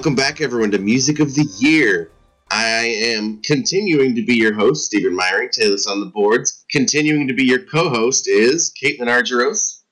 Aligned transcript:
And 0.00 0.06
welcome 0.06 0.16
back, 0.16 0.40
everyone, 0.40 0.70
to 0.70 0.78
Music 0.78 1.20
of 1.20 1.34
the 1.34 1.46
Year. 1.58 2.10
I 2.50 2.86
am 2.86 3.42
continuing 3.42 4.14
to 4.14 4.24
be 4.24 4.34
your 4.34 4.54
host, 4.54 4.86
Stephen 4.86 5.14
Meyerink, 5.14 5.50
Taylor's 5.50 5.86
on 5.86 6.00
the 6.00 6.06
boards. 6.06 6.64
Continuing 6.70 7.28
to 7.28 7.34
be 7.34 7.44
your 7.44 7.58
co-host 7.58 8.26
is 8.26 8.72
Caitlin 8.82 9.08
Argyros. 9.08 9.82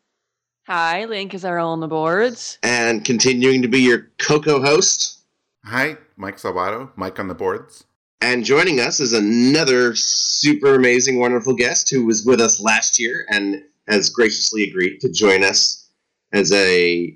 Hi, 0.66 1.04
Link 1.04 1.34
is 1.34 1.44
our 1.44 1.58
on 1.58 1.80
the 1.80 1.88
boards. 1.88 2.56
And 2.62 3.04
continuing 3.04 3.60
to 3.60 3.68
be 3.68 3.80
your 3.80 4.08
co-co 4.16 4.62
host. 4.62 5.24
Hi, 5.66 5.98
Mike 6.16 6.38
Salbato, 6.38 6.88
Mike 6.96 7.18
on 7.18 7.28
the 7.28 7.34
boards. 7.34 7.84
And 8.22 8.46
joining 8.46 8.80
us 8.80 9.00
is 9.00 9.12
another 9.12 9.94
super 9.94 10.74
amazing, 10.74 11.18
wonderful 11.18 11.54
guest 11.54 11.90
who 11.90 12.06
was 12.06 12.24
with 12.24 12.40
us 12.40 12.62
last 12.62 12.98
year 12.98 13.26
and 13.28 13.62
has 13.86 14.08
graciously 14.08 14.62
agreed 14.62 15.00
to 15.00 15.12
join 15.12 15.44
us 15.44 15.90
as 16.32 16.50
a 16.52 17.14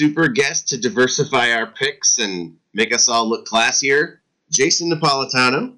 super 0.00 0.28
guest 0.28 0.66
to 0.66 0.78
diversify 0.78 1.52
our 1.52 1.66
picks 1.66 2.16
and 2.16 2.56
make 2.72 2.94
us 2.94 3.06
all 3.06 3.28
look 3.28 3.46
classier. 3.46 4.16
Jason 4.50 4.90
Napolitano. 4.90 5.76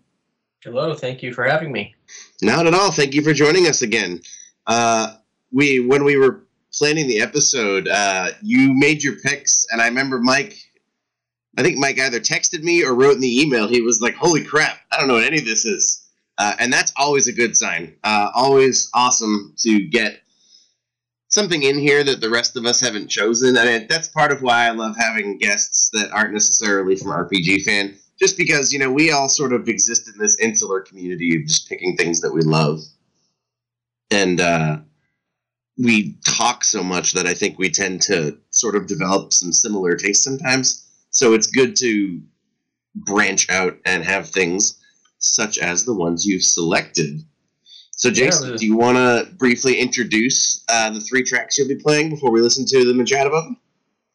Hello, 0.62 0.94
thank 0.94 1.25
you 1.25 1.34
for 1.34 1.43
having 1.43 1.72
me. 1.72 1.97
Not 2.41 2.69
at 2.69 2.72
all. 2.72 2.93
Thank 2.93 3.15
you 3.15 3.22
for 3.22 3.33
joining 3.33 3.66
us 3.66 3.83
again. 3.83 4.21
Uh, 4.65 5.16
we 5.51 5.80
when 5.80 6.04
we 6.04 6.16
were 6.16 6.45
planning 6.72 7.09
the 7.09 7.21
episode, 7.21 7.89
uh, 7.89 8.28
you 8.42 8.72
made 8.72 9.03
your 9.03 9.16
picks, 9.16 9.66
and 9.72 9.83
I 9.83 9.89
remember 9.89 10.21
Mike. 10.21 10.57
I 11.59 11.63
think 11.65 11.78
Mike 11.78 11.98
either 11.98 12.21
texted 12.21 12.63
me 12.63 12.84
or 12.84 12.95
wrote 12.95 13.16
in 13.16 13.21
the 13.21 13.42
email. 13.42 13.66
He 13.66 13.80
was 13.80 14.01
like, 14.01 14.15
"Holy 14.15 14.45
crap! 14.45 14.78
I 14.92 14.98
don't 14.98 15.09
know 15.09 15.15
what 15.15 15.24
any 15.24 15.39
of 15.39 15.45
this 15.45 15.65
is," 15.65 16.09
uh, 16.39 16.54
and 16.60 16.72
that's 16.72 16.92
always 16.97 17.27
a 17.27 17.33
good 17.33 17.57
sign. 17.57 17.97
Uh, 18.04 18.30
always 18.36 18.89
awesome 18.95 19.53
to 19.59 19.80
get 19.80 20.22
something 21.33 21.63
in 21.63 21.79
here 21.79 22.05
that 22.05 22.21
the 22.21 22.29
rest 22.29 22.59
of 22.59 22.67
us 22.67 22.79
haven't 22.79 23.09
chosen. 23.09 23.57
I 23.57 23.65
mean, 23.65 23.87
that's 23.89 24.07
part 24.07 24.33
of 24.33 24.43
why 24.43 24.67
I 24.67 24.71
love 24.71 24.95
having 24.99 25.39
guests 25.39 25.89
that 25.95 26.13
aren't 26.13 26.34
necessarily 26.34 26.95
from 26.95 27.09
RPG 27.09 27.63
fan, 27.63 27.97
just 28.21 28.37
because 28.37 28.73
you 28.73 28.79
know 28.79 28.93
we 28.93 29.11
all 29.11 29.29
sort 29.29 29.53
of 29.53 29.67
exist 29.67 30.09
in 30.09 30.15
this 30.19 30.39
insular 30.39 30.81
community 30.81 31.34
of 31.37 31.47
just 31.47 31.69
picking 31.69 31.97
things 31.97 32.21
that 32.21 32.33
we 32.33 32.43
love, 32.43 32.81
and 34.11 34.41
uh, 34.41 34.77
we 35.79 36.19
talk 36.27 36.65
so 36.65 36.83
much 36.83 37.13
that 37.13 37.27
I 37.27 37.33
think 37.34 37.59
we 37.59 37.71
tend 37.71 38.03
to 38.03 38.39
sort 38.51 38.77
of 38.77 38.87
develop 38.87 39.33
some 39.33 39.53
similar 39.53 39.97
tastes 39.97 40.23
sometimes. 40.23 40.87
So 41.11 41.33
it's 41.33 41.47
good 41.47 41.77
to 41.77 42.21
branch 42.95 43.49
out 43.49 43.79
and 43.87 44.05
have 44.05 44.29
things 44.29 44.79
such 45.19 45.57
as 45.59 45.84
the 45.84 45.95
ones 45.95 46.27
you've 46.27 46.45
selected. 46.45 47.23
So, 48.03 48.10
Jason, 48.10 48.51
Yeah, 48.51 48.57
do 48.57 48.66
you 48.66 48.77
want 48.77 48.97
to 48.97 49.33
briefly 49.37 49.78
introduce 49.78 50.65
uh, 50.69 50.91
the 50.91 51.01
three 51.01 51.22
tracks 51.22 51.57
you'll 51.57 51.69
be 51.69 51.77
playing 51.77 52.10
before 52.10 52.33
we 52.33 52.41
listen 52.41 52.66
to 52.66 52.84
them 52.84 52.99
and 52.99 53.07
chat 53.07 53.28
about 53.28 53.45
them? 53.45 53.57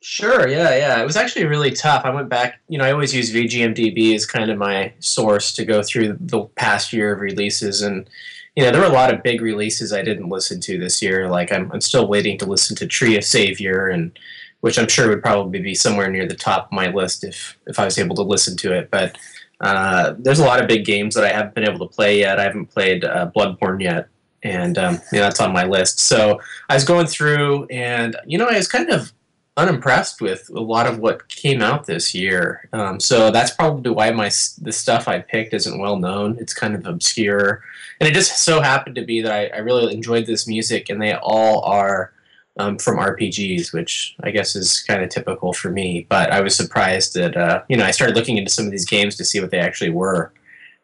Sure, 0.01 0.45
yeah, 0.45 0.75
yeah. 0.75 1.01
It 1.01 1.05
was 1.05 1.15
actually 1.15 1.45
really 1.45 1.71
tough. 1.71 2.03
I 2.03 2.09
went 2.09 2.27
back, 2.27 2.59
you 2.67 2.77
know, 2.77 2.83
I 2.83 2.91
always 2.91 3.15
use 3.15 3.33
VGMDB 3.33 4.13
as 4.13 4.25
kind 4.25 4.51
of 4.51 4.57
my 4.57 4.91
source 4.99 5.53
to 5.53 5.63
go 5.63 5.81
through 5.81 6.17
the 6.19 6.43
past 6.57 6.91
year 6.91 7.13
of 7.13 7.21
releases. 7.21 7.81
And, 7.81 8.09
you 8.57 8.63
know, 8.65 8.71
there 8.71 8.81
were 8.81 8.87
a 8.87 8.91
lot 8.91 9.13
of 9.13 9.23
big 9.23 9.41
releases 9.41 9.93
I 9.93 10.01
didn't 10.01 10.27
listen 10.27 10.59
to 10.59 10.77
this 10.77 11.01
year. 11.01 11.29
Like, 11.29 11.53
I'm, 11.53 11.71
I'm 11.71 11.79
still 11.79 12.09
waiting 12.09 12.37
to 12.39 12.45
listen 12.45 12.75
to 12.75 12.87
Tree 12.87 13.15
of 13.15 13.23
Savior, 13.23 13.87
and 13.87 14.19
which 14.59 14.77
I'm 14.77 14.89
sure 14.89 15.07
would 15.07 15.23
probably 15.23 15.61
be 15.61 15.75
somewhere 15.75 16.11
near 16.11 16.27
the 16.27 16.35
top 16.35 16.65
of 16.65 16.71
my 16.73 16.91
list 16.91 17.23
if, 17.23 17.57
if 17.67 17.79
I 17.79 17.85
was 17.85 17.97
able 17.97 18.17
to 18.17 18.23
listen 18.23 18.57
to 18.57 18.73
it. 18.73 18.91
But 18.91 19.17
uh, 19.61 20.13
there's 20.19 20.39
a 20.39 20.45
lot 20.45 20.61
of 20.61 20.67
big 20.67 20.85
games 20.85 21.15
that 21.15 21.23
I 21.23 21.29
haven't 21.29 21.55
been 21.55 21.67
able 21.67 21.87
to 21.87 21.93
play 21.93 22.19
yet. 22.19 22.39
I 22.39 22.43
haven't 22.43 22.67
played 22.67 23.03
uh, 23.03 23.31
Bloodborne 23.35 23.81
yet. 23.81 24.07
And 24.43 24.77
um, 24.77 24.93
you 25.11 25.19
know, 25.19 25.23
that's 25.23 25.41
on 25.41 25.51
my 25.51 25.65
list. 25.65 25.99
So 25.99 26.39
I 26.69 26.75
was 26.75 26.83
going 26.83 27.07
through, 27.07 27.65
and 27.65 28.15
you 28.25 28.37
know, 28.37 28.47
I 28.47 28.55
was 28.55 28.67
kind 28.67 28.89
of 28.89 29.11
unimpressed 29.57 30.21
with 30.21 30.47
a 30.51 30.59
lot 30.59 30.85
of 30.85 30.99
what 30.99 31.27
came 31.27 31.63
out 31.63 31.87
this 31.87 32.13
year. 32.13 32.69
Um, 32.71 32.99
so 32.99 33.31
that's 33.31 33.51
probably 33.51 33.91
why 33.91 34.11
my 34.11 34.29
the 34.61 34.71
stuff 34.71 35.07
I 35.07 35.19
picked 35.19 35.53
isn't 35.53 35.79
well 35.79 35.97
known. 35.97 36.37
It's 36.39 36.53
kind 36.53 36.75
of 36.75 36.85
obscure, 36.85 37.63
and 37.99 38.07
it 38.07 38.13
just 38.13 38.37
so 38.37 38.61
happened 38.61 38.95
to 38.95 39.03
be 39.03 39.21
that 39.21 39.31
I, 39.31 39.47
I 39.47 39.57
really 39.57 39.93
enjoyed 39.93 40.27
this 40.27 40.47
music, 40.47 40.89
and 40.89 41.01
they 41.01 41.15
all 41.15 41.61
are 41.63 42.13
um, 42.57 42.77
from 42.77 42.97
RPGs, 42.97 43.73
which 43.73 44.15
I 44.21 44.31
guess 44.31 44.55
is 44.55 44.81
kind 44.81 45.03
of 45.03 45.09
typical 45.09 45.53
for 45.53 45.69
me. 45.69 46.05
But 46.09 46.31
I 46.31 46.41
was 46.41 46.55
surprised 46.55 47.13
that 47.13 47.37
uh, 47.37 47.63
you 47.69 47.77
know 47.77 47.85
I 47.85 47.91
started 47.91 48.15
looking 48.15 48.37
into 48.37 48.51
some 48.51 48.65
of 48.65 48.71
these 48.71 48.85
games 48.85 49.15
to 49.17 49.25
see 49.25 49.39
what 49.39 49.51
they 49.51 49.59
actually 49.59 49.91
were, 49.91 50.33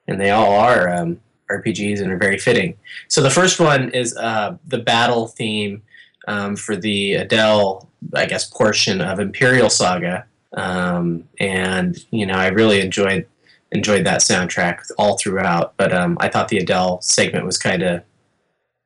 and 0.07 0.19
they 0.19 0.29
all 0.29 0.53
are 0.53 0.89
um, 0.89 1.19
RPGs 1.49 2.01
and 2.01 2.11
are 2.11 2.17
very 2.17 2.37
fitting. 2.37 2.77
So 3.07 3.21
the 3.21 3.29
first 3.29 3.59
one 3.59 3.89
is 3.89 4.15
uh, 4.17 4.57
the 4.67 4.79
battle 4.79 5.27
theme 5.27 5.81
um, 6.27 6.55
for 6.55 6.75
the 6.75 7.15
Adele, 7.15 7.89
I 8.13 8.25
guess, 8.25 8.49
portion 8.49 9.01
of 9.01 9.19
Imperial 9.19 9.69
Saga, 9.69 10.25
um, 10.53 11.27
and 11.39 11.97
you 12.11 12.25
know 12.25 12.35
I 12.35 12.47
really 12.47 12.81
enjoyed 12.81 13.27
enjoyed 13.71 14.05
that 14.05 14.21
soundtrack 14.21 14.79
all 14.99 15.17
throughout. 15.17 15.73
But 15.77 15.91
um, 15.93 16.17
I 16.19 16.29
thought 16.29 16.49
the 16.49 16.59
Adele 16.59 17.01
segment 17.01 17.45
was 17.45 17.57
kind 17.57 17.81
of 17.81 18.03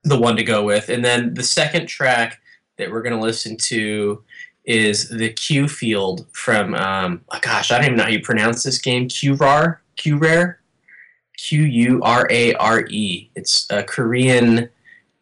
the 0.03 0.17
one 0.17 0.37
to 0.37 0.43
go 0.43 0.63
with, 0.63 0.87
and 0.87 1.03
then 1.03 1.33
the 1.33 1.43
second 1.43 1.87
track 1.87 2.39
that 2.77 2.91
we're 2.91 3.01
going 3.01 3.15
to 3.15 3.21
listen 3.21 3.57
to 3.57 4.23
is 4.65 5.09
the 5.09 5.29
Q 5.29 5.67
Field 5.67 6.25
from 6.33 6.75
um, 6.75 7.21
oh 7.29 7.39
gosh, 7.41 7.71
I 7.71 7.77
don't 7.77 7.85
even 7.85 7.97
know 7.97 8.03
how 8.03 8.09
you 8.09 8.21
pronounce 8.21 8.63
this 8.63 8.79
game. 8.79 9.07
QRAR, 9.07 9.77
QRare, 9.97 10.55
Q 11.37 11.63
U 11.63 12.01
R 12.03 12.27
A 12.29 12.53
R 12.55 12.85
E. 12.89 13.29
It's 13.35 13.65
a 13.69 13.83
Korean 13.83 14.69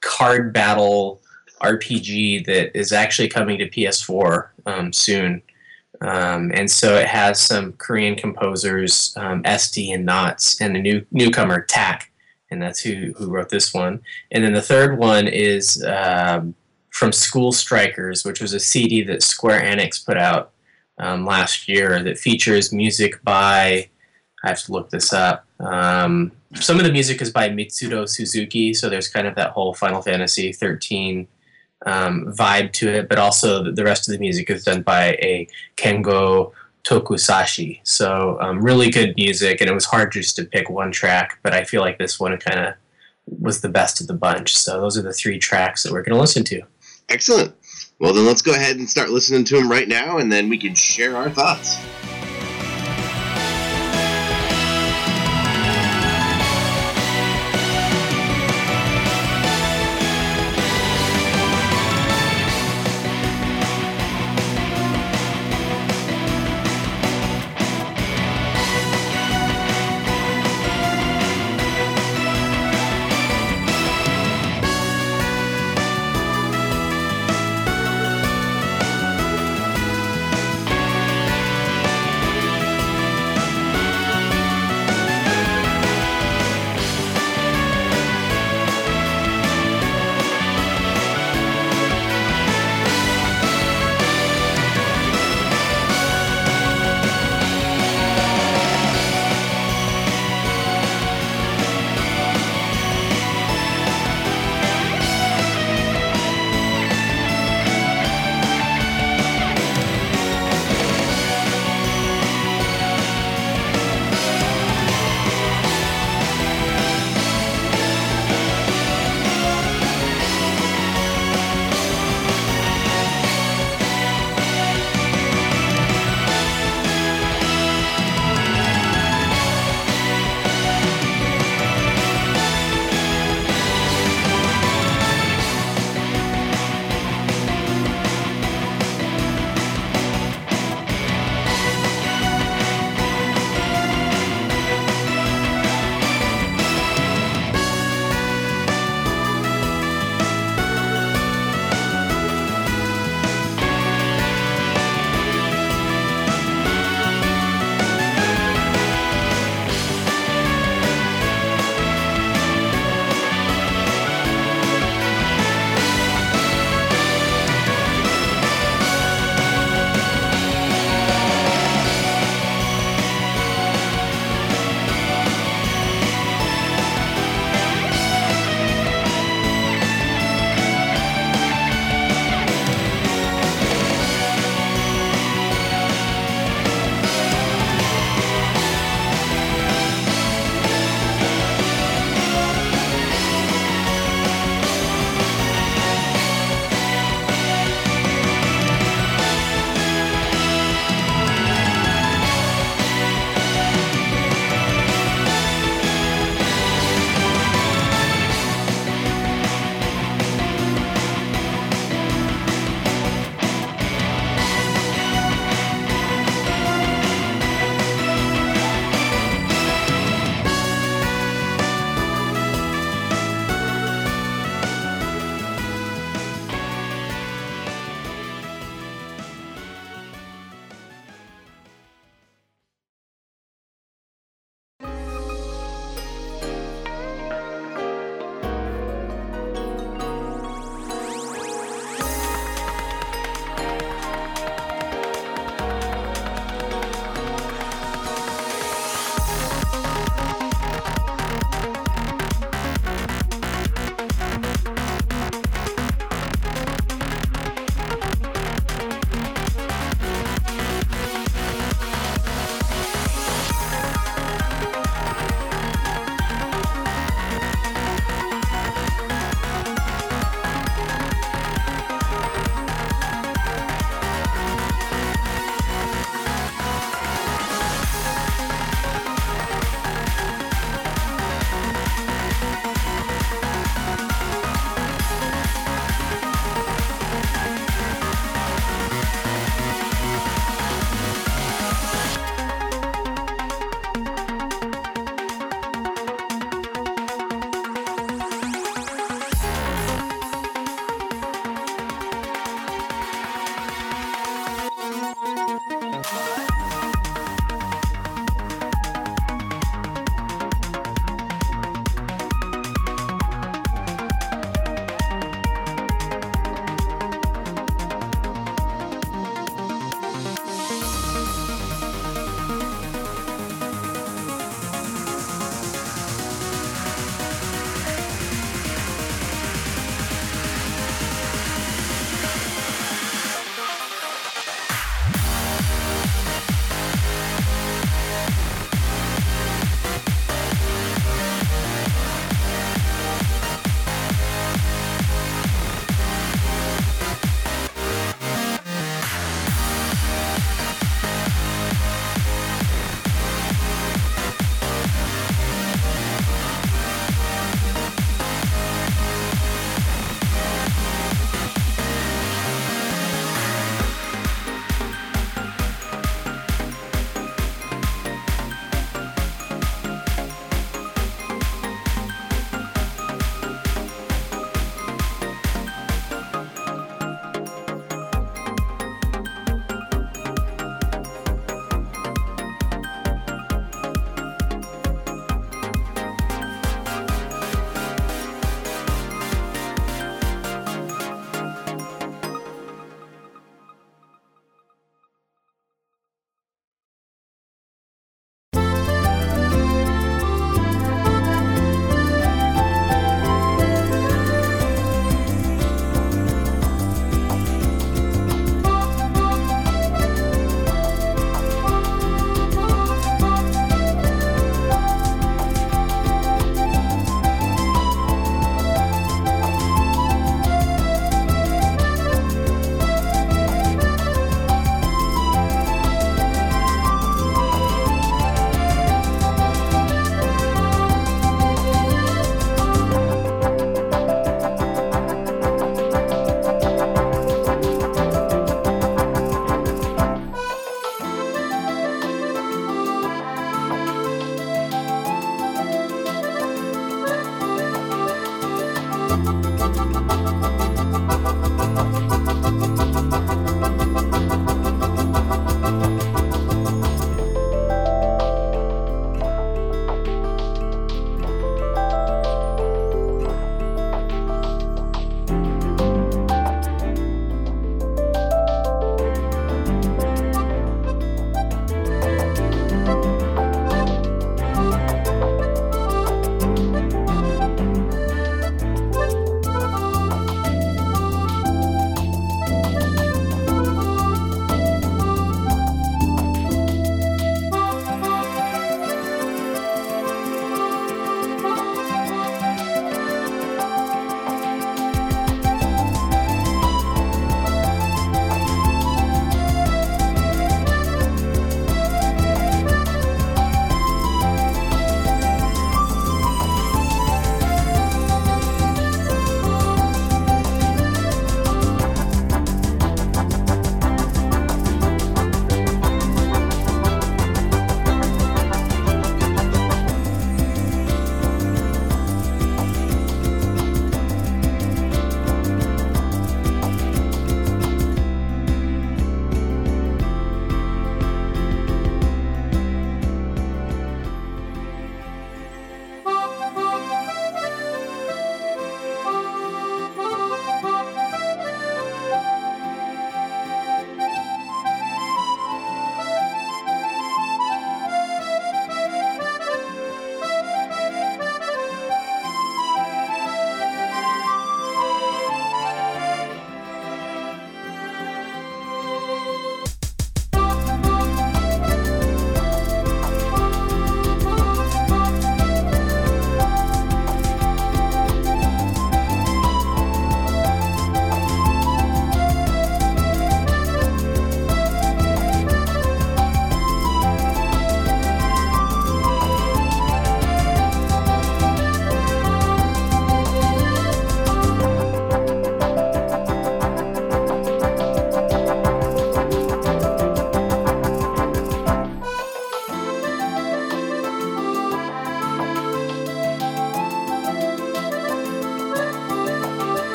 card 0.00 0.52
battle 0.52 1.20
RPG 1.60 2.46
that 2.46 2.76
is 2.76 2.92
actually 2.92 3.28
coming 3.28 3.58
to 3.58 3.68
PS4 3.68 4.48
um, 4.66 4.92
soon. 4.92 5.42
Um, 6.00 6.52
and 6.54 6.70
so 6.70 6.96
it 6.96 7.08
has 7.08 7.40
some 7.40 7.72
Korean 7.72 8.14
composers, 8.14 9.12
um, 9.16 9.42
SD 9.42 9.94
and 9.94 10.06
Knots, 10.06 10.60
and 10.60 10.76
a 10.76 10.80
new 10.80 11.04
newcomer, 11.10 11.62
Tak, 11.62 12.12
and 12.50 12.62
that's 12.62 12.80
who, 12.80 13.12
who 13.16 13.28
wrote 13.30 13.48
this 13.48 13.74
one. 13.74 14.00
And 14.30 14.44
then 14.44 14.52
the 14.52 14.62
third 14.62 14.98
one 14.98 15.26
is 15.26 15.84
um, 15.84 16.54
from 16.98 17.12
School 17.12 17.52
Strikers, 17.52 18.24
which 18.24 18.40
was 18.40 18.52
a 18.52 18.58
CD 18.58 19.02
that 19.04 19.22
Square 19.22 19.60
Enix 19.60 20.04
put 20.04 20.16
out 20.16 20.50
um, 20.98 21.24
last 21.24 21.68
year 21.68 22.02
that 22.02 22.18
features 22.18 22.72
music 22.72 23.22
by, 23.22 23.88
I 24.42 24.48
have 24.48 24.60
to 24.64 24.72
look 24.72 24.90
this 24.90 25.12
up. 25.12 25.46
Um, 25.60 26.32
some 26.54 26.80
of 26.80 26.84
the 26.84 26.90
music 26.90 27.22
is 27.22 27.30
by 27.30 27.50
Mitsuto 27.50 28.08
Suzuki, 28.08 28.74
so 28.74 28.88
there's 28.88 29.06
kind 29.06 29.28
of 29.28 29.36
that 29.36 29.52
whole 29.52 29.74
Final 29.74 30.02
Fantasy 30.02 30.52
13 30.52 31.28
um, 31.86 32.34
vibe 32.36 32.72
to 32.72 32.88
it, 32.88 33.08
but 33.08 33.16
also 33.16 33.70
the 33.70 33.84
rest 33.84 34.08
of 34.08 34.12
the 34.12 34.18
music 34.18 34.50
is 34.50 34.64
done 34.64 34.82
by 34.82 35.10
a 35.22 35.46
Kengo 35.76 36.50
Tokusashi. 36.82 37.78
So 37.84 38.38
um, 38.40 38.60
really 38.60 38.90
good 38.90 39.14
music, 39.16 39.60
and 39.60 39.70
it 39.70 39.74
was 39.74 39.84
hard 39.84 40.10
just 40.10 40.34
to 40.34 40.44
pick 40.44 40.68
one 40.68 40.90
track, 40.90 41.38
but 41.44 41.54
I 41.54 41.62
feel 41.62 41.80
like 41.80 41.98
this 41.98 42.18
one 42.18 42.36
kind 42.38 42.58
of 42.58 42.74
was 43.40 43.60
the 43.60 43.68
best 43.68 44.00
of 44.00 44.08
the 44.08 44.14
bunch. 44.14 44.56
So 44.56 44.80
those 44.80 44.98
are 44.98 45.02
the 45.02 45.12
three 45.12 45.38
tracks 45.38 45.84
that 45.84 45.92
we're 45.92 46.02
going 46.02 46.16
to 46.16 46.20
listen 46.20 46.42
to. 46.44 46.62
Excellent. 47.08 47.54
Well, 47.98 48.12
then 48.12 48.26
let's 48.26 48.42
go 48.42 48.52
ahead 48.52 48.76
and 48.76 48.88
start 48.88 49.08
listening 49.10 49.44
to 49.44 49.56
them 49.56 49.70
right 49.70 49.88
now, 49.88 50.18
and 50.18 50.30
then 50.30 50.48
we 50.48 50.58
can 50.58 50.74
share 50.74 51.16
our 51.16 51.30
thoughts. 51.30 51.76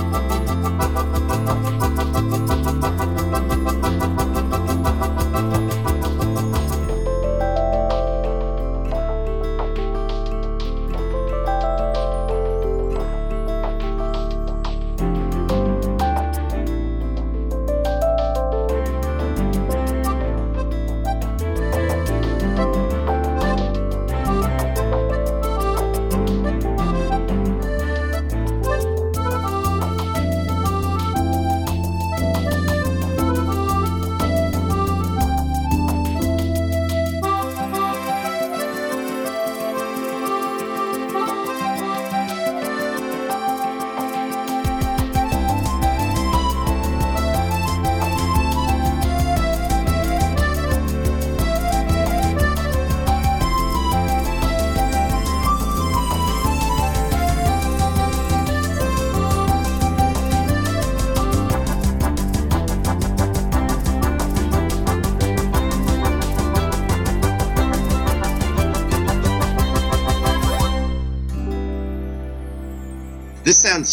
This 0.00 0.29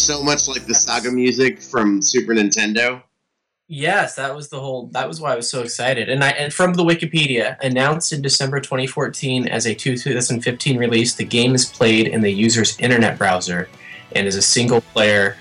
so 0.08 0.22
much 0.22 0.48
like 0.48 0.64
the 0.64 0.74
saga 0.74 1.10
music 1.10 1.60
from 1.60 2.00
Super 2.00 2.32
Nintendo. 2.32 3.02
Yes, 3.66 4.14
that 4.14 4.34
was 4.34 4.48
the 4.48 4.58
whole. 4.58 4.86
That 4.92 5.06
was 5.06 5.20
why 5.20 5.34
I 5.34 5.36
was 5.36 5.50
so 5.50 5.60
excited. 5.60 6.08
And 6.08 6.24
I 6.24 6.30
and 6.30 6.50
from 6.50 6.72
the 6.72 6.82
Wikipedia, 6.82 7.58
announced 7.60 8.14
in 8.14 8.22
December 8.22 8.58
2014 8.58 9.46
as 9.48 9.66
a 9.66 9.74
2015 9.74 10.78
release, 10.78 11.14
the 11.14 11.24
game 11.24 11.54
is 11.54 11.66
played 11.66 12.08
in 12.08 12.22
the 12.22 12.30
user's 12.30 12.80
internet 12.80 13.18
browser 13.18 13.68
and 14.16 14.26
is 14.26 14.36
a 14.36 14.40
single 14.40 14.80
player, 14.80 15.36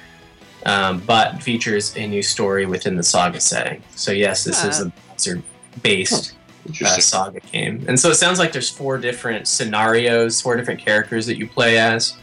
um, 0.66 1.00
but 1.08 1.42
features 1.42 1.96
a 1.96 2.06
new 2.06 2.22
story 2.22 2.66
within 2.66 2.98
the 2.98 3.04
saga 3.04 3.40
setting. 3.40 3.82
So 3.96 4.12
yes, 4.12 4.44
this 4.44 4.66
is 4.66 4.82
a 4.82 4.92
browser 5.08 5.42
based 5.82 6.36
uh, 6.82 7.00
saga 7.00 7.40
game. 7.40 7.86
And 7.88 7.98
so 7.98 8.10
it 8.10 8.16
sounds 8.16 8.38
like 8.38 8.52
there's 8.52 8.70
four 8.70 8.98
different 8.98 9.48
scenarios, 9.48 10.42
four 10.42 10.58
different 10.58 10.82
characters 10.82 11.26
that 11.28 11.38
you 11.38 11.48
play 11.48 11.78
as, 11.78 12.18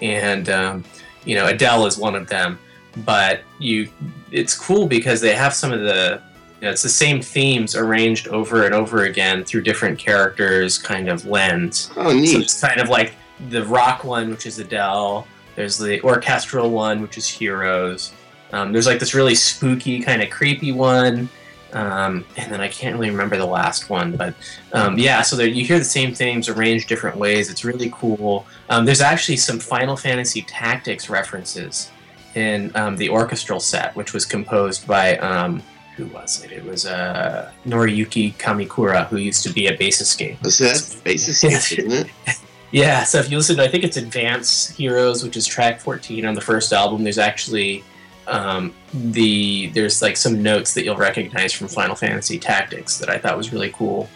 and 0.00 0.48
um, 0.48 0.84
you 1.24 1.34
know 1.36 1.46
Adele 1.46 1.86
is 1.86 1.98
one 1.98 2.14
of 2.14 2.26
them. 2.28 2.58
But 3.04 3.42
you, 3.60 3.88
it's 4.32 4.58
cool 4.58 4.86
because 4.86 5.20
they 5.20 5.32
have 5.34 5.54
some 5.54 5.72
of 5.72 5.80
the, 5.80 6.20
you 6.60 6.66
know, 6.66 6.70
it's 6.72 6.82
the 6.82 6.88
same 6.88 7.22
themes 7.22 7.76
arranged 7.76 8.26
over 8.28 8.64
and 8.64 8.74
over 8.74 9.04
again 9.04 9.44
through 9.44 9.62
different 9.62 9.96
characters, 9.96 10.76
kind 10.76 11.08
of 11.08 11.24
lens. 11.24 11.90
oh, 11.96 12.10
So 12.10 12.16
neat. 12.16 12.40
it's 12.40 12.60
kind 12.60 12.80
of 12.80 12.88
like 12.88 13.14
the 13.48 13.64
rock 13.66 14.02
one, 14.02 14.28
which 14.28 14.44
is 14.44 14.58
Adele. 14.58 15.26
There's 15.54 15.78
the 15.78 16.02
orchestral 16.02 16.70
one, 16.70 17.00
which 17.00 17.16
is 17.16 17.28
Heroes. 17.28 18.12
Um, 18.52 18.72
there's 18.72 18.86
like 18.86 18.98
this 18.98 19.14
really 19.14 19.36
spooky, 19.36 20.02
kind 20.02 20.20
of 20.20 20.30
creepy 20.30 20.72
one. 20.72 21.28
Um, 21.72 22.24
and 22.36 22.52
then 22.52 22.60
I 22.60 22.68
can't 22.68 22.96
really 22.96 23.10
remember 23.10 23.36
the 23.36 23.46
last 23.46 23.90
one, 23.90 24.16
but 24.16 24.34
um, 24.72 24.98
yeah. 24.98 25.22
So 25.22 25.36
there, 25.36 25.46
you 25.46 25.64
hear 25.64 25.78
the 25.78 25.84
same 25.84 26.14
themes 26.14 26.48
arranged 26.48 26.88
different 26.88 27.16
ways. 27.16 27.50
It's 27.50 27.64
really 27.64 27.90
cool. 27.94 28.46
Um, 28.68 28.84
there's 28.84 29.00
actually 29.00 29.36
some 29.36 29.58
Final 29.58 29.96
Fantasy 29.96 30.42
Tactics 30.42 31.08
references 31.08 31.90
in 32.34 32.70
um, 32.74 32.96
the 32.96 33.08
orchestral 33.08 33.60
set, 33.60 33.94
which 33.96 34.12
was 34.12 34.24
composed 34.24 34.86
by 34.86 35.16
um, 35.18 35.62
who 35.96 36.06
was 36.06 36.42
it? 36.44 36.52
It 36.52 36.64
was 36.64 36.86
uh, 36.86 37.50
Noriyuki 37.66 38.34
Kamikura, 38.34 39.06
who 39.08 39.16
used 39.18 39.42
to 39.44 39.50
be 39.52 39.68
at 39.68 39.78
Basiscape. 39.78 40.38
That's 40.40 40.94
basis, 40.96 41.42
Yes. 41.44 41.72
isn't 41.72 41.92
it? 41.92 42.36
Yeah, 42.72 43.02
so 43.02 43.18
if 43.18 43.30
you 43.30 43.36
listen 43.36 43.56
to, 43.56 43.64
I 43.64 43.68
think 43.68 43.82
it's 43.82 43.96
Advance 43.96 44.68
Heroes, 44.70 45.24
which 45.24 45.36
is 45.36 45.44
track 45.44 45.80
14 45.80 46.24
on 46.24 46.34
the 46.34 46.40
first 46.40 46.72
album, 46.72 47.02
there's 47.02 47.18
actually 47.18 47.82
um, 48.30 48.74
the 48.94 49.66
there's 49.68 50.00
like 50.02 50.16
some 50.16 50.42
notes 50.42 50.74
that 50.74 50.84
you'll 50.84 50.96
recognize 50.96 51.52
from 51.52 51.68
Final 51.68 51.94
Fantasy 51.96 52.38
Tactics 52.38 52.98
that 52.98 53.08
I 53.10 53.18
thought 53.18 53.36
was 53.36 53.52
really 53.52 53.70
cool. 53.70 54.08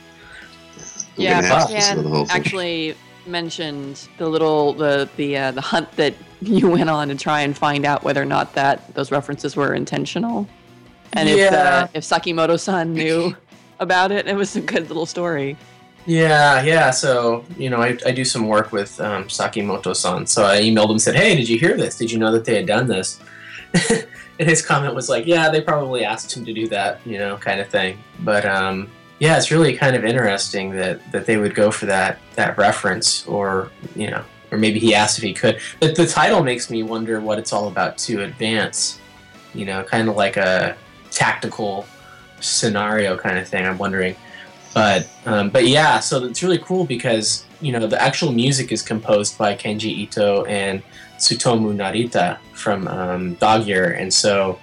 I'm 1.16 1.22
Yeah, 1.22 1.34
gonna 1.42 1.46
have 1.48 1.66
to 1.68 1.72
Ken 1.72 1.76
listen 1.80 1.96
to 1.96 2.02
the 2.02 2.08
whole 2.08 2.26
thing. 2.26 2.36
actually 2.36 2.94
mentioned 3.26 4.08
the 4.18 4.28
little 4.28 4.72
the 4.74 5.08
the 5.16 5.36
uh, 5.36 5.50
the 5.52 5.60
hunt 5.60 5.90
that 5.96 6.14
you 6.40 6.68
went 6.68 6.90
on 6.90 7.08
to 7.08 7.14
try 7.14 7.40
and 7.40 7.56
find 7.56 7.84
out 7.84 8.02
whether 8.04 8.20
or 8.22 8.26
not 8.26 8.52
that 8.54 8.94
those 8.94 9.10
references 9.10 9.56
were 9.56 9.74
intentional, 9.74 10.46
and 11.14 11.28
if 11.28 11.38
Yeah. 11.38 11.50
uh, 11.54 11.86
if 11.94 12.04
Sakimoto-san 12.04 12.92
knew 12.94 13.34
about 13.80 14.12
it. 14.12 14.26
It 14.28 14.36
was 14.36 14.54
a 14.56 14.60
good 14.60 14.88
little 14.88 15.06
story. 15.06 15.56
Yeah, 16.06 16.62
yeah. 16.62 16.90
So 16.90 17.44
you 17.56 17.70
know, 17.70 17.80
I, 17.80 17.96
I 18.06 18.10
do 18.12 18.24
some 18.24 18.46
work 18.46 18.72
with 18.72 19.00
um, 19.00 19.24
Sakimoto-san. 19.24 20.26
So 20.26 20.44
I 20.44 20.60
emailed 20.60 20.84
him 20.86 20.90
and 20.92 21.02
said, 21.02 21.14
"Hey, 21.16 21.34
did 21.34 21.48
you 21.48 21.58
hear 21.58 21.76
this? 21.76 21.96
Did 21.96 22.10
you 22.12 22.18
know 22.18 22.30
that 22.32 22.44
they 22.44 22.56
had 22.56 22.66
done 22.66 22.86
this?" 22.88 23.20
and 24.38 24.48
his 24.48 24.64
comment 24.64 24.94
was 24.94 25.08
like, 25.08 25.26
"Yeah, 25.26 25.50
they 25.50 25.60
probably 25.60 26.04
asked 26.04 26.36
him 26.36 26.44
to 26.44 26.52
do 26.52 26.68
that, 26.68 27.00
you 27.06 27.18
know, 27.18 27.36
kind 27.36 27.60
of 27.60 27.68
thing." 27.68 27.98
But 28.20 28.44
um, 28.44 28.90
yeah, 29.18 29.36
it's 29.36 29.50
really 29.50 29.76
kind 29.76 29.96
of 29.96 30.04
interesting 30.04 30.70
that 30.72 31.10
that 31.12 31.26
they 31.26 31.36
would 31.36 31.54
go 31.54 31.70
for 31.70 31.86
that 31.86 32.18
that 32.34 32.56
reference, 32.56 33.26
or 33.26 33.70
you 33.94 34.10
know, 34.10 34.24
or 34.50 34.58
maybe 34.58 34.78
he 34.78 34.94
asked 34.94 35.18
if 35.18 35.24
he 35.24 35.34
could. 35.34 35.60
But 35.80 35.96
the 35.96 36.06
title 36.06 36.42
makes 36.42 36.70
me 36.70 36.82
wonder 36.82 37.20
what 37.20 37.38
it's 37.38 37.52
all 37.52 37.68
about 37.68 37.98
to 37.98 38.22
advance. 38.22 39.00
You 39.54 39.66
know, 39.66 39.82
kind 39.84 40.08
of 40.08 40.16
like 40.16 40.36
a 40.36 40.76
tactical 41.10 41.86
scenario 42.40 43.16
kind 43.16 43.38
of 43.38 43.48
thing. 43.48 43.64
I'm 43.64 43.78
wondering 43.78 44.16
but 44.74 45.08
um, 45.24 45.50
but 45.50 45.68
yeah, 45.68 46.00
so 46.00 46.24
it's 46.24 46.42
really 46.42 46.58
cool 46.58 46.84
because 46.84 47.46
you 47.60 47.72
know 47.72 47.86
the 47.86 48.00
actual 48.02 48.32
music 48.32 48.72
is 48.72 48.82
composed 48.82 49.38
by 49.38 49.54
Kenji 49.54 49.84
Ito 49.84 50.44
and 50.44 50.82
Tsutomu 51.18 51.74
Narita 51.74 52.38
from 52.52 52.88
um, 52.88 53.34
Dog 53.34 53.66
Ear, 53.68 53.92
and 53.92 54.12
so 54.12 54.58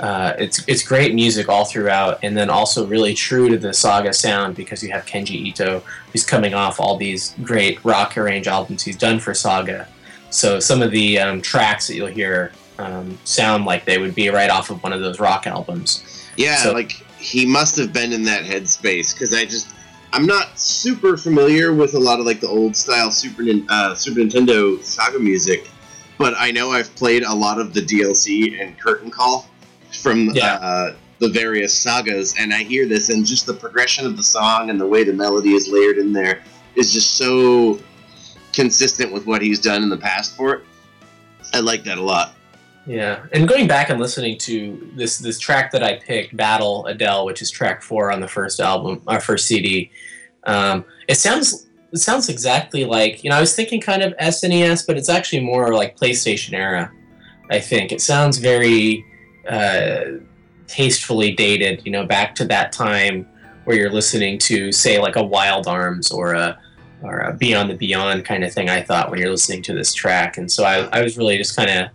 uh, 0.00 0.34
it's 0.38 0.66
it's 0.66 0.82
great 0.82 1.14
music 1.14 1.48
all 1.48 1.64
throughout, 1.64 2.18
and 2.22 2.36
then 2.36 2.50
also 2.50 2.86
really 2.86 3.14
true 3.14 3.48
to 3.48 3.56
the 3.58 3.72
Saga 3.72 4.12
sound 4.12 4.56
because 4.56 4.82
you 4.82 4.90
have 4.92 5.06
Kenji 5.06 5.30
Ito 5.46 5.82
who's 6.12 6.24
coming 6.24 6.54
off 6.54 6.80
all 6.80 6.96
these 6.96 7.34
great 7.42 7.84
rock 7.84 8.16
arrange 8.18 8.46
albums 8.46 8.82
he's 8.82 8.96
done 8.96 9.18
for 9.18 9.34
Saga. 9.34 9.88
So 10.30 10.58
some 10.60 10.82
of 10.82 10.90
the 10.90 11.18
um, 11.20 11.40
tracks 11.40 11.86
that 11.86 11.94
you'll 11.94 12.08
hear 12.08 12.52
um, 12.78 13.16
sound 13.24 13.64
like 13.66 13.84
they 13.84 13.98
would 13.98 14.14
be 14.14 14.28
right 14.30 14.50
off 14.50 14.70
of 14.70 14.82
one 14.82 14.92
of 14.92 15.00
those 15.00 15.20
rock 15.20 15.46
albums. 15.46 16.28
Yeah, 16.36 16.56
So- 16.56 16.72
like 16.72 16.92
he 17.18 17.46
must 17.46 17.76
have 17.78 17.92
been 17.92 18.12
in 18.12 18.24
that 18.24 18.42
headspace 18.42 19.14
because 19.14 19.32
I 19.32 19.44
just 19.44 19.68
I'm 20.12 20.26
not 20.26 20.58
super 20.58 21.16
familiar 21.16 21.72
with 21.74 21.94
a 21.94 21.98
lot 21.98 22.20
of 22.20 22.26
like 22.26 22.40
the 22.40 22.46
old 22.48 22.76
style 22.76 23.10
Super 23.10 23.42
uh, 23.68 23.94
Super 23.94 24.20
Nintendo 24.20 24.82
Saga 24.82 25.18
music, 25.18 25.68
but 26.18 26.34
I 26.36 26.50
know 26.50 26.72
I've 26.72 26.94
played 26.96 27.22
a 27.22 27.34
lot 27.34 27.58
of 27.58 27.74
the 27.74 27.80
DLC 27.80 28.60
and 28.60 28.78
Curtain 28.78 29.10
Call 29.10 29.48
from 30.00 30.30
Yeah. 30.34 30.54
uh, 30.54 30.94
the 31.20 31.28
various 31.28 31.72
sagas, 31.72 32.34
and 32.38 32.52
I 32.52 32.62
hear 32.64 32.86
this 32.86 33.08
and 33.08 33.24
just 33.24 33.46
the 33.46 33.54
progression 33.54 34.04
of 34.06 34.16
the 34.16 34.22
song 34.22 34.70
and 34.70 34.80
the 34.80 34.86
way 34.86 35.04
the 35.04 35.12
melody 35.12 35.54
is 35.54 35.68
layered 35.68 35.98
in 35.98 36.12
there 36.12 36.40
is 36.74 36.92
just 36.92 37.12
so 37.16 37.78
consistent 38.52 39.12
with 39.12 39.26
what 39.26 39.40
he's 39.42 39.60
done 39.60 39.82
in 39.82 39.88
the 39.88 39.96
past 39.96 40.36
for 40.36 40.54
it. 40.54 40.62
I 41.52 41.60
like 41.60 41.84
that 41.84 41.98
a 41.98 42.02
lot. 42.02 42.34
Yeah, 42.86 43.24
and 43.32 43.48
going 43.48 43.66
back 43.66 43.88
and 43.88 43.98
listening 43.98 44.36
to 44.40 44.90
this 44.94 45.18
this 45.18 45.38
track 45.38 45.70
that 45.72 45.82
I 45.82 45.94
picked, 45.96 46.36
"Battle 46.36 46.84
Adele," 46.86 47.24
which 47.24 47.40
is 47.40 47.50
track 47.50 47.80
four 47.80 48.12
on 48.12 48.20
the 48.20 48.28
first 48.28 48.60
album, 48.60 49.00
our 49.06 49.20
first 49.20 49.46
CD, 49.46 49.90
um, 50.44 50.84
it 51.08 51.14
sounds 51.16 51.63
it 51.94 52.00
sounds 52.00 52.28
exactly 52.28 52.84
like 52.84 53.22
you 53.22 53.30
know 53.30 53.36
I 53.36 53.40
was 53.40 53.54
thinking 53.54 53.80
kind 53.80 54.02
of 54.02 54.16
SNES, 54.16 54.84
but 54.86 54.96
it's 54.96 55.08
actually 55.08 55.40
more 55.40 55.72
like 55.72 55.96
PlayStation 55.96 56.52
era. 56.52 56.90
I 57.50 57.60
think 57.60 57.92
it 57.92 58.00
sounds 58.00 58.38
very 58.38 59.04
uh, 59.48 60.18
tastefully 60.66 61.32
dated, 61.32 61.82
you 61.84 61.92
know, 61.92 62.04
back 62.04 62.34
to 62.36 62.44
that 62.46 62.72
time 62.72 63.28
where 63.62 63.76
you're 63.76 63.92
listening 63.92 64.38
to 64.38 64.72
say 64.72 64.98
like 64.98 65.14
a 65.14 65.22
Wild 65.22 65.68
Arms 65.68 66.10
or 66.10 66.34
a 66.34 66.58
or 67.02 67.20
a 67.20 67.32
Beyond 67.32 67.70
the 67.70 67.76
Beyond 67.76 68.24
kind 68.24 68.42
of 68.42 68.52
thing. 68.52 68.68
I 68.68 68.82
thought 68.82 69.08
when 69.08 69.20
you're 69.20 69.30
listening 69.30 69.62
to 69.62 69.72
this 69.72 69.94
track, 69.94 70.36
and 70.36 70.50
so 70.50 70.64
I, 70.64 70.88
I 70.98 71.00
was 71.00 71.16
really 71.16 71.38
just 71.38 71.54
kind 71.54 71.70
of 71.70 71.90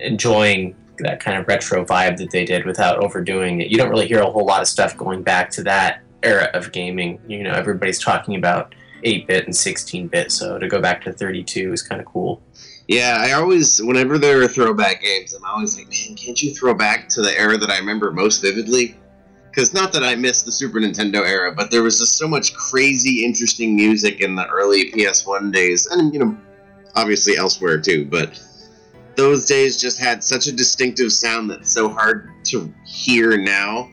enjoying 0.00 0.74
that 1.00 1.20
kind 1.20 1.36
of 1.36 1.46
retro 1.46 1.84
vibe 1.84 2.16
that 2.16 2.30
they 2.30 2.46
did 2.46 2.64
without 2.64 3.04
overdoing 3.04 3.60
it. 3.60 3.68
You 3.68 3.76
don't 3.76 3.90
really 3.90 4.08
hear 4.08 4.20
a 4.20 4.30
whole 4.30 4.46
lot 4.46 4.62
of 4.62 4.68
stuff 4.68 4.96
going 4.96 5.22
back 5.22 5.50
to 5.50 5.62
that 5.64 6.00
era 6.22 6.50
of 6.54 6.72
gaming. 6.72 7.20
You 7.28 7.42
know, 7.42 7.52
everybody's 7.52 7.98
talking 7.98 8.36
about 8.36 8.74
8-bit 9.04 9.46
and 9.46 9.54
16-bit, 9.54 10.32
so 10.32 10.58
to 10.58 10.68
go 10.68 10.80
back 10.80 11.02
to 11.02 11.12
32 11.12 11.72
is 11.72 11.82
kind 11.82 12.00
of 12.00 12.06
cool. 12.06 12.42
Yeah, 12.88 13.16
I 13.18 13.32
always, 13.32 13.82
whenever 13.82 14.18
there 14.18 14.42
are 14.42 14.48
throwback 14.48 15.00
games, 15.02 15.34
I'm 15.34 15.44
always 15.44 15.76
like, 15.76 15.88
man, 15.88 16.16
can't 16.16 16.40
you 16.42 16.54
throw 16.54 16.74
back 16.74 17.08
to 17.10 17.22
the 17.22 17.38
era 17.38 17.56
that 17.56 17.70
I 17.70 17.78
remember 17.78 18.10
most 18.10 18.42
vividly? 18.42 18.96
Because 19.50 19.72
not 19.72 19.92
that 19.92 20.02
I 20.02 20.16
miss 20.16 20.42
the 20.42 20.52
Super 20.52 20.80
Nintendo 20.80 21.24
era, 21.26 21.52
but 21.52 21.70
there 21.70 21.82
was 21.82 21.98
just 21.98 22.18
so 22.18 22.26
much 22.26 22.54
crazy, 22.54 23.24
interesting 23.24 23.76
music 23.76 24.20
in 24.20 24.34
the 24.34 24.46
early 24.48 24.90
PS1 24.90 25.52
days, 25.52 25.86
and 25.86 26.12
you 26.12 26.18
know, 26.18 26.36
obviously 26.96 27.36
elsewhere 27.36 27.80
too. 27.80 28.04
But 28.04 28.42
those 29.14 29.46
days 29.46 29.80
just 29.80 29.98
had 29.98 30.24
such 30.24 30.48
a 30.48 30.52
distinctive 30.52 31.12
sound 31.12 31.48
that's 31.48 31.70
so 31.70 31.88
hard 31.88 32.30
to 32.46 32.74
hear 32.84 33.38
now, 33.38 33.88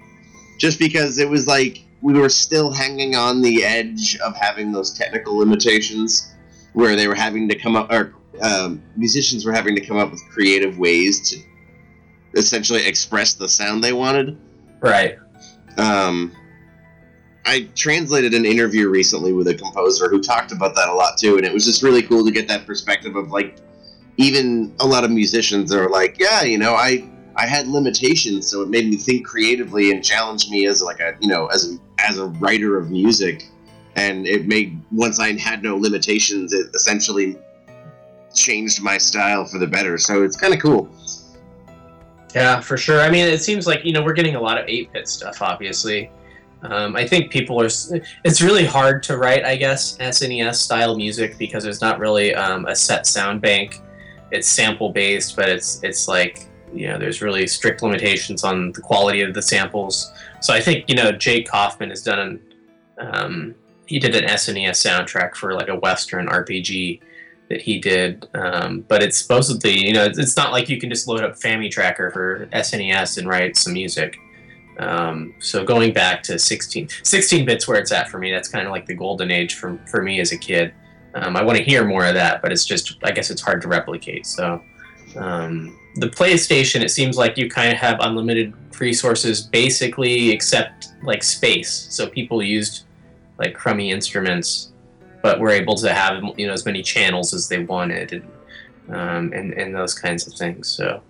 just 0.57 0.79
because 0.79 1.19
it 1.19 1.29
was 1.29 1.47
like 1.47 1.83
we 2.01 2.13
were 2.13 2.29
still 2.29 2.71
hanging 2.71 3.15
on 3.15 3.41
the 3.41 3.63
edge 3.63 4.17
of 4.17 4.35
having 4.35 4.71
those 4.71 4.93
technical 4.93 5.37
limitations, 5.37 6.33
where 6.73 6.95
they 6.95 7.07
were 7.07 7.15
having 7.15 7.47
to 7.49 7.55
come 7.55 7.75
up 7.75 7.91
or 7.91 8.13
um, 8.41 8.81
musicians 8.95 9.45
were 9.45 9.51
having 9.51 9.75
to 9.75 9.81
come 9.81 9.97
up 9.97 10.09
with 10.09 10.21
creative 10.29 10.77
ways 10.79 11.29
to 11.29 11.37
essentially 12.33 12.85
express 12.85 13.33
the 13.33 13.47
sound 13.47 13.83
they 13.83 13.93
wanted. 13.93 14.37
Right. 14.79 15.17
Um, 15.77 16.31
I 17.45 17.67
translated 17.75 18.33
an 18.33 18.45
interview 18.45 18.89
recently 18.89 19.33
with 19.33 19.47
a 19.47 19.53
composer 19.53 20.09
who 20.09 20.21
talked 20.21 20.51
about 20.51 20.75
that 20.75 20.89
a 20.89 20.93
lot 20.93 21.17
too, 21.17 21.37
and 21.37 21.45
it 21.45 21.53
was 21.53 21.65
just 21.65 21.83
really 21.83 22.01
cool 22.01 22.23
to 22.25 22.31
get 22.31 22.47
that 22.47 22.65
perspective 22.65 23.15
of 23.15 23.31
like, 23.31 23.57
even 24.17 24.73
a 24.79 24.85
lot 24.85 25.03
of 25.03 25.11
musicians 25.11 25.73
are 25.73 25.89
like, 25.89 26.17
yeah, 26.19 26.43
you 26.43 26.57
know, 26.57 26.73
I 26.73 27.09
I 27.35 27.47
had 27.47 27.67
limitations, 27.67 28.47
so 28.47 28.61
it 28.61 28.69
made 28.69 28.89
me 28.89 28.97
think 28.97 29.25
creatively 29.25 29.91
and 29.91 30.03
challenged 30.03 30.51
me 30.51 30.65
as 30.67 30.81
like 30.81 30.99
a 30.99 31.15
you 31.19 31.27
know 31.27 31.47
as 31.47 31.79
as 31.99 32.17
a 32.17 32.25
writer 32.25 32.77
of 32.77 32.91
music, 32.91 33.47
and 33.95 34.27
it 34.27 34.47
made 34.47 34.79
once 34.91 35.19
I 35.19 35.37
had 35.37 35.63
no 35.63 35.77
limitations, 35.77 36.53
it 36.53 36.67
essentially 36.73 37.37
changed 38.33 38.81
my 38.81 38.97
style 38.97 39.45
for 39.45 39.57
the 39.57 39.67
better. 39.67 39.97
So 39.97 40.23
it's 40.23 40.37
kind 40.37 40.53
of 40.53 40.59
cool. 40.59 40.89
Yeah, 42.33 42.61
for 42.61 42.77
sure. 42.77 43.01
I 43.01 43.09
mean, 43.09 43.27
it 43.27 43.41
seems 43.41 43.67
like 43.67 43.83
you 43.83 43.93
know 43.93 44.03
we're 44.03 44.13
getting 44.13 44.35
a 44.35 44.41
lot 44.41 44.57
of 44.57 44.65
eight 44.67 44.91
bit 44.93 45.07
stuff. 45.07 45.41
Obviously, 45.41 46.09
um, 46.63 46.95
I 46.95 47.07
think 47.07 47.31
people 47.31 47.61
are. 47.61 47.65
It's 47.65 48.41
really 48.41 48.65
hard 48.65 49.03
to 49.03 49.17
write, 49.17 49.43
I 49.43 49.55
guess, 49.55 49.97
SNES 49.97 50.55
style 50.55 50.95
music 50.95 51.37
because 51.37 51.63
there's 51.63 51.81
not 51.81 51.99
really 51.99 52.35
um, 52.35 52.65
a 52.65 52.75
set 52.75 53.05
sound 53.05 53.41
bank. 53.41 53.81
It's 54.31 54.47
sample 54.47 54.91
based, 54.91 55.35
but 55.35 55.49
it's 55.49 55.83
it's 55.83 56.07
like 56.07 56.47
you 56.73 56.87
know 56.87 56.97
there's 56.97 57.21
really 57.21 57.47
strict 57.47 57.81
limitations 57.81 58.43
on 58.43 58.71
the 58.71 58.81
quality 58.81 59.21
of 59.21 59.33
the 59.33 59.41
samples. 59.41 60.11
So 60.41 60.53
I 60.53 60.61
think 60.61 60.89
you 60.89 60.95
know 60.95 61.11
Jake 61.11 61.47
Kaufman 61.47 61.89
has 61.89 62.03
done 62.03 62.39
um, 62.99 63.55
he 63.91 63.99
did 63.99 64.15
an 64.15 64.23
SNES 64.23 64.87
soundtrack 64.87 65.35
for 65.35 65.53
like 65.53 65.67
a 65.67 65.75
Western 65.75 66.27
RPG 66.27 67.01
that 67.49 67.61
he 67.61 67.79
did. 67.79 68.27
Um, 68.33 68.85
but 68.87 69.03
it's 69.03 69.17
supposedly, 69.17 69.85
you 69.85 69.91
know, 69.91 70.05
it's, 70.05 70.37
not 70.37 70.53
like 70.53 70.69
you 70.69 70.79
can 70.79 70.89
just 70.89 71.07
load 71.07 71.21
up 71.21 71.33
FamiTracker 71.33 72.13
for 72.13 72.47
SNES 72.53 73.17
and 73.17 73.27
write 73.27 73.57
some 73.57 73.73
music. 73.73 74.17
Um, 74.79 75.33
so 75.39 75.65
going 75.65 75.91
back 75.91 76.23
to 76.23 76.39
16, 76.39 76.87
16 77.03 77.45
bits 77.45 77.67
where 77.67 77.77
it's 77.77 77.91
at 77.91 78.07
for 78.07 78.17
me, 78.17 78.31
that's 78.31 78.47
kind 78.47 78.65
of 78.65 78.71
like 78.71 78.85
the 78.85 78.95
golden 78.95 79.29
age 79.29 79.55
for, 79.55 79.77
for 79.87 80.01
me 80.01 80.21
as 80.21 80.31
a 80.31 80.37
kid. 80.37 80.73
Um, 81.13 81.35
I 81.35 81.43
want 81.43 81.57
to 81.57 81.63
hear 81.63 81.83
more 81.83 82.05
of 82.05 82.13
that, 82.13 82.41
but 82.41 82.53
it's 82.53 82.63
just, 82.63 82.95
I 83.03 83.11
guess 83.11 83.29
it's 83.29 83.41
hard 83.41 83.61
to 83.63 83.67
replicate. 83.67 84.25
So 84.25 84.61
um, 85.17 85.77
the 85.95 86.07
PlayStation, 86.07 86.81
it 86.81 86.89
seems 86.89 87.17
like 87.17 87.37
you 87.37 87.49
kind 87.49 87.73
of 87.73 87.79
have 87.79 87.97
unlimited 88.01 88.53
resources 88.79 89.41
basically 89.41 90.31
except 90.31 90.89
like 91.03 91.23
space. 91.23 91.87
So 91.89 92.07
people 92.07 92.41
used 92.41 92.85
like 93.37 93.53
crummy 93.53 93.91
instruments 93.91 94.71
but 95.21 95.39
were 95.39 95.49
able 95.49 95.75
to 95.75 95.93
have 95.93 96.23
you 96.37 96.47
know 96.47 96.53
as 96.53 96.65
many 96.65 96.81
channels 96.81 97.33
as 97.33 97.47
they 97.47 97.63
wanted 97.63 98.13
and 98.13 98.31
um, 98.89 99.33
and, 99.33 99.53
and 99.53 99.73
those 99.73 99.93
kinds 99.93 100.27
of 100.27 100.33
things. 100.33 100.67
So 100.67 101.01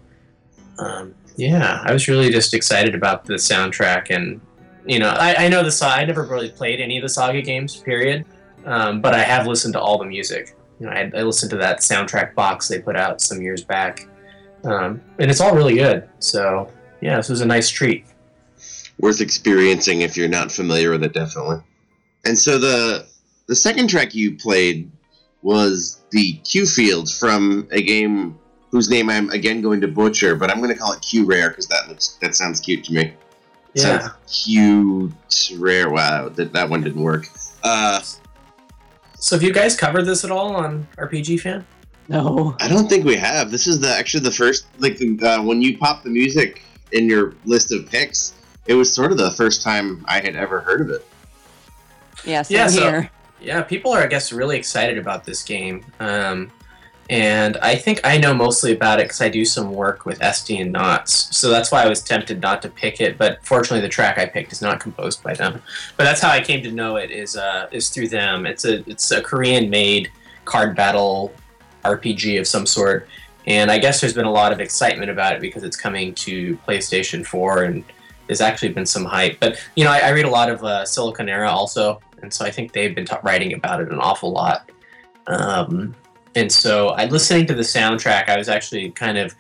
um, 0.78 1.15
yeah, 1.36 1.82
I 1.84 1.94
was 1.94 2.08
really 2.08 2.30
just 2.30 2.54
excited 2.54 2.94
about 2.94 3.26
the 3.26 3.36
soundtrack 3.36 4.08
and 4.10 4.41
you 4.86 5.00
know 5.00 5.10
I, 5.10 5.46
I 5.46 5.48
know 5.48 5.63
the 5.63 5.72
Sa- 5.72 5.96
I 5.96 6.06
never 6.06 6.24
really 6.24 6.50
played 6.50 6.80
any 6.80 6.98
of 6.98 7.04
the 7.04 7.10
Saga 7.10 7.41
games 7.41 7.78
period, 7.78 8.26
um, 8.65 9.02
but 9.02 9.13
I 9.13 9.24
have 9.24 9.48
listened 9.48 9.74
to 9.74 9.80
all 9.80 9.98
the 9.98 10.06
music. 10.06 10.56
You 10.80 10.88
know 10.88 10.91
I, 10.91 11.12
I 11.15 11.24
listened 11.24 11.52
to 11.52 11.58
that 11.58 11.80
soundtrack 11.80 12.36
box 12.36 12.67
they 12.67 12.80
put 12.80 12.96
out 12.96 13.22
some 13.22 13.41
years 13.41 13.63
back, 13.63 14.08
um, 14.63 15.02
and 15.19 15.30
it's 15.32 15.41
all 15.41 15.56
really 15.56 15.76
good. 15.76 16.08
So 16.19 16.69
yeah, 17.02 17.17
this 17.17 17.30
was 17.30 17.41
a 17.41 17.45
nice 17.45 17.69
treat. 17.69 18.06
worth 19.00 19.21
experiencing 19.21 20.02
if 20.02 20.15
you're 20.15 20.30
not 20.30 20.52
familiar 20.52 20.91
with 20.91 21.04
it 21.04 21.13
definitely 21.13 21.58
and 22.26 22.38
so 22.38 22.60
the 22.60 23.08
the 23.47 23.56
second 23.56 23.88
track 23.89 24.13
you 24.13 24.36
played 24.38 24.91
was 25.41 26.02
the 26.12 26.34
Q 26.43 26.65
field 26.67 27.12
from 27.12 27.67
a 27.71 27.82
game 27.82 28.38
whose 28.71 28.89
name 28.89 29.10
I'm 29.10 29.30
again 29.32 29.60
going 29.62 29.82
to 29.82 29.88
butcher, 29.88 30.36
but 30.36 30.52
I'm 30.52 30.58
going 30.62 30.69
to 30.71 30.78
call 30.78 30.93
it 30.93 31.02
Q 31.02 31.26
Rare 31.26 31.50
because 31.50 31.67
that 31.67 31.88
looks 31.89 32.17
that 32.21 32.36
sounds 32.36 32.60
cute 32.60 32.84
to 32.86 32.93
me. 32.93 33.13
Yeah. 33.74 34.00
Sounds 34.00 34.12
cute 34.45 35.60
rare. 35.60 35.89
Wow, 35.89 36.30
that 36.30 36.54
that 36.54 36.69
one 36.69 36.82
didn't 36.84 37.02
work. 37.02 37.26
Uh, 37.63 38.02
So 39.15 39.36
have 39.36 39.43
you 39.43 39.52
guys 39.54 39.76
covered 39.76 40.04
this 40.04 40.24
at 40.24 40.32
all 40.32 40.56
on 40.56 40.88
RPG 40.97 41.39
Fan? 41.41 41.65
No. 42.08 42.56
I 42.60 42.68
don't 42.68 42.90
think 42.90 43.06
we 43.06 43.16
have. 43.16 43.52
This 43.52 43.68
is 43.68 43.80
the 43.80 43.90
actually 43.90 44.24
the 44.24 44.32
first 44.32 44.66
like 44.80 44.98
the, 44.98 45.18
uh, 45.22 45.42
when 45.42 45.62
you 45.62 45.78
pop 45.78 46.04
the 46.04 46.10
music 46.10 46.64
in 46.92 47.08
your 47.08 47.34
list 47.46 47.72
of 47.72 47.90
picks. 47.90 48.34
It 48.68 48.76
was 48.76 48.94
sort 48.94 49.12
of 49.12 49.18
the 49.18 49.32
first 49.32 49.64
time 49.64 50.06
I 50.08 50.20
had 50.20 50.36
ever 50.36 50.60
heard 50.60 50.82
of 50.82 50.90
it. 50.90 51.06
Yeah, 52.26 52.42
same 52.44 52.58
Yeah, 52.58 52.68
so- 52.68 52.82
here. 52.82 53.10
Yeah, 53.44 53.64
people 53.64 53.92
are, 53.92 54.04
I 54.04 54.06
guess, 54.06 54.32
really 54.32 54.56
excited 54.56 55.00
about 55.00 55.24
this 55.24 55.42
game. 55.42 55.84
Um, 56.00 56.52
and 57.10 57.58
I 57.58 57.76
think 57.76 58.00
I 58.04 58.20
know 58.20 58.36
mostly 58.36 58.72
about 58.72 59.00
it 59.00 59.06
because 59.06 59.20
I 59.20 59.30
do 59.30 59.44
some 59.46 59.74
work 59.74 60.06
with 60.06 60.20
SD 60.20 60.62
and 60.62 60.72
Knots. 60.72 61.36
So 61.36 61.50
that's 61.50 61.72
why 61.72 61.84
I 61.84 61.90
was 61.90 62.02
tempted 62.04 62.40
not 62.40 62.62
to 62.62 62.70
pick 62.70 63.02
it. 63.02 63.18
But 63.18 63.44
fortunately, 63.44 63.82
the 63.82 63.90
track 63.90 64.20
I 64.20 64.28
picked 64.28 64.52
is 64.52 64.62
not 64.62 64.80
composed 64.80 65.24
by 65.24 65.34
them. 65.34 65.62
But 65.98 66.04
that's 66.04 66.22
how 66.22 66.30
I 66.30 66.40
came 66.40 66.62
to 66.64 66.72
know 66.72 66.98
it 66.98 67.10
is 67.10 67.36
uh, 67.36 67.68
is 67.72 67.90
through 67.90 68.10
them. 68.10 68.46
It's 68.46 68.64
a 68.64 68.88
it's 68.90 69.10
a 69.12 69.22
Korean 69.22 69.70
made 69.72 70.12
card 70.46 70.76
battle 70.76 71.34
RPG 71.84 72.39
of 72.39 72.48
some 72.48 72.65
sort. 72.65 73.08
And 73.48 73.72
I 73.72 73.80
guess 73.80 74.02
there's 74.02 74.13
been 74.13 74.26
a 74.26 74.32
lot 74.32 74.52
of 74.52 74.60
excitement 74.60 75.10
about 75.10 75.34
it 75.34 75.41
because 75.41 75.63
it's 75.63 75.78
coming 75.78 76.13
to 76.15 76.58
PlayStation 76.67 77.26
4 77.26 77.63
and 77.63 77.84
there's 78.28 78.41
actually 78.41 78.70
been 78.70 78.86
some 78.86 79.04
hype. 79.04 79.39
But 79.39 79.58
you 79.76 79.84
know, 79.84 79.91
I, 79.91 80.00
I 80.00 80.10
read 80.12 80.26
a 80.26 80.30
lot 80.30 80.50
of 80.50 80.63
uh, 80.63 80.84
Siliconera 80.84 81.50
also, 81.50 82.00
and 82.22 82.34
so 82.34 82.46
I 82.46 82.52
think 82.52 82.72
they've 82.72 82.96
been 82.96 83.06
ta 83.06 83.20
writing 83.24 83.54
about 83.54 83.82
it 83.82 83.91
an 83.91 84.00
awful 84.00 84.32
lot. 84.32 84.70
Um, 85.28 85.96
and 86.36 86.50
so, 86.52 86.89
I 86.89 87.06
listening 87.06 87.46
to 87.48 87.54
the 87.54 87.62
soundtrack, 87.62 88.30
I 88.30 88.38
was 88.38 88.48
actually 88.48 88.91
kind 88.91 89.17
of 89.17 89.36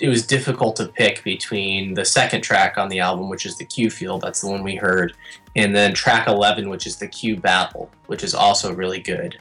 it 0.00 0.08
was 0.08 0.26
difficult 0.26 0.76
to 0.76 0.86
pick 0.86 1.24
between 1.24 1.94
the 1.94 2.04
second 2.04 2.42
track 2.42 2.76
on 2.78 2.88
the 2.88 3.00
album, 3.00 3.28
which 3.28 3.46
is 3.46 3.56
the 3.56 3.64
Q 3.64 3.90
Field, 3.90 4.20
that's 4.20 4.40
the 4.40 4.48
one 4.48 4.62
we 4.62 4.76
heard, 4.76 5.14
and 5.56 5.74
then 5.74 5.94
track 5.94 6.28
11, 6.28 6.68
which 6.68 6.86
is 6.86 6.96
the 6.96 7.08
Q 7.08 7.36
Battle, 7.36 7.90
which 8.06 8.22
is 8.22 8.34
also 8.34 8.72
really 8.72 9.00
good. 9.00 9.38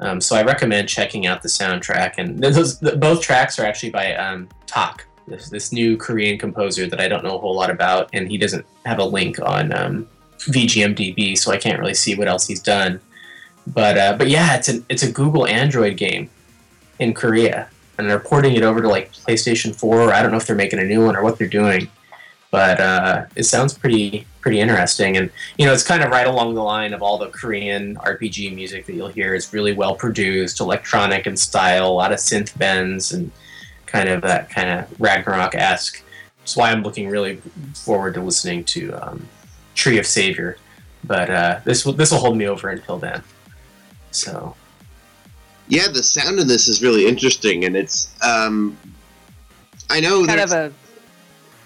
Um, 0.00 0.20
so 0.20 0.34
I 0.34 0.42
recommend 0.42 0.88
checking 0.88 1.26
out 1.26 1.42
the 1.42 1.48
soundtrack, 1.48 2.14
and 2.16 2.42
those 2.42 2.76
both 2.76 3.20
tracks 3.20 3.58
are 3.58 3.64
actually 3.64 3.90
by 3.90 4.14
um, 4.14 4.48
Tak, 4.66 5.04
this, 5.26 5.50
this 5.50 5.72
new 5.72 5.96
Korean 5.96 6.38
composer 6.38 6.86
that 6.86 7.00
I 7.00 7.08
don't 7.08 7.22
know 7.22 7.36
a 7.36 7.38
whole 7.38 7.54
lot 7.54 7.70
about, 7.70 8.08
and 8.12 8.28
he 8.28 8.38
doesn't 8.38 8.64
have 8.86 8.98
a 8.98 9.04
link 9.04 9.38
on 9.40 9.72
um, 9.72 10.08
VGMDB, 10.38 11.36
so 11.36 11.52
I 11.52 11.58
can't 11.58 11.78
really 11.78 11.94
see 11.94 12.16
what 12.16 12.28
else 12.28 12.46
he's 12.46 12.62
done. 12.62 13.00
But 13.66 13.98
uh, 13.98 14.16
but 14.16 14.28
yeah, 14.28 14.56
it's 14.56 14.68
an 14.68 14.84
it's 14.88 15.02
a 15.02 15.12
Google 15.12 15.46
Android 15.46 15.98
game 15.98 16.30
in 16.98 17.12
Korea, 17.12 17.68
and 17.98 18.08
they're 18.08 18.18
porting 18.18 18.54
it 18.54 18.62
over 18.62 18.80
to 18.80 18.88
like 18.88 19.12
PlayStation 19.12 19.74
Four. 19.74 20.14
I 20.14 20.22
don't 20.22 20.30
know 20.30 20.38
if 20.38 20.46
they're 20.46 20.56
making 20.56 20.78
a 20.78 20.84
new 20.84 21.04
one 21.04 21.14
or 21.14 21.22
what 21.22 21.38
they're 21.38 21.46
doing, 21.46 21.90
but 22.50 22.80
uh, 22.80 23.26
it 23.36 23.44
sounds 23.44 23.76
pretty 23.76 24.26
pretty 24.40 24.60
interesting. 24.60 25.16
And 25.16 25.30
you 25.58 25.66
know, 25.66 25.72
it's 25.72 25.86
kind 25.86 26.02
of 26.02 26.10
right 26.10 26.26
along 26.26 26.54
the 26.54 26.62
line 26.62 26.92
of 26.92 27.02
all 27.02 27.18
the 27.18 27.28
Korean 27.28 27.96
RPG 27.96 28.54
music 28.54 28.86
that 28.86 28.94
you'll 28.94 29.08
hear. 29.08 29.34
It's 29.34 29.52
really 29.52 29.72
well 29.72 29.94
produced, 29.94 30.60
electronic 30.60 31.26
in 31.26 31.36
style, 31.36 31.88
a 31.88 31.92
lot 31.92 32.12
of 32.12 32.18
synth 32.18 32.56
bends, 32.58 33.12
and 33.12 33.30
kind 33.86 34.08
of 34.08 34.22
that 34.22 34.50
kind 34.50 34.68
of 34.68 35.00
Ragnarok 35.00 35.54
esque. 35.54 36.02
That's 36.38 36.56
why 36.56 36.70
I'm 36.70 36.82
looking 36.82 37.08
really 37.08 37.36
forward 37.74 38.14
to 38.14 38.20
listening 38.20 38.64
to 38.64 38.92
um, 38.94 39.28
Tree 39.74 39.98
of 39.98 40.06
Savior. 40.06 40.56
But 41.04 41.30
uh, 41.30 41.60
this 41.64 41.86
will 41.86 41.92
this 41.92 42.10
will 42.10 42.18
hold 42.18 42.36
me 42.36 42.46
over 42.46 42.68
until 42.68 42.98
then. 42.98 43.22
So 44.10 44.56
Yeah, 45.68 45.86
the 45.92 46.02
sound 46.02 46.40
in 46.40 46.48
this 46.48 46.68
is 46.68 46.82
really 46.82 47.06
interesting, 47.06 47.64
and 47.64 47.76
it's 47.76 48.12
um, 48.22 48.76
I 49.88 50.00
know 50.00 50.26
Kind 50.26 50.40
of 50.40 50.52
a 50.52 50.72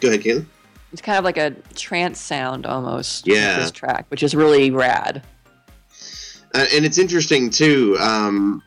Go 0.00 0.08
ahead, 0.08 0.22
Caleb. 0.22 0.46
It's 0.94 1.02
kind 1.02 1.18
of 1.18 1.24
like 1.24 1.38
a 1.38 1.50
trance 1.74 2.20
sound 2.20 2.66
almost. 2.66 3.26
Yeah. 3.26 3.58
This 3.58 3.72
track, 3.72 4.06
which 4.10 4.22
is 4.22 4.32
really 4.32 4.70
rad. 4.70 5.24
Uh, 6.54 6.66
and 6.72 6.84
it's 6.84 6.98
interesting 6.98 7.50
too. 7.50 7.96
Um, 7.98 8.62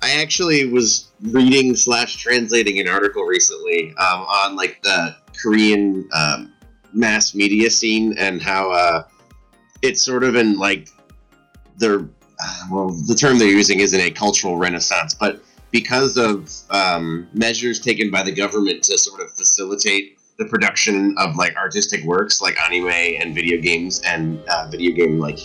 I 0.00 0.22
actually 0.22 0.70
was 0.70 1.10
reading 1.20 1.74
slash 1.74 2.16
translating 2.16 2.78
an 2.78 2.86
article 2.86 3.24
recently 3.24 3.88
um, 3.98 4.20
on 4.20 4.54
like 4.54 4.80
the 4.84 5.16
Korean 5.42 6.08
um, 6.14 6.52
mass 6.92 7.34
media 7.34 7.70
scene 7.70 8.14
and 8.16 8.40
how 8.40 8.70
uh, 8.70 9.02
it's 9.82 10.00
sort 10.00 10.22
of 10.22 10.36
in 10.36 10.58
like 10.58 10.90
their 11.76 12.02
uh, 12.40 12.62
well, 12.70 12.90
the 13.08 13.16
term 13.16 13.40
they're 13.40 13.48
using 13.48 13.80
isn't 13.80 14.00
a 14.00 14.12
cultural 14.12 14.58
renaissance, 14.58 15.12
but 15.12 15.42
because 15.72 16.16
of 16.16 16.52
um, 16.70 17.26
measures 17.32 17.80
taken 17.80 18.12
by 18.12 18.22
the 18.22 18.30
government 18.30 18.84
to 18.84 18.96
sort 18.96 19.20
of 19.20 19.32
facilitate 19.32 20.17
the 20.38 20.44
production 20.44 21.16
of 21.18 21.34
like 21.34 21.56
artistic 21.56 22.04
works 22.04 22.40
like 22.40 22.56
anime 22.62 22.88
and 22.88 23.34
video 23.34 23.60
games 23.60 24.00
and 24.02 24.40
uh, 24.48 24.68
video 24.70 24.92
game 24.92 25.18
like 25.18 25.40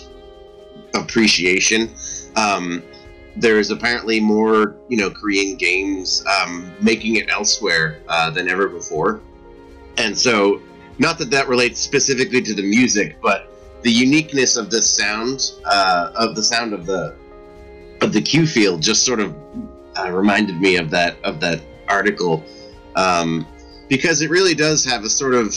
appreciation. 0.94 1.90
Um, 2.36 2.82
there's 3.36 3.70
apparently 3.70 4.20
more, 4.20 4.76
you 4.88 4.96
know, 4.96 5.10
Korean 5.10 5.56
games 5.56 6.24
um, 6.26 6.72
making 6.80 7.16
it 7.16 7.28
elsewhere 7.28 8.00
uh, 8.08 8.30
than 8.30 8.48
ever 8.48 8.68
before, 8.68 9.20
and 9.98 10.16
so 10.16 10.62
not 10.98 11.18
that 11.18 11.30
that 11.32 11.48
relates 11.48 11.80
specifically 11.80 12.40
to 12.42 12.54
the 12.54 12.62
music, 12.62 13.16
but 13.20 13.50
the 13.82 13.90
uniqueness 13.90 14.56
of 14.56 14.70
the 14.70 14.80
sound 14.80 15.54
uh, 15.64 16.12
of 16.14 16.36
the 16.36 16.42
sound 16.42 16.72
of 16.72 16.86
the 16.86 17.16
of 18.00 18.12
the 18.12 18.22
Q 18.22 18.46
field 18.46 18.80
just 18.80 19.04
sort 19.04 19.18
of 19.18 19.34
uh, 19.98 20.12
reminded 20.12 20.60
me 20.60 20.76
of 20.76 20.88
that 20.90 21.16
of 21.24 21.40
that 21.40 21.60
article 21.88 22.44
um, 22.94 23.44
because 23.88 24.22
it 24.22 24.30
really 24.30 24.54
does 24.54 24.84
have 24.84 25.04
a 25.04 25.10
sort 25.10 25.34
of 25.34 25.54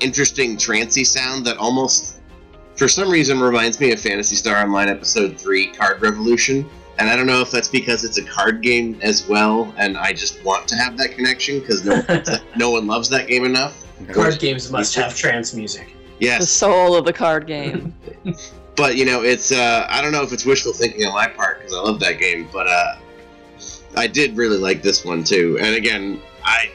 interesting 0.00 0.56
trancy 0.56 1.04
sound 1.04 1.44
that 1.46 1.56
almost 1.56 2.20
for 2.76 2.88
some 2.88 3.10
reason 3.10 3.40
reminds 3.40 3.80
me 3.80 3.92
of 3.92 4.00
Phantasy 4.00 4.36
Star 4.36 4.62
Online 4.62 4.88
Episode 4.88 5.38
3 5.38 5.68
Card 5.72 6.02
Revolution. 6.02 6.68
And 6.98 7.10
I 7.10 7.16
don't 7.16 7.26
know 7.26 7.40
if 7.40 7.50
that's 7.50 7.68
because 7.68 8.04
it's 8.04 8.18
a 8.18 8.24
card 8.24 8.62
game 8.62 8.98
as 9.02 9.28
well, 9.28 9.74
and 9.76 9.98
I 9.98 10.14
just 10.14 10.42
want 10.44 10.66
to 10.68 10.76
have 10.76 10.96
that 10.96 11.12
connection 11.12 11.60
because 11.60 11.84
no, 11.84 12.02
no 12.56 12.70
one 12.70 12.86
loves 12.86 13.10
that 13.10 13.28
game 13.28 13.44
enough. 13.44 13.84
card 14.12 14.38
games 14.38 14.70
must 14.70 14.94
have 14.94 15.14
trance 15.14 15.52
music. 15.52 15.94
Yes. 16.20 16.40
The 16.40 16.46
soul 16.46 16.96
of 16.96 17.04
the 17.04 17.12
card 17.12 17.46
game. 17.46 17.94
but 18.76 18.96
you 18.96 19.04
know, 19.04 19.22
it's 19.22 19.52
uh, 19.52 19.86
I 19.90 20.00
don't 20.00 20.12
know 20.12 20.22
if 20.22 20.32
it's 20.32 20.46
wishful 20.46 20.72
thinking 20.72 21.04
on 21.04 21.12
my 21.12 21.28
part 21.28 21.58
because 21.58 21.74
I 21.74 21.80
love 21.80 22.00
that 22.00 22.18
game, 22.18 22.48
but 22.50 22.66
uh, 22.66 22.96
I 23.94 24.06
did 24.06 24.34
really 24.34 24.58
like 24.58 24.82
this 24.82 25.04
one 25.04 25.22
too. 25.22 25.58
And 25.60 25.74
again, 25.74 26.22
I 26.44 26.70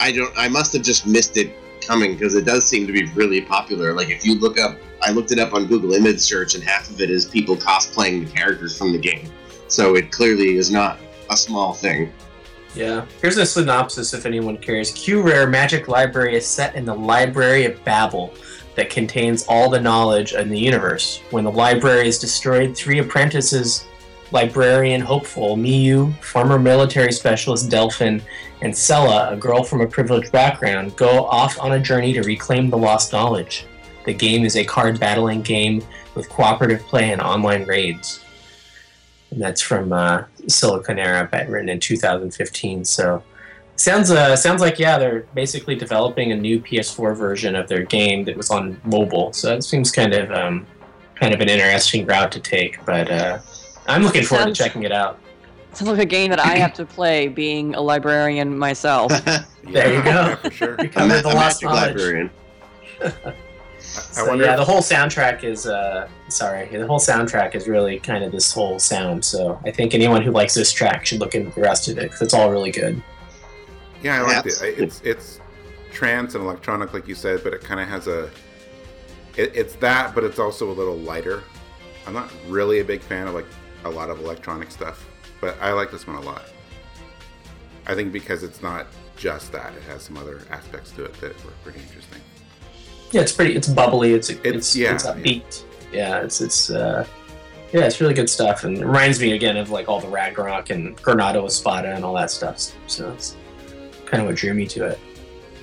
I 0.00 0.12
don't 0.12 0.32
I 0.36 0.48
must 0.48 0.72
have 0.72 0.82
just 0.82 1.06
missed 1.06 1.36
it 1.36 1.54
coming 1.80 2.14
because 2.14 2.34
it 2.34 2.44
does 2.44 2.66
seem 2.66 2.86
to 2.86 2.92
be 2.92 3.04
really 3.12 3.40
popular. 3.40 3.92
Like 3.92 4.10
if 4.10 4.24
you 4.24 4.38
look 4.38 4.58
up, 4.58 4.78
I 5.02 5.10
looked 5.10 5.32
it 5.32 5.38
up 5.38 5.54
on 5.54 5.66
Google 5.66 5.92
Image 5.94 6.20
Search, 6.20 6.54
and 6.54 6.64
half 6.64 6.90
of 6.90 7.00
it 7.00 7.10
is 7.10 7.26
people 7.26 7.56
cosplaying 7.56 8.26
the 8.26 8.32
characters 8.32 8.76
from 8.76 8.92
the 8.92 8.98
game. 8.98 9.30
So 9.68 9.94
it 9.96 10.10
clearly 10.10 10.56
is 10.56 10.70
not 10.70 10.98
a 11.30 11.36
small 11.36 11.74
thing. 11.74 12.12
Yeah. 12.74 13.04
Here's 13.20 13.36
a 13.36 13.46
synopsis 13.46 14.14
if 14.14 14.26
anyone 14.26 14.56
cares. 14.56 14.92
Q 14.92 15.22
Rare 15.22 15.48
Magic 15.48 15.88
Library 15.88 16.36
is 16.36 16.46
set 16.46 16.74
in 16.74 16.84
the 16.84 16.94
Library 16.94 17.64
of 17.64 17.82
Babel 17.84 18.34
that 18.76 18.90
contains 18.90 19.44
all 19.48 19.68
the 19.68 19.80
knowledge 19.80 20.32
in 20.32 20.48
the 20.48 20.58
universe. 20.58 21.20
When 21.30 21.44
the 21.44 21.50
library 21.50 22.08
is 22.08 22.18
destroyed, 22.18 22.76
three 22.76 23.00
apprentices, 23.00 23.86
librarian 24.32 25.00
hopeful 25.00 25.56
Miyu, 25.56 26.14
former 26.22 26.58
military 26.58 27.12
specialist 27.12 27.70
Delphin, 27.70 28.22
and 28.62 28.76
Sella, 28.76 29.30
a 29.30 29.36
girl 29.36 29.64
from 29.64 29.80
a 29.80 29.86
privileged 29.86 30.32
background, 30.32 30.96
go 30.96 31.24
off 31.26 31.58
on 31.58 31.72
a 31.72 31.80
journey 31.80 32.12
to 32.12 32.22
reclaim 32.22 32.70
the 32.70 32.78
lost 32.78 33.12
knowledge. 33.12 33.66
The 34.04 34.14
game 34.14 34.44
is 34.44 34.56
a 34.56 34.64
card 34.64 35.00
battling 35.00 35.42
game 35.42 35.82
with 36.14 36.28
cooperative 36.28 36.80
play 36.82 37.12
and 37.12 37.20
online 37.20 37.64
raids. 37.64 38.24
And 39.30 39.40
that's 39.40 39.60
from 39.60 39.92
uh, 39.92 40.24
Siliconera, 40.42 41.30
but 41.30 41.48
written 41.48 41.68
in 41.68 41.80
2015. 41.80 42.84
So 42.84 43.22
sounds 43.76 44.10
uh, 44.10 44.36
sounds 44.36 44.60
like 44.60 44.78
yeah, 44.78 44.98
they're 44.98 45.20
basically 45.34 45.74
developing 45.74 46.32
a 46.32 46.36
new 46.36 46.60
PS4 46.60 47.16
version 47.16 47.54
of 47.54 47.68
their 47.68 47.84
game 47.84 48.24
that 48.24 48.36
was 48.36 48.50
on 48.50 48.80
mobile. 48.84 49.32
So 49.32 49.48
that 49.48 49.62
seems 49.64 49.90
kind 49.90 50.12
of 50.12 50.30
um, 50.32 50.66
kind 51.14 51.32
of 51.32 51.40
an 51.40 51.48
interesting 51.48 52.06
route 52.06 52.32
to 52.32 52.40
take. 52.40 52.84
But 52.84 53.10
uh, 53.10 53.38
I'm 53.90 54.02
looking 54.02 54.22
forward 54.24 54.44
Sounds- 54.44 54.58
to 54.58 54.64
checking 54.64 54.82
it 54.84 54.92
out. 54.92 55.18
Sounds 55.72 55.88
like 55.90 56.00
a 56.00 56.04
game 56.04 56.30
that 56.30 56.40
I 56.40 56.56
have 56.56 56.72
to 56.74 56.84
play, 56.96 57.28
being 57.28 57.74
a 57.74 57.80
librarian 57.80 58.56
myself. 58.58 59.12
There 59.62 59.94
you 59.94 60.02
go. 60.02 60.10
Yeah, 60.10 60.34
for 60.36 60.50
sure. 60.50 60.74
A 60.74 60.76
Recover 60.78 61.06
ma- 61.06 61.20
the 61.20 61.28
a 61.28 61.34
lost 61.34 61.62
magic 61.62 61.68
librarian. 61.68 62.30
I, 63.02 63.04
I 63.26 63.34
So, 63.78 64.26
wonder. 64.26 64.44
yeah, 64.46 64.56
the 64.56 64.64
whole 64.64 64.80
soundtrack 64.80 65.44
is 65.44 65.66
uh, 65.66 66.08
sorry, 66.28 66.66
the 66.66 66.86
whole 66.86 66.98
soundtrack 66.98 67.54
is 67.54 67.68
really 67.68 67.98
kind 68.00 68.24
of 68.24 68.32
this 68.32 68.50
whole 68.52 68.78
sound. 68.78 69.22
So 69.24 69.60
I 69.66 69.70
think 69.70 69.94
anyone 69.94 70.22
who 70.22 70.30
likes 70.30 70.54
this 70.54 70.72
track 70.72 71.04
should 71.04 71.20
look 71.20 71.34
into 71.34 71.54
the 71.54 71.60
rest 71.60 71.88
of 71.88 71.98
it 71.98 72.04
because 72.04 72.22
it's 72.22 72.32
all 72.34 72.50
really 72.50 72.70
good. 72.70 73.00
yeah, 74.02 74.16
I 74.16 74.22
like 74.22 74.46
it. 74.46 74.54
It's 74.62 75.02
it's 75.04 75.40
trance 75.92 76.34
and 76.34 76.42
electronic, 76.42 76.94
like 76.94 77.06
you 77.06 77.14
said, 77.14 77.44
but 77.44 77.52
it 77.52 77.60
kind 77.62 77.80
of 77.80 77.86
has 77.86 78.06
a. 78.08 78.30
It, 79.36 79.54
it's 79.54 79.74
that, 79.76 80.14
but 80.14 80.24
it's 80.24 80.38
also 80.38 80.70
a 80.70 80.72
little 80.74 80.96
lighter. 80.96 81.42
I'm 82.06 82.14
not 82.14 82.30
really 82.48 82.80
a 82.80 82.84
big 82.84 83.02
fan 83.02 83.28
of 83.28 83.34
like 83.34 83.46
a 83.84 83.90
lot 83.90 84.10
of 84.10 84.20
electronic 84.20 84.70
stuff, 84.70 85.06
but 85.40 85.56
I 85.60 85.72
like 85.72 85.90
this 85.90 86.06
one 86.06 86.16
a 86.16 86.20
lot. 86.20 86.42
I 87.86 87.94
think 87.94 88.12
because 88.12 88.42
it's 88.42 88.62
not 88.62 88.86
just 89.16 89.52
that; 89.52 89.72
it 89.74 89.82
has 89.84 90.02
some 90.02 90.16
other 90.16 90.42
aspects 90.50 90.90
to 90.92 91.04
it 91.04 91.14
that 91.20 91.44
were 91.44 91.52
pretty 91.64 91.80
interesting. 91.80 92.20
Yeah, 93.10 93.22
it's 93.22 93.32
pretty. 93.32 93.54
It's 93.56 93.68
bubbly. 93.68 94.12
It's 94.14 94.30
it's 94.30 94.40
It's- 94.44 94.54
it's, 94.56 94.76
yeah, 94.76 94.96
upbeat. 94.96 95.64
Yeah. 95.92 96.20
it's 96.20 96.40
it's 96.40 96.70
uh, 96.70 97.04
yeah, 97.72 97.82
it's 97.86 98.00
really 98.00 98.14
good 98.14 98.30
stuff, 98.30 98.64
and 98.64 98.78
it 98.78 98.84
reminds 98.86 99.20
me 99.20 99.32
again 99.32 99.56
of 99.56 99.70
like 99.70 99.88
all 99.88 100.00
the 100.00 100.08
Ragnarok 100.08 100.70
and 100.70 100.96
Granado 100.98 101.44
Espada 101.46 101.94
and 101.94 102.04
all 102.04 102.14
that 102.14 102.30
stuff. 102.30 102.60
So 102.86 103.10
it's 103.12 103.36
kind 104.06 104.20
of 104.22 104.28
what 104.28 104.36
drew 104.36 104.54
me 104.54 104.66
to 104.66 104.84
it. 104.86 104.98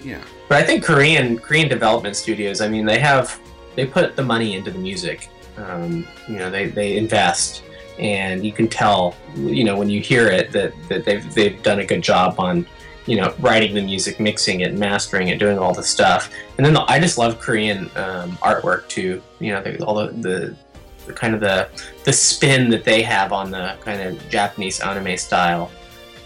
Yeah, 0.04 0.22
But 0.48 0.58
I 0.60 0.64
think 0.64 0.84
Korean 0.84 1.38
Korean 1.38 1.68
development 1.70 2.16
studios. 2.16 2.62
I 2.62 2.68
mean, 2.70 2.86
they 2.86 3.00
have 3.00 3.40
they 3.76 3.86
put 3.86 4.16
the 4.16 4.24
money 4.24 4.56
into 4.56 4.72
the 4.72 4.80
music. 4.80 5.30
Um, 5.58 6.08
you 6.28 6.36
know, 6.38 6.50
they 6.50 6.68
they 6.68 6.98
invest, 6.98 7.64
and 8.00 8.46
you 8.46 8.52
can 8.52 8.68
tell. 8.68 9.16
You 9.36 9.64
know, 9.64 9.78
when 9.78 9.90
you 9.90 10.02
hear 10.02 10.28
it, 10.28 10.52
that 10.52 10.74
that 10.90 11.06
they've 11.06 11.34
they've 11.34 11.62
done 11.64 11.80
a 11.80 11.86
good 11.86 12.02
job 12.02 12.40
on. 12.40 12.66
You 13.06 13.16
know, 13.22 13.34
writing 13.40 13.74
the 13.74 13.82
music, 13.82 14.20
mixing 14.20 14.60
it, 14.60 14.74
mastering 14.74 15.30
it, 15.30 15.40
doing 15.40 15.58
all 15.58 15.74
the 15.74 15.82
stuff, 15.82 16.30
and 16.58 16.66
then 16.66 16.74
the, 16.74 16.82
I 16.92 17.00
just 17.00 17.18
love 17.18 17.40
Korean 17.40 17.90
um, 17.96 18.34
artwork 18.44 18.90
too. 18.90 19.24
You 19.40 19.54
know, 19.54 19.78
all 19.86 19.96
the, 19.96 20.08
the 20.08 20.58
the 21.06 21.14
kind 21.14 21.34
of 21.34 21.40
the 21.40 21.70
the 22.04 22.12
spin 22.12 22.70
that 22.70 22.84
they 22.84 23.02
have 23.02 23.32
on 23.32 23.50
the 23.50 23.78
kind 23.80 24.02
of 24.02 24.30
Japanese 24.30 24.82
anime 24.82 25.16
style. 25.16 25.72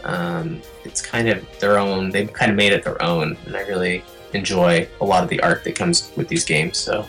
Um, 0.04 0.60
it's 0.84 1.04
kind 1.04 1.30
of 1.30 1.46
their 1.60 1.78
own. 1.78 2.10
They've 2.10 2.34
kind 2.34 2.50
of 2.50 2.58
made 2.58 2.74
it 2.74 2.84
their 2.84 3.00
own, 3.04 3.38
and 3.46 3.56
I 3.56 3.62
really 3.68 4.04
enjoy 4.34 4.88
a 5.00 5.06
lot 5.06 5.24
of 5.24 5.30
the 5.30 5.40
art 5.42 5.64
that 5.64 5.76
comes 5.76 6.12
with 6.16 6.28
these 6.28 6.46
games. 6.46 6.78
So 6.78 7.06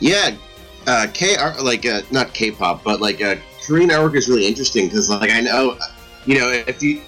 Yeah, 0.00 0.36
uh, 0.88 1.06
K 1.12 1.36
art 1.36 1.62
like 1.62 1.84
uh, 1.84 2.00
not 2.10 2.32
K-pop, 2.32 2.82
but 2.82 3.00
like 3.00 3.22
uh, 3.22 3.36
Korean 3.64 3.90
artwork 3.90 4.16
is 4.16 4.28
really 4.28 4.46
interesting 4.46 4.86
because 4.86 5.10
like 5.10 5.30
I 5.30 5.40
know, 5.40 5.78
you 6.24 6.38
know, 6.38 6.50
if 6.50 6.82
you 6.82 7.02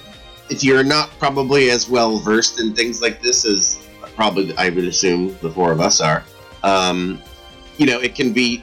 if 0.51 0.63
you're 0.63 0.85
not 0.85 1.11
probably 1.19 1.71
as 1.71 1.89
well 1.89 2.19
versed 2.19 2.61
in 2.61 2.75
things 2.75 3.01
like 3.01 3.23
this 3.23 3.47
as 3.47 3.79
probably 4.15 4.55
I 4.59 4.69
would 4.69 4.85
assume 4.85 5.37
the 5.41 5.51
four 5.51 5.73
of 5.73 5.81
us 5.81 6.01
are, 6.01 6.23
um, 6.63 7.23
you 7.79 7.87
know, 7.87 7.99
it 8.01 8.15
can 8.15 8.33
be 8.35 8.63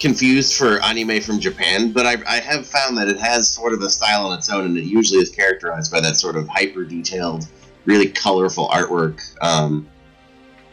confused 0.00 0.56
for 0.56 0.82
anime 0.82 1.20
from 1.20 1.38
Japan, 1.38 1.92
but 1.92 2.06
I, 2.06 2.16
I 2.26 2.40
have 2.40 2.66
found 2.66 2.96
that 2.98 3.08
it 3.08 3.18
has 3.18 3.48
sort 3.48 3.72
of 3.72 3.80
a 3.82 3.90
style 3.90 4.26
on 4.26 4.38
its 4.38 4.50
own, 4.50 4.64
and 4.64 4.76
it 4.76 4.84
usually 4.84 5.20
is 5.20 5.30
characterized 5.30 5.92
by 5.92 6.00
that 6.00 6.16
sort 6.16 6.36
of 6.36 6.48
hyper 6.48 6.84
detailed, 6.84 7.46
really 7.84 8.08
colorful 8.08 8.68
artwork. 8.68 9.20
Um, 9.40 9.88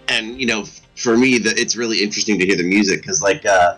and 0.07 0.39
you 0.39 0.47
know, 0.47 0.65
for 0.95 1.17
me, 1.17 1.37
that 1.39 1.59
it's 1.59 1.75
really 1.75 2.01
interesting 2.01 2.39
to 2.39 2.45
hear 2.45 2.55
the 2.55 2.63
music 2.63 3.01
because, 3.01 3.21
like, 3.21 3.45
uh, 3.45 3.77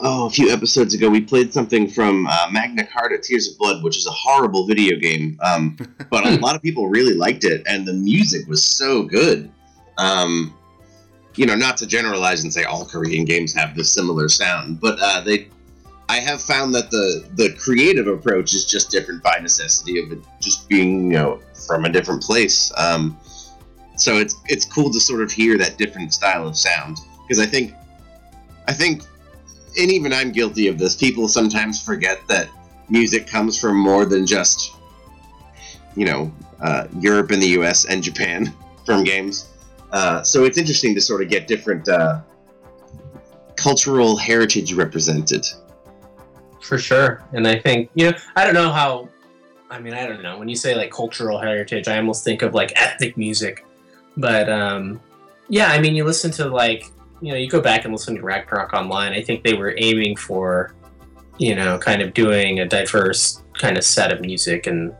oh, 0.00 0.26
a 0.26 0.30
few 0.30 0.50
episodes 0.50 0.94
ago, 0.94 1.08
we 1.08 1.20
played 1.20 1.52
something 1.52 1.88
from 1.88 2.26
uh, 2.26 2.48
Magna 2.50 2.86
Carta: 2.86 3.18
Tears 3.18 3.50
of 3.52 3.58
Blood, 3.58 3.82
which 3.82 3.96
is 3.96 4.06
a 4.06 4.10
horrible 4.10 4.66
video 4.66 4.98
game, 4.98 5.38
um, 5.44 5.76
but 6.10 6.26
a 6.26 6.36
lot 6.40 6.56
of 6.56 6.62
people 6.62 6.88
really 6.88 7.14
liked 7.14 7.44
it, 7.44 7.62
and 7.66 7.86
the 7.86 7.92
music 7.92 8.46
was 8.48 8.64
so 8.64 9.02
good. 9.02 9.50
Um, 9.98 10.54
you 11.34 11.46
know, 11.46 11.54
not 11.54 11.76
to 11.78 11.86
generalize 11.86 12.42
and 12.42 12.52
say 12.52 12.64
all 12.64 12.84
Korean 12.84 13.24
games 13.24 13.54
have 13.54 13.76
this 13.76 13.92
similar 13.92 14.28
sound, 14.28 14.80
but 14.80 14.98
uh, 15.00 15.20
they. 15.20 15.48
I 16.10 16.20
have 16.20 16.40
found 16.40 16.74
that 16.74 16.90
the 16.90 17.28
the 17.34 17.52
creative 17.58 18.06
approach 18.06 18.54
is 18.54 18.64
just 18.64 18.90
different 18.90 19.22
by 19.22 19.38
necessity 19.40 20.02
of 20.02 20.10
it 20.10 20.18
just 20.40 20.66
being 20.66 21.12
you 21.12 21.18
know 21.18 21.40
from 21.66 21.84
a 21.84 21.90
different 21.90 22.22
place. 22.22 22.72
Um, 22.78 23.18
so 24.00 24.16
it's 24.16 24.36
it's 24.46 24.64
cool 24.64 24.90
to 24.90 25.00
sort 25.00 25.22
of 25.22 25.30
hear 25.30 25.58
that 25.58 25.76
different 25.76 26.14
style 26.14 26.46
of 26.46 26.56
sound 26.56 26.98
because 27.22 27.38
I 27.38 27.46
think 27.46 27.74
I 28.66 28.72
think 28.72 29.02
and 29.78 29.90
even 29.90 30.12
I'm 30.12 30.32
guilty 30.32 30.68
of 30.68 30.78
this. 30.78 30.94
People 30.94 31.28
sometimes 31.28 31.82
forget 31.82 32.20
that 32.28 32.48
music 32.88 33.26
comes 33.26 33.58
from 33.58 33.76
more 33.76 34.04
than 34.04 34.26
just 34.26 34.76
you 35.94 36.06
know 36.06 36.32
uh, 36.60 36.86
Europe 36.98 37.30
and 37.30 37.42
the 37.42 37.48
U.S. 37.48 37.84
and 37.84 38.02
Japan 38.02 38.52
from 38.86 39.04
games. 39.04 39.48
Uh, 39.92 40.22
so 40.22 40.44
it's 40.44 40.58
interesting 40.58 40.94
to 40.94 41.00
sort 41.00 41.22
of 41.22 41.28
get 41.28 41.46
different 41.46 41.88
uh, 41.88 42.20
cultural 43.56 44.16
heritage 44.16 44.74
represented. 44.74 45.46
for 46.60 46.78
sure, 46.78 47.24
and 47.32 47.46
I 47.46 47.58
think 47.58 47.90
you 47.94 48.10
know 48.10 48.16
I 48.36 48.44
don't 48.44 48.54
know 48.54 48.70
how. 48.70 49.08
I 49.70 49.78
mean, 49.78 49.92
I 49.92 50.06
don't 50.06 50.22
know. 50.22 50.38
When 50.38 50.48
you 50.48 50.56
say 50.56 50.74
like 50.74 50.90
cultural 50.90 51.38
heritage, 51.38 51.88
I 51.88 51.98
almost 51.98 52.24
think 52.24 52.40
of 52.40 52.54
like 52.54 52.72
ethnic 52.74 53.18
music, 53.18 53.66
but 54.18 54.50
um, 54.50 55.00
yeah, 55.48 55.68
I 55.68 55.80
mean, 55.80 55.94
you 55.94 56.04
listen 56.04 56.30
to 56.32 56.48
like 56.48 56.90
you 57.20 57.32
know, 57.32 57.38
you 57.38 57.48
go 57.48 57.60
back 57.60 57.84
and 57.84 57.92
listen 57.92 58.14
to 58.16 58.22
Ragnarok 58.22 58.72
Online. 58.72 59.12
I 59.12 59.22
think 59.22 59.42
they 59.42 59.54
were 59.54 59.74
aiming 59.76 60.16
for, 60.16 60.74
you 61.38 61.54
know, 61.54 61.78
kind 61.78 62.00
of 62.02 62.14
doing 62.14 62.60
a 62.60 62.66
diverse 62.66 63.42
kind 63.54 63.76
of 63.76 63.84
set 63.84 64.12
of 64.12 64.20
music 64.20 64.66
and 64.66 64.94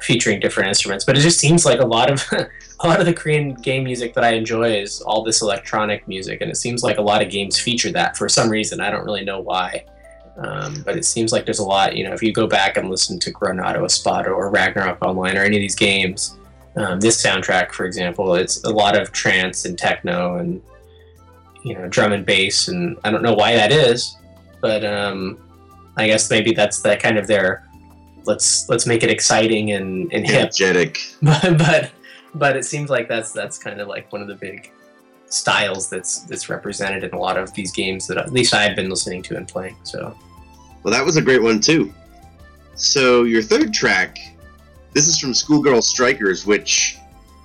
featuring 0.00 0.40
different 0.40 0.68
instruments. 0.68 1.04
But 1.04 1.16
it 1.16 1.20
just 1.20 1.38
seems 1.38 1.64
like 1.64 1.80
a 1.80 1.86
lot 1.86 2.10
of 2.10 2.26
a 2.80 2.88
lot 2.88 3.00
of 3.00 3.06
the 3.06 3.14
Korean 3.14 3.54
game 3.54 3.84
music 3.84 4.14
that 4.14 4.24
I 4.24 4.32
enjoy 4.32 4.72
is 4.76 5.00
all 5.02 5.22
this 5.22 5.42
electronic 5.42 6.08
music, 6.08 6.40
and 6.40 6.50
it 6.50 6.56
seems 6.56 6.82
like 6.82 6.98
a 6.98 7.02
lot 7.02 7.22
of 7.22 7.30
games 7.30 7.58
feature 7.58 7.92
that 7.92 8.16
for 8.16 8.28
some 8.28 8.48
reason. 8.48 8.80
I 8.80 8.90
don't 8.90 9.04
really 9.04 9.24
know 9.24 9.40
why. 9.40 9.84
Um, 10.36 10.82
but 10.86 10.96
it 10.96 11.04
seems 11.04 11.32
like 11.32 11.44
there's 11.44 11.58
a 11.58 11.64
lot, 11.64 11.96
you 11.96 12.04
know, 12.04 12.14
if 12.14 12.22
you 12.22 12.32
go 12.32 12.46
back 12.46 12.78
and 12.78 12.88
listen 12.88 13.18
to 13.18 13.32
Granado 13.32 13.84
Espada 13.84 14.30
or 14.30 14.48
Ragnarok 14.48 15.02
Online 15.02 15.36
or 15.36 15.42
any 15.42 15.56
of 15.56 15.60
these 15.60 15.74
games, 15.74 16.38
um, 16.76 17.00
this 17.00 17.22
soundtrack, 17.22 17.72
for 17.72 17.84
example, 17.84 18.34
it's 18.34 18.62
a 18.64 18.70
lot 18.70 19.00
of 19.00 19.12
trance 19.12 19.64
and 19.64 19.78
techno 19.78 20.36
and, 20.36 20.62
you 21.64 21.74
know, 21.74 21.88
drum 21.88 22.12
and 22.12 22.24
bass. 22.24 22.68
And 22.68 22.96
I 23.04 23.10
don't 23.10 23.22
know 23.22 23.34
why 23.34 23.54
that 23.54 23.72
is, 23.72 24.16
but 24.60 24.84
um, 24.84 25.38
I 25.96 26.06
guess 26.06 26.30
maybe 26.30 26.52
that's 26.52 26.80
that 26.82 27.00
kind 27.00 27.18
of 27.18 27.26
their 27.26 27.66
let's 28.24 28.68
let's 28.68 28.86
make 28.86 29.02
it 29.02 29.10
exciting 29.10 29.72
and, 29.72 30.12
and 30.12 30.26
hip. 30.26 30.52
Energetic. 30.60 30.98
But, 31.22 31.58
but 31.58 31.90
but 32.34 32.56
it 32.56 32.64
seems 32.64 32.90
like 32.90 33.08
that's 33.08 33.32
that's 33.32 33.58
kind 33.58 33.80
of 33.80 33.88
like 33.88 34.10
one 34.12 34.22
of 34.22 34.28
the 34.28 34.36
big 34.36 34.72
styles 35.26 35.88
that's 35.88 36.20
that's 36.22 36.48
represented 36.48 37.04
in 37.04 37.10
a 37.12 37.18
lot 37.18 37.36
of 37.36 37.52
these 37.54 37.72
games 37.72 38.06
that 38.06 38.16
at 38.16 38.32
least 38.32 38.54
I've 38.54 38.76
been 38.76 38.88
listening 38.88 39.22
to 39.24 39.36
and 39.36 39.46
playing. 39.46 39.76
So 39.82 40.16
Well, 40.82 40.92
that 40.92 41.04
was 41.04 41.16
a 41.16 41.22
great 41.22 41.42
one 41.42 41.60
too. 41.60 41.92
So 42.74 43.24
your 43.24 43.42
third 43.42 43.74
track, 43.74 44.18
this 44.92 45.06
is 45.06 45.18
from 45.18 45.34
Schoolgirl 45.34 45.82
Strikers, 45.82 46.46
which 46.46 46.98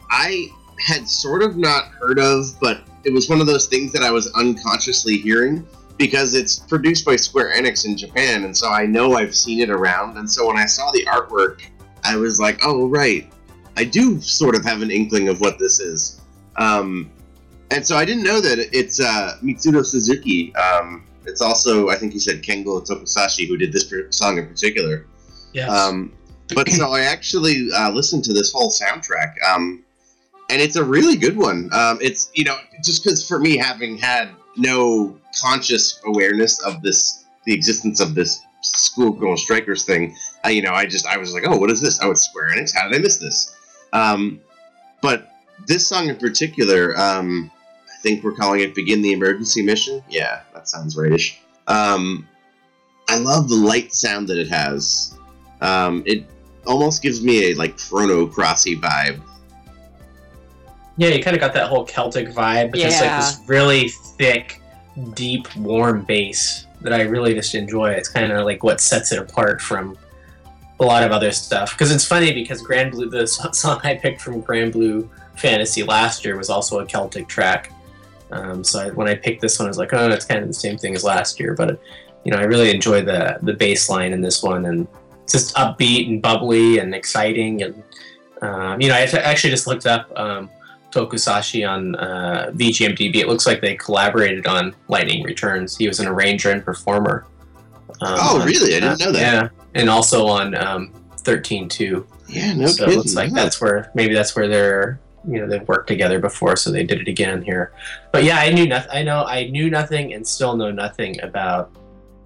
I 0.09 0.47
had 0.79 1.07
sort 1.07 1.43
of 1.43 1.57
not 1.57 1.85
heard 1.89 2.19
of, 2.19 2.45
but 2.59 2.81
it 3.03 3.13
was 3.13 3.29
one 3.29 3.39
of 3.39 3.47
those 3.47 3.67
things 3.67 3.91
that 3.93 4.01
I 4.03 4.11
was 4.11 4.31
unconsciously 4.33 5.17
hearing 5.17 5.65
because 5.97 6.35
it's 6.35 6.59
produced 6.59 7.05
by 7.05 7.15
Square 7.15 7.53
Enix 7.53 7.85
in 7.85 7.95
Japan, 7.95 8.43
and 8.43 8.55
so 8.55 8.69
I 8.69 8.85
know 8.85 9.13
I've 9.15 9.35
seen 9.35 9.61
it 9.61 9.69
around. 9.69 10.17
And 10.17 10.29
so 10.29 10.47
when 10.47 10.57
I 10.57 10.65
saw 10.65 10.91
the 10.91 11.05
artwork, 11.05 11.61
I 12.03 12.17
was 12.17 12.39
like, 12.39 12.59
"Oh, 12.63 12.87
right, 12.87 13.31
I 13.77 13.85
do 13.85 14.19
sort 14.21 14.55
of 14.55 14.65
have 14.65 14.81
an 14.81 14.91
inkling 14.91 15.29
of 15.29 15.39
what 15.39 15.57
this 15.57 15.79
is." 15.79 16.21
Um, 16.57 17.11
and 17.71 17.85
so 17.85 17.95
I 17.97 18.05
didn't 18.05 18.23
know 18.23 18.41
that 18.41 18.59
it's 18.71 18.99
uh, 18.99 19.37
Mitsuto 19.41 19.85
Suzuki. 19.85 20.53
Um, 20.55 21.05
it's 21.25 21.41
also, 21.41 21.89
I 21.89 21.95
think 21.95 22.13
you 22.13 22.19
said 22.19 22.43
Kengo 22.43 22.85
Tokusashi 22.85 23.47
who 23.47 23.57
did 23.57 23.73
this 23.73 23.91
song 24.11 24.37
in 24.37 24.47
particular. 24.47 25.07
yeah, 25.53 25.67
Um, 25.67 26.13
but 26.53 26.69
so 26.69 26.91
I 26.91 27.01
actually 27.01 27.67
uh, 27.75 27.91
listened 27.91 28.23
to 28.25 28.33
this 28.33 28.51
whole 28.51 28.69
soundtrack, 28.69 29.33
um, 29.47 29.83
and 30.49 30.61
it's 30.61 30.75
a 30.75 30.83
really 30.83 31.15
good 31.15 31.37
one. 31.37 31.69
Um, 31.73 31.97
it's 32.01 32.29
you 32.33 32.43
know 32.43 32.57
just 32.83 33.03
because 33.03 33.27
for 33.27 33.39
me 33.39 33.57
having 33.57 33.97
had 33.97 34.29
no 34.57 35.17
conscious 35.41 35.99
awareness 36.05 36.59
of 36.59 36.81
this, 36.81 37.25
the 37.45 37.53
existence 37.53 37.99
of 37.99 38.15
this 38.15 38.41
schoolgirl 38.61 39.37
strikers 39.37 39.83
thing, 39.83 40.15
I, 40.43 40.51
you 40.51 40.61
know, 40.61 40.73
I 40.73 40.85
just 40.85 41.07
I 41.07 41.17
was 41.17 41.33
like, 41.33 41.43
oh, 41.47 41.57
what 41.57 41.71
is 41.71 41.81
this? 41.81 41.99
Oh, 42.01 42.11
it's 42.11 42.23
Square 42.23 42.51
Enix. 42.51 42.75
How 42.75 42.87
did 42.87 42.95
I 42.95 42.99
miss 42.99 43.17
this? 43.17 43.55
Um, 43.93 44.41
but 45.01 45.31
this 45.67 45.87
song 45.87 46.09
in 46.09 46.17
particular, 46.17 46.97
um, 46.99 47.51
I 47.87 48.01
think 48.01 48.23
we're 48.23 48.33
calling 48.33 48.59
it 48.59 48.75
"Begin 48.75 49.01
the 49.01 49.13
Emergency 49.13 49.63
Mission." 49.63 50.03
Yeah, 50.09 50.41
that 50.53 50.67
sounds 50.67 50.95
rightish. 50.95 51.39
Um, 51.67 52.27
I 53.09 53.17
love 53.17 53.49
the 53.49 53.55
light 53.55 53.93
sound 53.93 54.27
that 54.27 54.37
it 54.37 54.49
has. 54.49 55.17
Um, 55.61 56.03
it 56.05 56.25
almost 56.67 57.01
gives 57.01 57.23
me 57.23 57.51
a 57.51 57.55
like 57.55 57.77
Chrono 57.77 58.27
Crossy 58.27 58.79
vibe. 58.79 59.21
yeah, 60.97 61.09
you 61.09 61.23
kind 61.23 61.35
of 61.35 61.41
got 61.41 61.53
that 61.53 61.67
whole 61.67 61.85
Celtic 61.85 62.29
vibe, 62.29 62.71
but 62.71 62.79
just 62.79 63.01
like 63.01 63.19
this 63.19 63.39
really 63.47 63.89
thick, 64.17 64.61
deep, 65.13 65.53
warm 65.57 66.03
bass 66.03 66.67
that 66.81 66.93
I 66.93 67.01
really 67.01 67.33
just 67.33 67.55
enjoy. 67.55 67.91
It's 67.91 68.09
kind 68.09 68.31
of 68.31 68.45
like 68.45 68.63
what 68.63 68.79
sets 68.79 69.11
it 69.11 69.19
apart 69.19 69.61
from 69.61 69.97
a 70.79 70.85
lot 70.85 71.03
of 71.03 71.11
other 71.11 71.31
stuff. 71.31 71.71
Because 71.71 71.91
it's 71.91 72.05
funny 72.05 72.31
because 72.33 72.61
Granblue, 72.61 73.09
the 73.09 73.25
song 73.53 73.79
I 73.83 73.95
picked 73.95 74.21
from 74.21 74.41
Granblue 74.41 75.09
Fantasy 75.35 75.83
last 75.83 76.23
year 76.23 76.37
was 76.37 76.49
also 76.49 76.79
a 76.79 76.85
Celtic 76.85 77.27
track. 77.27 77.71
Um, 78.31 78.63
so 78.63 78.79
I, 78.79 78.89
when 78.91 79.07
I 79.07 79.15
picked 79.15 79.41
this 79.41 79.59
one, 79.59 79.67
I 79.67 79.69
was 79.69 79.77
like, 79.77 79.93
oh, 79.93 80.09
it's 80.09 80.25
kind 80.25 80.41
of 80.41 80.47
the 80.47 80.53
same 80.53 80.77
thing 80.77 80.95
as 80.95 81.03
last 81.03 81.39
year. 81.39 81.53
But 81.53 81.79
you 82.23 82.31
know, 82.31 82.37
I 82.37 82.43
really 82.43 82.71
enjoy 82.71 83.01
the 83.01 83.37
the 83.43 83.53
bass 83.53 83.89
line 83.89 84.11
in 84.11 84.21
this 84.21 84.41
one, 84.41 84.65
and 84.65 84.81
it's 84.81 84.91
just 85.29 85.55
upbeat 85.55 86.07
and 86.07 86.21
bubbly 86.21 86.79
and 86.79 86.93
exciting. 86.93 87.63
And 87.63 87.83
um, 88.41 88.81
you 88.81 88.89
know, 88.89 88.95
I 88.95 89.01
actually 89.01 89.49
just 89.51 89.67
looked 89.67 89.85
up 89.85 90.11
um, 90.17 90.49
Tokusashi 90.91 91.67
on 91.69 91.95
uh, 91.95 92.51
VGMDB. 92.53 93.15
It 93.17 93.27
looks 93.27 93.45
like 93.45 93.61
they 93.61 93.75
collaborated 93.75 94.45
on 94.47 94.75
Lightning 94.87 95.23
Returns. 95.23 95.75
He 95.77 95.87
was 95.87 95.99
an 95.99 96.07
arranger 96.07 96.51
and 96.51 96.63
performer 96.63 97.25
Um, 98.01 98.17
Oh, 98.19 98.45
really? 98.45 98.75
I 98.75 98.79
didn't 98.79 98.99
know 98.99 99.11
that. 99.11 99.21
Yeah, 99.33 99.49
and 99.73 99.89
also 99.89 100.25
on 100.27 100.55
um, 100.55 100.91
thirteen 101.19 101.67
two. 101.69 102.05
Yeah, 102.27 102.53
no 102.53 102.67
so 102.67 102.85
kidding. 102.85 102.99
it's 103.01 103.15
like 103.15 103.31
that's 103.33 103.61
where 103.61 103.91
maybe 103.93 104.13
that's 104.13 104.35
where 104.35 104.47
they're 104.47 104.99
you 105.27 105.39
know 105.39 105.47
they've 105.47 105.67
worked 105.67 105.87
together 105.87 106.19
before, 106.19 106.55
so 106.55 106.71
they 106.71 106.83
did 106.83 106.99
it 107.01 107.07
again 107.07 107.41
here. 107.41 107.71
But 108.11 108.23
yeah, 108.23 108.37
I 108.39 108.51
knew 108.51 108.67
nothing. 108.67 108.91
I 108.93 109.03
know 109.03 109.23
I 109.25 109.47
knew 109.47 109.69
nothing 109.69 110.13
and 110.13 110.25
still 110.27 110.55
know 110.55 110.71
nothing 110.71 111.21
about 111.21 111.71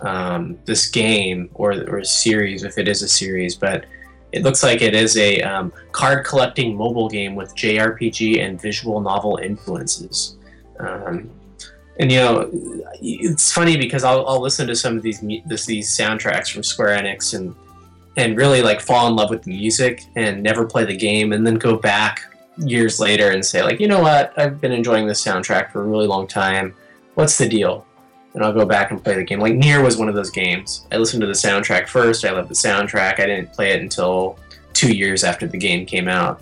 um, 0.01 0.57
this 0.65 0.89
game 0.89 1.49
or 1.53 1.71
or 1.89 2.03
series 2.03 2.63
if 2.63 2.77
it 2.77 2.87
is 2.87 3.01
a 3.01 3.07
series, 3.07 3.55
but. 3.55 3.85
It 4.31 4.43
looks 4.43 4.61
like 4.61 4.83
it 4.83 4.93
is 4.93 5.17
a 5.17 5.41
um, 5.41 5.73
card 5.91 6.23
collecting 6.23 6.77
mobile 6.77 7.09
game 7.09 7.33
with 7.33 7.55
JRPG 7.55 8.39
and 8.39 8.61
visual 8.61 9.01
novel 9.01 9.37
influences. 9.37 10.37
Um, 10.79 11.31
and 11.99 12.11
you 12.11 12.19
know, 12.19 12.49
it's 13.01 13.51
funny 13.51 13.75
because 13.75 14.03
I'll, 14.03 14.25
I'll 14.25 14.41
listen 14.41 14.67
to 14.67 14.75
some 14.75 14.95
of 14.95 15.03
these 15.03 15.19
this, 15.45 15.65
these 15.65 15.95
soundtracks 15.95 16.51
from 16.51 16.63
Square 16.63 16.97
Enix 17.01 17.33
and 17.33 17.53
and 18.15 18.37
really 18.37 18.61
like 18.61 18.81
fall 18.81 19.07
in 19.07 19.15
love 19.15 19.29
with 19.29 19.43
the 19.43 19.51
music 19.51 20.03
and 20.15 20.41
never 20.41 20.65
play 20.65 20.85
the 20.85 20.95
game 20.95 21.33
and 21.33 21.45
then 21.45 21.55
go 21.55 21.75
back 21.75 22.33
years 22.57 22.99
later 22.99 23.31
and 23.31 23.45
say 23.45 23.61
like 23.63 23.79
you 23.79 23.87
know 23.87 24.01
what 24.01 24.33
I've 24.37 24.59
been 24.59 24.71
enjoying 24.71 25.07
this 25.07 25.23
soundtrack 25.23 25.71
for 25.71 25.81
a 25.81 25.85
really 25.85 26.07
long 26.07 26.27
time 26.27 26.73
what's 27.15 27.37
the 27.37 27.47
deal 27.47 27.85
and 28.39 28.45
I'll 28.45 28.53
go 28.53 28.65
back 28.65 28.91
and 28.91 29.03
play 29.03 29.15
the 29.15 29.23
game. 29.25 29.41
Like 29.41 29.55
NieR 29.55 29.83
was 29.83 29.97
one 29.97 30.07
of 30.07 30.15
those 30.15 30.29
games. 30.29 30.87
I 30.93 30.97
listened 30.97 31.19
to 31.19 31.27
the 31.27 31.33
soundtrack 31.33 31.89
first. 31.89 32.23
I 32.23 32.31
loved 32.31 32.47
the 32.47 32.55
soundtrack. 32.55 33.19
I 33.19 33.25
didn't 33.25 33.51
play 33.51 33.71
it 33.71 33.81
until 33.81 34.39
two 34.71 34.95
years 34.95 35.25
after 35.25 35.45
the 35.45 35.57
game 35.57 35.85
came 35.85 36.07
out. 36.07 36.41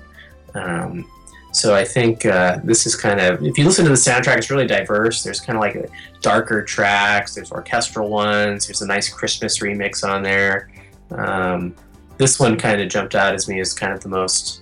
Um, 0.53 1.09
so 1.53 1.73
I 1.73 1.83
think 1.83 2.23
uh, 2.23 2.59
this 2.63 2.85
is 2.85 2.95
kind 2.95 3.19
of 3.19 3.43
if 3.43 3.57
you 3.57 3.65
listen 3.65 3.83
to 3.85 3.89
the 3.89 3.95
soundtrack 3.95 4.37
it's 4.37 4.51
really 4.51 4.67
diverse. 4.67 5.23
There's 5.23 5.39
kind 5.39 5.57
of 5.57 5.61
like 5.61 5.89
darker 6.21 6.63
tracks. 6.63 7.33
There's 7.33 7.51
orchestral 7.51 8.09
ones. 8.09 8.67
There's 8.67 8.83
a 8.83 8.87
nice 8.87 9.09
Christmas 9.09 9.57
remix 9.57 10.07
on 10.07 10.21
there. 10.21 10.69
Um, 11.09 11.73
this 12.19 12.39
one 12.39 12.59
kind 12.59 12.79
of 12.79 12.89
jumped 12.89 13.15
out 13.15 13.33
as 13.33 13.47
me 13.47 13.59
as 13.59 13.73
kind 13.73 13.91
of 13.91 14.01
the 14.01 14.09
most. 14.09 14.61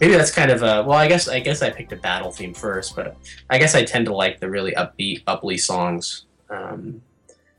Maybe 0.00 0.14
that's 0.14 0.30
kind 0.30 0.52
of 0.52 0.62
a 0.62 0.84
well. 0.84 0.92
I 0.96 1.08
guess 1.08 1.26
I 1.26 1.40
guess 1.40 1.62
I 1.62 1.70
picked 1.70 1.90
a 1.90 1.96
battle 1.96 2.30
theme 2.30 2.54
first, 2.54 2.94
but 2.94 3.16
I 3.50 3.58
guess 3.58 3.74
I 3.74 3.82
tend 3.82 4.06
to 4.06 4.14
like 4.14 4.38
the 4.38 4.48
really 4.48 4.70
upbeat, 4.74 5.24
uply 5.26 5.56
songs. 5.58 6.26
Um, 6.50 7.02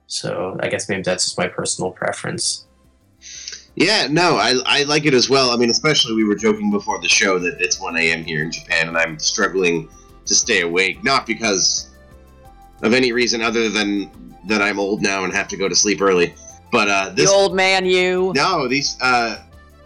so 0.07 0.57
I 0.61 0.67
guess 0.67 0.89
maybe 0.89 1.03
that's 1.03 1.23
just 1.25 1.37
my 1.37 1.47
personal 1.47 1.91
preference. 1.91 2.65
Yeah, 3.75 4.07
no, 4.11 4.35
I, 4.35 4.55
I 4.65 4.83
like 4.83 5.05
it 5.05 5.13
as 5.13 5.29
well. 5.29 5.51
I 5.51 5.55
mean, 5.55 5.69
especially 5.69 6.13
we 6.15 6.25
were 6.25 6.35
joking 6.35 6.69
before 6.71 6.99
the 6.99 7.07
show 7.07 7.39
that 7.39 7.61
it's 7.61 7.79
1 7.79 7.95
a.m. 7.95 8.23
here 8.23 8.43
in 8.43 8.51
Japan, 8.51 8.89
and 8.89 8.97
I'm 8.97 9.17
struggling 9.17 9.87
to 10.25 10.35
stay 10.35 10.61
awake, 10.61 11.03
not 11.03 11.25
because 11.25 11.89
of 12.83 12.93
any 12.93 13.13
reason 13.13 13.41
other 13.41 13.69
than 13.69 14.11
that 14.47 14.61
I'm 14.61 14.79
old 14.79 15.01
now 15.01 15.23
and 15.23 15.33
have 15.33 15.47
to 15.49 15.57
go 15.57 15.69
to 15.69 15.75
sleep 15.75 16.01
early. 16.01 16.33
But 16.71 16.89
uh, 16.89 17.09
The 17.09 17.15
this 17.15 17.31
old 17.31 17.55
man, 17.55 17.85
you. 17.85 18.33
no, 18.35 18.67
these 18.67 18.97
uh, 19.01 19.41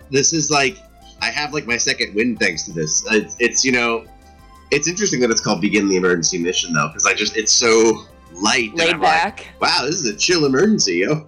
this 0.10 0.34
is 0.34 0.50
like 0.50 0.78
I 1.22 1.30
have 1.30 1.54
like 1.54 1.66
my 1.68 1.78
second 1.78 2.16
wind 2.16 2.40
thanks 2.40 2.64
to 2.64 2.72
this. 2.74 3.04
It's, 3.12 3.36
it's 3.40 3.66
you 3.66 3.72
know, 3.72 4.06
it's 4.72 4.88
interesting 4.88 5.20
that 5.22 5.30
it's 5.32 5.42
called 5.42 5.62
Begin 5.62 5.90
the 5.90 5.98
Emergency 5.98 6.38
Mission 6.38 6.74
though, 6.74 6.88
because 6.88 7.06
I 7.06 7.14
just 7.14 7.38
it's 7.38 7.52
so 7.52 8.06
light. 8.42 8.70
and 8.70 8.80
Laid 8.80 8.94
I'm 8.96 9.02
like, 9.02 9.38
back. 9.38 9.48
wow, 9.60 9.82
this 9.86 9.96
is 9.96 10.08
a 10.10 10.16
chill 10.16 10.46
emergency, 10.46 10.98
yo. 10.98 11.28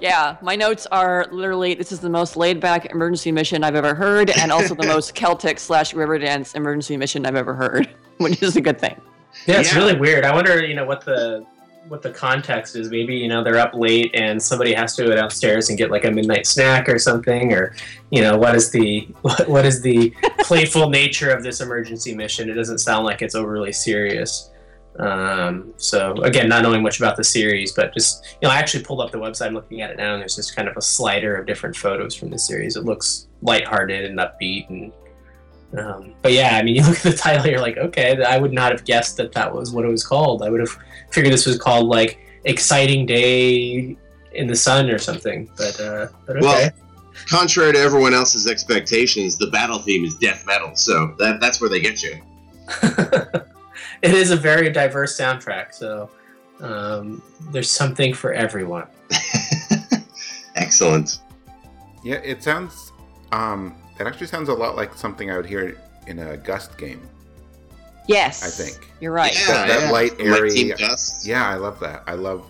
Yeah, 0.00 0.36
my 0.40 0.56
notes 0.56 0.86
are 0.90 1.26
literally 1.30 1.74
this 1.74 1.92
is 1.92 2.00
the 2.00 2.08
most 2.08 2.34
laid 2.36 2.58
back 2.58 2.86
emergency 2.86 3.30
mission 3.32 3.62
I've 3.62 3.74
ever 3.74 3.94
heard, 3.94 4.30
and 4.30 4.50
also 4.50 4.74
the 4.74 4.86
most 4.94 5.14
Celtic 5.14 5.58
slash 5.58 5.92
Riverdance 5.92 6.54
emergency 6.54 6.96
mission 6.96 7.26
I've 7.26 7.36
ever 7.36 7.52
heard, 7.54 7.88
which 8.18 8.42
is 8.42 8.56
a 8.56 8.60
good 8.62 8.80
thing. 8.80 8.98
Yeah, 9.46 9.60
it's 9.60 9.72
Yeah. 9.72 9.78
really 9.78 9.96
weird. 9.98 10.24
I 10.24 10.34
wonder, 10.34 10.64
you 10.64 10.74
know, 10.74 10.84
what 10.86 11.04
the 11.04 11.44
what 11.88 12.02
the 12.02 12.10
context 12.10 12.76
is. 12.76 12.88
Maybe 12.90 13.14
you 13.16 13.26
know 13.28 13.42
they're 13.44 13.58
up 13.58 13.74
late 13.74 14.10
and 14.14 14.40
somebody 14.42 14.72
has 14.74 14.94
to 14.96 15.04
go 15.04 15.14
downstairs 15.14 15.68
and 15.70 15.76
get 15.78 15.90
like 15.90 16.04
a 16.04 16.10
midnight 16.10 16.46
snack 16.46 16.88
or 16.88 16.98
something, 16.98 17.52
or 17.52 17.74
you 18.10 18.22
know 18.22 18.38
what 18.38 18.54
is 18.54 18.70
the 18.70 19.00
what, 19.22 19.48
what 19.48 19.66
is 19.66 19.82
the 19.82 20.14
playful 20.40 20.88
nature 20.88 21.30
of 21.30 21.42
this 21.42 21.60
emergency 21.60 22.14
mission? 22.14 22.48
It 22.48 22.54
doesn't 22.54 22.78
sound 22.78 23.04
like 23.04 23.20
it's 23.22 23.34
overly 23.34 23.72
serious. 23.72 24.49
Um, 24.98 25.72
so 25.76 26.14
again, 26.22 26.48
not 26.48 26.62
knowing 26.62 26.82
much 26.82 26.98
about 26.98 27.16
the 27.16 27.24
series, 27.24 27.72
but 27.72 27.94
just 27.94 28.24
you 28.42 28.48
know, 28.48 28.54
I 28.54 28.58
actually 28.58 28.84
pulled 28.84 29.00
up 29.00 29.12
the 29.12 29.18
website. 29.18 29.46
I'm 29.46 29.54
looking 29.54 29.80
at 29.82 29.90
it 29.90 29.96
now, 29.96 30.14
and 30.14 30.20
there's 30.20 30.36
just 30.36 30.56
kind 30.56 30.68
of 30.68 30.76
a 30.76 30.82
slider 30.82 31.36
of 31.36 31.46
different 31.46 31.76
photos 31.76 32.14
from 32.14 32.30
the 32.30 32.38
series. 32.38 32.76
It 32.76 32.84
looks 32.84 33.28
lighthearted 33.42 34.04
and 34.04 34.18
upbeat 34.18 34.68
and 34.68 34.92
um, 35.78 36.14
but 36.22 36.32
yeah, 36.32 36.56
I 36.56 36.62
mean, 36.62 36.74
you 36.76 36.82
look 36.82 36.96
at 36.96 37.02
the 37.02 37.12
title, 37.12 37.46
you're 37.46 37.60
like, 37.60 37.76
okay, 37.76 38.22
I 38.22 38.38
would 38.38 38.52
not 38.52 38.72
have 38.72 38.84
guessed 38.84 39.16
that 39.18 39.32
that 39.32 39.54
was 39.54 39.72
what 39.72 39.84
it 39.84 39.88
was 39.88 40.04
called. 40.04 40.42
I 40.42 40.50
would 40.50 40.60
have 40.60 40.76
figured 41.10 41.32
this 41.32 41.46
was 41.46 41.58
called 41.58 41.86
like 41.86 42.18
"Exciting 42.44 43.06
Day 43.06 43.96
in 44.32 44.46
the 44.46 44.56
Sun" 44.56 44.90
or 44.90 44.98
something. 44.98 45.50
But 45.56 45.80
uh, 45.80 46.08
but 46.26 46.36
okay. 46.36 46.46
Well, 46.46 46.70
contrary 47.28 47.72
to 47.72 47.78
everyone 47.78 48.14
else's 48.14 48.46
expectations, 48.46 49.36
the 49.36 49.48
battle 49.48 49.78
theme 49.78 50.04
is 50.04 50.16
death 50.16 50.44
metal, 50.46 50.74
so 50.74 51.14
that 51.18 51.40
that's 51.40 51.60
where 51.60 51.70
they 51.70 51.80
get 51.80 52.02
you. 52.02 52.20
it 54.02 54.14
is 54.14 54.30
a 54.30 54.36
very 54.36 54.70
diverse 54.70 55.18
soundtrack, 55.18 55.72
so 55.74 56.10
um, 56.60 57.22
there's 57.50 57.70
something 57.70 58.14
for 58.14 58.32
everyone. 58.32 58.86
Excellent. 60.56 61.20
Yeah, 62.02 62.16
it 62.16 62.42
sounds. 62.42 62.92
Um, 63.32 63.74
it 63.98 64.06
actually 64.06 64.26
sounds 64.26 64.48
a 64.48 64.54
lot 64.54 64.76
like 64.76 64.94
something 64.94 65.30
I 65.30 65.36
would 65.36 65.46
hear 65.46 65.78
in 66.06 66.18
a 66.18 66.36
Gust 66.36 66.76
game. 66.78 67.00
Yes, 68.08 68.42
I 68.42 68.64
think. 68.64 68.90
you're 69.00 69.12
right. 69.12 69.32
Yeah, 69.34 69.46
That- 69.46 69.68
that 69.68 69.80
yeah. 69.82 69.90
light, 69.90 70.12
airy- 70.18 70.50
Team 70.50 70.74
Dust. 70.76 71.26
Yeah, 71.26 71.46
I 71.48 71.54
love 71.56 71.78
that. 71.80 72.02
I 72.06 72.14
love 72.14 72.44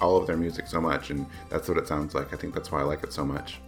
all 0.00 0.16
of 0.18 0.26
their 0.26 0.36
music 0.36 0.66
so 0.66 0.80
much, 0.80 1.10
and 1.10 1.24
that's 1.48 1.68
what 1.68 1.78
it 1.78 1.88
sounds 1.88 2.14
like. 2.14 2.34
I 2.34 2.36
think 2.36 2.52
that's 2.54 2.70
why 2.70 2.80
I 2.80 2.82
like 2.82 3.02
it 3.02 3.12
so 3.12 3.24
much. 3.24 3.60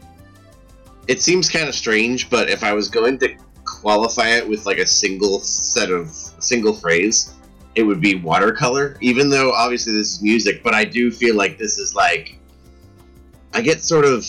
It 1.06 1.22
seems 1.22 1.48
kind 1.48 1.66
of 1.68 1.74
strange, 1.74 2.28
but 2.28 2.50
if 2.50 2.62
I 2.62 2.74
was 2.74 2.90
going 2.90 3.18
to 3.20 3.34
qualify 3.64 4.28
it 4.30 4.46
with 4.46 4.66
like 4.66 4.76
a 4.78 4.86
single 4.86 5.40
set 5.40 5.90
of 5.90 6.14
single 6.40 6.72
phrase, 6.72 7.34
it 7.74 7.82
would 7.82 8.00
be 8.00 8.16
watercolor. 8.16 8.96
Even 9.00 9.30
though 9.30 9.52
obviously 9.52 9.92
this 9.92 10.14
is 10.14 10.22
music, 10.22 10.62
but 10.62 10.74
I 10.74 10.84
do 10.84 11.10
feel 11.10 11.36
like 11.36 11.58
this 11.58 11.78
is 11.78 11.94
like 11.94 12.38
I 13.54 13.60
get 13.60 13.82
sort 13.82 14.04
of. 14.04 14.26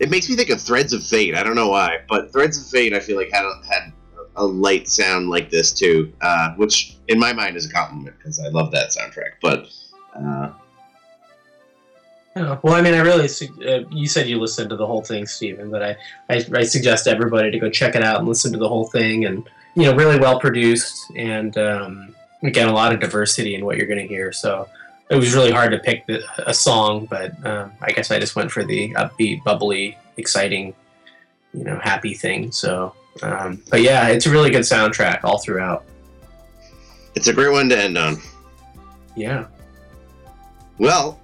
It 0.00 0.10
makes 0.10 0.28
me 0.28 0.34
think 0.34 0.50
of 0.50 0.60
Threads 0.60 0.92
of 0.92 1.04
Fate. 1.04 1.36
I 1.36 1.42
don't 1.44 1.54
know 1.54 1.68
why, 1.68 1.98
but 2.08 2.32
Threads 2.32 2.58
of 2.58 2.66
Fate 2.66 2.92
I 2.92 3.00
feel 3.00 3.16
like 3.16 3.30
had 3.32 3.44
a, 3.44 3.60
had 3.66 3.92
a 4.36 4.44
light 4.44 4.88
sound 4.88 5.30
like 5.30 5.50
this 5.50 5.72
too, 5.72 6.12
uh, 6.20 6.54
which 6.56 6.96
in 7.08 7.18
my 7.18 7.32
mind 7.32 7.56
is 7.56 7.66
a 7.66 7.72
compliment 7.72 8.16
because 8.18 8.40
I 8.40 8.48
love 8.48 8.72
that 8.72 8.90
soundtrack. 8.90 9.34
But 9.40 9.68
uh, 10.16 10.52
Yeah, 12.36 12.58
well, 12.62 12.74
I 12.74 12.82
mean, 12.82 12.94
I 12.94 12.98
really, 12.98 13.28
su- 13.28 13.54
uh, 13.64 13.88
you 13.90 14.08
said 14.08 14.28
you 14.28 14.40
listened 14.40 14.70
to 14.70 14.76
the 14.76 14.86
whole 14.86 15.02
thing, 15.02 15.24
Stephen, 15.24 15.70
but 15.70 15.82
I, 15.82 15.96
I, 16.28 16.44
I 16.52 16.62
suggest 16.64 17.06
everybody 17.06 17.52
to 17.52 17.58
go 17.60 17.70
check 17.70 17.94
it 17.94 18.02
out 18.02 18.18
and 18.18 18.28
listen 18.28 18.50
to 18.52 18.58
the 18.58 18.68
whole 18.68 18.86
thing. 18.88 19.24
And, 19.24 19.48
you 19.74 19.84
know, 19.84 19.94
really 19.94 20.18
well 20.18 20.38
produced 20.38 21.10
and, 21.16 21.56
um, 21.58 22.14
again, 22.42 22.68
a 22.68 22.72
lot 22.72 22.92
of 22.92 23.00
diversity 23.00 23.54
in 23.54 23.64
what 23.64 23.76
you're 23.76 23.86
going 23.86 24.00
to 24.00 24.06
hear. 24.06 24.32
So 24.32 24.68
it 25.10 25.16
was 25.16 25.34
really 25.34 25.50
hard 25.50 25.72
to 25.72 25.78
pick 25.78 26.06
the, 26.06 26.22
a 26.48 26.54
song, 26.54 27.06
but 27.06 27.32
um, 27.46 27.72
I 27.80 27.90
guess 27.90 28.10
I 28.10 28.18
just 28.18 28.36
went 28.36 28.50
for 28.50 28.64
the 28.64 28.92
upbeat, 28.94 29.42
bubbly, 29.44 29.98
exciting, 30.16 30.74
you 31.52 31.64
know, 31.64 31.78
happy 31.82 32.14
thing. 32.14 32.52
So, 32.52 32.94
um, 33.22 33.62
but 33.70 33.82
yeah, 33.82 34.08
it's 34.08 34.26
a 34.26 34.30
really 34.30 34.50
good 34.50 34.62
soundtrack 34.62 35.24
all 35.24 35.38
throughout. 35.38 35.84
it's 37.14 37.28
a 37.28 37.32
great 37.32 37.52
one 37.52 37.68
to 37.68 37.78
end 37.78 37.98
on. 37.98 38.16
Yeah. 39.16 39.46
Well, 40.78 41.20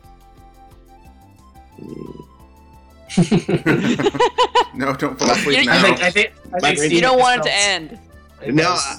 no, 4.74 4.94
don't 4.94 5.18
fall 5.18 5.30
asleep 5.32 5.66
now. 5.66 5.78
I 5.78 5.82
think, 5.82 6.02
I 6.02 6.10
think, 6.10 6.32
I 6.54 6.58
think 6.60 6.78
you 6.78 6.96
You 6.96 7.00
don't 7.00 7.18
want 7.18 7.40
it 7.40 7.44
to 7.44 7.56
end. 7.56 7.98
No, 8.46 8.76
uh, 8.78 8.96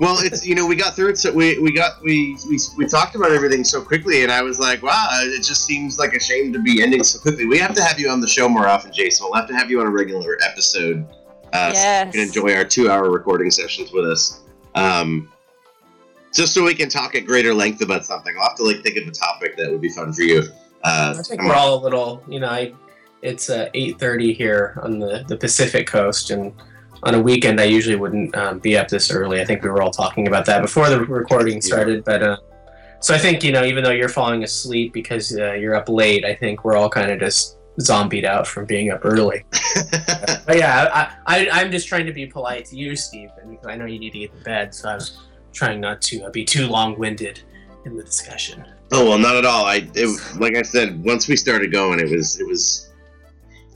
well, 0.00 0.16
it's 0.20 0.46
you 0.46 0.54
know 0.54 0.66
we 0.66 0.76
got 0.76 0.96
through 0.96 1.10
it 1.10 1.18
so 1.18 1.30
we 1.30 1.58
we 1.58 1.72
got 1.72 2.02
we, 2.02 2.36
we 2.48 2.58
we 2.78 2.86
talked 2.86 3.14
about 3.14 3.32
everything 3.32 3.64
so 3.64 3.82
quickly, 3.82 4.22
and 4.22 4.32
I 4.32 4.40
was 4.42 4.58
like, 4.58 4.82
wow, 4.82 5.08
it 5.12 5.42
just 5.42 5.64
seems 5.64 5.98
like 5.98 6.14
a 6.14 6.20
shame 6.20 6.52
to 6.54 6.58
be 6.58 6.82
ending 6.82 7.04
so 7.04 7.18
quickly. 7.18 7.44
We 7.44 7.58
have 7.58 7.74
to 7.74 7.82
have 7.82 8.00
you 8.00 8.08
on 8.08 8.20
the 8.20 8.26
show 8.26 8.48
more 8.48 8.66
often, 8.66 8.92
Jason. 8.92 9.26
We'll 9.26 9.38
have 9.38 9.48
to 9.48 9.54
have 9.54 9.70
you 9.70 9.80
on 9.80 9.86
a 9.86 9.90
regular 9.90 10.38
episode. 10.42 11.06
Uh, 11.52 11.72
so 11.74 12.04
you 12.06 12.12
can 12.12 12.20
enjoy 12.20 12.54
our 12.54 12.64
two-hour 12.64 13.10
recording 13.10 13.50
sessions 13.50 13.92
with 13.92 14.06
us. 14.06 14.40
Um, 14.74 15.30
just 16.32 16.54
so 16.54 16.64
we 16.64 16.74
can 16.74 16.88
talk 16.88 17.14
at 17.14 17.26
greater 17.26 17.52
length 17.52 17.82
about 17.82 18.06
something. 18.06 18.34
I'll 18.38 18.48
have 18.48 18.56
to 18.56 18.62
like 18.62 18.82
think 18.82 18.96
of 18.96 19.06
a 19.06 19.10
topic 19.10 19.56
that 19.56 19.70
would 19.70 19.80
be 19.80 19.88
fun 19.90 20.12
for 20.12 20.22
you. 20.22 20.44
Uh, 20.82 21.16
I 21.18 21.22
think 21.22 21.42
we're 21.42 21.50
on. 21.50 21.58
all 21.58 21.74
a 21.78 21.82
little, 21.82 22.22
you 22.28 22.40
know, 22.40 22.48
I, 22.48 22.72
it's 23.22 23.50
uh, 23.50 23.68
8.30 23.74 24.34
here 24.34 24.78
on 24.82 24.98
the, 24.98 25.24
the 25.28 25.36
Pacific 25.36 25.86
coast, 25.86 26.30
and 26.30 26.54
on 27.02 27.14
a 27.14 27.20
weekend 27.20 27.60
I 27.60 27.64
usually 27.64 27.96
wouldn't 27.96 28.36
um, 28.36 28.58
be 28.58 28.76
up 28.76 28.88
this 28.88 29.10
early. 29.10 29.40
I 29.40 29.44
think 29.44 29.62
we 29.62 29.70
were 29.70 29.82
all 29.82 29.90
talking 29.90 30.28
about 30.28 30.46
that 30.46 30.62
before 30.62 30.88
the 30.90 31.00
recording 31.00 31.60
started, 31.60 32.04
but 32.04 32.22
uh, 32.22 32.36
so 33.00 33.14
I 33.14 33.18
think, 33.18 33.42
you 33.42 33.52
know, 33.52 33.64
even 33.64 33.82
though 33.82 33.90
you're 33.90 34.10
falling 34.10 34.44
asleep 34.44 34.92
because 34.92 35.36
uh, 35.36 35.52
you're 35.52 35.74
up 35.74 35.88
late, 35.88 36.24
I 36.24 36.34
think 36.34 36.64
we're 36.64 36.76
all 36.76 36.90
kind 36.90 37.10
of 37.10 37.18
just 37.18 37.56
zombied 37.80 38.26
out 38.26 38.46
from 38.46 38.66
being 38.66 38.90
up 38.90 39.00
early. 39.04 39.44
But 40.46 40.58
yeah, 40.58 40.88
I, 40.92 41.42
I, 41.44 41.50
I'm 41.50 41.70
just 41.70 41.86
trying 41.86 42.06
to 42.06 42.12
be 42.12 42.26
polite 42.26 42.64
to 42.66 42.76
you, 42.76 42.96
Stephen, 42.96 43.50
because 43.50 43.66
I 43.68 43.76
know 43.76 43.84
you 43.84 44.00
need 44.00 44.12
to 44.14 44.18
get 44.18 44.36
to 44.36 44.42
bed, 44.42 44.74
so 44.74 44.88
I 44.88 44.94
was 44.94 45.18
trying 45.52 45.80
not 45.80 46.02
to 46.02 46.24
uh, 46.24 46.30
be 46.30 46.44
too 46.44 46.66
long-winded 46.66 47.42
in 47.84 47.96
the 47.96 48.02
discussion. 48.02 48.64
Oh 48.90 49.08
well, 49.08 49.18
not 49.18 49.36
at 49.36 49.44
all. 49.44 49.66
I 49.66 49.88
it, 49.94 50.40
like 50.40 50.56
I 50.56 50.62
said, 50.62 51.04
once 51.04 51.28
we 51.28 51.36
started 51.36 51.70
going, 51.70 52.00
it 52.00 52.10
was 52.10 52.40
it 52.40 52.46
was 52.48 52.90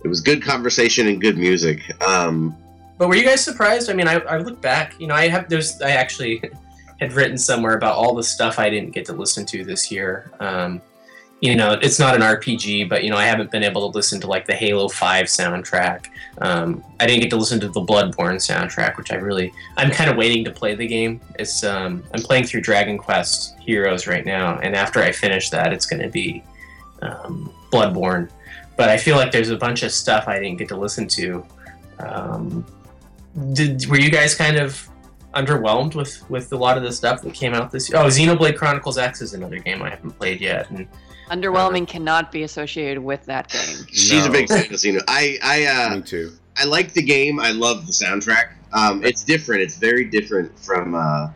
it 0.05 0.09
was 0.09 0.20
good 0.20 0.43
conversation 0.43 1.07
and 1.07 1.20
good 1.20 1.39
music. 1.39 1.81
Um, 2.03 2.57
But 2.97 3.09
were 3.09 3.17
you 3.17 3.25
guys 3.25 3.43
surprised? 3.43 3.91
I 3.91 3.95
mean, 3.95 4.09
I, 4.09 4.15
I 4.21 4.39
look 4.39 4.61
back, 4.61 4.99
you 5.01 5.07
know, 5.07 5.15
I 5.15 5.29
have 5.29 5.49
there's 5.49 5.81
I 5.83 5.91
actually 5.91 6.43
had 7.01 7.13
written 7.13 7.37
somewhere 7.37 7.77
about 7.77 7.97
all 7.97 8.15
the 8.15 8.23
stuff 8.23 8.59
I 8.59 8.71
didn't 8.71 8.91
get 8.91 9.05
to 9.07 9.13
listen 9.13 9.45
to 9.47 9.65
this 9.65 9.91
year. 9.91 10.31
Um, 10.41 10.81
you 11.41 11.57
know, 11.57 11.73
it's 11.73 11.99
not 11.99 12.15
an 12.15 12.23
RPG, 12.23 12.89
but 12.89 13.05
you 13.05 13.11
know, 13.11 13.17
I 13.17 13.27
haven't 13.27 13.51
been 13.51 13.65
able 13.65 13.91
to 13.91 13.95
listen 13.95 14.21
to 14.23 14.27
like 14.27 14.47
the 14.47 14.55
Halo 14.55 14.89
Five 14.89 15.27
soundtrack. 15.27 16.07
Um, 16.39 16.83
I 17.01 17.07
didn't 17.07 17.21
get 17.21 17.31
to 17.31 17.37
listen 17.37 17.61
to 17.61 17.69
the 17.69 17.83
Bloodborne 17.83 18.37
soundtrack, 18.37 18.97
which 18.97 19.13
I 19.13 19.17
really 19.17 19.53
I'm 19.77 19.91
kind 19.91 20.09
of 20.09 20.17
waiting 20.17 20.45
to 20.45 20.51
play 20.51 20.75
the 20.75 20.87
game. 20.87 21.21
It's 21.39 21.63
um, 21.63 22.03
I'm 22.15 22.23
playing 22.23 22.45
through 22.45 22.63
Dragon 22.63 22.97
Quest 22.97 23.59
Heroes 23.59 24.07
right 24.07 24.25
now, 24.25 24.59
and 24.61 24.75
after 24.75 25.01
I 25.01 25.13
finish 25.13 25.51
that, 25.51 25.73
it's 25.73 25.85
going 25.85 26.01
to 26.01 26.09
be 26.09 26.43
um, 27.03 27.53
Bloodborne. 27.71 28.31
But 28.77 28.89
I 28.89 28.97
feel 28.97 29.17
like 29.17 29.31
there's 29.31 29.51
a 29.51 29.57
bunch 29.57 29.83
of 29.83 29.93
stuff 29.93 30.27
I 30.27 30.39
didn't 30.39 30.57
get 30.57 30.69
to 30.69 30.77
listen 30.77 31.07
to. 31.09 31.45
Um, 31.99 32.65
did 33.53 33.87
were 33.87 33.99
you 33.99 34.11
guys 34.11 34.35
kind 34.35 34.57
of 34.57 34.89
underwhelmed 35.35 35.95
with 35.95 36.28
with 36.30 36.53
a 36.53 36.57
lot 36.57 36.76
of 36.76 36.82
the 36.82 36.93
stuff 36.93 37.22
that 37.22 37.35
came 37.35 37.55
out 37.55 37.70
this 37.70 37.91
year? 37.91 37.99
Oh, 37.99 38.07
Xenoblade 38.07 38.57
Chronicles 38.57 38.99
X 38.99 39.20
is 39.20 39.35
another 39.35 39.59
game 39.59 39.82
I 39.82 39.91
haven't 39.91 40.12
played 40.12 40.41
yet, 40.41 40.70
and 40.70 40.87
Underwhelming 41.30 41.89
cannot 41.89 42.30
be 42.30 42.43
associated 42.43 43.03
with 43.03 43.24
that 43.26 43.49
game. 43.49 43.87
she's 43.91 44.26
a 44.26 44.30
big 44.30 44.49
fan 44.49 44.64
of 44.64 44.70
Xeno. 44.72 45.01
I 45.09 45.39
I 45.43 45.64
uh, 45.64 45.97
Me 45.97 46.03
too. 46.03 46.32
I 46.57 46.64
like 46.64 46.93
the 46.93 47.03
game. 47.03 47.41
I 47.41 47.51
love 47.51 47.87
the 47.87 47.93
soundtrack. 47.93 48.53
Um, 48.72 49.05
it's 49.05 49.24
different. 49.24 49.62
It's 49.62 49.76
very 49.76 50.05
different 50.05 50.57
from 50.59 50.95
uh, 50.95 51.30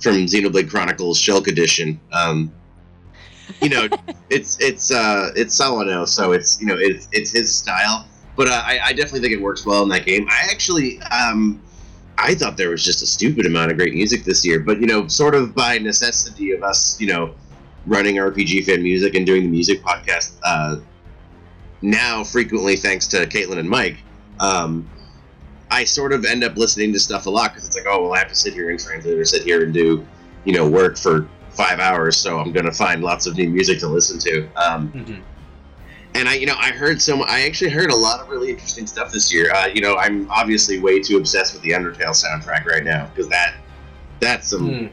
from 0.00 0.26
Xenoblade 0.26 0.68
Chronicles 0.68 1.20
Shulk 1.20 1.48
Edition. 1.48 1.98
Um, 2.12 2.52
you 3.62 3.70
know, 3.70 3.88
it's 4.30 4.58
it's 4.60 4.90
uh, 4.90 5.30
it's 5.34 5.58
Sawano, 5.58 6.06
so 6.06 6.32
it's 6.32 6.60
you 6.60 6.66
know 6.66 6.76
it's 6.76 7.08
it's 7.12 7.30
his 7.32 7.54
style. 7.54 8.06
But 8.40 8.48
uh, 8.48 8.62
I, 8.64 8.78
I 8.86 8.92
definitely 8.94 9.20
think 9.20 9.34
it 9.34 9.42
works 9.42 9.66
well 9.66 9.82
in 9.82 9.90
that 9.90 10.06
game. 10.06 10.26
I 10.30 10.48
actually 10.50 10.98
um, 11.02 11.62
I 12.16 12.34
thought 12.34 12.56
there 12.56 12.70
was 12.70 12.82
just 12.82 13.02
a 13.02 13.06
stupid 13.06 13.44
amount 13.44 13.70
of 13.70 13.76
great 13.76 13.92
music 13.92 14.24
this 14.24 14.46
year. 14.46 14.60
But 14.60 14.80
you 14.80 14.86
know, 14.86 15.06
sort 15.08 15.34
of 15.34 15.54
by 15.54 15.76
necessity 15.78 16.52
of 16.52 16.62
us, 16.62 16.98
you 16.98 17.06
know, 17.06 17.34
running 17.86 18.16
RPG 18.16 18.64
fan 18.64 18.82
music 18.82 19.14
and 19.14 19.26
doing 19.26 19.42
the 19.42 19.50
music 19.50 19.82
podcast 19.82 20.32
uh, 20.42 20.76
now 21.82 22.24
frequently 22.24 22.76
thanks 22.76 23.06
to 23.08 23.26
Caitlin 23.26 23.58
and 23.58 23.68
Mike 23.68 23.98
um, 24.40 24.88
I 25.70 25.84
sort 25.84 26.12
of 26.12 26.24
end 26.24 26.42
up 26.42 26.56
listening 26.56 26.92
to 26.94 26.98
stuff 26.98 27.26
a 27.26 27.30
lot 27.30 27.52
because 27.52 27.66
it's 27.66 27.76
like, 27.76 27.86
oh, 27.86 28.02
well, 28.02 28.14
I 28.14 28.18
have 28.18 28.28
to 28.28 28.34
sit 28.34 28.54
here 28.54 28.70
and 28.70 28.80
translate 28.80 29.18
or 29.18 29.24
sit 29.24 29.44
here 29.44 29.62
and 29.62 29.72
do, 29.72 30.04
you 30.44 30.52
know, 30.54 30.66
work 30.68 30.96
for 30.96 31.28
five 31.50 31.78
hours, 31.78 32.16
so 32.16 32.38
I'm 32.38 32.52
gonna 32.52 32.72
find 32.72 33.02
lots 33.02 33.26
of 33.26 33.36
new 33.36 33.50
music 33.50 33.78
to 33.80 33.86
listen 33.88 34.18
to. 34.20 34.48
Um, 34.56 34.90
and 36.14 36.28
I, 36.28 36.34
you 36.34 36.46
know, 36.46 36.56
I 36.58 36.70
heard 36.70 37.00
some. 37.00 37.22
I 37.22 37.42
actually 37.42 37.70
heard 37.70 37.90
a 37.90 37.96
lot 37.96 38.20
of 38.20 38.28
really 38.28 38.50
interesting 38.50 38.86
stuff 38.86 39.12
this 39.12 39.32
year. 39.32 39.52
Uh, 39.54 39.66
you 39.66 39.80
know, 39.80 39.96
I'm 39.96 40.30
obviously 40.30 40.80
way 40.80 41.00
too 41.00 41.16
obsessed 41.16 41.54
with 41.54 41.62
the 41.62 41.70
Undertale 41.70 42.10
soundtrack 42.10 42.64
right 42.66 42.84
now 42.84 43.06
because 43.06 43.28
that, 43.28 43.54
that's 44.18 44.48
some 44.48 44.68
Hmm. 44.68 44.86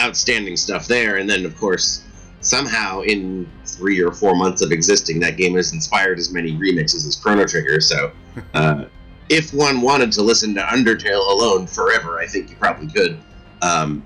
outstanding 0.00 0.56
stuff 0.56 0.86
there. 0.86 1.16
And 1.16 1.28
then, 1.28 1.44
of 1.46 1.56
course, 1.56 2.04
somehow 2.40 3.00
in 3.02 3.50
three 3.66 4.00
or 4.00 4.12
four 4.12 4.34
months 4.34 4.62
of 4.62 4.72
existing, 4.72 5.20
that 5.20 5.36
game 5.36 5.54
has 5.54 5.72
inspired 5.72 6.18
as 6.18 6.32
many 6.32 6.52
remixes 6.52 7.06
as 7.06 7.16
Chrono 7.16 7.44
Trigger. 7.46 7.80
So, 7.80 8.12
uh, 8.54 8.84
if 9.28 9.52
one 9.52 9.80
wanted 9.82 10.10
to 10.12 10.22
listen 10.22 10.54
to 10.54 10.62
Undertale 10.62 11.30
alone 11.30 11.66
forever, 11.66 12.18
I 12.18 12.26
think 12.26 12.50
you 12.50 12.56
probably 12.56 12.88
could. 12.88 13.18
Um, 13.60 14.04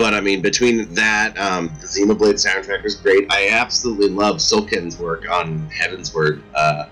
but 0.00 0.14
I 0.14 0.22
mean, 0.22 0.40
between 0.40 0.94
that, 0.94 1.38
um, 1.38 1.68
the 1.78 1.86
Xenoblade 1.86 2.42
soundtrack 2.42 2.82
was 2.82 2.94
great. 2.94 3.30
I 3.30 3.50
absolutely 3.50 4.08
love 4.08 4.40
Soken's 4.40 4.98
work 4.98 5.30
on 5.30 5.68
Heavensward. 5.68 6.40
Uh, 6.54 6.86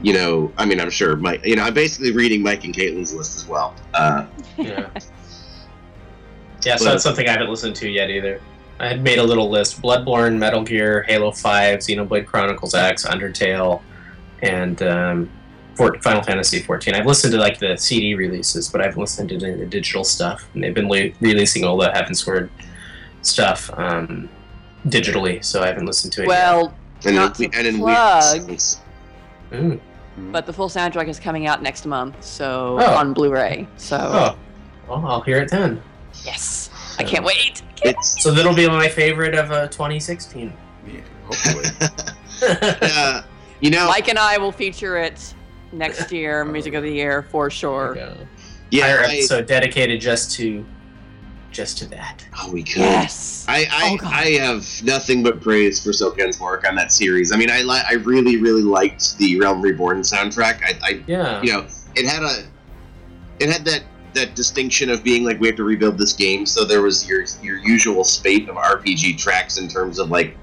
you 0.00 0.12
know, 0.12 0.52
I 0.56 0.64
mean, 0.64 0.80
I'm 0.80 0.90
sure 0.90 1.16
Mike. 1.16 1.44
You 1.44 1.56
know, 1.56 1.64
I'm 1.64 1.74
basically 1.74 2.12
reading 2.12 2.40
Mike 2.40 2.62
and 2.62 2.72
Caitlin's 2.72 3.12
list 3.12 3.34
as 3.36 3.48
well. 3.48 3.74
Uh, 3.94 4.26
yeah, 4.56 4.88
yeah. 6.64 6.76
So 6.76 6.84
But- 6.84 6.90
that's 6.92 7.02
something 7.02 7.26
I 7.28 7.32
haven't 7.32 7.50
listened 7.50 7.74
to 7.76 7.88
yet 7.88 8.10
either. 8.10 8.40
I 8.78 8.86
had 8.86 9.02
made 9.02 9.18
a 9.18 9.24
little 9.24 9.50
list: 9.50 9.82
Bloodborne, 9.82 10.38
Metal 10.38 10.62
Gear, 10.62 11.02
Halo 11.08 11.32
Five, 11.32 11.80
Xenoblade 11.80 12.26
Chronicles 12.26 12.76
X, 12.76 13.04
Undertale, 13.06 13.82
and 14.40 14.80
um, 14.84 15.30
for 15.80 15.98
Final 16.02 16.22
Fantasy 16.22 16.60
14. 16.60 16.94
I've 16.94 17.06
listened 17.06 17.32
to 17.32 17.38
like 17.38 17.58
the 17.58 17.74
CD 17.76 18.14
releases, 18.14 18.68
but 18.68 18.82
I've 18.82 18.98
listened 18.98 19.30
to 19.30 19.38
the, 19.38 19.52
the 19.52 19.64
digital 19.64 20.04
stuff, 20.04 20.46
and 20.52 20.62
they've 20.62 20.74
been 20.74 20.88
le- 20.90 21.10
releasing 21.22 21.64
all 21.64 21.78
the 21.78 21.88
Heavensward 21.88 22.50
stuff 23.22 23.70
um, 23.78 24.28
digitally, 24.88 25.42
so 25.42 25.62
I 25.62 25.68
haven't 25.68 25.86
listened 25.86 26.12
to 26.14 26.22
it. 26.24 26.28
Well, 26.28 26.74
and 27.06 27.16
Not 27.16 27.40
in, 27.40 27.50
to 27.50 27.58
and 27.58 27.66
in 27.66 27.78
plug. 27.78 28.22
weird 28.46 28.60
sense. 28.60 28.80
yet. 29.50 29.60
Ooh. 29.62 29.80
but 30.30 30.44
the 30.44 30.52
full 30.52 30.68
soundtrack 30.68 31.08
is 31.08 31.18
coming 31.18 31.46
out 31.46 31.62
next 31.62 31.86
month, 31.86 32.22
so 32.22 32.76
Oh. 32.78 32.94
on 32.96 33.14
Blu-ray. 33.14 33.66
So 33.78 33.96
Oh, 33.98 34.36
well, 34.86 35.06
I'll 35.06 35.22
hear 35.22 35.38
it 35.38 35.50
then. 35.50 35.82
yes, 36.24 36.68
I 36.98 37.04
can't 37.04 37.24
wait. 37.24 37.62
It's 37.82 38.22
So 38.22 38.32
that'll 38.32 38.54
be 38.54 38.68
my 38.68 38.86
favorite 38.88 39.34
of 39.34 39.50
uh, 39.50 39.68
2016. 39.68 40.52
Yeah, 40.86 41.00
hopefully. 41.24 41.64
uh, 42.82 43.22
you 43.60 43.70
know, 43.70 43.86
Mike 43.88 44.08
and 44.08 44.18
I 44.18 44.36
will 44.36 44.52
feature 44.52 44.98
it 44.98 45.34
next 45.72 46.10
year, 46.12 46.44
Music 46.44 46.74
of 46.74 46.82
the 46.82 46.90
Year 46.92 47.22
for 47.30 47.50
sure. 47.50 47.94
Entire 47.94 48.26
yeah, 48.70 49.04
I, 49.06 49.12
episode 49.14 49.46
dedicated 49.46 50.00
just 50.00 50.32
to 50.36 50.64
just 51.50 51.78
to 51.78 51.86
that. 51.86 52.24
oh, 52.38 52.52
we 52.52 52.62
could. 52.62 52.76
Yes. 52.78 53.44
I 53.48 53.66
I, 53.70 53.98
Oh, 54.00 54.06
I 54.06 54.24
have 54.44 54.64
nothing 54.84 55.22
but 55.24 55.40
praise 55.40 55.82
for 55.82 55.92
Soken's 55.92 56.38
work 56.38 56.64
on 56.68 56.76
that 56.76 56.92
series. 56.92 57.32
I 57.32 57.36
mean, 57.36 57.50
I 57.50 57.62
li- 57.62 57.82
I 57.88 57.94
really 57.94 58.36
really 58.36 58.62
liked 58.62 59.18
the 59.18 59.38
Realm 59.40 59.60
Reborn 59.60 60.02
soundtrack. 60.02 60.62
I, 60.62 60.78
I 60.82 61.02
Yeah. 61.08 61.42
you 61.42 61.52
know 61.52 61.66
it 61.96 62.06
had 62.06 62.22
a 62.22 62.44
it 63.40 63.50
had 63.50 63.64
that 63.64 63.82
that 64.14 64.34
distinction 64.36 64.90
of 64.90 65.02
being 65.02 65.24
like 65.24 65.40
we 65.40 65.48
have 65.48 65.56
to 65.56 65.64
rebuild 65.64 65.98
this 65.98 66.12
game. 66.12 66.46
So 66.46 66.64
there 66.64 66.82
was 66.82 67.08
your 67.08 67.24
your 67.42 67.56
usual 67.56 68.04
spate 68.04 68.48
of 68.48 68.54
RPG 68.56 69.18
tracks 69.18 69.58
in 69.58 69.66
terms 69.66 69.98
of 69.98 70.10
like 70.10 70.36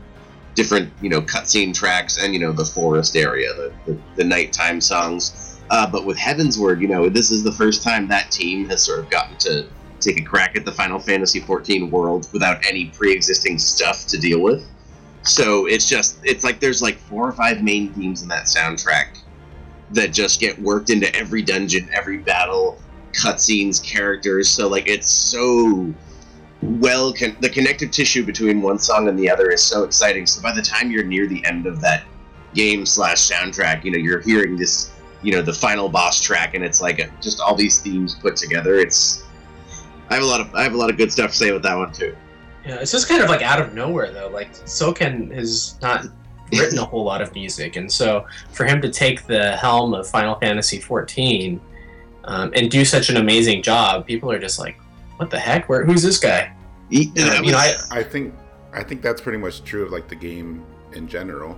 different 0.58 0.91
you 1.01 1.10
know 1.10 1.22
cutscene 1.22 1.74
tracks 1.74 2.18
and 2.18 2.34
you 2.34 2.39
know 2.39 2.51
the 2.51 2.66
forest 2.66 3.16
area, 3.16 3.53
the 3.53 3.72
the, 3.86 3.97
the 4.18 4.24
nighttime 4.24 4.82
songs. 4.82 5.62
Uh, 5.70 5.89
but 5.89 6.05
with 6.05 6.18
Heavensward, 6.18 6.82
you 6.82 6.88
know, 6.88 7.10
this 7.10 7.30
is 7.30 7.43
the 7.43 7.51
first 7.51 7.84
time 7.84 8.08
that 8.08 8.32
team 8.32 8.68
has 8.70 8.82
sort 8.84 8.99
of 8.99 9.10
gotten 9.10 9.38
to 9.38 9.68
take 9.99 10.20
a 10.20 10.24
crack 10.24 10.55
at 10.55 10.64
the 10.64 10.72
Final 10.72 10.97
Fantasy 10.97 11.41
XIV 11.41 11.89
world 11.91 12.30
without 12.32 12.66
any 12.66 12.86
pre-existing 12.86 13.60
stuff 13.60 14.08
to 14.08 14.18
deal 14.18 14.39
with. 14.39 14.66
So 15.24 15.66
it's 15.68 15.88
just 15.88 16.20
it's 16.24 16.43
like 16.43 16.60
there's 16.60 16.82
like 16.82 16.97
four 16.97 17.28
or 17.28 17.34
five 17.34 17.62
main 17.64 17.93
themes 17.93 18.22
in 18.24 18.30
that 18.30 18.45
soundtrack 18.45 19.20
that 19.91 20.12
just 20.12 20.39
get 20.39 20.60
worked 20.60 20.89
into 20.89 21.14
every 21.16 21.41
dungeon, 21.41 21.89
every 21.93 22.18
battle, 22.18 22.80
cutscenes, 23.12 23.84
characters. 23.84 24.49
So 24.49 24.68
like 24.68 24.88
it's 24.88 25.10
so 25.10 25.93
well 26.62 27.14
con- 27.14 27.38
the 27.39 27.49
connective 27.49 27.91
tissue 27.91 28.26
between 28.26 28.62
one 28.62 28.80
song 28.80 29.08
and 29.08 29.18
the 29.18 29.30
other 29.30 29.49
is 29.49 29.62
so 29.62 29.84
exciting. 29.84 30.26
So 30.26 30.41
by 30.41 30.53
the 30.53 30.62
time 30.62 30.91
you're 30.91 31.03
near 31.03 31.28
the 31.28 31.43
end 31.45 31.68
of 31.68 31.82
that 31.82 32.03
game 32.53 32.86
slash 32.86 33.30
soundtrack, 33.30 33.84
you 33.84 33.91
know 33.91 33.97
you're 33.97 34.22
hearing 34.22 34.58
this, 34.58 34.91
you 35.22 35.34
know, 35.34 35.41
the 35.41 35.53
final 35.53 35.89
boss 35.89 36.20
track, 36.20 36.55
and 36.55 36.64
it's 36.64 36.82
like 36.82 37.10
just 37.22 37.39
all 37.39 37.55
these 37.55 37.80
themes 37.80 38.16
put 38.16 38.36
together. 38.36 38.76
It's 38.76 39.24
I 40.10 40.16
have 40.16 40.24
a 40.24 40.28
lot 40.28 40.41
of 40.41 40.53
I 40.55 40.64
have 40.64 40.74
a 40.74 40.78
lot 40.78 40.89
of 40.89 40.97
good 40.97 41.12
stuff 41.12 41.32
to 41.32 41.38
say 41.38 41.49
about 41.49 41.64
that 41.64 41.78
one 41.78 41.91
too. 41.91 42.16
Yeah, 42.66 42.76
it's 42.76 42.91
just 42.91 43.08
kind 43.08 43.24
of 43.24 43.30
like 43.30 43.41
out 43.41 43.62
of 43.62 43.74
nowhere 43.74 44.12
though. 44.12 44.30
Like 44.30 44.53
Soken 44.53 45.34
has 45.34 45.80
not 45.82 46.05
written 46.51 46.80
a 46.80 46.86
whole 46.86 47.03
lot 47.03 47.22
of 47.22 47.34
music, 47.34 47.76
and 47.76 47.91
so 47.91 48.26
for 48.51 48.66
him 48.66 48.82
to 48.82 48.89
take 48.89 49.26
the 49.26 49.55
helm 49.58 49.93
of 49.93 50.08
Final 50.08 50.36
Fantasy 50.36 50.80
XIV 50.80 51.60
um, 52.26 52.51
and 52.55 52.70
do 52.70 52.84
such 52.84 53.10
an 53.10 53.18
amazing 53.18 53.64
job, 53.64 54.05
people 54.05 54.30
are 54.32 54.39
just 54.39 54.60
like, 54.60 54.78
"What 55.18 55.30
the 55.30 55.39
heck? 55.39 55.68
Where? 55.70 55.86
Who's 55.86 56.03
this 56.03 56.20
guy?" 56.20 56.53
He- 56.89 57.11
Yeah, 57.15 57.26
that 57.26 57.45
you 57.45 57.51
know, 57.51 57.57
was- 57.57 57.89
I 57.91 58.03
think 58.03 58.34
I 58.74 58.84
think 58.84 59.01
that's 59.01 59.22
pretty 59.22 59.38
much 59.39 59.63
true 59.63 59.84
of 59.86 59.91
like 59.91 60.07
the 60.07 60.15
game 60.15 60.63
in 60.93 61.07
general. 61.07 61.57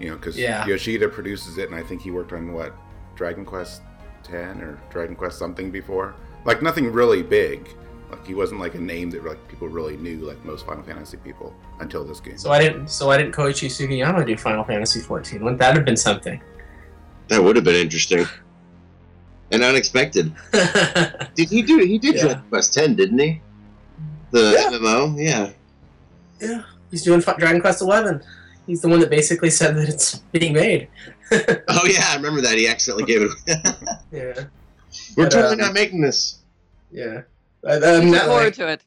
You 0.00 0.10
know, 0.10 0.16
because 0.16 0.36
Yeah. 0.36 0.66
Yoshida 0.66 1.08
produces 1.08 1.56
it, 1.58 1.70
and 1.70 1.78
I 1.78 1.82
think 1.82 2.02
he 2.02 2.10
worked 2.10 2.32
on 2.32 2.52
what 2.52 2.74
Dragon 3.14 3.44
Quest 3.44 3.82
ten 4.22 4.60
or 4.60 4.78
Dragon 4.90 5.14
Quest 5.14 5.38
something 5.38 5.70
before. 5.70 6.14
Like 6.44 6.62
nothing 6.62 6.92
really 6.92 7.22
big. 7.22 7.68
Like 8.10 8.26
he 8.26 8.34
wasn't 8.34 8.60
like 8.60 8.74
a 8.74 8.80
name 8.80 9.10
that 9.10 9.24
like 9.24 9.38
people 9.48 9.68
really 9.68 9.96
knew, 9.96 10.18
like 10.18 10.44
most 10.44 10.66
Final 10.66 10.82
Fantasy 10.82 11.16
people, 11.18 11.54
until 11.80 12.04
this 12.04 12.20
game. 12.20 12.36
So 12.38 12.50
I 12.52 12.58
didn't. 12.60 12.88
So 12.88 13.10
I 13.10 13.16
didn't 13.16 13.34
Koichi 13.34 13.68
Sugiyama 13.70 14.26
do 14.26 14.36
Final 14.36 14.64
Fantasy 14.64 15.00
14. 15.00 15.42
Wouldn't 15.42 15.60
that 15.60 15.74
have 15.74 15.84
been 15.84 15.96
something? 15.96 16.40
that 17.28 17.42
would 17.42 17.56
have 17.56 17.64
been 17.64 17.74
interesting 17.76 18.26
and 19.54 19.62
unexpected. 19.64 20.32
Did 21.34 21.48
he 21.48 21.62
do? 21.62 21.78
He 21.78 21.98
did 21.98 22.16
Yeah. 22.16 22.20
Dragon 22.22 22.42
Quest 22.50 22.74
Ten, 22.74 22.94
didn't 22.94 23.18
he? 23.18 23.40
The 24.30 24.52
Yeah. 24.58 24.76
MMO, 24.78 25.16
yeah. 25.22 25.50
yeah, 26.40 26.62
he's 26.90 27.02
doing 27.04 27.20
Dragon 27.20 27.60
Quest 27.60 27.80
XI. 27.80 28.26
He's 28.66 28.80
the 28.80 28.88
one 28.88 28.98
that 29.00 29.10
basically 29.10 29.50
said 29.50 29.76
that 29.76 29.88
it's 29.88 30.16
being 30.32 30.52
made. 30.54 30.88
Oh 31.32 31.86
yeah, 31.86 32.04
I 32.10 32.16
remember 32.16 32.40
that. 32.42 32.56
He 32.58 32.68
accidentally 32.68 33.04
gave 33.04 33.22
it. 33.22 33.30
Yeah, 34.12 34.44
We're 35.16 35.24
But, 35.24 35.30
totally 35.32 35.54
um, 35.54 35.58
not 35.58 35.72
making 35.72 36.00
this. 36.02 36.38
yeah. 36.92 37.22
Uh, 37.66 37.80
um, 37.82 38.10
Look 38.10 38.22
forward 38.22 38.44
like, 38.44 38.54
to 38.56 38.68
it. 38.68 38.84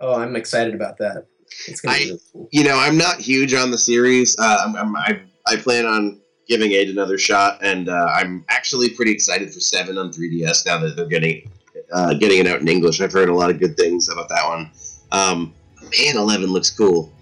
oh, 0.00 0.14
I'm 0.14 0.34
excited 0.34 0.74
about 0.74 0.96
that. 0.98 1.26
It's 1.68 1.80
gonna 1.80 1.94
I- 1.96 1.98
be 1.98 2.04
really 2.06 2.20
cool. 2.32 2.48
You 2.52 2.64
know, 2.64 2.76
I'm 2.76 2.96
not 2.96 3.20
huge 3.20 3.52
on 3.54 3.70
the 3.70 3.78
series. 3.78 4.34
Uh, 4.38 4.58
I'm, 4.64 4.74
I'm, 4.76 4.96
I 4.96 5.20
I 5.46 5.56
plan 5.56 5.84
on 5.86 6.20
giving 6.48 6.72
eight 6.72 6.88
another 6.90 7.18
shot, 7.18 7.58
and 7.62 7.88
uh, 7.88 8.08
I'm 8.14 8.44
actually 8.48 8.90
pretty 8.90 9.12
excited 9.12 9.52
for 9.52 9.60
seven 9.60 9.98
on 9.98 10.10
3DS 10.10 10.66
now 10.66 10.78
that 10.78 10.96
they're 10.96 11.06
getting 11.06 11.50
uh, 11.92 12.14
getting 12.14 12.38
it 12.38 12.46
out 12.46 12.60
in 12.60 12.68
English. 12.68 13.00
I've 13.00 13.12
heard 13.12 13.28
a 13.28 13.34
lot 13.34 13.50
of 13.50 13.58
good 13.58 13.76
things 13.76 14.08
about 14.08 14.28
that 14.28 14.46
one. 14.46 14.70
Um, 15.12 15.54
man, 15.98 16.16
11 16.16 16.46
looks 16.46 16.70
cool. 16.70 17.12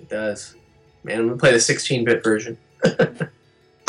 It 0.00 0.08
does. 0.08 0.54
Man, 1.04 1.18
I'm 1.20 1.26
gonna 1.28 1.38
play 1.38 1.52
the 1.52 1.58
16-bit 1.58 2.22
version. 2.22 2.56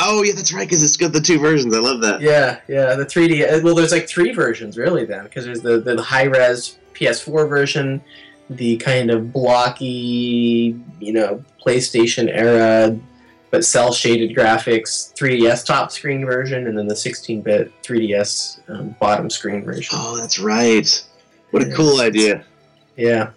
Oh 0.04 0.24
yeah, 0.24 0.34
that's 0.34 0.52
right, 0.52 0.68
because 0.68 0.82
it's 0.82 0.98
got 0.98 1.14
the 1.14 1.22
two 1.22 1.38
versions. 1.38 1.76
I 1.76 1.80
love 1.80 2.02
that. 2.02 2.22
Yeah, 2.22 2.60
yeah, 2.68 2.96
the 2.96 3.06
3D. 3.06 3.44
uh, 3.44 3.62
Well, 3.64 3.76
there's 3.76 3.92
like 3.92 4.08
three 4.08 4.32
versions 4.34 4.76
really 4.76 5.06
then, 5.06 5.26
because 5.26 5.46
there's 5.46 5.62
the 5.62 5.80
the 5.80 6.02
high 6.02 6.24
res 6.24 6.80
PS4 6.96 7.48
version, 7.48 8.02
the 8.50 8.78
kind 8.78 9.12
of 9.12 9.32
blocky, 9.32 10.76
you 11.00 11.14
know, 11.14 11.44
PlayStation 11.64 12.30
era, 12.32 12.98
but 13.52 13.66
cell 13.66 13.92
shaded 13.92 14.36
graphics 14.36 15.14
3DS 15.14 15.66
top 15.66 15.92
screen 15.92 16.26
version, 16.26 16.68
and 16.68 16.78
then 16.78 16.88
the 16.88 16.96
16-bit 16.96 17.72
3DS 17.84 18.70
um, 18.70 18.96
bottom 19.00 19.30
screen 19.30 19.64
version. 19.64 19.98
Oh, 20.00 20.18
that's 20.18 20.40
right. 20.40 21.04
What 21.52 21.62
a 21.62 21.72
cool 21.74 22.00
idea. 22.00 22.46
Yeah. 22.96 23.32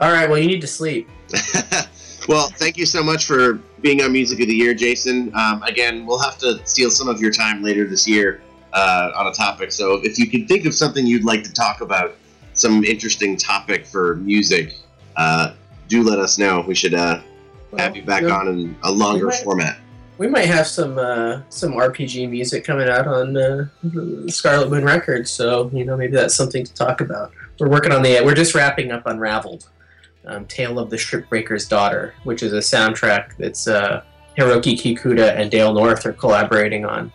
All 0.00 0.10
right. 0.10 0.28
Well, 0.28 0.38
you 0.38 0.48
need 0.48 0.60
to 0.60 0.66
sleep. 0.66 1.08
well, 2.28 2.48
thank 2.56 2.76
you 2.76 2.86
so 2.86 3.04
much 3.04 3.24
for 3.24 3.54
being 3.80 4.02
on 4.02 4.12
Music 4.12 4.40
of 4.40 4.48
the 4.48 4.54
Year, 4.54 4.74
Jason. 4.74 5.32
Um, 5.34 5.62
again, 5.62 6.06
we'll 6.06 6.18
have 6.18 6.38
to 6.38 6.60
steal 6.66 6.90
some 6.90 7.08
of 7.08 7.20
your 7.20 7.30
time 7.30 7.62
later 7.62 7.86
this 7.86 8.06
year 8.06 8.42
uh, 8.72 9.12
on 9.14 9.28
a 9.28 9.32
topic. 9.32 9.70
So 9.70 10.00
if 10.02 10.18
you 10.18 10.28
can 10.28 10.46
think 10.48 10.66
of 10.66 10.74
something 10.74 11.06
you'd 11.06 11.24
like 11.24 11.44
to 11.44 11.52
talk 11.52 11.80
about, 11.82 12.16
some 12.54 12.84
interesting 12.84 13.36
topic 13.36 13.86
for 13.86 14.16
music, 14.16 14.76
uh, 15.16 15.54
do 15.88 16.02
let 16.02 16.18
us 16.18 16.36
know. 16.36 16.64
We 16.66 16.74
should 16.74 16.94
uh, 16.94 17.22
have 17.78 17.96
you 17.96 18.02
back 18.02 18.22
Well, 18.22 18.32
on 18.34 18.48
in 18.48 18.76
a 18.82 18.92
longer 18.92 19.26
might- 19.26 19.42
format. 19.42 19.78
We 20.18 20.28
might 20.28 20.44
have 20.46 20.66
some 20.68 20.98
uh, 20.98 21.40
some 21.48 21.72
RPG 21.72 22.28
music 22.30 22.64
coming 22.64 22.88
out 22.88 23.08
on 23.08 23.36
uh, 23.36 23.66
Scarlet 24.28 24.70
Moon 24.70 24.84
Records, 24.84 25.30
so 25.30 25.68
you 25.72 25.84
know 25.84 25.96
maybe 25.96 26.12
that's 26.12 26.34
something 26.34 26.64
to 26.64 26.74
talk 26.74 27.00
about. 27.00 27.32
We're 27.58 27.68
working 27.70 27.92
on 27.92 28.02
the. 28.02 28.20
We're 28.24 28.34
just 28.34 28.54
wrapping 28.54 28.92
up 28.92 29.04
Unraveled, 29.06 29.68
um, 30.26 30.44
Tale 30.46 30.78
of 30.78 30.90
the 30.90 30.96
Shipbreaker's 30.96 31.66
Daughter, 31.66 32.14
which 32.24 32.42
is 32.42 32.52
a 32.52 32.58
soundtrack 32.58 33.36
that's 33.38 33.66
uh, 33.66 34.04
Hiroki 34.38 34.78
Kikuta 34.80 35.34
and 35.34 35.50
Dale 35.50 35.72
North 35.72 36.04
are 36.06 36.12
collaborating 36.12 36.84
on, 36.84 37.10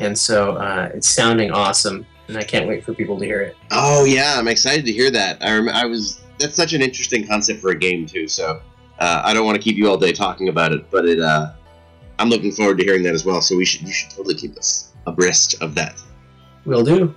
and 0.00 0.18
so 0.18 0.52
uh, 0.56 0.90
it's 0.94 1.08
sounding 1.08 1.52
awesome, 1.52 2.04
and 2.26 2.36
I 2.38 2.42
can't 2.42 2.66
wait 2.66 2.84
for 2.84 2.94
people 2.94 3.18
to 3.18 3.24
hear 3.24 3.42
it. 3.42 3.56
Oh 3.70 4.04
yeah, 4.06 4.34
I'm 4.38 4.48
excited 4.48 4.84
to 4.86 4.92
hear 4.92 5.10
that. 5.12 5.38
I, 5.44 5.54
rem- 5.56 5.68
I 5.68 5.84
was 5.84 6.20
that's 6.38 6.56
such 6.56 6.72
an 6.72 6.82
interesting 6.82 7.26
concept 7.28 7.60
for 7.60 7.70
a 7.70 7.78
game 7.78 8.06
too. 8.06 8.26
So 8.26 8.60
uh, 9.00 9.22
I 9.24 9.32
don't 9.34 9.44
want 9.46 9.56
to 9.56 9.62
keep 9.62 9.76
you 9.76 9.88
all 9.88 9.96
day 9.96 10.12
talking 10.12 10.48
about 10.48 10.72
it, 10.72 10.90
but 10.90 11.04
it 11.06 11.20
uh, 11.20 11.52
I'm 12.18 12.28
looking 12.28 12.52
forward 12.52 12.78
to 12.78 12.84
hearing 12.84 13.02
that 13.04 13.14
as 13.14 13.24
well. 13.24 13.40
So 13.40 13.56
we 13.56 13.64
should 13.64 13.82
you 13.82 13.92
should 13.92 14.10
totally 14.10 14.34
keep 14.34 14.56
us 14.56 14.92
abreast 15.06 15.60
of 15.62 15.74
that. 15.74 15.94
Will 16.64 16.84
do. 16.84 17.14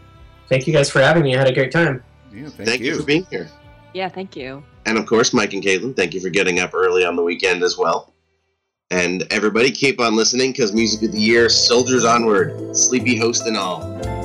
Thank 0.50 0.68
you 0.68 0.74
guys 0.74 0.90
for 0.90 1.00
having 1.02 1.24
me. 1.24 1.36
I 1.36 1.40
had 1.40 1.48
a 1.48 1.54
great 1.54 1.72
time. 1.72 2.04
Yeah, 2.32 2.50
thank, 2.50 2.70
Thank, 2.70 2.82
you. 2.82 2.96
for 2.98 3.04
being 3.04 3.26
here, 3.30 3.48
Yeah, 3.94 4.10
thank 4.10 4.36
you. 4.36 4.64
and 4.88 4.98
of 4.98 5.06
course, 5.06 5.34
Mike 5.34 5.54
and 5.54 5.62
Caitlin, 5.62 5.96
thank 5.96 6.16
you 6.16 6.20
for 6.20 6.30
getting 6.30 6.60
up 6.60 6.74
early 6.74 7.06
on 7.06 7.16
the 7.16 7.22
weekend 7.22 7.62
as 7.62 7.78
well. 7.78 8.12
And 8.90 9.28
everybody, 9.32 9.70
keep 9.70 10.00
on 10.00 10.16
listening 10.16 10.52
because 10.52 10.74
Music 10.74 11.04
of 11.04 11.12
the 11.12 11.20
Year, 11.22 11.48
Soldiers 11.48 12.06
Onward, 12.06 12.76
Sleepy 12.76 13.16
Host 13.18 13.46
and 13.46 13.56
all. 13.56 14.23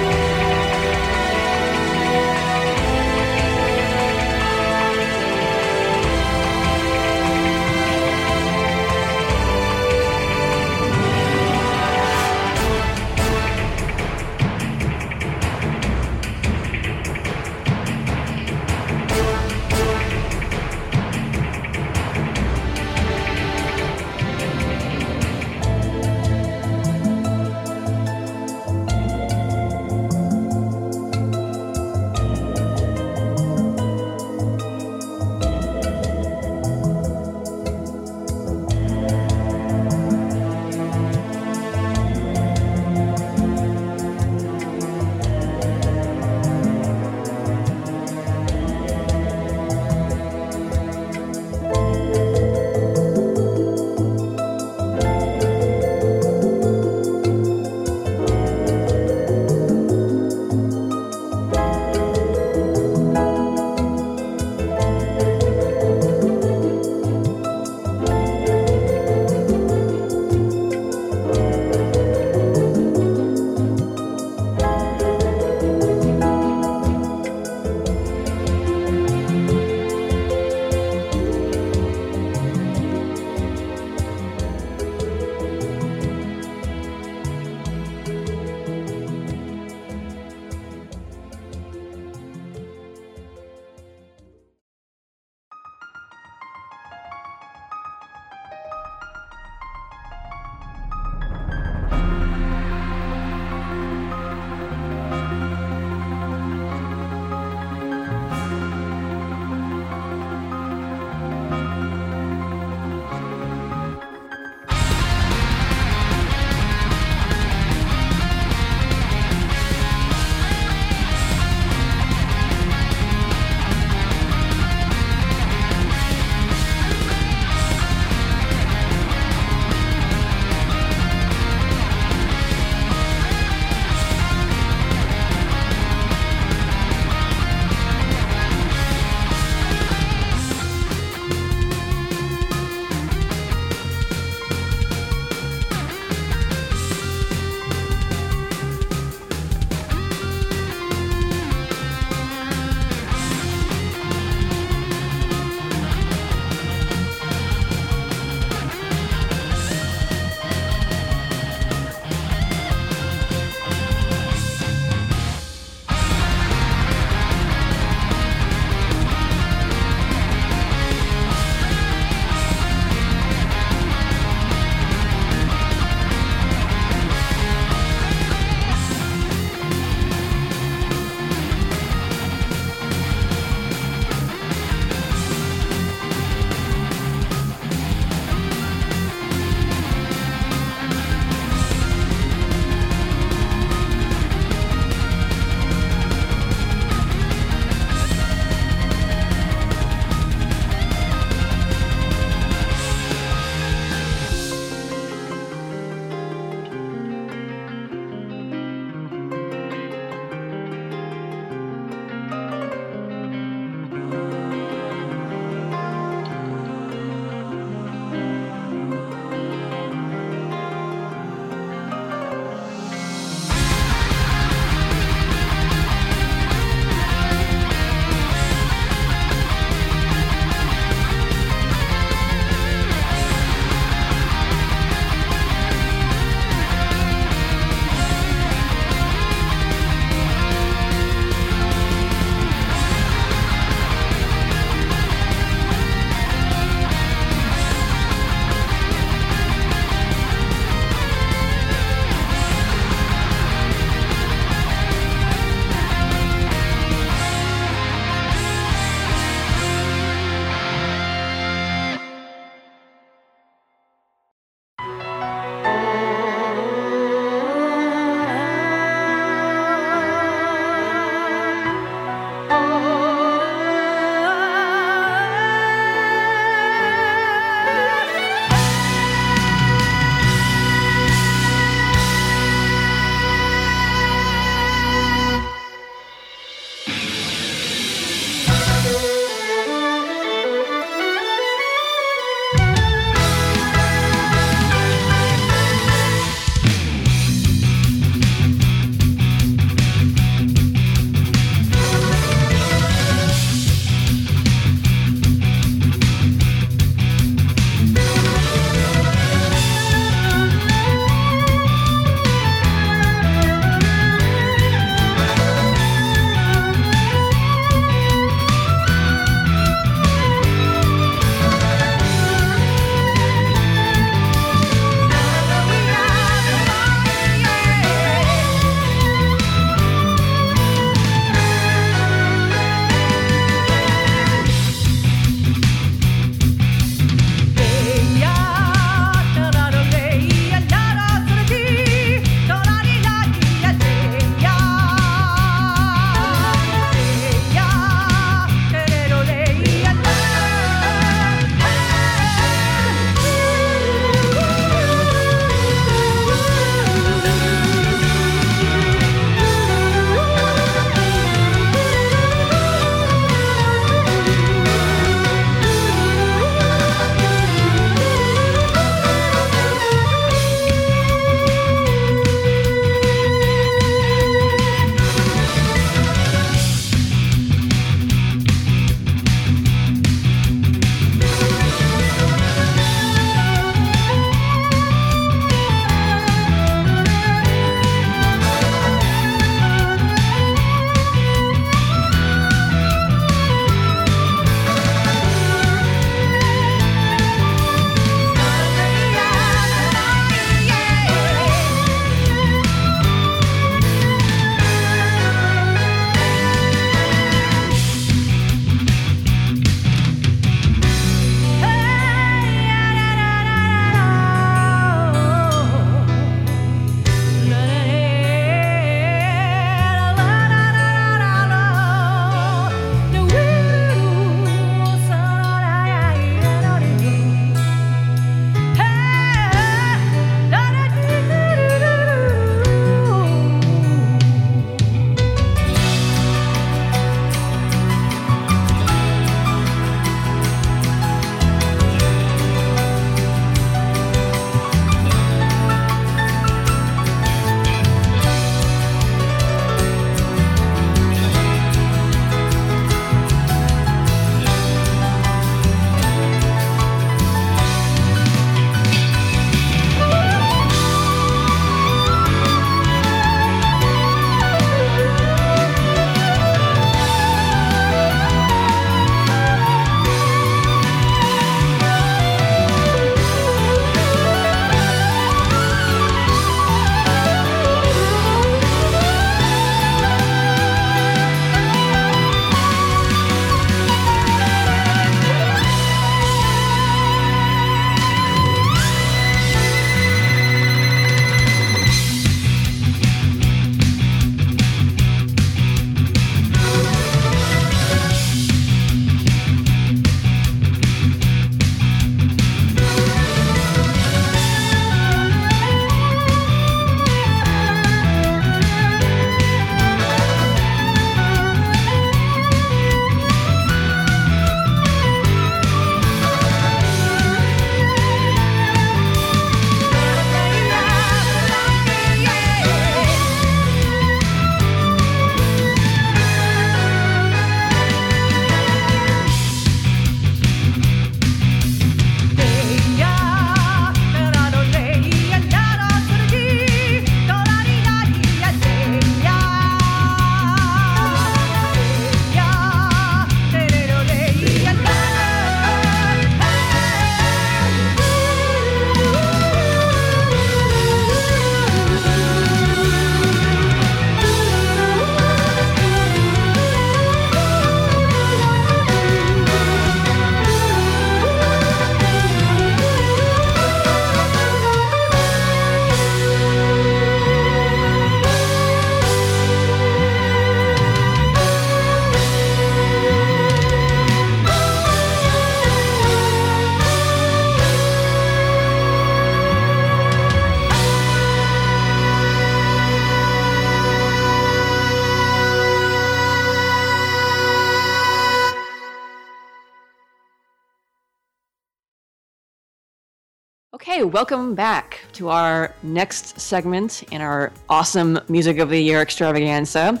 Welcome 594.16 594.54
back 594.54 595.00
to 595.12 595.28
our 595.28 595.74
next 595.82 596.40
segment 596.40 597.02
in 597.12 597.20
our 597.20 597.52
awesome 597.68 598.18
Music 598.28 598.56
of 598.56 598.70
the 598.70 598.80
Year 598.80 599.02
extravaganza. 599.02 600.00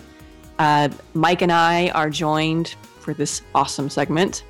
Uh, 0.58 0.88
Mike 1.12 1.42
and 1.42 1.52
I 1.52 1.90
are 1.90 2.08
joined 2.08 2.76
for 2.98 3.12
this 3.12 3.42
awesome 3.54 3.90
segment 3.90 4.44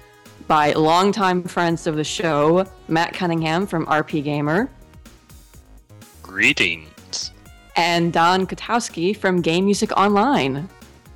by 0.47 0.73
longtime 0.75 1.43
friends 1.43 1.89
of 1.89 1.97
the 1.97 2.05
show, 2.05 2.65
Matt 2.87 3.13
Cunningham 3.13 3.67
from 3.67 3.87
RPGamer. 3.87 4.69
Greetings. 6.23 7.33
And 7.75 8.13
Don 8.13 8.47
Kotowski 8.47 9.17
from 9.17 9.43
Game 9.43 9.65
Music 9.65 9.91
Online. 9.97 10.69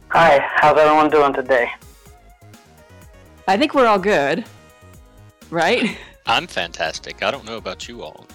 Hi, 0.09 0.44
how's 0.57 0.76
everyone 0.76 1.09
doing 1.09 1.32
today? 1.32 1.70
I 3.46 3.57
think 3.57 3.76
we're 3.76 3.86
all 3.86 4.01
good, 4.01 4.44
right? 5.51 5.96
I'm 6.26 6.48
fantastic. 6.48 7.22
I 7.22 7.30
don't 7.30 7.44
know 7.44 7.57
about 7.57 7.86
you 7.86 8.03
all. 8.03 8.26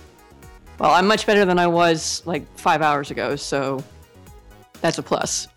Well, 0.80 0.92
I'm 0.92 1.08
much 1.08 1.26
better 1.26 1.46
than 1.46 1.58
I 1.58 1.68
was 1.68 2.22
like 2.26 2.46
five 2.58 2.82
hours 2.82 3.12
ago, 3.12 3.36
so 3.36 3.84
that's 4.82 4.98
a 4.98 5.04
plus. 5.04 5.48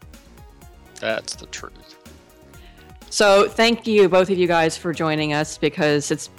That's 1.00 1.34
the 1.34 1.46
truth. 1.46 1.72
So, 3.10 3.48
thank 3.48 3.86
you, 3.86 4.08
both 4.08 4.30
of 4.30 4.38
you 4.38 4.46
guys, 4.46 4.76
for 4.76 4.92
joining 4.92 5.32
us 5.32 5.58
because 5.58 6.10
it's 6.10 6.30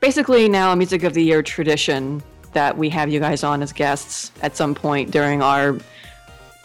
basically 0.00 0.48
now 0.48 0.72
a 0.72 0.76
Music 0.76 1.02
of 1.04 1.14
the 1.14 1.22
Year 1.22 1.42
tradition 1.42 2.22
that 2.52 2.76
we 2.76 2.88
have 2.90 3.08
you 3.08 3.20
guys 3.20 3.44
on 3.44 3.62
as 3.62 3.72
guests 3.72 4.32
at 4.42 4.56
some 4.56 4.74
point 4.74 5.10
during 5.10 5.42
our 5.42 5.78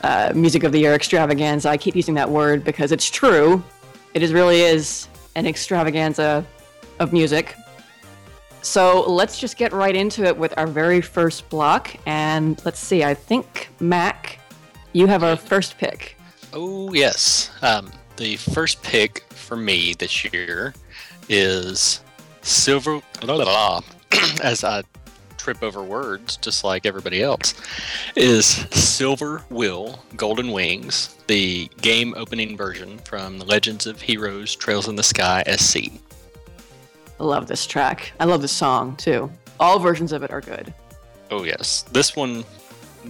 uh, 0.03 0.31
Music 0.35 0.63
of 0.63 0.71
the 0.71 0.79
Year 0.79 0.93
extravaganza. 0.93 1.69
I 1.69 1.77
keep 1.77 1.95
using 1.95 2.15
that 2.15 2.29
word 2.29 2.63
because 2.63 2.91
it's 2.91 3.09
true. 3.09 3.63
It 4.13 4.23
is 4.23 4.33
really 4.33 4.61
is 4.61 5.07
an 5.35 5.45
extravaganza 5.45 6.45
of 6.99 7.13
music. 7.13 7.55
So 8.61 9.01
let's 9.09 9.39
just 9.39 9.57
get 9.57 9.73
right 9.73 9.95
into 9.95 10.23
it 10.23 10.37
with 10.37 10.53
our 10.57 10.67
very 10.67 11.01
first 11.01 11.49
block. 11.49 11.95
And 12.05 12.63
let's 12.65 12.79
see, 12.79 13.03
I 13.03 13.13
think, 13.13 13.69
Mac, 13.79 14.39
you 14.93 15.07
have 15.07 15.23
our 15.23 15.35
first 15.35 15.77
pick. 15.77 16.17
Oh, 16.53 16.93
yes. 16.93 17.51
Um, 17.61 17.91
the 18.17 18.35
first 18.37 18.83
pick 18.83 19.23
for 19.29 19.55
me 19.55 19.93
this 19.93 20.23
year 20.25 20.73
is 21.29 22.01
Silver. 22.41 23.01
Blah, 23.21 23.37
blah, 23.37 23.45
blah, 23.45 23.81
as 24.43 24.63
I 24.63 24.83
trip 25.37 25.63
over 25.63 25.81
words, 25.81 26.37
just 26.37 26.63
like 26.63 26.85
everybody 26.85 27.23
else, 27.23 27.55
is 28.15 28.45
Silver 28.45 29.43
Will 29.49 29.99
Golden 30.15 30.51
Wings, 30.51 31.15
the 31.27 31.67
game 31.81 32.13
opening 32.15 32.55
version 32.55 32.99
from 32.99 33.39
the 33.39 33.45
Legends 33.45 33.87
of 33.87 34.01
Heroes 34.01 34.55
Trails 34.55 34.87
in 34.87 34.95
the 34.95 35.03
Sky 35.03 35.43
SC. 35.57 35.89
I 37.21 37.23
love 37.23 37.45
this 37.45 37.67
track. 37.67 38.13
I 38.19 38.25
love 38.25 38.41
the 38.41 38.47
song 38.47 38.95
too. 38.95 39.29
All 39.59 39.77
versions 39.77 40.11
of 40.11 40.23
it 40.23 40.31
are 40.31 40.41
good. 40.41 40.73
Oh 41.29 41.43
yes, 41.43 41.83
this 41.91 42.15
one 42.15 42.43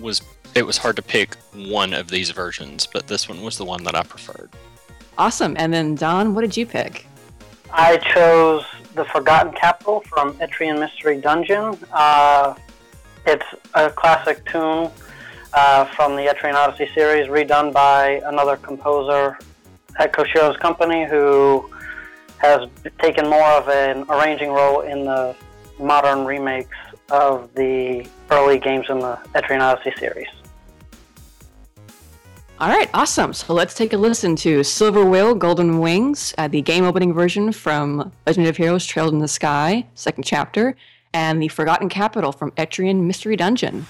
was. 0.01 0.21
It 0.53 0.63
was 0.63 0.77
hard 0.77 0.97
to 0.97 1.01
pick 1.01 1.35
one 1.53 1.93
of 1.93 2.09
these 2.09 2.29
versions, 2.31 2.85
but 2.85 3.07
this 3.07 3.29
one 3.29 3.41
was 3.41 3.57
the 3.57 3.63
one 3.63 3.85
that 3.85 3.95
I 3.95 4.03
preferred. 4.03 4.49
Awesome. 5.17 5.55
And 5.57 5.73
then 5.73 5.95
Don, 5.95 6.35
what 6.35 6.41
did 6.41 6.57
you 6.57 6.65
pick? 6.65 7.05
I 7.71 7.99
chose 7.99 8.65
The 8.95 9.05
Forgotten 9.05 9.53
Capital 9.53 10.01
from 10.01 10.33
Etrian 10.39 10.77
Mystery 10.77 11.21
Dungeon. 11.21 11.77
Uh, 11.93 12.55
it's 13.25 13.45
a 13.75 13.89
classic 13.91 14.43
tune 14.43 14.91
uh, 15.53 15.85
from 15.85 16.17
the 16.17 16.23
Etrian 16.23 16.55
Odyssey 16.55 16.91
series, 16.93 17.29
redone 17.29 17.71
by 17.71 18.21
another 18.25 18.57
composer 18.57 19.39
at 19.99 20.11
Koshiro's 20.11 20.57
company 20.57 21.05
who 21.05 21.69
has 22.41 22.67
taken 22.99 23.29
more 23.29 23.49
of 23.51 23.69
an 23.69 24.05
arranging 24.09 24.49
role 24.49 24.81
in 24.81 25.05
the 25.05 25.35
modern 25.79 26.25
remakes 26.25 26.75
of 27.09 27.53
the 27.53 28.07
early 28.29 28.59
games 28.59 28.85
in 28.89 28.99
the 28.99 29.15
Etrian 29.35 29.61
Odyssey 29.61 29.93
series. 29.99 30.27
All 32.59 32.69
right, 32.69 32.89
awesome. 32.93 33.33
So 33.33 33.53
let's 33.53 33.73
take 33.73 33.91
a 33.93 33.97
listen 33.97 34.35
to 34.37 34.63
Silver 34.63 35.03
Will 35.03 35.33
Golden 35.33 35.79
Wings, 35.79 36.33
uh, 36.37 36.47
the 36.47 36.61
game 36.61 36.83
opening 36.83 37.11
version 37.11 37.51
from 37.51 38.11
Legend 38.27 38.47
of 38.47 38.57
Heroes 38.57 38.85
Trailed 38.85 39.13
in 39.13 39.19
the 39.19 39.27
Sky, 39.27 39.87
second 39.95 40.23
chapter, 40.23 40.75
and 41.13 41.41
the 41.41 41.47
Forgotten 41.47 41.89
Capital 41.89 42.31
from 42.31 42.51
Etrian 42.51 43.01
Mystery 43.01 43.35
Dungeon. 43.35 43.87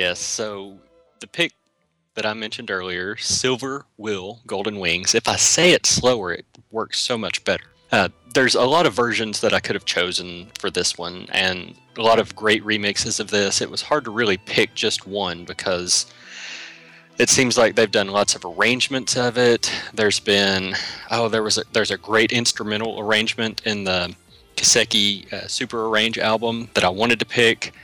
Yes. 0.00 0.18
So 0.18 0.78
the 1.20 1.26
pick 1.26 1.52
that 2.14 2.24
I 2.24 2.32
mentioned 2.32 2.70
earlier, 2.70 3.18
Silver 3.18 3.84
Will 3.98 4.40
Golden 4.46 4.78
Wings. 4.78 5.14
If 5.14 5.28
I 5.28 5.36
say 5.36 5.72
it 5.72 5.84
slower, 5.84 6.32
it 6.32 6.46
works 6.70 6.98
so 6.98 7.18
much 7.18 7.44
better. 7.44 7.64
Uh, 7.92 8.08
there's 8.32 8.54
a 8.54 8.64
lot 8.64 8.86
of 8.86 8.94
versions 8.94 9.42
that 9.42 9.52
I 9.52 9.60
could 9.60 9.74
have 9.74 9.84
chosen 9.84 10.46
for 10.58 10.70
this 10.70 10.96
one, 10.96 11.26
and 11.32 11.74
a 11.98 12.02
lot 12.02 12.18
of 12.18 12.34
great 12.34 12.64
remixes 12.64 13.20
of 13.20 13.28
this. 13.28 13.60
It 13.60 13.70
was 13.70 13.82
hard 13.82 14.04
to 14.04 14.10
really 14.10 14.38
pick 14.38 14.74
just 14.74 15.06
one 15.06 15.44
because 15.44 16.06
it 17.18 17.28
seems 17.28 17.58
like 17.58 17.74
they've 17.74 17.90
done 17.90 18.08
lots 18.08 18.34
of 18.34 18.46
arrangements 18.46 19.18
of 19.18 19.36
it. 19.36 19.70
There's 19.92 20.18
been 20.18 20.76
oh, 21.10 21.28
there 21.28 21.42
was 21.42 21.58
a, 21.58 21.64
there's 21.74 21.90
a 21.90 21.98
great 21.98 22.32
instrumental 22.32 22.98
arrangement 23.00 23.60
in 23.66 23.84
the 23.84 24.16
Kiseki 24.56 25.30
uh, 25.30 25.46
Super 25.46 25.88
Arrange 25.88 26.18
album 26.18 26.70
that 26.72 26.84
I 26.84 26.88
wanted 26.88 27.18
to 27.18 27.26
pick, 27.26 27.74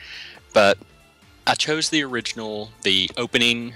but 0.54 0.78
I 1.46 1.54
chose 1.54 1.90
the 1.90 2.02
original, 2.02 2.70
the 2.82 3.08
opening 3.16 3.74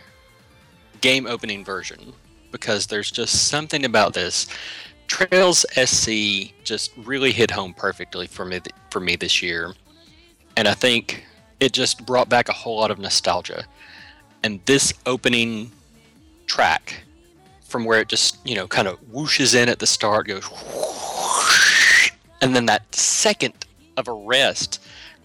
game 1.01 1.27
opening 1.27 1.65
version 1.65 2.13
because 2.51 2.87
there's 2.89 3.11
just 3.11 3.49
something 3.49 3.85
about 3.85 4.13
this. 4.13 4.49
Trails 5.07 5.65
SC 5.77 6.53
just 6.65 6.93
really 6.97 7.31
hit 7.31 7.51
home 7.51 7.73
perfectly 7.75 8.27
for 8.27 8.45
me 8.45 8.61
for 8.91 9.01
me 9.01 9.17
this 9.17 9.43
year, 9.43 9.75
and 10.57 10.67
I 10.67 10.75
think 10.75 11.25
it 11.61 11.73
just 11.73 12.05
brought 12.07 12.29
back 12.29 12.49
a 12.49 12.53
whole 12.53 12.79
lot 12.79 12.91
of 12.91 12.99
nostalgia. 12.99 13.65
And 14.43 14.61
this 14.67 14.93
opening 15.07 15.71
track, 16.47 17.03
from 17.63 17.85
where 17.85 18.01
it 18.01 18.09
just 18.09 18.39
you 18.47 18.55
know 18.55 18.67
kind 18.67 18.89
of 18.89 19.01
whooshes 19.13 19.55
in 19.55 19.69
at 19.69 19.79
the 19.79 19.87
start, 19.87 20.27
goes, 20.27 20.45
whoosh, 20.45 22.13
and 22.41 22.55
then 22.55 22.67
that 22.67 22.95
second 22.95 23.55
of 23.97 24.09
a 24.09 24.13
rest 24.13 24.81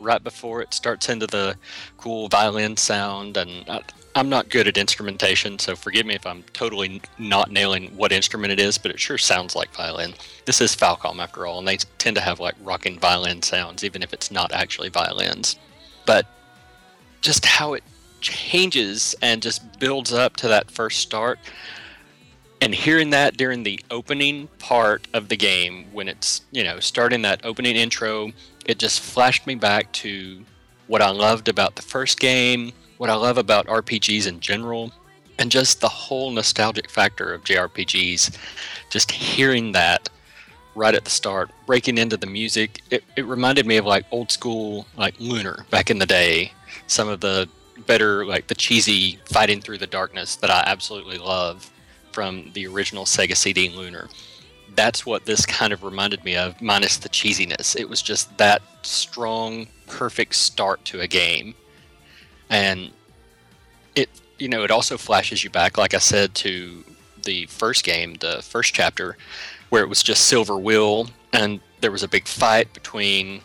right 0.06 0.24
before 0.24 0.62
it 0.62 0.74
starts 0.74 1.10
into 1.10 1.28
the 1.28 1.56
cool 1.97 2.30
violin 2.30 2.78
sound 2.78 3.36
and 3.38 3.70
I, 3.70 3.82
i'm 4.16 4.30
not 4.30 4.49
good 4.49 4.68
at 4.68 4.78
instrumentation 4.78 5.60
so 5.60 5.76
forgive 5.76 6.06
me 6.06 6.16
if 6.16 6.26
i'm 6.26 6.43
totally 6.53 7.01
not 7.18 7.51
nailing 7.51 7.88
what 7.97 8.12
instrument 8.12 8.53
it 8.53 8.60
is 8.60 8.78
but 8.78 8.91
it 8.91 8.99
sure 8.99 9.18
sounds 9.18 9.56
like 9.56 9.74
violin. 9.74 10.14
This 10.45 10.62
is 10.62 10.76
falcom 10.76 11.20
after 11.20 11.45
all 11.45 11.60
and 11.60 11.68
they 11.68 11.78
tend 11.97 12.16
to 12.18 12.22
have 12.22 12.39
like 12.39 12.56
rocking 12.62 12.99
violin 12.99 13.41
sounds 13.41 13.84
even 13.84 14.03
if 14.03 14.14
it's 14.14 14.32
not 14.32 14.51
actually 14.51 14.89
violins. 14.89 15.58
But 16.06 16.28
just 17.22 17.45
how 17.45 17.74
it 17.74 17.84
changes 18.22 19.16
and 19.22 19.41
just 19.41 19.80
builds 19.80 20.14
up 20.14 20.36
to 20.38 20.47
that 20.47 20.70
first 20.70 20.99
start 20.99 21.39
and 22.62 22.74
hearing 22.74 23.10
that 23.10 23.38
during 23.38 23.64
the 23.64 23.80
opening 23.91 24.47
part 24.60 25.08
of 25.14 25.30
the 25.30 25.36
game 25.36 25.86
when 25.91 26.08
it's 26.08 26.41
you 26.51 26.64
know 26.64 26.80
starting 26.80 27.22
that 27.24 27.43
opening 27.43 27.76
intro 27.76 28.32
it 28.66 28.80
just 28.80 28.99
flashed 28.99 29.45
me 29.47 29.55
back 29.55 29.91
to 29.91 30.43
what 30.88 31.01
i 31.01 31.09
loved 31.09 31.47
about 31.47 31.76
the 31.76 31.82
first 31.82 32.20
game 32.20 32.72
what 32.97 33.09
i 33.09 33.16
love 33.16 33.38
about 33.38 33.66
rpgs 33.68 34.28
in 34.28 34.39
general 34.39 34.91
and 35.38 35.51
just 35.51 35.82
the 35.82 35.89
whole 35.89 36.32
nostalgic 36.32 36.89
factor 36.89 37.34
of 37.34 37.43
jrpgs 37.43 38.36
just 38.89 39.11
hearing 39.11 39.72
that 39.72 40.09
right 40.76 40.95
at 40.95 41.05
the 41.05 41.11
start 41.11 41.49
breaking 41.66 41.97
into 41.97 42.18
the 42.18 42.28
music 42.28 42.82
it, 42.91 43.03
it 43.16 43.26
reminded 43.26 43.66
me 43.66 43.78
of 43.78 43.86
like 43.86 44.05
old 44.11 44.32
school 44.32 44.86
like 44.97 45.16
lunar 45.20 45.66
back 45.70 45.89
in 45.89 45.99
the 45.99 46.05
day 46.05 46.51
some 46.88 47.07
of 47.07 47.22
the 47.22 47.47
better 47.86 48.26
like 48.26 48.47
the 48.47 48.55
cheesy 48.55 49.20
fighting 49.26 49.61
through 49.61 49.78
the 49.78 49.88
darkness 49.88 50.36
that 50.38 50.49
i 50.49 50.63
absolutely 50.66 51.18
love 51.18 51.72
from 52.16 52.49
the 52.53 52.66
original 52.66 53.03
Sega 53.03 53.36
CD 53.36 53.68
Lunar. 53.68 54.07
That's 54.76 55.05
what 55.05 55.26
this 55.26 55.45
kind 55.45 55.73
of 55.73 55.84
reminded 55.84 56.23
me 56.23 56.36
of, 56.36 56.61
minus 56.61 56.97
the 56.97 57.09
cheesiness. 57.09 57.76
It 57.76 57.89
was 57.89 58.01
just 58.01 58.38
that 58.38 58.61
strong, 58.82 59.67
perfect 59.88 60.36
start 60.36 60.84
to 60.86 61.01
a 61.01 61.07
game. 61.07 61.55
And 62.49 62.91
it, 63.95 64.09
you 64.38 64.47
know, 64.47 64.63
it 64.63 64.71
also 64.71 64.97
flashes 64.97 65.43
you 65.43 65.49
back, 65.49 65.78
like 65.78 65.93
I 65.93 65.99
said, 65.99 66.36
to 66.36 66.84
the 67.23 67.45
first 67.47 67.83
game, 67.83 68.16
the 68.16 68.41
first 68.43 68.74
chapter, 68.74 69.17
where 69.70 69.83
it 69.83 69.89
was 69.89 70.04
just 70.04 70.28
Silver 70.28 70.58
Will, 70.58 71.09
and 71.33 71.59
there 71.82 71.91
was 71.91 72.04
a 72.04 72.08
big 72.08 72.28
fight 72.28 72.74
between 72.74 73.41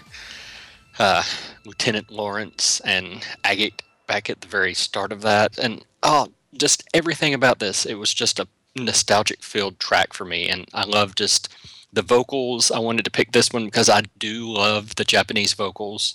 uh, 0.99 1.23
Lieutenant 1.65 2.11
Lawrence 2.11 2.81
and 2.81 3.27
Agate 3.45 3.83
back 4.07 4.29
at 4.29 4.41
the 4.41 4.49
very 4.49 4.75
start 4.75 5.13
of 5.13 5.23
that. 5.23 5.59
And 5.59 5.85
oh, 6.03 6.29
just 6.55 6.85
everything 6.93 7.35
about 7.35 7.59
this, 7.59 7.87
it 7.87 7.95
was 7.95 8.13
just 8.13 8.39
a 8.39 8.49
nostalgic 8.77 9.43
filled 9.43 9.79
track 9.79 10.13
for 10.13 10.25
me 10.25 10.49
and 10.49 10.67
i 10.75 10.85
love 10.85 11.15
just 11.15 11.49
the 11.93 12.03
vocals 12.03 12.71
i 12.71 12.79
wanted 12.79 13.05
to 13.05 13.11
pick 13.11 13.33
this 13.33 13.53
one 13.53 13.65
because 13.65 13.89
i 13.89 14.01
do 14.19 14.49
love 14.49 14.95
the 14.97 15.05
japanese 15.05 15.55
vocals 15.55 16.15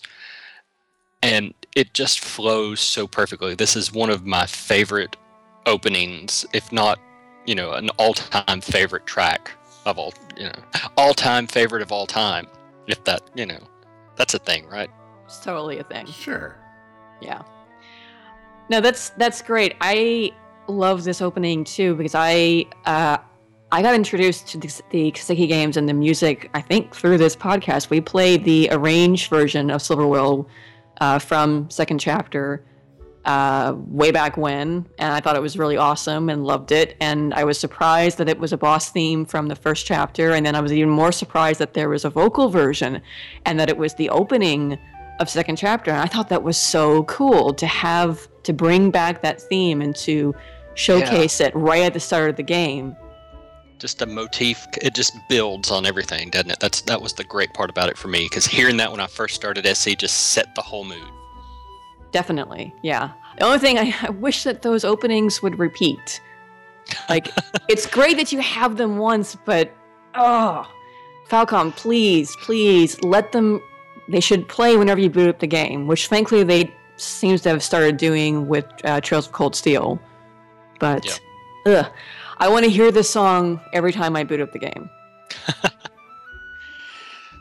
and 1.21 1.53
it 1.75 1.93
just 1.93 2.19
flows 2.19 2.79
so 2.79 3.07
perfectly 3.07 3.55
this 3.55 3.75
is 3.75 3.91
one 3.91 4.09
of 4.09 4.25
my 4.25 4.45
favorite 4.45 5.17
openings 5.65 6.45
if 6.53 6.71
not 6.71 6.99
you 7.45 7.55
know 7.55 7.73
an 7.73 7.89
all-time 7.97 8.61
favorite 8.61 9.05
track 9.05 9.51
of 9.85 9.97
all 9.99 10.13
you 10.37 10.45
know 10.45 10.53
all-time 10.97 11.45
favorite 11.47 11.81
of 11.81 11.91
all 11.91 12.07
time 12.07 12.47
if 12.87 13.03
that 13.03 13.21
you 13.35 13.45
know 13.45 13.59
that's 14.15 14.33
a 14.33 14.39
thing 14.39 14.65
right 14.67 14.89
It's 15.25 15.39
totally 15.39 15.79
a 15.79 15.83
thing. 15.83 16.05
Sure. 16.05 16.55
Yeah. 17.21 17.41
No, 18.69 18.79
that's 18.79 19.09
that's 19.11 19.41
great. 19.41 19.75
I 19.81 20.31
love 20.67 21.03
this 21.03 21.21
opening 21.21 21.63
too 21.63 21.95
because 21.95 22.15
I 22.15 22.65
uh, 22.85 23.17
I 23.71 23.81
got 23.81 23.95
introduced 23.95 24.47
to 24.49 24.57
the, 24.57 24.81
the 24.91 25.11
games 25.47 25.75
and 25.75 25.89
the 25.89 25.93
music. 25.93 26.49
I 26.53 26.61
think 26.61 26.95
through 26.95 27.17
this 27.17 27.35
podcast, 27.35 27.89
we 27.89 27.99
played 27.99 28.45
the 28.45 28.69
arranged 28.71 29.29
version 29.29 29.69
of 29.69 29.81
Silver 29.81 30.07
Will 30.07 30.47
uh, 31.01 31.19
from 31.19 31.69
Second 31.69 31.99
Chapter 31.99 32.63
uh, 33.25 33.73
way 33.75 34.11
back 34.11 34.37
when, 34.37 34.87
and 34.99 35.11
I 35.11 35.19
thought 35.19 35.35
it 35.35 35.41
was 35.41 35.57
really 35.57 35.77
awesome 35.77 36.29
and 36.29 36.45
loved 36.45 36.71
it. 36.71 36.95
And 37.01 37.33
I 37.33 37.43
was 37.43 37.59
surprised 37.59 38.19
that 38.19 38.29
it 38.29 38.39
was 38.39 38.53
a 38.53 38.57
boss 38.57 38.91
theme 38.91 39.25
from 39.25 39.47
the 39.47 39.55
first 39.55 39.85
chapter, 39.85 40.31
and 40.33 40.45
then 40.45 40.55
I 40.55 40.61
was 40.61 40.71
even 40.71 40.89
more 40.89 41.11
surprised 41.11 41.59
that 41.59 41.73
there 41.73 41.89
was 41.89 42.05
a 42.05 42.09
vocal 42.09 42.49
version, 42.49 43.01
and 43.45 43.59
that 43.59 43.67
it 43.67 43.77
was 43.77 43.95
the 43.95 44.09
opening 44.09 44.77
of 45.19 45.29
second 45.29 45.55
chapter. 45.55 45.91
And 45.91 45.99
I 45.99 46.05
thought 46.05 46.29
that 46.29 46.43
was 46.43 46.57
so 46.57 47.03
cool 47.05 47.53
to 47.55 47.65
have 47.65 48.27
to 48.43 48.53
bring 48.53 48.91
back 48.91 49.21
that 49.23 49.41
theme 49.41 49.81
and 49.81 49.95
to 49.97 50.35
showcase 50.75 51.39
it 51.41 51.55
right 51.55 51.83
at 51.83 51.93
the 51.93 51.99
start 51.99 52.29
of 52.29 52.35
the 52.35 52.43
game. 52.43 52.95
just 53.79 54.01
a 54.01 54.05
motif 54.05 54.65
it 54.81 54.93
just 54.93 55.13
builds 55.29 55.71
on 55.71 55.85
everything 55.85 56.29
doesn't 56.29 56.51
it 56.51 56.59
that's 56.59 56.81
that 56.81 57.01
was 57.01 57.13
the 57.13 57.23
great 57.23 57.53
part 57.53 57.69
about 57.69 57.89
it 57.89 57.97
for 57.97 58.07
me 58.07 58.23
because 58.25 58.45
hearing 58.45 58.77
that 58.77 58.89
when 58.91 58.99
i 59.01 59.07
first 59.07 59.35
started 59.35 59.65
sc 59.75 59.97
just 59.97 60.17
set 60.31 60.53
the 60.55 60.61
whole 60.61 60.85
mood 60.85 61.09
Definitely, 62.15 62.73
yeah. 62.81 63.11
The 63.39 63.43
only 63.43 63.59
thing 63.59 63.77
I, 63.85 63.93
I 64.01 64.09
wish 64.09 64.45
that 64.45 64.61
those 64.61 64.85
openings 64.85 65.41
would 65.43 65.59
repeat. 65.59 66.21
Like, 67.09 67.27
it's 67.67 67.85
great 67.85 68.15
that 68.15 68.31
you 68.31 68.39
have 68.39 68.77
them 68.77 68.97
once, 68.97 69.35
but 69.43 69.73
oh, 70.13 70.65
Falcom, 71.27 71.75
please, 71.75 72.33
please 72.41 73.01
let 73.03 73.33
them. 73.33 73.61
They 74.07 74.21
should 74.21 74.47
play 74.47 74.77
whenever 74.77 75.01
you 75.01 75.09
boot 75.09 75.27
up 75.27 75.39
the 75.39 75.47
game, 75.47 75.87
which 75.87 76.07
thankfully 76.07 76.43
they 76.45 76.73
seems 76.95 77.41
to 77.41 77.49
have 77.49 77.61
started 77.61 77.97
doing 77.97 78.47
with 78.47 78.65
uh, 78.85 79.01
Trails 79.01 79.27
of 79.27 79.33
Cold 79.33 79.53
Steel. 79.53 79.99
But, 80.79 81.21
ugh, 81.65 81.87
I 82.37 82.49
want 82.49 82.65
to 82.65 82.71
hear 82.71 82.91
this 82.91 83.09
song 83.09 83.61
every 83.73 83.91
time 83.91 84.15
I 84.15 84.23
boot 84.23 84.41
up 84.41 84.51
the 84.51 84.59
game. 84.59 84.89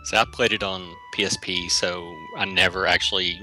so 0.05 0.19
i 0.19 0.25
played 0.33 0.53
it 0.53 0.63
on 0.63 0.95
psp 1.15 1.71
so 1.71 2.15
i 2.37 2.45
never 2.45 2.87
actually 2.87 3.41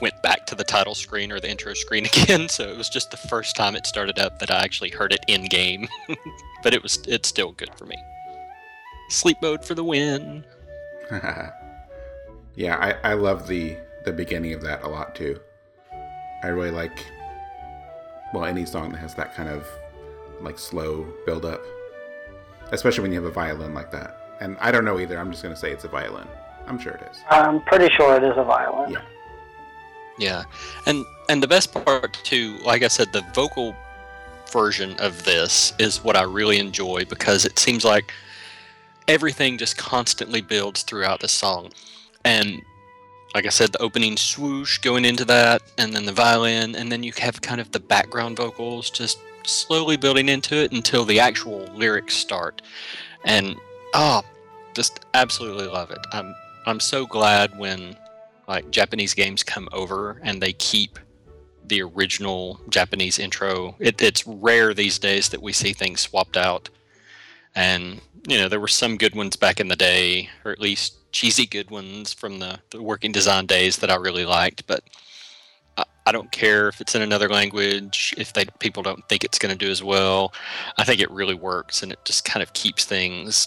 went 0.00 0.20
back 0.22 0.44
to 0.46 0.54
the 0.54 0.64
title 0.64 0.94
screen 0.94 1.30
or 1.32 1.38
the 1.40 1.50
intro 1.50 1.72
screen 1.74 2.04
again 2.22 2.48
so 2.48 2.64
it 2.68 2.76
was 2.76 2.88
just 2.88 3.10
the 3.10 3.16
first 3.16 3.56
time 3.56 3.74
it 3.76 3.86
started 3.86 4.18
up 4.18 4.38
that 4.38 4.50
i 4.50 4.62
actually 4.62 4.90
heard 4.90 5.12
it 5.12 5.24
in 5.28 5.44
game 5.46 5.88
but 6.62 6.74
it 6.74 6.82
was 6.82 6.98
it's 7.06 7.28
still 7.28 7.52
good 7.52 7.72
for 7.76 7.86
me 7.86 7.96
sleep 9.08 9.36
mode 9.40 9.64
for 9.64 9.74
the 9.74 9.84
win 9.84 10.44
yeah, 12.54 12.76
I, 12.76 13.12
I 13.12 13.14
love 13.14 13.46
the 13.46 13.76
the 14.04 14.12
beginning 14.12 14.52
of 14.52 14.62
that 14.62 14.82
a 14.82 14.88
lot 14.88 15.14
too. 15.14 15.38
I 16.42 16.48
really 16.48 16.70
like 16.70 17.04
well 18.32 18.44
any 18.44 18.64
song 18.64 18.92
that 18.92 18.98
has 18.98 19.14
that 19.14 19.34
kind 19.34 19.48
of 19.48 19.66
like 20.40 20.58
slow 20.58 21.06
build 21.26 21.44
up. 21.44 21.62
Especially 22.70 23.02
when 23.02 23.12
you 23.12 23.20
have 23.20 23.30
a 23.30 23.34
violin 23.34 23.74
like 23.74 23.90
that. 23.92 24.36
And 24.40 24.56
I 24.58 24.72
don't 24.72 24.84
know 24.84 24.98
either, 24.98 25.18
I'm 25.18 25.30
just 25.30 25.42
gonna 25.42 25.56
say 25.56 25.70
it's 25.70 25.84
a 25.84 25.88
violin. 25.88 26.26
I'm 26.66 26.78
sure 26.78 26.92
it 26.92 27.08
is. 27.10 27.18
I'm 27.28 27.60
pretty 27.62 27.92
sure 27.94 28.16
it 28.16 28.24
is 28.24 28.34
a 28.36 28.44
violin. 28.44 28.92
Yeah. 28.92 29.02
Yeah, 30.18 30.44
and 30.86 31.04
and 31.28 31.42
the 31.42 31.48
best 31.48 31.72
part 31.72 32.12
too, 32.22 32.58
like 32.64 32.82
I 32.82 32.88
said, 32.88 33.12
the 33.12 33.24
vocal 33.34 33.74
version 34.50 34.94
of 35.00 35.24
this 35.24 35.72
is 35.78 36.04
what 36.04 36.16
I 36.16 36.22
really 36.22 36.58
enjoy 36.58 37.06
because 37.08 37.46
it 37.46 37.58
seems 37.58 37.84
like 37.84 38.12
everything 39.08 39.56
just 39.56 39.78
constantly 39.78 40.42
builds 40.42 40.82
throughout 40.82 41.20
the 41.20 41.28
song, 41.28 41.70
and 42.24 42.62
like 43.34 43.46
I 43.46 43.50
said, 43.50 43.72
the 43.72 43.82
opening 43.82 44.16
swoosh 44.16 44.78
going 44.78 45.04
into 45.04 45.24
that, 45.26 45.62
and 45.78 45.94
then 45.94 46.04
the 46.04 46.12
violin, 46.12 46.76
and 46.76 46.90
then 46.90 47.02
you 47.02 47.12
have 47.18 47.40
kind 47.40 47.60
of 47.60 47.72
the 47.72 47.80
background 47.80 48.36
vocals 48.36 48.90
just 48.90 49.18
slowly 49.44 49.96
building 49.96 50.28
into 50.28 50.56
it 50.56 50.72
until 50.72 51.04
the 51.04 51.20
actual 51.20 51.64
lyrics 51.74 52.14
start, 52.14 52.62
and 53.24 53.56
oh, 53.94 54.22
just 54.74 55.04
absolutely 55.14 55.66
love 55.66 55.90
it. 55.90 56.00
I'm 56.12 56.34
I'm 56.66 56.80
so 56.80 57.06
glad 57.06 57.58
when 57.58 57.96
like 58.48 58.70
Japanese 58.70 59.14
games 59.14 59.42
come 59.42 59.68
over 59.72 60.20
and 60.22 60.40
they 60.40 60.52
keep 60.52 60.98
the 61.66 61.82
original 61.82 62.60
Japanese 62.68 63.18
intro. 63.18 63.76
It, 63.78 64.02
it's 64.02 64.26
rare 64.26 64.74
these 64.74 64.98
days 64.98 65.28
that 65.30 65.42
we 65.42 65.52
see 65.52 65.72
things 65.72 66.00
swapped 66.00 66.36
out. 66.36 66.68
And, 67.54 68.00
you 68.28 68.38
know, 68.38 68.48
there 68.48 68.60
were 68.60 68.68
some 68.68 68.96
good 68.96 69.14
ones 69.14 69.36
back 69.36 69.60
in 69.60 69.68
the 69.68 69.76
day, 69.76 70.30
or 70.44 70.52
at 70.52 70.60
least 70.60 70.96
cheesy 71.12 71.46
good 71.46 71.70
ones 71.70 72.12
from 72.12 72.38
the, 72.38 72.58
the 72.70 72.82
working 72.82 73.12
design 73.12 73.46
days 73.46 73.76
that 73.78 73.90
I 73.90 73.96
really 73.96 74.24
liked. 74.24 74.66
But 74.66 74.82
I, 75.76 75.84
I 76.06 76.12
don't 76.12 76.32
care 76.32 76.68
if 76.68 76.80
it's 76.80 76.94
in 76.94 77.02
another 77.02 77.28
language, 77.28 78.14
if 78.16 78.32
they 78.32 78.46
people 78.58 78.82
don't 78.82 79.06
think 79.08 79.22
it's 79.22 79.38
going 79.38 79.56
to 79.56 79.64
do 79.64 79.70
as 79.70 79.82
well. 79.82 80.32
I 80.78 80.84
think 80.84 81.00
it 81.00 81.10
really 81.10 81.34
works 81.34 81.82
and 81.82 81.92
it 81.92 82.04
just 82.04 82.24
kind 82.24 82.42
of 82.42 82.52
keeps 82.54 82.84
things 82.84 83.46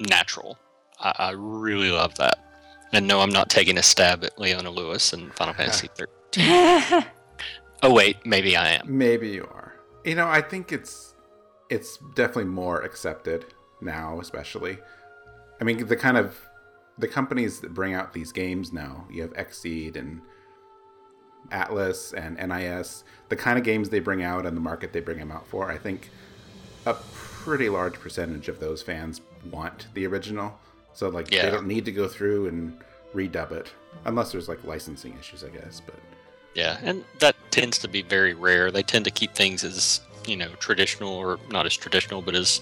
natural. 0.00 0.58
I, 1.00 1.14
I 1.18 1.30
really 1.30 1.90
love 1.90 2.16
that. 2.16 2.38
And 2.92 3.08
no, 3.08 3.20
I'm 3.20 3.30
not 3.30 3.48
taking 3.48 3.78
a 3.78 3.82
stab 3.82 4.22
at 4.24 4.38
Leona 4.38 4.70
Lewis 4.70 5.12
and 5.12 5.32
Final 5.34 5.54
Fantasy 5.54 5.88
13. 6.36 7.04
oh 7.82 7.92
wait, 7.92 8.24
maybe 8.24 8.56
I 8.56 8.74
am. 8.74 8.98
Maybe 8.98 9.30
you 9.30 9.48
are. 9.52 9.74
You 10.04 10.14
know, 10.14 10.28
I 10.28 10.40
think 10.40 10.70
it's 10.70 11.14
it's 11.70 11.98
definitely 12.14 12.44
more 12.44 12.82
accepted 12.82 13.46
now, 13.80 14.20
especially. 14.20 14.78
I 15.60 15.64
mean, 15.64 15.86
the 15.86 15.96
kind 15.96 16.16
of 16.16 16.38
the 16.98 17.08
companies 17.08 17.60
that 17.60 17.74
bring 17.74 17.94
out 17.94 18.12
these 18.12 18.32
games 18.32 18.72
now. 18.72 19.06
You 19.10 19.22
have 19.22 19.32
Xseed 19.34 19.96
and 19.96 20.20
Atlus 21.50 22.12
and 22.14 22.36
NIS. 22.36 23.04
The 23.28 23.36
kind 23.36 23.58
of 23.58 23.64
games 23.64 23.88
they 23.88 24.00
bring 24.00 24.22
out 24.22 24.46
and 24.46 24.56
the 24.56 24.60
market 24.60 24.92
they 24.92 25.00
bring 25.00 25.18
them 25.18 25.32
out 25.32 25.46
for. 25.46 25.70
I 25.70 25.76
think 25.78 26.10
a 26.86 26.94
pretty 27.12 27.68
large 27.68 27.94
percentage 27.94 28.48
of 28.48 28.60
those 28.60 28.82
fans 28.82 29.20
want 29.50 29.88
the 29.94 30.06
original. 30.06 30.58
So 30.92 31.08
like 31.08 31.30
Yeah. 31.32 31.44
they 31.46 31.50
don't 31.50 31.66
need 31.66 31.84
to 31.86 31.92
go 31.92 32.08
through 32.08 32.46
and 32.48 32.78
redub 33.14 33.52
it 33.52 33.72
unless 34.04 34.32
there's 34.32 34.48
like 34.48 34.62
licensing 34.64 35.16
issues, 35.18 35.44
I 35.44 35.48
guess. 35.48 35.80
But 35.84 35.96
Yeah, 36.54 36.78
and 36.82 37.04
that 37.18 37.36
tends 37.50 37.78
to 37.78 37.88
be 37.88 38.02
very 38.02 38.32
rare. 38.34 38.70
They 38.70 38.82
tend 38.82 39.04
to 39.06 39.10
keep 39.10 39.34
things 39.34 39.64
as, 39.64 40.00
you 40.26 40.36
know, 40.36 40.48
traditional 40.60 41.12
or 41.12 41.38
not 41.50 41.66
as 41.66 41.76
traditional, 41.76 42.22
but 42.22 42.34
as 42.34 42.60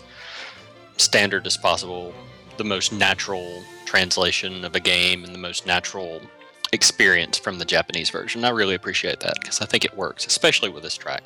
standard 0.96 1.46
as 1.46 1.56
possible. 1.56 2.14
The 2.56 2.64
most 2.64 2.92
natural 2.92 3.62
translation 3.92 4.64
of 4.64 4.74
a 4.74 4.80
game 4.80 5.22
and 5.22 5.34
the 5.34 5.38
most 5.38 5.66
natural 5.66 6.22
experience 6.72 7.36
from 7.36 7.58
the 7.58 7.64
Japanese 7.66 8.08
version. 8.08 8.42
I 8.42 8.48
really 8.48 8.74
appreciate 8.74 9.20
that 9.20 9.34
because 9.38 9.60
I 9.60 9.66
think 9.66 9.84
it 9.84 9.94
works, 9.94 10.26
especially 10.26 10.70
with 10.70 10.82
this 10.82 10.96
track. 10.96 11.22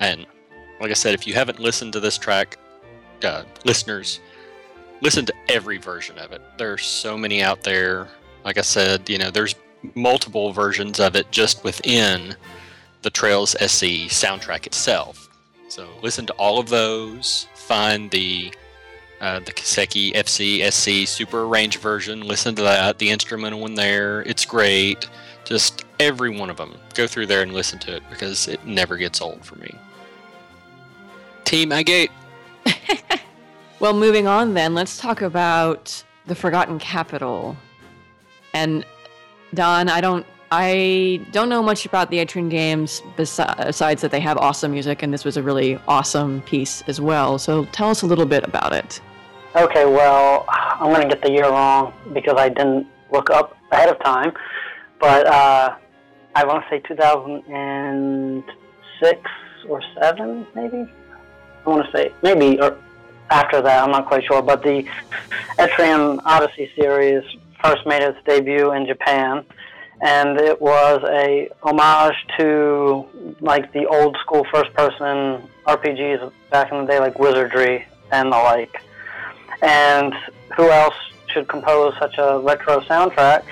And 0.00 0.26
like 0.80 0.90
I 0.90 0.94
said, 0.94 1.14
if 1.14 1.24
you 1.24 1.34
haven't 1.34 1.60
listened 1.60 1.92
to 1.92 2.00
this 2.00 2.18
track, 2.18 2.58
uh, 3.22 3.44
listeners, 3.64 4.18
listen 5.02 5.24
to 5.26 5.34
every 5.48 5.78
version 5.78 6.18
of 6.18 6.32
it. 6.32 6.42
There's 6.58 6.84
so 6.84 7.16
many 7.16 7.40
out 7.40 7.62
there. 7.62 8.08
Like 8.44 8.58
I 8.58 8.62
said, 8.62 9.08
you 9.08 9.18
know, 9.18 9.30
there's 9.30 9.54
multiple 9.94 10.52
versions 10.52 10.98
of 10.98 11.14
it 11.14 11.30
just 11.30 11.62
within 11.62 12.34
the 13.02 13.10
Trails 13.10 13.50
SC 13.50 14.10
soundtrack 14.10 14.66
itself. 14.66 15.28
So 15.68 15.88
listen 16.02 16.26
to 16.26 16.32
all 16.32 16.58
of 16.58 16.70
those. 16.70 17.46
Find 17.54 18.10
the 18.10 18.52
uh, 19.20 19.40
the 19.40 19.52
Kiseki 19.52 20.14
FC 20.14 20.70
SC 20.70 21.08
Super 21.08 21.44
Arranged 21.44 21.78
version. 21.80 22.20
Listen 22.20 22.54
to 22.56 22.62
that. 22.62 22.98
The 22.98 23.10
instrumental 23.10 23.60
one 23.60 23.74
there. 23.74 24.22
It's 24.22 24.44
great. 24.44 25.08
Just 25.44 25.84
every 26.00 26.30
one 26.30 26.50
of 26.50 26.56
them. 26.56 26.74
Go 26.94 27.06
through 27.06 27.26
there 27.26 27.42
and 27.42 27.52
listen 27.52 27.78
to 27.80 27.96
it 27.96 28.02
because 28.10 28.48
it 28.48 28.64
never 28.66 28.96
gets 28.96 29.20
old 29.20 29.44
for 29.44 29.56
me. 29.56 29.74
Team 31.44 31.72
Agate. 31.72 32.10
Well, 33.84 33.92
moving 33.92 34.26
on 34.26 34.54
then, 34.54 34.74
let's 34.74 34.96
talk 34.96 35.20
about 35.20 36.02
the 36.24 36.34
Forgotten 36.34 36.78
Capital. 36.78 37.54
And 38.54 38.82
Don, 39.52 39.90
I 39.90 40.00
don't 40.00 40.24
I 40.56 41.20
don't 41.32 41.48
know 41.48 41.64
much 41.64 41.84
about 41.84 42.12
the 42.12 42.18
Etrian 42.18 42.48
games 42.48 43.02
besides 43.16 44.02
that 44.02 44.12
they 44.12 44.20
have 44.20 44.38
awesome 44.38 44.70
music 44.70 45.02
and 45.02 45.12
this 45.12 45.24
was 45.24 45.36
a 45.36 45.42
really 45.42 45.80
awesome 45.88 46.42
piece 46.42 46.84
as 46.86 47.00
well. 47.00 47.40
So 47.40 47.64
tell 47.78 47.90
us 47.90 48.02
a 48.02 48.06
little 48.06 48.24
bit 48.24 48.44
about 48.44 48.72
it. 48.72 49.00
Okay, 49.56 49.84
well, 49.84 50.44
I'm 50.48 50.92
going 50.92 51.02
to 51.02 51.08
get 51.08 51.22
the 51.22 51.32
year 51.32 51.48
wrong 51.48 51.92
because 52.12 52.36
I 52.38 52.50
didn't 52.50 52.86
look 53.10 53.30
up 53.30 53.56
ahead 53.72 53.88
of 53.88 53.98
time. 54.04 54.32
But 55.00 55.26
uh, 55.26 55.74
I 56.36 56.44
want 56.44 56.62
to 56.62 56.70
say 56.70 56.78
2006 56.86 59.20
or 59.68 59.82
7, 60.00 60.46
maybe? 60.54 60.86
I 61.66 61.68
want 61.68 61.84
to 61.84 61.90
say, 61.90 62.12
maybe, 62.22 62.60
or 62.60 62.78
after 63.30 63.60
that, 63.60 63.82
I'm 63.82 63.90
not 63.90 64.06
quite 64.06 64.24
sure. 64.24 64.40
But 64.40 64.62
the 64.62 64.86
Etrian 65.58 66.20
Odyssey 66.24 66.70
series 66.78 67.24
first 67.60 67.84
made 67.86 68.02
its 68.02 68.18
debut 68.24 68.70
in 68.72 68.86
Japan. 68.86 69.44
And 70.04 70.38
it 70.38 70.60
was 70.60 71.02
a 71.08 71.48
homage 71.62 72.26
to 72.38 73.06
like 73.40 73.72
the 73.72 73.86
old 73.86 74.18
school 74.20 74.44
first 74.52 74.70
person 74.74 75.48
RPGs 75.66 76.30
back 76.50 76.70
in 76.70 76.82
the 76.82 76.84
day, 76.84 76.98
like 77.00 77.18
Wizardry 77.18 77.86
and 78.12 78.30
the 78.30 78.36
like. 78.36 78.82
And 79.62 80.12
who 80.54 80.68
else 80.68 80.94
should 81.28 81.48
compose 81.48 81.94
such 81.98 82.18
a 82.18 82.38
retro 82.38 82.80
soundtrack 82.80 83.44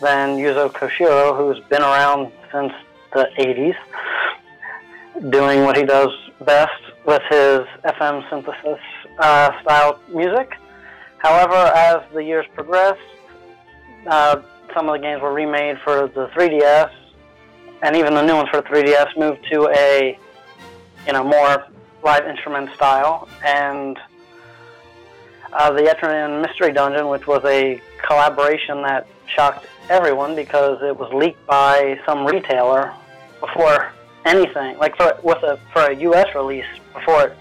than 0.00 0.38
Yuzo 0.38 0.70
Koshiro, 0.70 1.36
who's 1.36 1.58
been 1.68 1.82
around 1.82 2.30
since 2.52 2.72
the 3.12 3.28
80s, 3.36 3.76
doing 5.30 5.64
what 5.64 5.76
he 5.76 5.82
does 5.82 6.10
best 6.44 6.70
with 7.04 7.22
his 7.28 7.62
FM 7.84 8.30
synthesis 8.30 8.78
uh, 9.18 9.60
style 9.60 9.98
music. 10.08 10.54
However, 11.18 11.56
as 11.74 12.00
the 12.14 12.22
years 12.22 12.46
progressed, 12.54 13.00
uh, 14.06 14.40
some 14.74 14.88
of 14.88 14.94
the 14.94 14.98
games 14.98 15.22
were 15.22 15.32
remade 15.32 15.78
for 15.84 16.08
the 16.08 16.28
3DS, 16.28 16.90
and 17.82 17.96
even 17.96 18.14
the 18.14 18.22
new 18.22 18.34
ones 18.34 18.48
for 18.50 18.60
the 18.60 18.68
3DS 18.68 19.16
moved 19.16 19.46
to 19.50 19.68
a, 19.76 20.18
you 21.06 21.12
know, 21.12 21.24
more 21.24 21.66
live 22.02 22.26
instrument 22.26 22.72
style. 22.74 23.28
And 23.44 23.98
uh, 25.52 25.72
the 25.72 25.82
Etrian 25.82 26.42
Mystery 26.42 26.72
Dungeon, 26.72 27.08
which 27.08 27.26
was 27.26 27.44
a 27.44 27.80
collaboration 28.06 28.82
that 28.82 29.06
shocked 29.26 29.66
everyone 29.88 30.34
because 30.34 30.78
it 30.82 30.96
was 30.96 31.12
leaked 31.12 31.44
by 31.46 31.98
some 32.06 32.26
retailer 32.26 32.92
before 33.40 33.92
anything, 34.24 34.76
like 34.78 34.96
for 34.96 35.18
with 35.22 35.42
a 35.42 35.58
for 35.72 35.82
a 35.82 35.94
U.S. 35.94 36.34
release 36.34 36.66
before 36.92 37.28
it, 37.28 37.36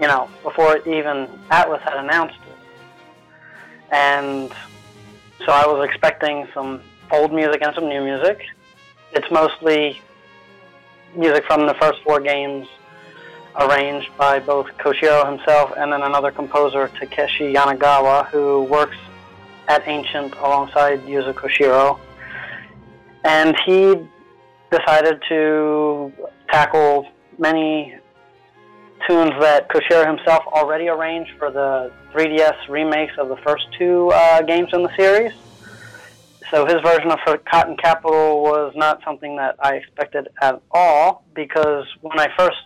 you 0.00 0.06
know, 0.06 0.28
before 0.42 0.78
even 0.78 1.28
Atlus 1.50 1.80
had 1.82 1.96
announced 1.96 2.38
it. 2.46 3.94
And 3.94 4.52
so 5.44 5.52
I 5.52 5.66
was 5.66 5.86
expecting 5.88 6.48
some 6.54 6.80
old 7.10 7.32
music 7.32 7.62
and 7.62 7.74
some 7.74 7.88
new 7.88 8.02
music. 8.02 8.40
It's 9.12 9.30
mostly 9.30 10.00
music 11.14 11.44
from 11.44 11.66
the 11.66 11.74
first 11.74 12.02
four 12.02 12.20
games 12.20 12.66
arranged 13.58 14.10
by 14.16 14.38
both 14.38 14.66
Koshiro 14.78 15.28
himself 15.30 15.72
and 15.76 15.92
then 15.92 16.02
another 16.02 16.30
composer, 16.30 16.90
Takeshi 16.98 17.52
Yanagawa, 17.54 18.26
who 18.28 18.64
works 18.64 18.96
at 19.68 19.86
Ancient 19.86 20.34
alongside 20.36 21.00
Yuzo 21.02 21.32
Koshiro. 21.32 21.98
And 23.24 23.56
he 23.64 23.96
decided 24.70 25.22
to 25.28 26.12
tackle 26.50 27.06
many 27.38 27.96
tunes 29.08 29.32
that 29.40 29.68
Koshiro 29.68 30.06
himself 30.06 30.44
already 30.46 30.88
arranged 30.88 31.32
for 31.38 31.50
the 31.50 31.92
3DS 32.12 32.68
remakes 32.68 33.12
of 33.18 33.28
the 33.28 33.36
first 33.38 33.66
two 33.78 34.10
uh, 34.14 34.42
games 34.42 34.68
in 34.72 34.82
the 34.82 34.94
series. 34.96 35.32
So 36.50 36.64
his 36.64 36.76
version 36.84 37.10
of 37.10 37.18
Forgotten 37.26 37.76
Capital 37.76 38.42
was 38.42 38.72
not 38.76 39.00
something 39.04 39.36
that 39.36 39.56
I 39.60 39.74
expected 39.74 40.28
at 40.40 40.60
all 40.70 41.24
because 41.34 41.84
when 42.02 42.20
I 42.20 42.28
first 42.38 42.56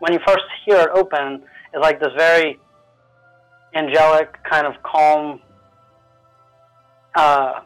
when 0.00 0.12
you 0.12 0.18
first 0.26 0.44
hear 0.66 0.80
it 0.80 0.90
open, 0.92 1.42
it's 1.72 1.80
like 1.80 2.00
this 2.00 2.12
very 2.16 2.58
angelic, 3.74 4.36
kind 4.42 4.66
of 4.66 4.74
calm 4.82 5.40
uh, 7.14 7.60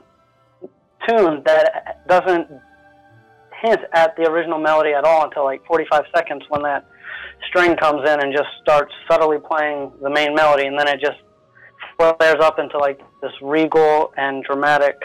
tune 1.09 1.43
that 1.47 2.07
doesn't 2.07 2.49
hint 3.63 3.81
at 3.93 4.15
the 4.17 4.31
original 4.31 4.59
melody 4.59 4.93
at 4.93 5.05
all 5.05 5.25
until 5.25 5.45
like 5.45 5.65
45 5.67 6.05
seconds 6.15 6.45
when 6.49 6.63
that 6.63 6.87
string 7.49 7.77
comes 7.77 8.09
in 8.09 8.21
and 8.21 8.33
just 8.33 8.49
starts 8.63 8.93
subtly 9.09 9.39
playing 9.39 9.93
the 10.03 10.11
main 10.11 10.35
melody, 10.35 10.67
and 10.67 10.79
then 10.79 10.89
it 10.89 11.01
just 11.01 11.19
flares 11.97 12.37
up 12.41 12.59
into 12.59 12.79
like 12.79 13.01
this 13.23 13.33
regal 13.43 14.13
and 14.17 14.45
dramatic 14.45 14.97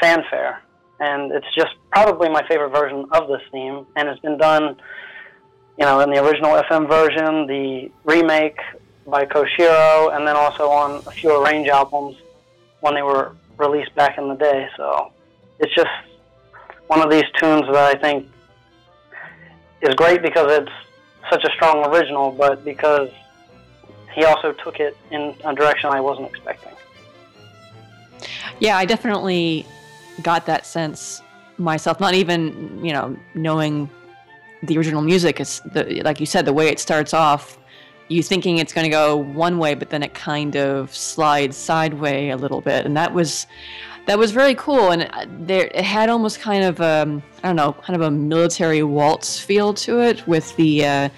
fanfare. 0.00 0.62
And 1.00 1.30
it's 1.32 1.46
just 1.54 1.74
probably 1.92 2.28
my 2.28 2.46
favorite 2.48 2.70
version 2.70 3.06
of 3.12 3.28
this 3.28 3.42
theme, 3.52 3.86
and 3.96 4.08
it's 4.08 4.20
been 4.20 4.38
done 4.38 4.76
you 5.78 5.84
know, 5.84 6.00
in 6.00 6.10
the 6.10 6.22
original 6.22 6.60
FM 6.60 6.88
version, 6.88 7.46
the 7.46 7.90
remake 8.04 8.58
by 9.06 9.24
Koshiro, 9.24 10.14
and 10.14 10.26
then 10.26 10.34
also 10.36 10.68
on 10.68 11.02
a 11.06 11.10
few 11.12 11.40
arrange 11.40 11.68
albums 11.68 12.16
when 12.80 12.94
they 12.94 13.02
were 13.02 13.36
released 13.58 13.94
back 13.94 14.18
in 14.18 14.28
the 14.28 14.34
day. 14.34 14.68
So 14.76 15.12
it's 15.60 15.72
just 15.74 15.88
one 16.88 17.00
of 17.00 17.10
these 17.10 17.24
tunes 17.38 17.62
that 17.72 17.76
I 17.76 17.94
think 17.94 18.28
is 19.82 19.94
great 19.94 20.20
because 20.20 20.50
it's 20.50 20.72
such 21.30 21.44
a 21.44 21.50
strong 21.50 21.84
original, 21.86 22.30
but 22.30 22.64
because 22.64 23.10
he 24.14 24.24
also 24.24 24.52
took 24.52 24.80
it 24.80 24.96
in 25.10 25.34
a 25.44 25.54
direction 25.54 25.90
I 25.90 26.00
wasn't 26.00 26.28
expecting. 26.28 26.72
Yeah, 28.60 28.76
I 28.76 28.84
definitely 28.84 29.66
got 30.22 30.46
that 30.46 30.66
sense 30.66 31.22
myself, 31.58 32.00
not 32.00 32.14
even 32.14 32.84
you 32.84 32.92
know 32.92 33.16
knowing 33.34 33.88
the 34.62 34.76
original 34.76 35.02
music. 35.02 35.40
It's 35.40 35.60
the 35.60 36.02
like 36.04 36.20
you 36.20 36.26
said, 36.26 36.44
the 36.44 36.52
way 36.52 36.68
it 36.68 36.80
starts 36.80 37.14
off, 37.14 37.58
you 38.08 38.22
thinking 38.22 38.58
it's 38.58 38.72
going 38.72 38.84
to 38.84 38.90
go 38.90 39.16
one 39.16 39.58
way, 39.58 39.74
but 39.74 39.90
then 39.90 40.02
it 40.02 40.14
kind 40.14 40.56
of 40.56 40.94
slides 40.94 41.56
sideways 41.56 42.32
a 42.32 42.36
little 42.36 42.60
bit, 42.60 42.86
and 42.86 42.96
that 42.96 43.12
was 43.12 43.46
that 44.08 44.18
was 44.18 44.32
very 44.32 44.54
cool. 44.54 44.90
And 44.90 45.02
uh, 45.02 45.26
there 45.28 45.66
it 45.66 45.84
had 45.84 46.08
almost 46.08 46.40
kind 46.40 46.64
of 46.64 46.80
um, 46.80 47.22
I 47.42 47.48
don't 47.48 47.56
know, 47.56 47.74
kind 47.74 47.94
of 47.94 48.00
a 48.00 48.10
military 48.10 48.82
waltz 48.82 49.38
feel 49.38 49.72
to 49.74 50.00
it 50.00 50.26
with 50.26 50.56
the. 50.56 50.84
Uh, 50.84 51.08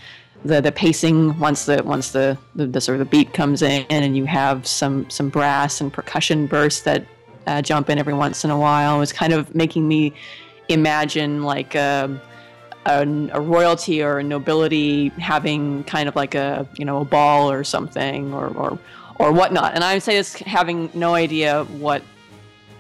the, 0.42 0.58
the 0.62 0.72
pacing 0.72 1.38
once 1.38 1.66
the 1.66 1.82
once 1.84 2.12
the, 2.12 2.38
the, 2.54 2.66
the 2.66 2.80
sort 2.80 2.98
of 2.98 3.00
the 3.00 3.10
beat 3.10 3.34
comes 3.34 3.60
in 3.60 3.84
and 3.90 4.16
you 4.16 4.24
have 4.24 4.66
some 4.66 5.08
some 5.10 5.28
brass 5.28 5.82
and 5.82 5.92
percussion 5.92 6.46
bursts 6.46 6.80
that 6.80 7.04
uh, 7.46 7.60
jump 7.60 7.90
in 7.90 7.98
every 7.98 8.14
once 8.14 8.42
in 8.42 8.50
a 8.50 8.58
while 8.58 8.96
It 8.96 9.00
was 9.00 9.12
kind 9.12 9.34
of 9.34 9.54
making 9.54 9.86
me 9.86 10.14
imagine 10.70 11.42
like 11.42 11.74
a, 11.74 12.22
a, 12.86 13.28
a, 13.34 13.38
royalty 13.38 14.02
or 14.02 14.20
a 14.20 14.22
nobility 14.22 15.08
having 15.18 15.84
kind 15.84 16.08
of 16.08 16.16
like 16.16 16.34
a 16.34 16.66
you 16.78 16.86
know 16.86 17.02
a 17.02 17.04
ball 17.04 17.50
or 17.50 17.62
something 17.62 18.32
or 18.32 18.48
or, 18.48 18.78
or 19.18 19.32
whatnot. 19.32 19.74
And 19.74 19.84
I 19.84 19.92
would 19.92 20.02
say 20.02 20.16
this 20.16 20.36
having 20.36 20.88
no 20.94 21.14
idea 21.14 21.64
what 21.64 22.02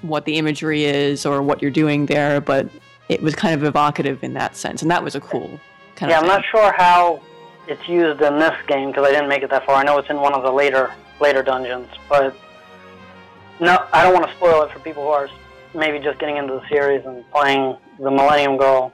what 0.02 0.24
the 0.24 0.36
imagery 0.36 0.84
is 0.84 1.26
or 1.26 1.42
what 1.42 1.60
you're 1.62 1.70
doing 1.70 2.06
there, 2.06 2.40
but 2.40 2.68
it 3.08 3.22
was 3.22 3.34
kind 3.34 3.54
of 3.54 3.64
evocative 3.64 4.22
in 4.22 4.34
that 4.34 4.56
sense, 4.56 4.82
and 4.82 4.90
that 4.90 5.02
was 5.02 5.14
a 5.14 5.20
cool 5.20 5.60
kind 5.96 6.10
yeah, 6.10 6.18
of. 6.18 6.24
Yeah, 6.24 6.32
I'm 6.32 6.40
not 6.40 6.44
sure 6.50 6.72
how 6.76 7.20
it's 7.66 7.88
used 7.88 8.20
in 8.22 8.38
this 8.38 8.54
game 8.66 8.90
because 8.90 9.06
I 9.06 9.10
didn't 9.10 9.28
make 9.28 9.42
it 9.42 9.50
that 9.50 9.66
far. 9.66 9.76
I 9.76 9.84
know 9.84 9.98
it's 9.98 10.10
in 10.10 10.16
one 10.16 10.32
of 10.32 10.42
the 10.42 10.50
later 10.50 10.92
later 11.20 11.42
dungeons, 11.42 11.88
but 12.08 12.34
no, 13.60 13.84
I 13.92 14.02
don't 14.02 14.14
want 14.14 14.26
to 14.26 14.34
spoil 14.36 14.62
it 14.62 14.72
for 14.72 14.78
people 14.80 15.04
who 15.04 15.10
are 15.10 15.28
maybe 15.74 15.98
just 15.98 16.18
getting 16.18 16.36
into 16.36 16.54
the 16.54 16.68
series 16.68 17.04
and 17.04 17.28
playing 17.30 17.76
the 17.98 18.10
Millennium 18.10 18.56
Girl 18.56 18.92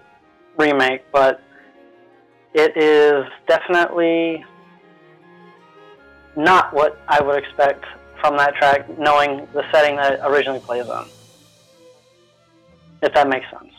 remake. 0.59 1.05
But 1.13 1.43
it 2.55 2.77
is 2.77 3.27
definitely 3.47 4.45
not 6.37 6.73
what 6.75 7.01
I 7.09 7.23
would 7.23 7.43
expect 7.43 7.85
from 8.21 8.37
that 8.37 8.55
track, 8.57 8.99
knowing 8.99 9.47
the 9.53 9.65
setting 9.73 9.97
that 9.97 10.15
it 10.15 10.21
originally 10.25 10.61
plays 10.61 10.89
on. 10.89 11.09
If 13.03 13.13
that 13.15 13.29
makes 13.29 13.49
sense 13.51 13.73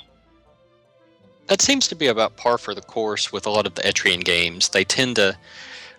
that 1.47 1.61
seems 1.61 1.88
to 1.88 1.95
be 1.95 2.07
about 2.07 2.35
par 2.35 2.57
for 2.57 2.76
the 2.76 2.81
course 2.81 3.31
with 3.31 3.47
a 3.47 3.49
lot 3.49 3.65
of 3.65 3.76
the 3.76 3.81
Etrian 3.81 4.23
games. 4.23 4.69
They 4.69 4.84
tend 4.84 5.15
to, 5.15 5.38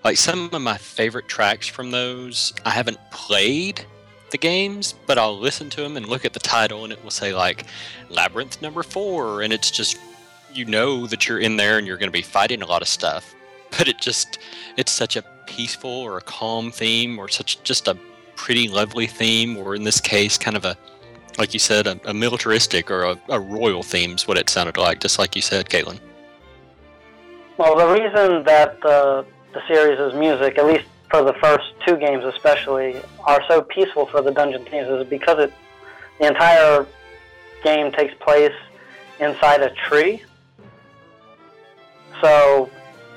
like 0.05 0.17
some 0.17 0.51
of 0.53 0.63
my 0.63 0.77
favorite 0.77 1.29
tracks 1.29 1.67
from 1.67 1.91
those, 1.91 2.53
I 2.65 2.71
haven't 2.71 2.99
played 3.11 3.85
the 4.31 4.39
games, 4.39 4.95
but 5.07 5.19
I'll 5.19 5.39
listen 5.39 5.71
to 5.71 5.81
them 5.81 5.97
and 5.97 6.07
look 6.07 6.27
at 6.27 6.35
the 6.35 6.41
title 6.41 6.85
and 6.85 6.93
it 6.93 7.03
will 7.03 7.11
say 7.11 7.35
like 7.35 7.65
Labyrinth 8.11 8.61
number 8.61 8.83
four, 8.83 9.43
and 9.43 9.53
it's 9.53 9.71
just, 9.71 9.99
you 10.53 10.67
know 10.67 11.07
that 11.07 11.27
you're 11.27 11.39
in 11.39 11.57
there 11.57 11.79
and 11.79 11.87
you're 11.87 11.97
going 11.97 12.09
to 12.09 12.13
be 12.13 12.23
fighting 12.23 12.63
a 12.63 12.67
lot 12.67 12.83
of 12.83 12.89
stuff. 12.89 13.35
But 13.77 13.87
it 13.87 13.99
just, 13.99 14.39
it's 14.79 14.91
such 14.91 15.15
a 15.15 15.23
peaceful 15.47 15.91
or 15.91 16.17
a 16.17 16.23
calm 16.23 16.71
theme 16.73 17.19
or 17.19 17.29
such 17.29 17.63
just 17.65 17.87
a 17.87 17.99
pretty 18.39 18.69
lovely 18.69 19.07
theme, 19.07 19.57
or 19.57 19.75
in 19.75 19.83
this 19.83 20.01
case, 20.01 20.39
kind 20.39 20.57
of 20.57 20.65
a 20.65 20.79
like 21.39 21.53
you 21.53 21.61
said, 21.61 21.87
a, 21.87 22.01
a 22.05 22.15
militaristic 22.15 22.91
or 22.91 23.05
a, 23.05 23.21
a 23.29 23.39
royal 23.39 23.83
is 23.83 24.27
what 24.27 24.37
it 24.37 24.51
sounded 24.51 24.77
like, 24.77 25.01
just 25.01 25.19
like 25.21 25.37
you 25.37 25.43
said, 25.43 25.69
Caitlin. 25.69 26.01
Well, 27.59 27.77
the 27.77 27.87
reason 27.87 28.45
that 28.45 28.81
the 28.81 29.25
the 29.53 29.61
series' 29.67 30.15
music, 30.15 30.59
at 30.59 30.67
least 30.67 30.85
for 31.11 31.23
the 31.23 31.33
first 31.35 31.65
two 31.87 31.97
games 31.97 32.25
especially, 32.25 33.01
are 33.21 33.43
so 33.49 33.63
peaceful 33.63 34.07
for 34.07 34.21
the 34.23 34.31
dungeon 34.31 34.65
themes 34.65 34.89
is 34.89 35.07
because 35.09 35.39
it 35.39 35.53
the 36.21 36.27
entire 36.27 36.87
game 37.63 37.93
takes 37.93 38.15
place 38.21 38.55
inside 39.21 39.63
a 39.63 39.71
tree. 39.89 40.23
So 42.21 42.69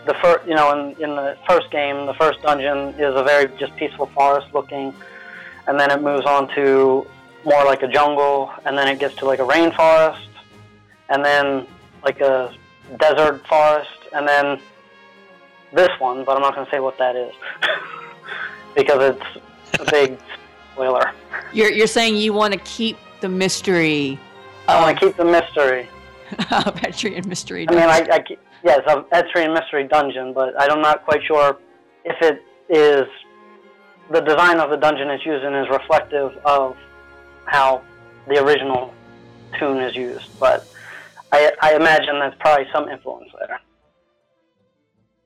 the 0.06 0.14
first, 0.16 0.48
you 0.48 0.56
know, 0.56 0.72
in, 0.74 1.02
in 1.02 1.16
the 1.16 1.38
first 1.48 1.70
game, 1.72 2.06
the 2.06 2.14
first 2.16 2.42
dungeon 2.42 3.00
is 3.00 3.16
a 3.16 3.24
very 3.24 3.48
just 3.58 3.76
peaceful 3.76 4.08
forest 4.08 4.48
looking, 4.54 4.94
and 5.72 5.80
then 5.80 5.90
it 5.90 6.02
moves 6.02 6.26
on 6.26 6.54
to 6.54 7.08
more 7.46 7.64
like 7.64 7.82
a 7.82 7.88
jungle, 7.88 8.52
and 8.66 8.78
then 8.78 8.90
it 8.90 9.00
gets 9.00 9.16
to 9.16 9.26
like 9.26 9.40
a 9.40 9.48
rainforest, 9.48 10.28
and 11.08 11.24
then 11.24 11.66
like 12.04 12.20
a 12.20 12.54
desert 13.00 13.48
forest, 13.48 13.90
and 14.12 14.28
then 14.28 14.60
this 15.72 15.88
one, 16.00 16.26
but 16.26 16.36
I'm 16.36 16.42
not 16.42 16.56
going 16.56 16.66
to 16.66 16.72
say 16.72 16.82
what 16.82 16.98
that 16.98 17.16
is 17.16 17.34
because 18.76 19.16
it's 19.16 19.80
a 19.80 19.90
big 19.90 20.20
spoiler. 20.74 21.14
You're 21.54 21.72
you're 21.72 21.88
saying 21.88 22.18
you 22.18 22.34
want 22.34 22.54
to 22.54 22.60
keep 22.60 22.98
the 23.22 23.30
mystery. 23.30 24.20
I 24.68 24.82
want 24.82 25.00
to 25.00 25.06
keep 25.06 25.16
the 25.16 25.24
mystery. 25.24 25.88
of 26.52 26.76
Etrian 26.84 27.26
Mystery. 27.28 27.66
Dungeon. 27.66 27.90
I 27.90 28.02
mean, 28.02 28.12
I, 28.12 28.16
I 28.16 28.38
yes, 28.62 28.82
of 28.88 29.10
Etrian 29.12 29.54
Mystery 29.54 29.88
Dungeon, 29.88 30.34
but 30.34 30.54
I'm 30.60 30.82
not 30.82 31.06
quite 31.06 31.24
sure 31.24 31.58
if 32.04 32.22
it 32.22 32.42
is 32.70 33.08
the 34.12 34.22
design 34.22 34.60
of 34.60 34.70
the 34.70 34.78
dungeon 34.78 35.10
it's 35.10 35.26
using 35.26 35.54
is 35.54 35.70
reflective 35.70 36.38
of 36.46 36.76
how 37.46 37.82
the 38.28 38.44
original 38.44 38.94
tune 39.58 39.78
is 39.82 39.96
used, 39.96 40.28
but 40.40 40.68
I, 41.32 41.52
I 41.62 41.76
imagine 41.76 42.20
there's 42.20 42.36
probably 42.40 42.68
some 42.74 42.90
influence 42.90 43.32
there. 43.40 43.60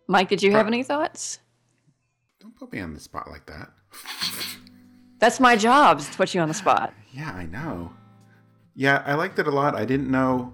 Mike, 0.07 0.29
did 0.29 0.43
you 0.43 0.51
have 0.51 0.67
any 0.67 0.83
thoughts? 0.83 1.39
Don't 2.39 2.55
put 2.55 2.71
me 2.71 2.79
on 2.79 2.93
the 2.93 2.99
spot 2.99 3.29
like 3.29 3.45
that. 3.47 3.71
That's 5.19 5.39
my 5.39 5.55
job, 5.55 5.99
is 5.99 6.07
to 6.09 6.17
put 6.17 6.35
you 6.35 6.41
on 6.41 6.47
the 6.47 6.53
spot. 6.53 6.93
Yeah, 7.11 7.31
I 7.31 7.45
know. 7.45 7.91
Yeah, 8.75 9.01
I 9.05 9.15
liked 9.15 9.39
it 9.39 9.47
a 9.47 9.51
lot. 9.51 9.75
I 9.75 9.85
didn't 9.85 10.11
know. 10.11 10.53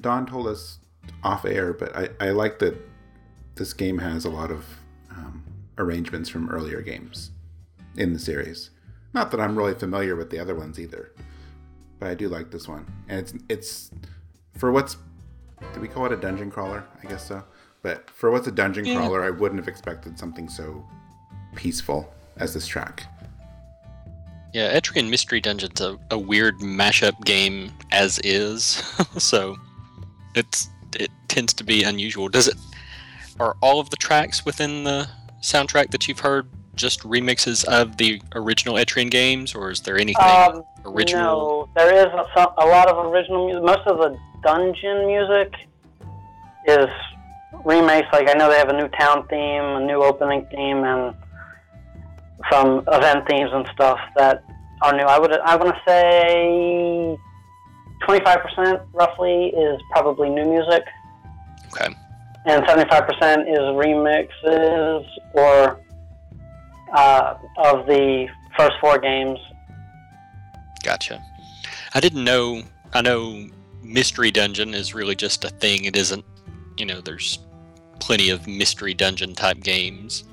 Don 0.00 0.26
told 0.26 0.46
us 0.46 0.80
off 1.22 1.46
air, 1.46 1.72
but 1.72 1.96
I, 1.96 2.08
I 2.20 2.30
like 2.30 2.58
that 2.58 2.76
this 3.54 3.72
game 3.72 3.98
has 3.98 4.24
a 4.26 4.30
lot 4.30 4.50
of 4.50 4.66
arrangements 5.78 6.28
from 6.28 6.50
earlier 6.50 6.80
games 6.80 7.30
in 7.96 8.12
the 8.12 8.18
series. 8.18 8.70
Not 9.12 9.30
that 9.30 9.40
I'm 9.40 9.56
really 9.56 9.74
familiar 9.74 10.16
with 10.16 10.30
the 10.30 10.38
other 10.38 10.54
ones 10.54 10.78
either, 10.78 11.12
but 11.98 12.08
I 12.08 12.14
do 12.14 12.28
like 12.28 12.50
this 12.50 12.68
one. 12.68 12.86
And 13.08 13.20
it's 13.20 13.34
it's 13.48 13.90
for 14.56 14.72
what's 14.72 14.96
do 15.72 15.80
we 15.80 15.88
call 15.88 16.06
it 16.06 16.12
a 16.12 16.16
dungeon 16.16 16.50
crawler? 16.50 16.84
I 17.02 17.06
guess 17.08 17.26
so. 17.26 17.42
But 17.82 18.10
for 18.10 18.30
what's 18.30 18.46
a 18.46 18.52
dungeon 18.52 18.84
yeah. 18.84 18.96
crawler, 18.96 19.22
I 19.22 19.30
wouldn't 19.30 19.60
have 19.60 19.68
expected 19.68 20.18
something 20.18 20.48
so 20.48 20.84
peaceful 21.54 22.12
as 22.36 22.54
this 22.54 22.66
track. 22.66 23.04
Yeah, 24.52 24.78
Etrian 24.78 25.10
Mystery 25.10 25.40
Dungeon's 25.40 25.80
a, 25.80 25.98
a 26.10 26.18
weird 26.18 26.58
mashup 26.60 27.24
game 27.24 27.72
as 27.90 28.20
is, 28.20 28.62
so 29.18 29.56
it's 30.34 30.68
it 30.98 31.10
tends 31.28 31.52
to 31.54 31.64
be 31.64 31.82
unusual. 31.82 32.28
Does 32.28 32.48
it? 32.48 32.56
Are 33.40 33.56
all 33.60 33.80
of 33.80 33.90
the 33.90 33.96
tracks 33.96 34.44
within 34.44 34.84
the 34.84 35.08
soundtrack 35.44 35.90
that 35.90 36.08
you've 36.08 36.20
heard 36.20 36.48
just 36.74 37.00
remixes 37.02 37.64
of 37.64 37.96
the 37.98 38.20
original 38.34 38.74
Etrian 38.74 39.10
games, 39.10 39.54
or 39.54 39.70
is 39.70 39.80
there 39.80 39.96
anything 39.96 40.24
um, 40.24 40.64
original? 40.84 41.68
No, 41.76 41.82
there 41.84 41.94
is 41.94 42.12
a, 42.36 42.46
a, 42.58 42.66
lot 42.66 42.88
of 42.88 43.12
original 43.12 43.46
music. 43.46 43.62
Most 43.62 43.86
of 43.86 43.98
the 43.98 44.18
dungeon 44.42 45.06
music 45.06 45.54
is 46.66 46.88
remakes. 47.64 48.08
Like 48.12 48.28
I 48.28 48.34
know 48.34 48.50
they 48.50 48.58
have 48.58 48.70
a 48.70 48.76
new 48.76 48.88
town 48.88 49.26
theme, 49.28 49.62
a 49.62 49.80
new 49.86 50.02
opening 50.02 50.46
theme, 50.50 50.82
and 50.82 51.14
some 52.50 52.82
event 52.88 53.28
themes 53.28 53.50
and 53.52 53.66
stuff 53.72 53.98
that 54.16 54.44
are 54.82 54.96
new. 54.96 55.04
I 55.04 55.18
would 55.18 55.32
I 55.32 55.56
want 55.56 55.74
to 55.74 55.80
say 55.86 57.16
twenty 58.04 58.24
five 58.24 58.40
percent 58.42 58.80
roughly 58.92 59.46
is 59.48 59.80
probably 59.92 60.28
new 60.30 60.44
music. 60.44 60.82
Okay. 61.72 61.94
And 62.46 62.64
seventy 62.66 62.88
five 62.90 63.06
percent 63.06 63.48
is 63.48 63.58
remixes 63.58 65.06
or 65.32 65.80
uh, 66.94 67.34
of 67.58 67.86
the 67.86 68.28
first 68.56 68.72
four 68.80 68.98
games. 68.98 69.38
Gotcha. 70.82 71.22
I 71.94 72.00
didn't 72.00 72.24
know. 72.24 72.62
I 72.92 73.00
know 73.00 73.48
Mystery 73.82 74.30
Dungeon 74.30 74.74
is 74.74 74.94
really 74.94 75.14
just 75.14 75.44
a 75.44 75.48
thing. 75.48 75.84
It 75.84 75.96
isn't. 75.96 76.24
You 76.76 76.86
know, 76.86 77.00
there's 77.00 77.38
plenty 78.00 78.28
of 78.28 78.46
Mystery 78.46 78.92
Dungeon 78.92 79.34
type 79.34 79.60
games, 79.60 80.24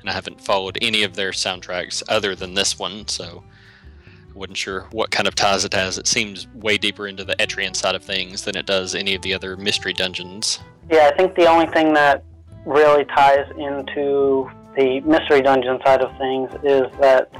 and 0.00 0.08
I 0.08 0.12
haven't 0.12 0.40
followed 0.40 0.78
any 0.80 1.02
of 1.02 1.16
their 1.16 1.32
soundtracks 1.32 2.02
other 2.08 2.36
than 2.36 2.54
this 2.54 2.78
one, 2.78 3.08
so 3.08 3.42
I 4.06 4.38
wasn't 4.38 4.58
sure 4.58 4.82
what 4.92 5.10
kind 5.10 5.26
of 5.26 5.34
ties 5.34 5.64
it 5.64 5.74
has. 5.74 5.98
It 5.98 6.06
seems 6.06 6.46
way 6.54 6.78
deeper 6.78 7.08
into 7.08 7.24
the 7.24 7.34
Etrian 7.36 7.74
side 7.74 7.96
of 7.96 8.04
things 8.04 8.44
than 8.44 8.56
it 8.56 8.66
does 8.66 8.94
any 8.94 9.14
of 9.14 9.22
the 9.22 9.34
other 9.34 9.56
Mystery 9.56 9.92
Dungeons. 9.92 10.60
Yeah, 10.90 11.10
I 11.12 11.16
think 11.16 11.34
the 11.34 11.46
only 11.46 11.66
thing 11.66 11.92
that 11.94 12.24
really 12.64 13.04
ties 13.06 13.46
into 13.58 14.50
the 14.76 15.00
mystery 15.00 15.42
dungeon 15.42 15.78
side 15.84 16.00
of 16.02 16.16
things 16.18 16.50
is 16.62 16.84
that 17.00 17.30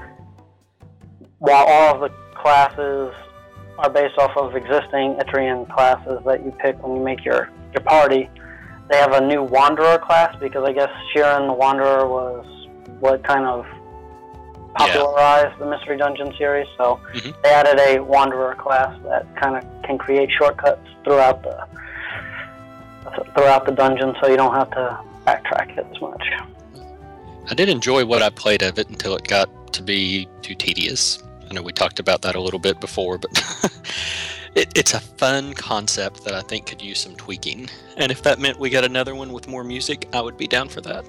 while 1.38 1.64
all 1.66 1.94
of 1.94 2.00
the 2.00 2.10
classes 2.34 3.14
are 3.78 3.90
based 3.90 4.18
off 4.18 4.36
of 4.36 4.56
existing 4.56 5.14
Etrian 5.16 5.68
classes 5.72 6.20
that 6.26 6.44
you 6.44 6.50
pick 6.58 6.82
when 6.82 6.96
you 6.96 7.02
make 7.02 7.24
your, 7.24 7.50
your 7.72 7.82
party, 7.84 8.28
they 8.90 8.96
have 8.96 9.12
a 9.12 9.20
new 9.26 9.42
Wanderer 9.42 9.98
class 9.98 10.34
because 10.40 10.64
I 10.64 10.72
guess 10.72 10.90
Shiren 11.14 11.46
the 11.46 11.52
Wanderer 11.52 12.06
was 12.08 12.44
what 13.00 13.22
kind 13.22 13.44
of 13.46 13.64
popularized 14.74 15.58
the 15.58 15.66
Mystery 15.66 15.96
Dungeon 15.96 16.34
series. 16.36 16.66
So 16.76 17.00
Mhm. 17.14 17.34
they 17.42 17.50
added 17.50 17.78
a 17.80 18.00
Wanderer 18.00 18.54
class 18.56 18.94
that 19.04 19.24
kind 19.36 19.56
of 19.56 19.64
can 19.84 19.98
create 19.98 20.30
shortcuts 20.30 20.86
throughout 21.04 21.42
the 21.42 21.66
throughout 23.34 23.66
the 23.66 23.72
dungeon, 23.72 24.14
so 24.20 24.28
you 24.28 24.36
don't 24.36 24.54
have 24.54 24.70
to 24.72 24.98
backtrack 25.26 25.76
it 25.76 25.86
as 25.94 26.00
much. 26.00 26.22
I 27.50 27.54
did 27.54 27.68
enjoy 27.68 28.04
what 28.04 28.22
I 28.22 28.30
played 28.30 28.62
of 28.62 28.78
it 28.78 28.88
until 28.88 29.16
it 29.16 29.26
got 29.26 29.72
to 29.72 29.82
be 29.82 30.28
too 30.42 30.54
tedious. 30.54 31.22
I 31.48 31.54
know 31.54 31.62
we 31.62 31.72
talked 31.72 31.98
about 31.98 32.22
that 32.22 32.34
a 32.34 32.40
little 32.40 32.58
bit 32.58 32.80
before, 32.80 33.16
but 33.18 33.30
it, 34.54 34.68
it's 34.76 34.92
a 34.92 35.00
fun 35.00 35.54
concept 35.54 36.24
that 36.24 36.34
I 36.34 36.42
think 36.42 36.66
could 36.66 36.82
use 36.82 36.98
some 37.00 37.16
tweaking. 37.16 37.68
And 37.96 38.12
if 38.12 38.22
that 38.22 38.38
meant 38.38 38.58
we 38.58 38.68
got 38.70 38.84
another 38.84 39.14
one 39.14 39.32
with 39.32 39.48
more 39.48 39.64
music, 39.64 40.08
I 40.12 40.20
would 40.20 40.36
be 40.36 40.46
down 40.46 40.68
for 40.68 40.80
that. 40.82 41.06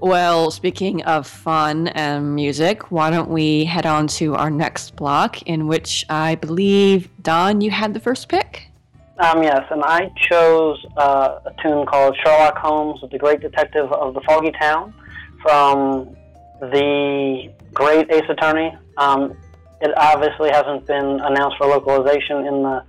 Well, 0.00 0.50
speaking 0.50 1.04
of 1.04 1.28
fun 1.28 1.86
and 1.88 2.34
music, 2.34 2.90
why 2.90 3.10
don't 3.10 3.30
we 3.30 3.64
head 3.64 3.86
on 3.86 4.08
to 4.08 4.34
our 4.34 4.50
next 4.50 4.96
block, 4.96 5.42
in 5.42 5.68
which 5.68 6.04
I 6.10 6.34
believe, 6.34 7.08
Don, 7.22 7.60
you 7.60 7.70
had 7.70 7.94
the 7.94 8.00
first 8.00 8.28
pick? 8.28 8.71
Um, 9.18 9.42
yes, 9.42 9.62
and 9.70 9.82
I 9.84 10.10
chose 10.16 10.84
uh, 10.96 11.38
a 11.44 11.52
tune 11.62 11.86
called 11.86 12.16
Sherlock 12.24 12.56
Holmes, 12.58 13.00
the 13.10 13.18
Great 13.18 13.40
Detective 13.40 13.92
of 13.92 14.14
the 14.14 14.20
Foggy 14.22 14.52
Town, 14.52 14.94
from 15.42 16.16
the 16.60 17.52
Great 17.74 18.10
Ace 18.10 18.28
Attorney. 18.28 18.76
Um, 18.96 19.36
it 19.80 19.92
obviously 19.96 20.50
hasn't 20.50 20.86
been 20.86 21.20
announced 21.20 21.56
for 21.58 21.66
localization 21.66 22.46
in 22.46 22.62
the 22.62 22.84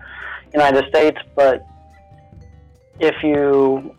United 0.54 0.86
States, 0.90 1.18
but 1.36 1.66
if 3.00 3.16
you 3.24 3.94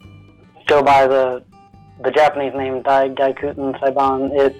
go 0.66 0.82
by 0.82 1.06
the 1.06 1.42
the 2.02 2.10
Japanese 2.10 2.54
name 2.54 2.82
Dai 2.82 3.08
Gyakuten 3.10 3.78
Saiban, 3.80 4.30
it 4.32 4.56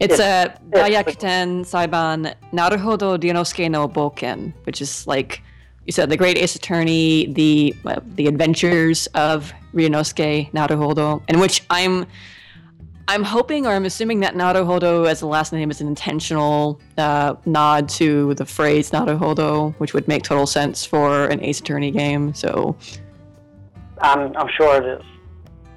It's 0.00 0.18
Yes. 0.18 0.56
a 0.56 0.70
Dai 0.70 0.90
Gyakuten 0.90 1.60
Saiban 1.72 2.34
Naruhodo 2.52 3.18
Ryunosuke 3.18 3.70
no 3.70 3.88
Boken, 3.88 4.52
which 4.64 4.80
is 4.80 5.06
like 5.06 5.42
you 5.90 5.92
said, 5.92 6.08
the 6.08 6.16
Great 6.16 6.38
Ace 6.38 6.54
Attorney, 6.54 7.26
the 7.32 7.74
uh, 7.84 7.98
the 8.14 8.28
Adventures 8.28 9.08
of 9.08 9.52
Ryunosuke 9.74 10.52
Naruhodo, 10.52 11.20
in 11.28 11.40
which 11.40 11.64
I'm 11.68 12.06
I'm 13.08 13.24
hoping 13.24 13.66
or 13.66 13.70
I'm 13.70 13.84
assuming 13.84 14.20
that 14.20 14.34
Naruhodo 14.34 15.08
as 15.08 15.18
the 15.18 15.26
last 15.26 15.52
name 15.52 15.68
is 15.68 15.80
an 15.80 15.88
intentional 15.88 16.80
uh, 16.96 17.34
nod 17.44 17.88
to 17.88 18.34
the 18.34 18.46
phrase 18.46 18.92
Naruhodo, 18.92 19.74
which 19.78 19.92
would 19.92 20.06
make 20.06 20.22
total 20.22 20.46
sense 20.46 20.84
for 20.84 21.26
an 21.26 21.42
Ace 21.42 21.58
Attorney 21.58 21.90
game. 21.90 22.34
So 22.34 22.76
I'm, 24.00 24.36
I'm 24.36 24.48
sure 24.56 24.80
it 24.80 25.00
is. 25.00 25.04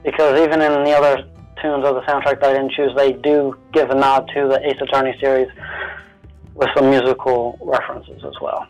Because 0.04 0.40
even 0.40 0.62
in 0.62 0.84
the 0.84 0.92
other 0.92 1.28
tunes 1.60 1.84
of 1.86 1.96
the 1.96 2.02
soundtrack 2.02 2.40
that 2.42 2.52
I 2.52 2.54
didn't 2.54 2.74
choose, 2.74 2.92
they 2.96 3.14
do 3.14 3.58
give 3.72 3.90
a 3.90 3.96
nod 3.96 4.30
to 4.36 4.48
the 4.48 4.60
Ace 4.64 4.80
Attorney 4.80 5.18
series 5.20 5.50
with 6.54 6.70
some 6.76 6.92
musical 6.92 7.58
references 7.64 8.24
as 8.24 8.34
well. 8.40 8.68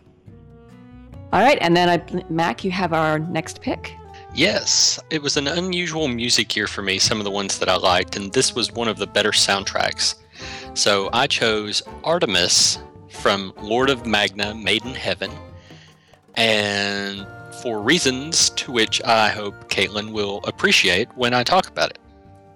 All 1.33 1.41
right, 1.41 1.57
and 1.61 1.75
then 1.75 1.89
I, 1.89 2.23
Mac, 2.29 2.63
you 2.63 2.69
have 2.69 2.93
our 2.93 3.17
next 3.17 3.59
pick. 3.59 3.95
Yes, 4.35 4.99
it 5.09 5.19
was 5.19 5.35
an 5.35 5.47
unusual 5.47 6.07
music 6.07 6.55
year 6.55 6.67
for 6.67 6.83
me, 6.83 6.99
some 6.99 7.17
of 7.17 7.23
the 7.23 7.31
ones 7.31 7.57
that 7.57 7.67
I 7.67 7.75
liked, 7.75 8.15
and 8.15 8.31
this 8.31 8.53
was 8.53 8.71
one 8.71 8.87
of 8.87 8.97
the 8.97 9.07
better 9.07 9.31
soundtracks. 9.31 10.13
So 10.75 11.09
I 11.11 11.25
chose 11.25 11.81
Artemis 12.03 12.77
from 13.09 13.51
Lord 13.59 13.89
of 13.89 14.05
Magna, 14.05 14.53
Maiden 14.53 14.93
Heaven, 14.93 15.31
and 16.35 17.25
for 17.63 17.81
reasons 17.81 18.51
to 18.51 18.71
which 18.71 19.01
I 19.03 19.29
hope 19.29 19.71
Caitlin 19.71 20.13
will 20.13 20.39
appreciate 20.43 21.09
when 21.15 21.33
I 21.33 21.41
talk 21.41 21.67
about 21.67 21.89
it. 21.89 21.99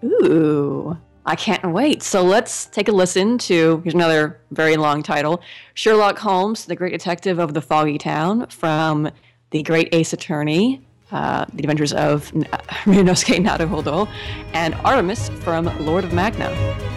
Ooh, 0.04 0.96
I 1.28 1.36
can't 1.36 1.74
wait. 1.74 2.04
So 2.04 2.24
let's 2.24 2.68
take 2.68 2.88
a 2.88 2.94
listen 2.94 3.38
to 3.40 3.82
here's 3.84 3.94
another 3.94 4.40
very 4.52 4.78
long 4.78 5.04
title 5.04 5.42
Sherlock 5.74 6.18
Holmes, 6.18 6.66
the 6.66 6.76
Great 6.76 6.92
Detective 6.92 7.38
of 7.38 7.54
the 7.54 7.62
Foggy 7.62 7.98
Town 7.98 8.48
from 8.48 9.12
The 9.50 9.62
Great 9.62 9.90
Ace 9.94 10.14
Attorney, 10.14 10.82
uh, 11.12 11.44
The 11.54 11.64
Adventures 11.64 11.92
of 11.92 12.32
Ryunosuke 12.32 13.46
Naruhodo, 13.46 14.08
and 14.54 14.74
Artemis 14.86 15.28
from 15.44 15.66
Lord 15.86 16.06
of 16.06 16.14
Magna. 16.14 16.97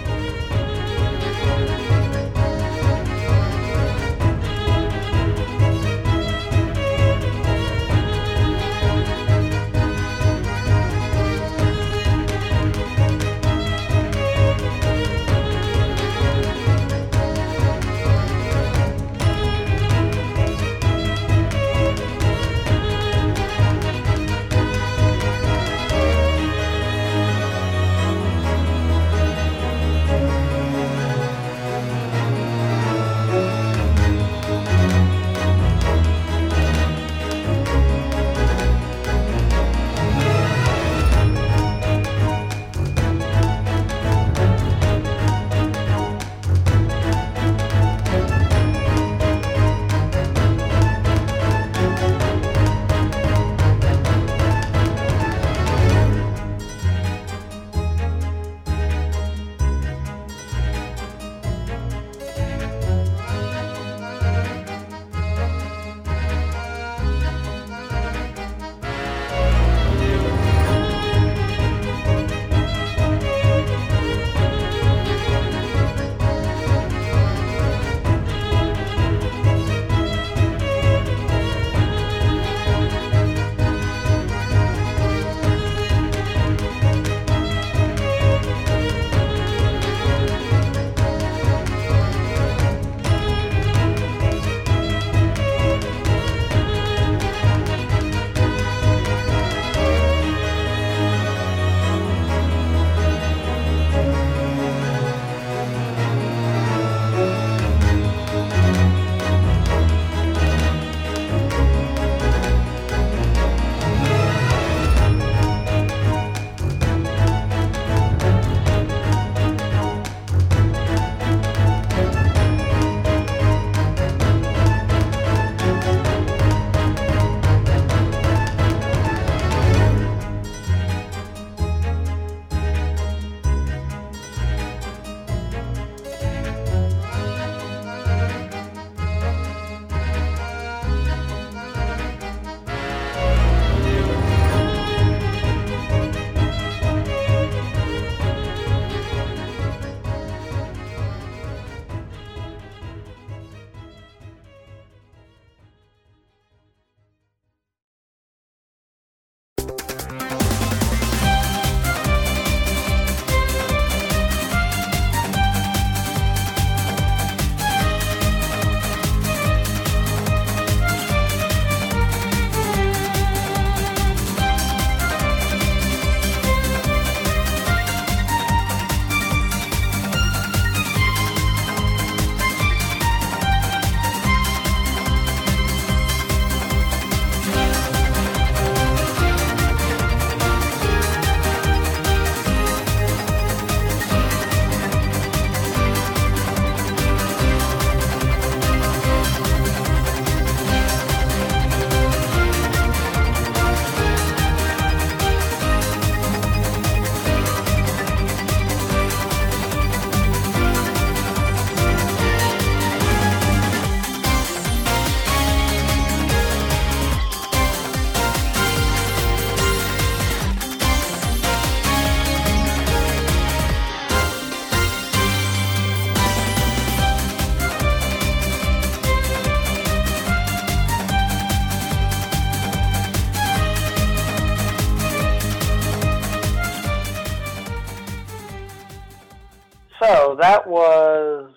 That 240.51 240.67
was 240.67 241.49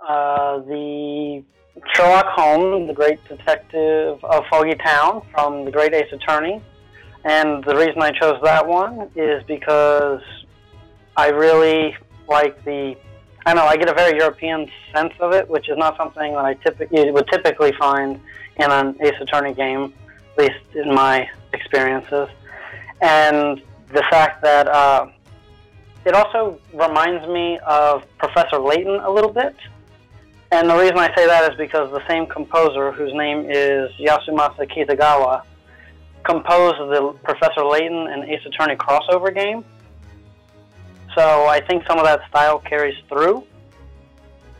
uh, 0.00 0.58
the 0.60 1.42
Sherlock 1.92 2.26
Holmes, 2.26 2.86
the 2.86 2.94
great 2.94 3.18
detective 3.28 4.24
of 4.24 4.44
Foggy 4.48 4.76
Town 4.76 5.22
from 5.32 5.64
the 5.64 5.72
Great 5.72 5.92
Ace 5.92 6.12
Attorney. 6.12 6.62
And 7.24 7.64
the 7.64 7.74
reason 7.74 8.00
I 8.00 8.12
chose 8.12 8.40
that 8.44 8.64
one 8.64 9.10
is 9.16 9.42
because 9.48 10.22
I 11.16 11.30
really 11.30 11.96
like 12.28 12.64
the. 12.64 12.96
I 13.44 13.54
know. 13.54 13.64
I 13.64 13.76
get 13.76 13.88
a 13.88 13.94
very 13.94 14.16
European 14.16 14.70
sense 14.94 15.14
of 15.18 15.32
it, 15.32 15.48
which 15.48 15.68
is 15.68 15.76
not 15.76 15.96
something 15.96 16.32
that 16.34 16.44
I 16.44 16.54
typically 16.54 17.10
would 17.10 17.26
typically 17.26 17.72
find 17.72 18.20
in 18.56 18.70
an 18.70 18.96
Ace 19.00 19.20
Attorney 19.20 19.54
game, 19.54 19.92
at 20.30 20.38
least 20.38 20.64
in 20.76 20.94
my 20.94 21.28
experiences. 21.52 22.28
And 23.00 23.60
the 23.88 24.04
fact 24.10 24.42
that 24.42 24.68
uh, 24.68 25.08
it 26.08 26.14
also 26.14 26.58
reminds 26.72 27.28
me 27.28 27.58
of 27.66 28.02
Professor 28.16 28.58
Layton 28.58 28.98
a 29.00 29.10
little 29.10 29.32
bit. 29.32 29.54
And 30.50 30.70
the 30.70 30.74
reason 30.74 30.96
I 30.96 31.14
say 31.14 31.26
that 31.26 31.52
is 31.52 31.58
because 31.58 31.92
the 31.92 32.02
same 32.08 32.26
composer, 32.26 32.92
whose 32.92 33.12
name 33.12 33.44
is 33.50 33.90
Yasumasa 34.00 34.66
Kitagawa, 34.72 35.42
composed 36.24 36.78
the 36.78 37.14
Professor 37.22 37.62
Layton 37.62 38.06
and 38.08 38.24
Ace 38.24 38.40
Attorney 38.46 38.76
crossover 38.76 39.34
game. 39.34 39.62
So 41.14 41.46
I 41.46 41.60
think 41.60 41.84
some 41.86 41.98
of 41.98 42.06
that 42.06 42.20
style 42.30 42.58
carries 42.58 42.96
through. 43.10 43.44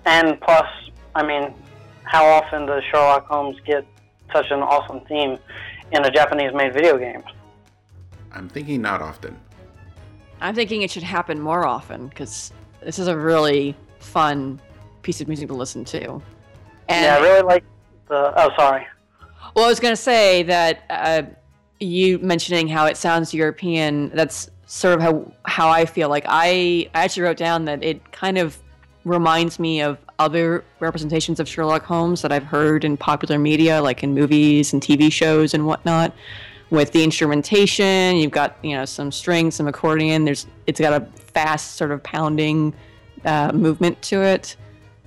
And 0.04 0.38
plus, 0.42 0.66
I 1.14 1.26
mean, 1.26 1.54
how 2.02 2.26
often 2.26 2.66
does 2.66 2.82
Sherlock 2.90 3.26
Holmes 3.26 3.56
get 3.64 3.86
such 4.34 4.50
an 4.50 4.60
awesome 4.60 5.00
theme 5.06 5.38
in 5.92 6.04
a 6.04 6.10
Japanese 6.10 6.52
made 6.52 6.74
video 6.74 6.98
game? 6.98 7.22
I'm 8.32 8.50
thinking 8.50 8.82
not 8.82 9.00
often. 9.00 9.38
I'm 10.40 10.54
thinking 10.54 10.82
it 10.82 10.90
should 10.90 11.02
happen 11.02 11.40
more 11.40 11.66
often 11.66 12.08
because 12.08 12.52
this 12.82 12.98
is 12.98 13.08
a 13.08 13.16
really 13.16 13.74
fun 13.98 14.60
piece 15.02 15.20
of 15.20 15.28
music 15.28 15.48
to 15.48 15.54
listen 15.54 15.84
to. 15.86 16.22
And 16.88 17.04
yeah, 17.04 17.16
I 17.16 17.20
really 17.20 17.42
like 17.42 17.64
the. 18.08 18.32
Oh, 18.36 18.50
sorry. 18.56 18.86
Well, 19.54 19.64
I 19.64 19.68
was 19.68 19.80
going 19.80 19.92
to 19.92 20.00
say 20.00 20.42
that 20.44 20.84
uh, 20.90 21.22
you 21.80 22.18
mentioning 22.18 22.68
how 22.68 22.86
it 22.86 22.96
sounds 22.96 23.34
European. 23.34 24.10
That's 24.10 24.50
sort 24.66 24.94
of 24.94 25.00
how 25.00 25.32
how 25.44 25.68
I 25.68 25.84
feel. 25.84 26.08
Like 26.08 26.24
I, 26.26 26.88
I 26.94 27.04
actually 27.04 27.24
wrote 27.24 27.36
down 27.36 27.64
that 27.66 27.82
it 27.82 28.12
kind 28.12 28.38
of 28.38 28.58
reminds 29.04 29.58
me 29.58 29.80
of 29.80 29.98
other 30.18 30.64
representations 30.80 31.40
of 31.40 31.48
Sherlock 31.48 31.84
Holmes 31.84 32.22
that 32.22 32.32
I've 32.32 32.44
heard 32.44 32.84
in 32.84 32.96
popular 32.96 33.38
media, 33.38 33.80
like 33.80 34.02
in 34.02 34.14
movies 34.14 34.72
and 34.72 34.82
TV 34.82 35.10
shows 35.10 35.54
and 35.54 35.66
whatnot. 35.66 36.12
With 36.70 36.92
the 36.92 37.02
instrumentation, 37.02 38.16
you've 38.16 38.30
got 38.30 38.56
you 38.62 38.76
know 38.76 38.84
some 38.84 39.10
strings, 39.10 39.54
some 39.54 39.68
accordion. 39.68 40.24
There's 40.24 40.46
it's 40.66 40.80
got 40.80 40.92
a 40.92 41.06
fast 41.32 41.76
sort 41.76 41.92
of 41.92 42.02
pounding 42.02 42.74
uh, 43.24 43.52
movement 43.52 44.00
to 44.02 44.22
it. 44.22 44.56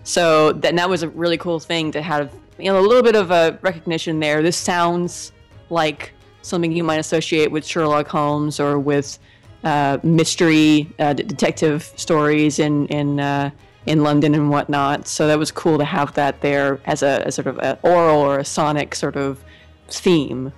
So 0.04 0.54
that, 0.54 0.76
that 0.76 0.90
was 0.90 1.04
a 1.04 1.10
really 1.10 1.38
cool 1.38 1.60
thing 1.60 1.92
to 1.92 2.02
have 2.02 2.34
you 2.58 2.66
know 2.66 2.80
a 2.80 2.82
little 2.82 3.04
bit 3.04 3.16
of 3.16 3.32
a 3.32 3.60
recognition 3.62 4.20
there. 4.20 4.42
This 4.42 4.58
sounds 4.58 5.32
like 5.70 6.14
something 6.42 6.72
you 6.72 6.84
might 6.84 7.00
associate 7.00 7.52
with 7.52 7.66
Sherlock 7.66 8.08
Holmes 8.08 8.60
or 8.60 8.80
with 8.80 9.20
uh, 9.64 10.00
mystery 10.04 10.92
uh, 11.00 11.14
d- 11.14 11.24
detective 11.24 11.84
stories 11.96 12.60
in 12.60 12.88
in 12.88 13.20
uh, 13.20 13.52
in 13.86 14.04
London 14.04 14.34
and 14.34 14.50
whatnot. 14.50 15.08
So 15.08 15.28
that 15.28 15.38
was 15.38 15.52
cool 15.52 15.78
to 15.78 15.86
have 15.86 16.14
that 16.14 16.42
there 16.42 16.80
as 16.86 17.04
a 17.04 17.32
sort 17.32 17.48
of 17.48 17.60
an 17.60 17.78
oral 17.84 18.20
or 18.20 18.40
a 18.40 18.46
sonic 18.46 18.96
sort 18.96 19.16
of 19.16 19.44
theme. 19.88 20.52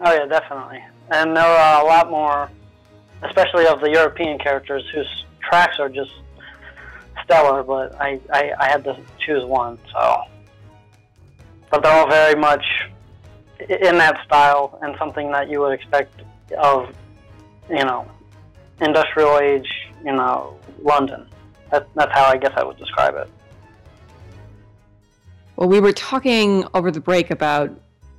Oh 0.00 0.12
yeah, 0.14 0.26
definitely. 0.26 0.82
And 1.10 1.36
there 1.36 1.44
are 1.44 1.82
a 1.82 1.86
lot 1.86 2.10
more, 2.10 2.50
especially 3.22 3.66
of 3.66 3.80
the 3.80 3.90
European 3.90 4.38
characters 4.38 4.84
whose 4.94 5.24
tracks 5.42 5.76
are 5.78 5.88
just 5.88 6.12
stellar. 7.24 7.62
But 7.62 8.00
I, 8.00 8.20
I, 8.32 8.52
I 8.58 8.68
had 8.70 8.84
to 8.84 8.96
choose 9.18 9.44
one, 9.44 9.78
so. 9.92 10.22
But 11.70 11.82
they're 11.82 11.92
all 11.92 12.08
very 12.08 12.38
much 12.38 12.64
in 13.68 13.98
that 13.98 14.24
style 14.24 14.78
and 14.82 14.96
something 14.98 15.30
that 15.32 15.50
you 15.50 15.60
would 15.60 15.72
expect 15.72 16.22
of, 16.58 16.94
you 17.68 17.84
know, 17.84 18.10
industrial 18.80 19.38
age, 19.38 19.68
you 20.04 20.12
know, 20.12 20.58
London. 20.82 21.26
That, 21.70 21.86
that's 21.94 22.12
how 22.12 22.24
I 22.24 22.38
guess 22.38 22.52
I 22.56 22.64
would 22.64 22.78
describe 22.78 23.14
it. 23.16 23.30
Well, 25.56 25.68
we 25.68 25.78
were 25.78 25.92
talking 25.92 26.64
over 26.72 26.90
the 26.90 27.00
break 27.00 27.30
about 27.30 27.70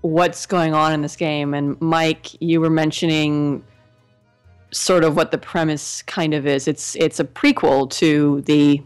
what's 0.01 0.45
going 0.45 0.73
on 0.73 0.93
in 0.93 1.01
this 1.01 1.15
game, 1.15 1.53
and 1.53 1.79
Mike, 1.81 2.41
you 2.41 2.59
were 2.61 2.69
mentioning 2.69 3.63
sort 4.71 5.03
of 5.03 5.15
what 5.15 5.31
the 5.31 5.37
premise 5.37 6.01
kind 6.03 6.33
of 6.33 6.47
is. 6.47 6.67
It's 6.67 6.95
it's 6.95 7.19
a 7.19 7.25
prequel 7.25 7.89
to 7.91 8.41
the 8.41 8.81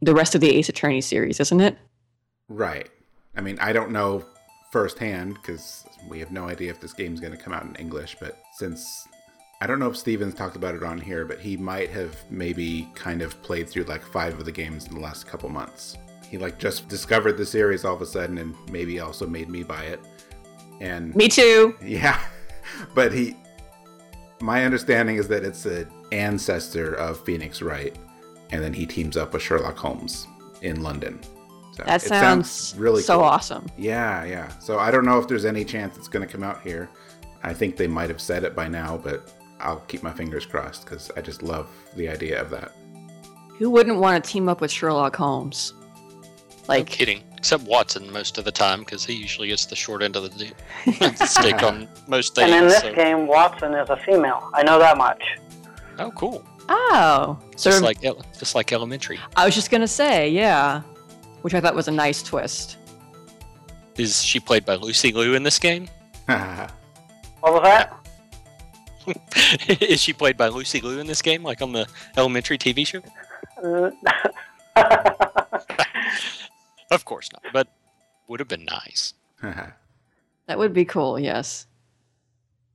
the 0.00 0.14
rest 0.14 0.34
of 0.34 0.40
the 0.40 0.50
Ace 0.50 0.68
Attorney 0.68 1.00
series, 1.00 1.40
isn't 1.40 1.60
it? 1.60 1.76
Right. 2.48 2.88
I 3.36 3.40
mean, 3.40 3.58
I 3.60 3.72
don't 3.72 3.90
know 3.90 4.24
firsthand 4.70 5.34
because 5.34 5.84
we 6.08 6.20
have 6.20 6.30
no 6.30 6.48
idea 6.48 6.70
if 6.70 6.80
this 6.80 6.92
game's 6.92 7.20
going 7.20 7.32
to 7.32 7.38
come 7.38 7.52
out 7.52 7.64
in 7.64 7.74
English, 7.76 8.16
but 8.20 8.38
since 8.56 9.08
I 9.60 9.66
don't 9.66 9.80
know 9.80 9.90
if 9.90 9.96
Stephen's 9.96 10.34
talked 10.34 10.56
about 10.56 10.74
it 10.74 10.84
on 10.84 11.00
here, 11.00 11.24
but 11.24 11.40
he 11.40 11.56
might 11.56 11.90
have 11.90 12.16
maybe 12.30 12.88
kind 12.94 13.22
of 13.22 13.40
played 13.42 13.68
through 13.68 13.84
like 13.84 14.02
five 14.02 14.38
of 14.38 14.44
the 14.44 14.52
games 14.52 14.86
in 14.86 14.94
the 14.94 15.00
last 15.00 15.26
couple 15.26 15.48
months. 15.48 15.96
He 16.30 16.38
like 16.38 16.58
just 16.58 16.88
discovered 16.88 17.36
the 17.36 17.46
series 17.46 17.84
all 17.84 17.94
of 17.94 18.02
a 18.02 18.06
sudden 18.06 18.38
and 18.38 18.54
maybe 18.70 19.00
also 19.00 19.26
made 19.26 19.48
me 19.48 19.62
buy 19.62 19.84
it. 19.84 20.00
And 20.80 21.14
Me 21.16 21.28
too. 21.28 21.76
yeah, 21.82 22.20
but 22.94 23.12
he 23.12 23.36
my 24.40 24.64
understanding 24.64 25.16
is 25.16 25.26
that 25.28 25.44
it's 25.44 25.66
an 25.66 25.88
ancestor 26.12 26.94
of 26.94 27.24
Phoenix 27.24 27.60
Wright 27.60 27.96
and 28.50 28.62
then 28.62 28.72
he 28.72 28.86
teams 28.86 29.16
up 29.16 29.32
with 29.32 29.42
Sherlock 29.42 29.76
Holmes 29.76 30.26
in 30.62 30.82
London. 30.82 31.18
So 31.74 31.82
That 31.84 32.02
it 32.04 32.08
sounds, 32.08 32.74
really 32.78 33.02
so 33.02 33.16
cool. 33.16 33.24
awesome. 33.24 33.66
Yeah, 33.76 34.24
yeah. 34.24 34.48
So 34.58 34.78
I 34.78 34.90
don't 34.90 35.04
know 35.04 35.18
if 35.18 35.26
there's 35.28 35.44
any 35.44 35.64
chance 35.64 35.96
it's 35.96 36.08
going 36.08 36.26
to 36.26 36.32
come 36.32 36.42
out 36.44 36.62
here. 36.62 36.88
I 37.42 37.52
think 37.52 37.76
they 37.76 37.86
might 37.88 38.08
have 38.10 38.20
said 38.20 38.44
it 38.44 38.54
by 38.54 38.68
now, 38.68 38.96
but 38.96 39.32
I'll 39.60 39.80
keep 39.80 40.02
my 40.02 40.12
fingers 40.12 40.46
crossed 40.46 40.84
because 40.84 41.10
I 41.16 41.20
just 41.20 41.42
love 41.42 41.68
the 41.96 42.08
idea 42.08 42.40
of 42.40 42.48
that. 42.50 42.72
Who 43.58 43.70
wouldn't 43.70 43.98
want 43.98 44.24
to 44.24 44.30
team 44.30 44.48
up 44.48 44.60
with 44.60 44.70
Sherlock 44.70 45.16
Holmes? 45.16 45.72
No 45.80 46.64
Like, 46.68 46.86
kidding. 46.86 47.22
Except 47.38 47.62
Watson 47.64 48.12
most 48.12 48.36
of 48.36 48.44
the 48.44 48.52
time 48.52 48.80
because 48.80 49.04
he 49.04 49.14
usually 49.14 49.48
gets 49.48 49.64
the 49.66 49.76
short 49.76 50.02
end 50.02 50.16
of 50.16 50.24
the 50.24 50.52
di- 50.84 51.14
stick 51.24 51.62
on 51.62 51.88
most 52.06 52.34
things. 52.34 52.50
And 52.50 52.64
in 52.64 52.68
this 52.68 52.80
so- 52.80 52.94
game, 52.94 53.26
Watson 53.26 53.74
is 53.74 53.88
a 53.88 53.96
female. 53.96 54.50
I 54.54 54.62
know 54.62 54.78
that 54.78 54.98
much. 54.98 55.22
Oh, 55.98 56.10
cool. 56.12 56.44
oh, 56.68 57.38
sort 57.56 57.74
Just 57.74 57.78
of. 57.78 57.82
like 57.82 58.00
just 58.38 58.54
like 58.54 58.72
elementary. 58.72 59.18
I 59.36 59.44
was 59.46 59.54
just 59.54 59.70
gonna 59.70 59.88
say, 59.88 60.28
yeah, 60.28 60.82
which 61.42 61.54
I 61.54 61.60
thought 61.60 61.74
was 61.74 61.88
a 61.88 61.92
nice 61.92 62.22
twist. 62.22 62.76
Is 63.96 64.22
she 64.22 64.38
played 64.38 64.64
by 64.64 64.74
Lucy 64.76 65.12
Liu 65.12 65.34
in 65.34 65.42
this 65.42 65.58
game? 65.58 65.88
What 67.40 67.52
was 67.54 67.62
that? 67.62 67.94
Is 69.80 70.00
she 70.00 70.12
played 70.12 70.36
by 70.36 70.48
Lucy 70.48 70.80
Liu 70.80 70.98
in 70.98 71.06
this 71.06 71.22
game, 71.22 71.44
like 71.44 71.62
on 71.62 71.72
the 71.72 71.86
elementary 72.16 72.58
TV 72.58 72.84
show? 72.84 73.00
Uh, 73.62 73.90
Of 76.90 77.04
course 77.04 77.28
not, 77.32 77.42
but 77.52 77.68
would 78.28 78.40
have 78.40 78.48
been 78.48 78.64
nice. 78.64 79.14
That 80.46 80.58
would 80.58 80.72
be 80.72 80.86
cool, 80.86 81.18
yes. 81.18 81.66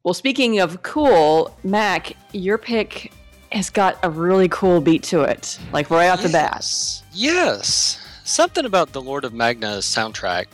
Well, 0.04 0.14
speaking 0.14 0.60
of 0.60 0.84
cool, 0.84 1.58
Mac, 1.64 2.14
your 2.32 2.60
pick 2.60 3.12
has 3.52 3.72
got 3.72 3.98
a 4.04 4.12
really 4.12 4.48
cool 4.50 4.80
beat 4.80 5.02
to 5.06 5.22
it, 5.22 5.58
like 5.72 5.90
right 5.90 6.10
off 6.10 6.22
the 6.22 6.30
bat. 6.30 6.52
Yes. 6.58 7.04
Yes. 7.14 8.08
Something 8.24 8.66
about 8.66 8.94
the 8.94 9.02
Lord 9.02 9.26
of 9.26 9.34
Magna's 9.34 9.86
soundtrack 9.86 10.46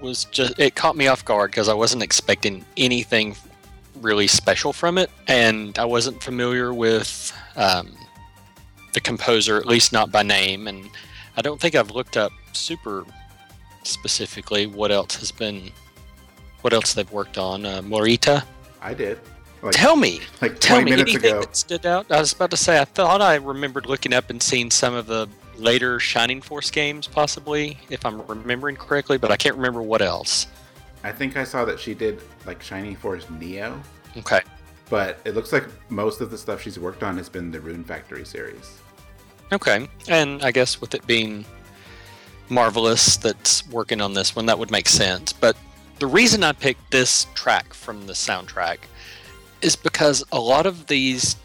was 0.00 0.24
just 0.26 0.58
it 0.58 0.74
caught 0.74 0.96
me 0.96 1.06
off 1.06 1.24
guard 1.24 1.52
because 1.52 1.68
I 1.68 1.74
wasn't 1.74 2.02
expecting 2.02 2.64
anything 2.76 3.36
really 4.00 4.26
special 4.26 4.72
from 4.72 4.98
it, 4.98 5.10
and 5.28 5.78
I 5.78 5.84
wasn't 5.84 6.22
familiar 6.22 6.74
with 6.74 7.32
um, 7.56 7.92
the 8.94 9.00
composer, 9.00 9.58
at 9.58 9.66
least 9.66 9.92
not 9.92 10.10
by 10.10 10.22
name, 10.22 10.66
and 10.66 10.90
I 11.36 11.42
don't 11.42 11.60
think 11.60 11.74
I've 11.74 11.90
looked 11.90 12.16
up 12.16 12.32
super 12.52 13.04
specifically 13.82 14.66
what 14.66 14.90
else 14.90 15.16
has 15.16 15.30
been, 15.30 15.70
what 16.62 16.72
else 16.72 16.94
they've 16.94 17.10
worked 17.12 17.38
on. 17.38 17.66
Uh, 17.66 17.82
Morita, 17.82 18.44
I 18.80 18.94
did. 18.94 19.18
Like, 19.62 19.74
tell 19.74 19.96
me, 19.96 20.20
like 20.42 20.58
tell 20.60 20.78
me 20.82 20.90
minutes 20.90 21.12
anything 21.12 21.30
ago. 21.30 21.40
that 21.40 21.56
stood 21.56 21.86
out. 21.86 22.10
I 22.10 22.20
was 22.20 22.32
about 22.34 22.50
to 22.50 22.56
say 22.56 22.78
I 22.80 22.84
thought 22.84 23.22
I 23.22 23.36
remembered 23.36 23.86
looking 23.86 24.12
up 24.12 24.28
and 24.28 24.42
seeing 24.42 24.70
some 24.70 24.94
of 24.94 25.06
the 25.06 25.26
later 25.56 25.98
Shining 25.98 26.42
Force 26.42 26.70
games, 26.70 27.06
possibly, 27.06 27.78
if 27.88 28.04
I'm 28.04 28.20
remembering 28.26 28.76
correctly, 28.76 29.16
but 29.16 29.30
I 29.30 29.36
can't 29.36 29.56
remember 29.56 29.80
what 29.80 30.02
else. 30.02 30.48
I 31.02 31.12
think 31.12 31.36
I 31.36 31.44
saw 31.44 31.64
that 31.64 31.78
she 31.80 31.94
did 31.94 32.20
like 32.46 32.62
Shining 32.62 32.94
Force 32.96 33.28
Neo, 33.30 33.80
Okay. 34.18 34.40
but 34.90 35.18
it 35.24 35.34
looks 35.34 35.52
like 35.52 35.64
most 35.90 36.20
of 36.20 36.30
the 36.30 36.36
stuff 36.38 36.60
she's 36.60 36.78
worked 36.78 37.02
on 37.02 37.16
has 37.16 37.28
been 37.30 37.50
the 37.50 37.60
Rune 37.60 37.84
Factory 37.84 38.24
series. 38.24 38.78
Okay. 39.54 39.88
And 40.08 40.42
I 40.42 40.50
guess 40.50 40.80
with 40.80 40.94
it 40.94 41.06
being 41.06 41.44
marvelous 42.48 43.16
that's 43.16 43.66
working 43.68 44.00
on 44.00 44.12
this 44.12 44.34
one, 44.34 44.46
that 44.46 44.58
would 44.58 44.70
make 44.70 44.88
sense. 44.88 45.32
But 45.32 45.56
the 46.00 46.06
reason 46.06 46.42
I 46.42 46.52
picked 46.52 46.90
this 46.90 47.28
track 47.34 47.72
from 47.72 48.06
the 48.06 48.12
soundtrack 48.14 48.78
is 49.62 49.76
because 49.76 50.24
a 50.32 50.40
lot 50.40 50.66
of 50.66 50.88
these 50.88 51.36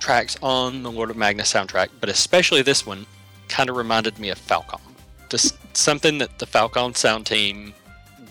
tracks 0.00 0.36
on 0.42 0.82
the 0.82 0.90
Lord 0.90 1.08
of 1.08 1.16
Magna 1.16 1.44
soundtrack, 1.44 1.88
but 2.00 2.08
especially 2.08 2.62
this 2.62 2.84
one, 2.84 3.06
kind 3.48 3.70
of 3.70 3.76
reminded 3.76 4.18
me 4.18 4.30
of 4.30 4.38
Falcom. 4.38 4.80
Just 5.28 5.56
something 5.76 6.18
that 6.18 6.38
the 6.40 6.46
Falcom 6.46 6.96
sound 6.96 7.26
team 7.26 7.72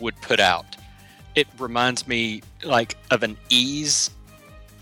would 0.01 0.19
put 0.21 0.41
out. 0.41 0.65
It 1.35 1.47
reminds 1.57 2.05
me 2.05 2.41
like 2.63 2.97
of 3.11 3.23
an 3.23 3.37
Ys 3.49 4.09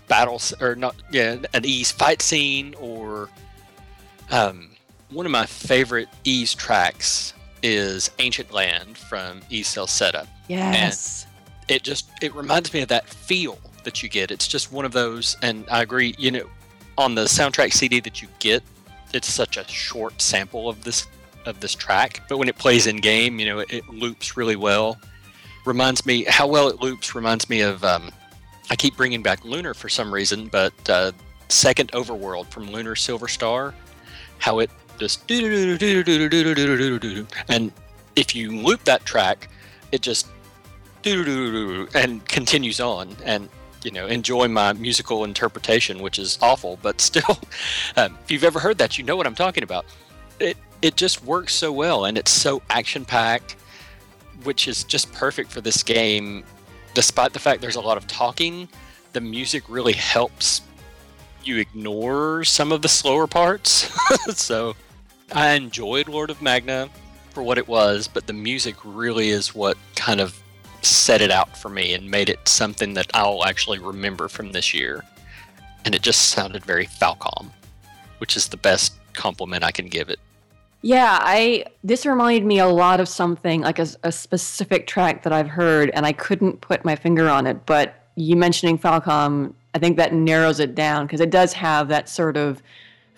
battle 0.06 0.40
or 0.60 0.74
not 0.74 0.94
yeah 1.10 1.36
an 1.54 1.64
Ys 1.64 1.90
fight 1.90 2.20
scene 2.20 2.74
or 2.78 3.28
um, 4.30 4.70
one 5.10 5.26
of 5.26 5.32
my 5.32 5.46
favorite 5.46 6.08
Ys 6.24 6.54
tracks 6.54 7.34
is 7.62 8.10
Ancient 8.18 8.52
Land 8.52 8.96
from 8.98 9.40
Ys 9.50 9.68
Setup 9.86 10.26
Yes. 10.48 11.26
it 11.68 11.82
just 11.82 12.10
it 12.20 12.34
reminds 12.34 12.72
me 12.74 12.80
of 12.82 12.88
that 12.88 13.08
feel 13.08 13.58
that 13.84 14.02
you 14.02 14.08
get. 14.08 14.30
It's 14.30 14.46
just 14.48 14.72
one 14.72 14.84
of 14.84 14.92
those 14.92 15.36
and 15.42 15.64
i 15.70 15.82
agree 15.82 16.14
you 16.18 16.30
know 16.30 16.46
on 16.98 17.14
the 17.14 17.24
soundtrack 17.24 17.72
cd 17.72 18.00
that 18.00 18.20
you 18.22 18.28
get 18.38 18.62
it's 19.12 19.32
such 19.32 19.56
a 19.56 19.66
short 19.68 20.20
sample 20.20 20.68
of 20.68 20.82
this 20.84 21.06
of 21.46 21.60
this 21.60 21.74
track 21.74 22.22
but 22.28 22.38
when 22.38 22.48
it 22.48 22.56
plays 22.56 22.86
in 22.86 22.96
game 22.96 23.38
you 23.38 23.46
know 23.46 23.58
it, 23.60 23.72
it 23.72 23.88
loops 23.88 24.36
really 24.36 24.56
well. 24.56 24.98
Reminds 25.66 26.04
me 26.04 26.24
how 26.24 26.46
well 26.46 26.68
it 26.68 26.80
loops 26.80 27.14
reminds 27.14 27.48
me 27.48 27.60
of 27.62 27.82
um, 27.84 28.10
i 28.70 28.76
keep 28.76 28.96
bringing 28.96 29.22
back 29.22 29.44
lunar 29.44 29.72
for 29.74 29.88
some 29.88 30.12
reason 30.12 30.48
but 30.48 30.74
uh, 30.90 31.10
second 31.48 31.90
overworld 31.92 32.46
from 32.48 32.70
lunar 32.70 32.94
silver 32.96 33.28
star 33.28 33.74
how 34.38 34.58
it 34.60 34.70
just 34.98 35.28
and 35.30 35.80
if 38.16 38.34
you 38.34 38.56
loop 38.62 38.84
that 38.84 39.04
track 39.04 39.48
it 39.92 40.00
just 40.00 40.28
and 41.04 42.26
continues 42.28 42.80
on. 42.80 43.16
And 43.24 43.48
you 43.84 43.90
know 43.90 44.06
enjoy 44.06 44.48
my 44.48 44.72
musical 44.72 45.24
interpretation 45.24 46.00
which 46.00 46.18
is 46.18 46.38
awful 46.40 46.78
but 46.80 47.02
still 47.02 47.38
um, 47.96 48.16
if 48.24 48.30
you've 48.30 48.44
ever 48.44 48.58
heard 48.58 48.78
that 48.78 48.96
you 48.96 49.04
know 49.04 49.14
what 49.14 49.26
i'm 49.26 49.34
talking 49.34 49.62
about. 49.62 49.84
It 50.40 50.56
it 50.80 50.96
just 50.96 51.22
works 51.24 51.54
so 51.54 51.72
well 51.72 52.06
and 52.06 52.16
it's 52.16 52.30
so 52.30 52.62
action 52.70 53.04
packed 53.04 53.56
which 54.42 54.68
is 54.68 54.84
just 54.84 55.12
perfect 55.12 55.50
for 55.50 55.60
this 55.60 55.82
game. 55.82 56.44
Despite 56.94 57.32
the 57.32 57.38
fact 57.38 57.60
there's 57.60 57.76
a 57.76 57.80
lot 57.80 57.96
of 57.96 58.06
talking 58.06 58.68
the 59.12 59.20
music 59.20 59.62
really 59.68 59.92
helps 59.92 60.60
you 61.46 61.58
ignore 61.58 62.44
some 62.44 62.72
of 62.72 62.82
the 62.82 62.88
slower 62.88 63.26
parts 63.26 63.90
so 64.36 64.74
i 65.32 65.50
enjoyed 65.52 66.08
lord 66.08 66.30
of 66.30 66.40
magna 66.42 66.88
for 67.30 67.42
what 67.42 67.58
it 67.58 67.66
was 67.66 68.08
but 68.08 68.26
the 68.26 68.32
music 68.32 68.74
really 68.84 69.30
is 69.30 69.54
what 69.54 69.76
kind 69.94 70.20
of 70.20 70.40
set 70.84 71.20
it 71.20 71.30
out 71.30 71.56
for 71.56 71.68
me 71.68 71.94
and 71.94 72.10
made 72.10 72.28
it 72.28 72.46
something 72.46 72.94
that 72.94 73.10
I'll 73.14 73.44
actually 73.44 73.78
remember 73.78 74.28
from 74.28 74.52
this 74.52 74.74
year. 74.74 75.04
And 75.84 75.94
it 75.94 76.02
just 76.02 76.30
sounded 76.30 76.64
very 76.64 76.86
Falcom, 76.86 77.50
which 78.18 78.36
is 78.36 78.48
the 78.48 78.56
best 78.56 78.94
compliment 79.12 79.64
I 79.64 79.70
can 79.70 79.86
give 79.86 80.08
it. 80.08 80.18
Yeah, 80.82 81.18
I 81.22 81.64
this 81.82 82.04
reminded 82.04 82.44
me 82.44 82.58
a 82.58 82.66
lot 82.66 83.00
of 83.00 83.08
something 83.08 83.62
like 83.62 83.78
a, 83.78 83.86
a 84.02 84.12
specific 84.12 84.86
track 84.86 85.22
that 85.22 85.32
I've 85.32 85.48
heard, 85.48 85.90
and 85.94 86.04
I 86.04 86.12
couldn't 86.12 86.60
put 86.60 86.84
my 86.84 86.94
finger 86.94 87.28
on 87.28 87.46
it. 87.46 87.64
But 87.64 87.94
you 88.16 88.36
mentioning 88.36 88.78
Falcom, 88.78 89.54
I 89.74 89.78
think 89.78 89.96
that 89.96 90.14
narrows 90.14 90.60
it 90.60 90.74
down 90.74 91.06
because 91.06 91.20
it 91.20 91.30
does 91.30 91.52
have 91.52 91.88
that 91.88 92.08
sort 92.08 92.36
of 92.36 92.62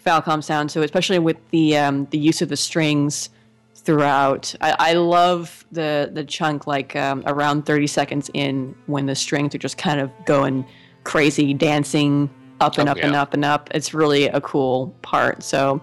Falcom 0.05 0.43
sound 0.43 0.71
So 0.71 0.83
especially 0.83 1.19
with 1.19 1.37
the 1.51 1.77
um, 1.77 2.07
the 2.11 2.19
use 2.19 2.41
of 2.41 2.49
the 2.49 2.57
strings 2.57 3.29
throughout. 3.75 4.55
I, 4.61 4.77
I 4.79 4.93
love 4.95 5.65
the 5.73 6.11
the 6.13 6.25
chunk 6.25 6.67
like 6.67 6.95
um, 6.97 7.23
around 7.27 7.67
30 7.67 7.87
seconds 7.87 8.31
in 8.35 8.75
when 8.87 9.07
the 9.07 9.15
strings 9.15 9.55
are 9.55 9.59
just 9.59 9.79
kind 9.79 10.01
of 10.01 10.11
going 10.25 10.67
crazy, 11.05 11.55
dancing 11.55 12.29
up 12.61 12.79
and 12.79 12.89
Oh, 12.89 12.93
up 12.93 12.99
and 12.99 13.15
up 13.15 13.35
and 13.35 13.45
up. 13.45 13.71
It's 13.75 13.95
really 13.95 14.27
a 14.27 14.41
cool 14.41 14.95
part. 15.03 15.43
So 15.43 15.81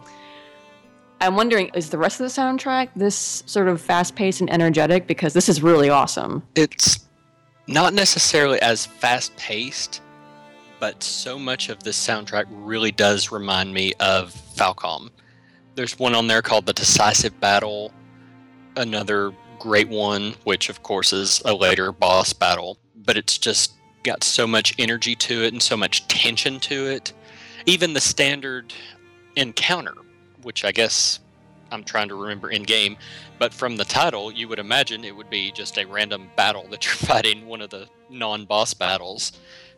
I'm 1.22 1.36
wondering, 1.36 1.72
is 1.74 1.90
the 1.90 1.98
rest 1.98 2.20
of 2.20 2.26
the 2.26 2.42
soundtrack 2.42 2.90
this 2.96 3.44
sort 3.46 3.70
of 3.70 3.80
fast 3.80 4.16
paced 4.16 4.42
and 4.42 4.52
energetic? 4.52 5.08
Because 5.08 5.34
this 5.34 5.48
is 5.48 5.64
really 5.64 5.90
awesome. 5.90 6.44
It's 6.56 7.08
not 7.68 7.94
necessarily 7.94 8.62
as 8.62 8.86
fast 8.86 9.36
paced, 9.38 10.02
but 10.84 11.02
so 11.02 11.40
much 11.40 11.70
of 11.70 11.82
this 11.82 11.96
soundtrack 11.98 12.44
really 12.50 12.92
does 12.92 13.32
remind 13.32 13.74
me 13.74 13.94
of 14.02 14.34
Falcom. 14.34 15.10
There's 15.76 15.98
one 15.98 16.14
on 16.14 16.28
there 16.28 16.42
called 16.42 16.66
The 16.66 16.74
Decisive 16.74 17.40
Battle, 17.40 17.94
another 18.76 19.32
great 19.60 19.88
one, 19.88 20.36
which 20.44 20.68
of 20.68 20.84
course 20.84 21.14
is 21.14 21.42
a 21.46 21.54
later 21.54 21.94
boss 21.94 22.34
battle, 22.34 22.78
but 22.98 23.16
it's 23.16 23.38
just 23.38 23.76
got 24.04 24.26
so 24.26 24.46
much 24.46 24.76
energy 24.78 25.16
to 25.16 25.44
it 25.44 25.54
and 25.54 25.64
so 25.64 25.78
much 25.78 26.06
tension 26.10 26.60
to 26.60 26.88
it. 26.88 27.14
Even 27.66 27.94
the 27.94 28.02
standard 28.02 28.74
encounter, 29.38 29.96
which 30.42 30.66
I 30.66 30.74
guess 30.74 31.22
I'm 31.72 31.86
trying 31.86 32.10
to 32.10 32.16
remember 32.16 32.50
in 32.50 32.64
game, 32.64 32.98
but 33.40 33.54
from 33.54 33.78
the 33.78 33.86
title, 33.86 34.34
you 34.34 34.50
would 34.50 34.60
imagine 34.60 35.06
it 35.06 35.16
would 35.16 35.30
be 35.30 35.50
just 35.54 35.78
a 35.78 35.88
random 35.88 36.30
battle 36.36 36.68
that 36.72 36.84
you're 36.86 36.94
fighting, 36.96 37.48
one 37.48 37.62
of 37.62 37.70
the 37.70 37.88
non 38.10 38.44
boss 38.44 38.74
battles 38.74 39.32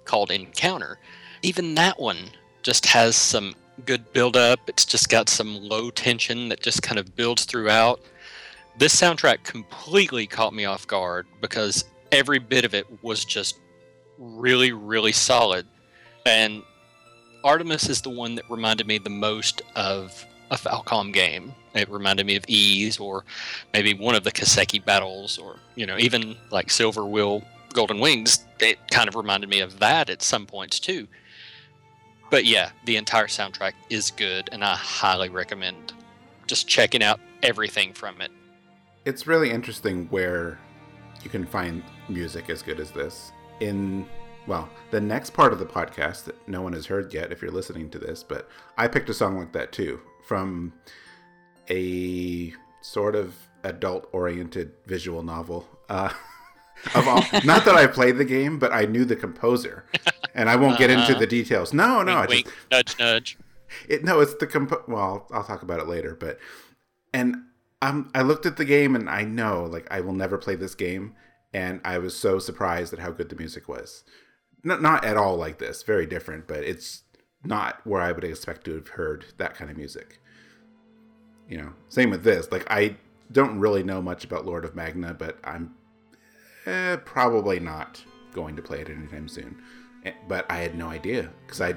called 0.06 0.32
Encounter. 0.32 0.98
Even 1.41 1.76
that 1.76 1.99
one 1.99 2.18
just 2.64 2.86
has 2.88 3.15
some 3.15 3.53
good 3.86 4.11
build 4.14 4.38
up. 4.38 4.60
It's 4.68 4.86
just 4.86 5.10
got 5.10 5.30
some 5.30 5.61
low 5.61 5.90
tension 5.90 6.49
that 6.49 6.61
just 6.61 6.82
kind 6.82 6.98
of 6.98 7.15
builds 7.15 7.45
throughout. 7.45 7.99
This 8.77 8.95
soundtrack 8.95 9.44
completely 9.44 10.27
caught 10.27 10.53
me 10.53 10.65
off 10.65 10.88
guard 10.88 11.27
because 11.41 11.86
every 12.11 12.40
bit 12.40 12.65
of 12.65 12.73
it 12.73 12.86
was 13.03 13.26
just 13.26 13.60
really, 14.18 14.72
really 14.72 15.11
solid. 15.11 15.65
And 16.26 16.64
Artemis 17.44 17.90
is 17.90 18.02
the 18.02 18.10
one 18.10 18.36
that 18.36 18.49
reminded 18.49 18.88
me 18.88 18.98
the 18.98 19.10
most 19.10 19.61
of 19.76 20.26
a 20.52 20.56
Falcom 20.56 21.14
game. 21.14 21.53
It 21.73 21.90
reminded 21.90 22.26
me 22.26 22.36
of 22.36 22.45
Ys 22.48 22.98
or 22.98 23.26
maybe 23.73 23.94
one 23.94 24.15
of 24.15 24.23
the 24.23 24.32
Kiseki 24.32 24.84
battles 24.84 25.38
or, 25.38 25.57
you 25.76 25.86
know, 25.86 25.98
even 25.98 26.38
like 26.52 26.69
Silver 26.69 27.06
Will 27.06 27.44
Golden 27.76 28.00
Wings. 28.00 28.46
It 28.60 28.80
kind 28.90 29.10
of 29.10 29.16
reminded 29.16 29.50
me 29.50 29.60
of 29.60 29.80
that 29.80 30.10
at 30.10 30.22
some 30.22 30.46
points 30.46 30.80
too. 30.80 31.08
But 32.32 32.46
yeah, 32.46 32.72
the 32.86 32.96
entire 32.96 33.28
soundtrack 33.28 33.74
is 33.90 34.12
good 34.12 34.50
and 34.52 34.64
I 34.64 34.76
highly 34.76 35.30
recommend 35.30 35.94
just 36.48 36.68
checking 36.68 37.04
out 37.04 37.20
everything 37.44 37.94
from 37.94 38.22
it. 38.22 38.32
It's 39.04 39.28
really 39.28 39.52
interesting 39.52 40.08
where 40.08 40.58
you 41.22 41.30
can 41.30 41.46
find 41.46 41.84
music 42.08 42.50
as 42.50 42.62
good 42.62 42.80
as 42.80 42.92
this. 42.92 43.34
In, 43.60 44.08
well, 44.48 44.70
the 44.92 45.02
next 45.02 45.32
part 45.32 45.52
of 45.52 45.60
the 45.60 45.66
podcast 45.66 46.24
that 46.24 46.48
no 46.48 46.62
one 46.62 46.74
has 46.74 46.86
heard 46.86 47.14
yet, 47.14 47.32
if 47.32 47.42
you're 47.42 47.52
listening 47.52 47.90
to 47.90 48.00
this, 48.00 48.24
but 48.24 48.50
I 48.78 48.88
picked 48.88 49.10
a 49.10 49.14
song 49.14 49.38
like 49.38 49.52
that 49.52 49.72
too 49.72 50.00
from 50.26 50.74
a 51.70 52.54
sort 52.82 53.16
of 53.16 53.36
adult 53.64 54.08
oriented 54.14 54.72
visual 54.86 55.24
novel. 55.24 55.68
Uh, 55.90 56.14
of 56.94 57.08
all, 57.08 57.24
not 57.44 57.66
that 57.66 57.76
I 57.76 57.88
played 57.88 58.18
the 58.18 58.26
game, 58.26 58.60
but 58.60 58.72
I 58.74 58.86
knew 58.86 59.06
the 59.06 59.16
composer. 59.16 59.86
And 60.34 60.50
I 60.50 60.56
won't 60.56 60.78
get 60.78 60.90
into 60.90 61.04
Uh-huh. 61.12 61.20
the 61.20 61.28
details. 61.28 61.74
No, 61.74 62.04
no, 62.04 62.18
I 62.18 62.26
just, 62.26 62.30
wink, 62.30 62.54
nudge, 62.72 63.00
nudge. 63.00 63.38
it, 63.88 64.04
no, 64.04 64.20
it's 64.20 64.36
the 64.36 64.48
compo. 64.48 64.84
Well, 64.88 65.28
I'll 65.32 65.44
talk 65.44 65.62
about 65.64 65.80
it 65.80 65.88
later. 65.88 66.16
But 66.20 66.40
and 67.14 67.38
um, 67.82 68.12
I 68.14 68.22
looked 68.22 68.46
at 68.46 68.58
the 68.58 68.66
game 68.66 68.96
and 68.96 69.10
I 69.10 69.24
know 69.24 69.64
like 69.64 69.88
I 69.90 70.02
will 70.02 70.14
never 70.14 70.38
play 70.38 70.56
this 70.56 70.76
game, 70.76 71.16
and 71.54 71.80
I 71.86 71.98
was 72.00 72.16
so 72.18 72.38
surprised 72.40 72.92
at 72.94 73.00
how 73.00 73.12
good 73.12 73.30
the 73.30 73.36
music 73.38 73.68
was. 73.70 74.04
Not 74.64 74.82
not 74.82 75.06
at 75.06 75.16
all 75.18 75.38
like 75.38 75.60
this. 75.60 75.84
Very 75.84 76.06
different, 76.06 76.48
but 76.48 76.60
it's 76.64 77.04
not 77.44 77.80
where 77.86 78.02
I 78.02 78.12
would 78.12 78.24
expect 78.24 78.66
to 78.66 78.74
have 78.76 78.90
heard 78.90 79.26
that 79.38 79.54
kind 79.56 79.70
of 79.72 79.78
music. 79.78 80.20
You 81.50 81.58
know, 81.60 81.74
same 81.90 82.10
with 82.10 82.24
this. 82.24 82.52
Like 82.52 82.66
I 82.70 82.98
don't 83.32 83.60
really 83.60 83.84
know 83.84 84.02
much 84.02 84.24
about 84.26 84.46
Lord 84.46 84.66
of 84.66 84.76
Magna, 84.76 85.14
but 85.14 85.38
I'm 85.44 85.76
eh, 86.66 86.96
probably 86.98 87.60
not 87.60 88.04
going 88.34 88.56
to 88.56 88.62
play 88.62 88.82
it 88.82 88.90
anytime 88.90 89.28
soon. 89.28 89.62
Eh, 90.04 90.12
But 90.28 90.46
I 90.50 90.58
had 90.58 90.76
no 90.76 90.88
idea 90.88 91.30
because 91.46 91.62
I 91.62 91.76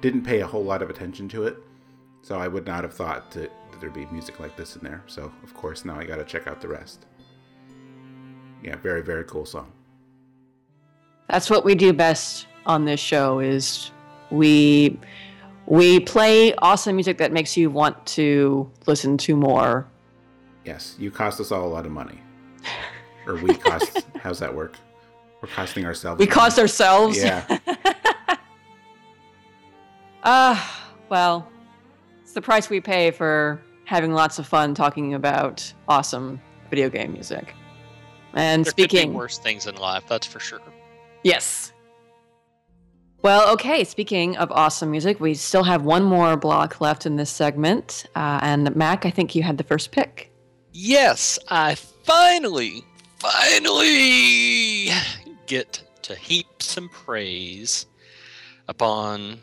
didn't 0.00 0.22
pay 0.22 0.40
a 0.40 0.46
whole 0.46 0.64
lot 0.64 0.82
of 0.82 0.90
attention 0.90 1.28
to 1.30 1.44
it, 1.44 1.56
so 2.22 2.38
I 2.38 2.48
would 2.48 2.66
not 2.66 2.84
have 2.84 2.94
thought 2.94 3.30
that 3.32 3.50
there'd 3.80 3.92
be 3.94 4.06
music 4.06 4.40
like 4.40 4.56
this 4.56 4.76
in 4.76 4.82
there. 4.82 5.02
So 5.06 5.32
of 5.42 5.54
course 5.54 5.84
now 5.84 5.98
I 5.98 6.04
got 6.04 6.16
to 6.16 6.24
check 6.24 6.46
out 6.46 6.60
the 6.60 6.68
rest. 6.68 7.06
Yeah, 8.62 8.76
very 8.76 9.02
very 9.02 9.24
cool 9.24 9.46
song. 9.46 9.72
That's 11.28 11.50
what 11.50 11.64
we 11.64 11.74
do 11.74 11.92
best 11.92 12.46
on 12.66 12.84
this 12.84 13.00
show 13.00 13.38
is 13.40 13.90
we 14.30 14.98
we 15.66 16.00
play 16.00 16.54
awesome 16.56 16.96
music 16.96 17.18
that 17.18 17.32
makes 17.32 17.56
you 17.56 17.70
want 17.70 18.04
to 18.06 18.70
listen 18.86 19.16
to 19.18 19.36
more. 19.36 19.86
Yes, 20.64 20.96
you 20.98 21.10
cost 21.10 21.40
us 21.40 21.52
all 21.52 21.66
a 21.66 21.68
lot 21.72 21.86
of 21.86 21.92
money, 21.92 22.20
or 23.28 23.36
we 23.36 23.54
cost. 23.54 24.04
how's 24.22 24.38
that 24.38 24.54
work? 24.54 24.74
We're 25.42 25.48
costing 25.48 25.84
ourselves. 25.84 26.18
We 26.18 26.24
money. 26.26 26.34
cost 26.34 26.58
ourselves. 26.58 27.16
Yeah, 27.18 27.58
Ah, 30.24 30.90
well, 31.08 31.48
it's 32.22 32.32
the 32.32 32.42
price 32.42 32.68
we 32.68 32.80
pay 32.80 33.10
for 33.10 33.60
having 33.84 34.12
lots 34.12 34.38
of 34.38 34.46
fun 34.46 34.74
talking 34.74 35.14
about 35.14 35.72
awesome 35.88 36.40
video 36.70 36.90
game 36.90 37.12
music. 37.12 37.54
And 38.34 38.64
There 38.64 38.72
could 38.72 38.76
be 38.76 38.82
speaking, 38.84 39.14
worse 39.14 39.38
things 39.38 39.66
in 39.66 39.76
life, 39.76 40.04
that's 40.08 40.26
for 40.26 40.40
sure. 40.40 40.60
yes. 41.22 41.72
Well, 43.20 43.50
okay. 43.54 43.82
Speaking 43.82 44.36
of 44.36 44.52
awesome 44.52 44.92
music, 44.92 45.18
we 45.18 45.34
still 45.34 45.64
have 45.64 45.82
one 45.82 46.04
more 46.04 46.36
block 46.36 46.80
left 46.80 47.04
in 47.04 47.16
this 47.16 47.30
segment. 47.30 48.06
Uh, 48.14 48.38
and 48.42 48.74
Mac, 48.76 49.04
I 49.06 49.10
think 49.10 49.34
you 49.34 49.42
had 49.42 49.58
the 49.58 49.64
first 49.64 49.90
pick. 49.90 50.30
Yes, 50.72 51.36
I 51.48 51.74
finally, 51.74 52.84
finally 53.18 54.90
get 55.46 55.82
to 56.02 56.14
heap 56.14 56.46
some 56.62 56.88
praise 56.88 57.86
upon 58.68 59.38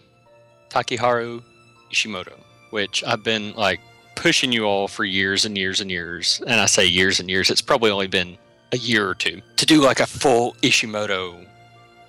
Takeharu 0.69 1.43
Ishimoto, 1.91 2.39
which 2.69 3.03
I've 3.03 3.23
been 3.23 3.53
like 3.53 3.79
pushing 4.15 4.51
you 4.51 4.65
all 4.65 4.87
for 4.87 5.03
years 5.03 5.45
and 5.45 5.57
years 5.57 5.81
and 5.81 5.91
years. 5.91 6.41
And 6.47 6.59
I 6.59 6.65
say 6.65 6.85
years 6.85 7.19
and 7.19 7.29
years, 7.29 7.49
it's 7.49 7.61
probably 7.61 7.91
only 7.91 8.07
been 8.07 8.37
a 8.71 8.77
year 8.77 9.07
or 9.07 9.15
two 9.15 9.41
to 9.57 9.65
do 9.65 9.81
like 9.81 9.99
a 9.99 10.05
full 10.05 10.53
Ishimoto 10.61 11.45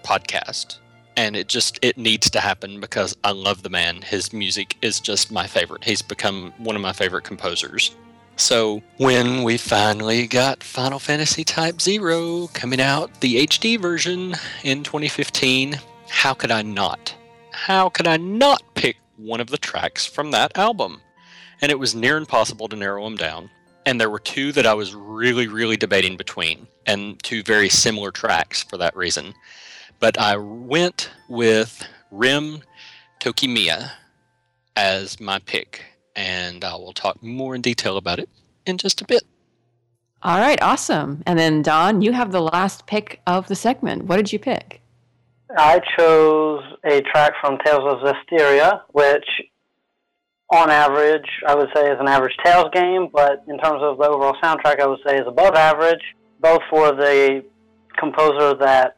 podcast. 0.05 0.79
And 1.17 1.35
it 1.35 1.49
just 1.49 1.79
it 1.83 1.97
needs 1.97 2.29
to 2.31 2.41
happen 2.41 2.79
because 2.79 3.17
I 3.25 3.31
love 3.33 3.63
the 3.63 3.71
man. 3.71 4.03
His 4.03 4.33
music 4.33 4.77
is 4.83 5.01
just 5.01 5.33
my 5.33 5.47
favorite. 5.47 5.83
He's 5.83 6.03
become 6.03 6.53
one 6.59 6.77
of 6.77 6.83
my 6.83 6.93
favorite 6.93 7.25
composers. 7.25 7.97
So 8.37 8.83
when 8.99 9.45
we 9.45 9.57
finally 9.57 10.27
got 10.27 10.63
Final 10.63 10.99
Fantasy 10.99 11.43
Type 11.43 11.81
Zero 11.81 12.49
coming 12.49 12.81
out, 12.81 13.23
the 13.23 13.47
HD 13.47 13.81
version 13.81 14.37
in 14.63 14.85
2015, 14.85 15.81
how 16.11 16.35
could 16.35 16.51
I 16.51 16.61
not? 16.61 17.15
How 17.51 17.89
could 17.89 18.07
I 18.07 18.19
not 18.19 18.63
pick 18.75 18.99
one 19.17 19.41
of 19.41 19.49
the 19.49 19.57
tracks 19.57 20.05
from 20.05 20.31
that 20.33 20.57
album? 20.59 21.01
And 21.63 21.73
it 21.73 21.79
was 21.79 21.95
near 21.95 22.19
impossible 22.19 22.69
to 22.69 22.77
narrow 22.77 23.05
them 23.05 23.17
down. 23.17 23.49
And 23.87 23.99
there 23.99 24.11
were 24.11 24.19
two 24.19 24.53
that 24.53 24.67
I 24.67 24.75
was 24.75 24.95
really, 24.95 25.49
really 25.49 25.79
debating 25.79 26.19
between, 26.19 26.67
and 26.85 27.23
two 27.23 27.43
very 27.43 27.71
similar 27.71 28.11
tracks 28.11 28.63
for 28.63 28.77
that 28.77 28.95
reason. 28.95 29.33
But 29.99 30.19
I 30.19 30.37
went 30.37 31.09
with 31.31 31.87
Rim 32.11 32.63
Tokimiya 33.19 33.93
as 34.77 35.19
my 35.21 35.39
pick 35.39 35.85
and 36.17 36.65
I 36.65 36.75
will 36.75 36.93
talk 36.93 37.23
more 37.23 37.55
in 37.55 37.61
detail 37.61 37.97
about 37.97 38.19
it 38.19 38.29
in 38.65 38.79
just 38.79 39.01
a 39.01 39.05
bit. 39.05 39.23
All 40.23 40.39
right, 40.39 40.61
awesome. 40.63 41.23
And 41.27 41.39
then 41.39 41.63
Don, 41.63 42.03
you 42.03 42.13
have 42.13 42.33
the 42.33 42.41
last 42.41 42.87
pick 42.87 43.21
of 43.27 43.47
the 43.47 43.55
segment. 43.55 44.05
What 44.05 44.17
did 44.17 44.33
you 44.33 44.39
pick? 44.39 44.81
I 45.57 45.81
chose 45.97 46.65
a 46.85 47.03
track 47.03 47.35
from 47.41 47.59
Tales 47.65 47.85
of 47.85 47.99
Zestiria, 48.01 48.81
which 48.93 49.27
on 50.51 50.71
average, 50.71 51.29
I 51.47 51.55
would 51.55 51.69
say 51.75 51.91
is 51.91 51.99
an 52.01 52.09
average 52.09 52.37
Tales 52.45 52.71
game, 52.73 53.09
but 53.13 53.45
in 53.49 53.59
terms 53.59 53.83
of 53.83 53.99
the 53.99 54.09
overall 54.09 54.37
soundtrack, 54.43 54.81
I 54.81 54.87
would 54.87 55.01
say 55.07 55.17
is 55.17 55.27
above 55.27 55.55
average, 55.55 56.03
both 56.41 56.63
for 56.71 56.93
the 56.93 57.45
composer 57.99 58.55
that 58.55 58.97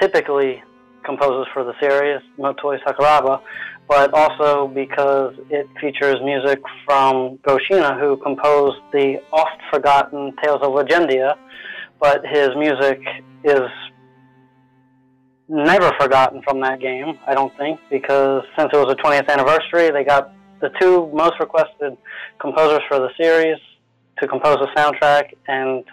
typically 0.00 0.62
composes 1.04 1.46
for 1.52 1.64
the 1.64 1.74
series, 1.80 2.20
Motoi 2.38 2.78
Sakuraba, 2.82 3.40
but 3.88 4.12
also 4.14 4.68
because 4.68 5.34
it 5.50 5.68
features 5.80 6.16
music 6.24 6.60
from 6.84 7.38
Go 7.46 7.58
Shiina, 7.58 7.98
who 8.00 8.16
composed 8.16 8.78
the 8.92 9.20
oft 9.32 9.60
forgotten 9.72 10.32
Tales 10.42 10.60
of 10.62 10.72
Legendia, 10.72 11.34
but 12.00 12.22
his 12.26 12.50
music 12.56 13.00
is 13.44 13.60
never 15.48 15.92
forgotten 16.00 16.42
from 16.42 16.60
that 16.60 16.80
game, 16.80 17.18
I 17.26 17.34
don't 17.34 17.56
think, 17.58 17.78
because 17.90 18.42
since 18.56 18.70
it 18.72 18.76
was 18.76 18.88
the 18.88 18.96
20th 18.96 19.28
anniversary, 19.28 19.90
they 19.90 20.04
got 20.04 20.32
the 20.60 20.70
two 20.80 21.10
most 21.12 21.34
requested 21.40 21.96
composers 22.40 22.80
for 22.88 22.98
the 22.98 23.10
series 23.20 23.58
to 24.20 24.28
compose 24.28 24.56
the 24.56 24.68
soundtrack, 24.76 25.34
and 25.48 25.84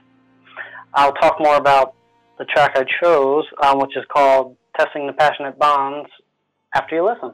I'll 0.94 1.14
talk 1.14 1.38
more 1.40 1.58
about 1.58 1.96
the 2.38 2.46
track 2.46 2.78
I 2.78 2.86
chose, 3.04 3.46
um, 3.64 3.80
which 3.80 3.98
is 3.98 4.04
called 4.14 4.56
Testing 4.78 5.08
the 5.08 5.14
Passionate 5.14 5.60
Bonds, 5.60 6.10
after 6.74 6.96
you 6.96 7.06
listen. 7.06 7.34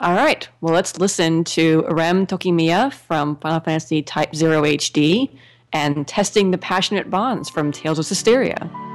All 0.00 0.14
right. 0.14 0.48
Well, 0.60 0.72
let's 0.72 0.96
listen 0.98 1.42
to 1.44 1.84
Rem 1.88 2.24
Tokimiya 2.24 2.92
from 2.92 3.36
Final 3.38 3.58
Fantasy 3.58 4.00
Type 4.00 4.32
0 4.32 4.62
HD 4.62 5.28
and 5.72 6.06
Testing 6.06 6.52
the 6.52 6.58
Passionate 6.58 7.10
Bonds 7.10 7.50
from 7.50 7.72
Tales 7.72 7.98
of 7.98 8.04
Zestiria. 8.04 8.87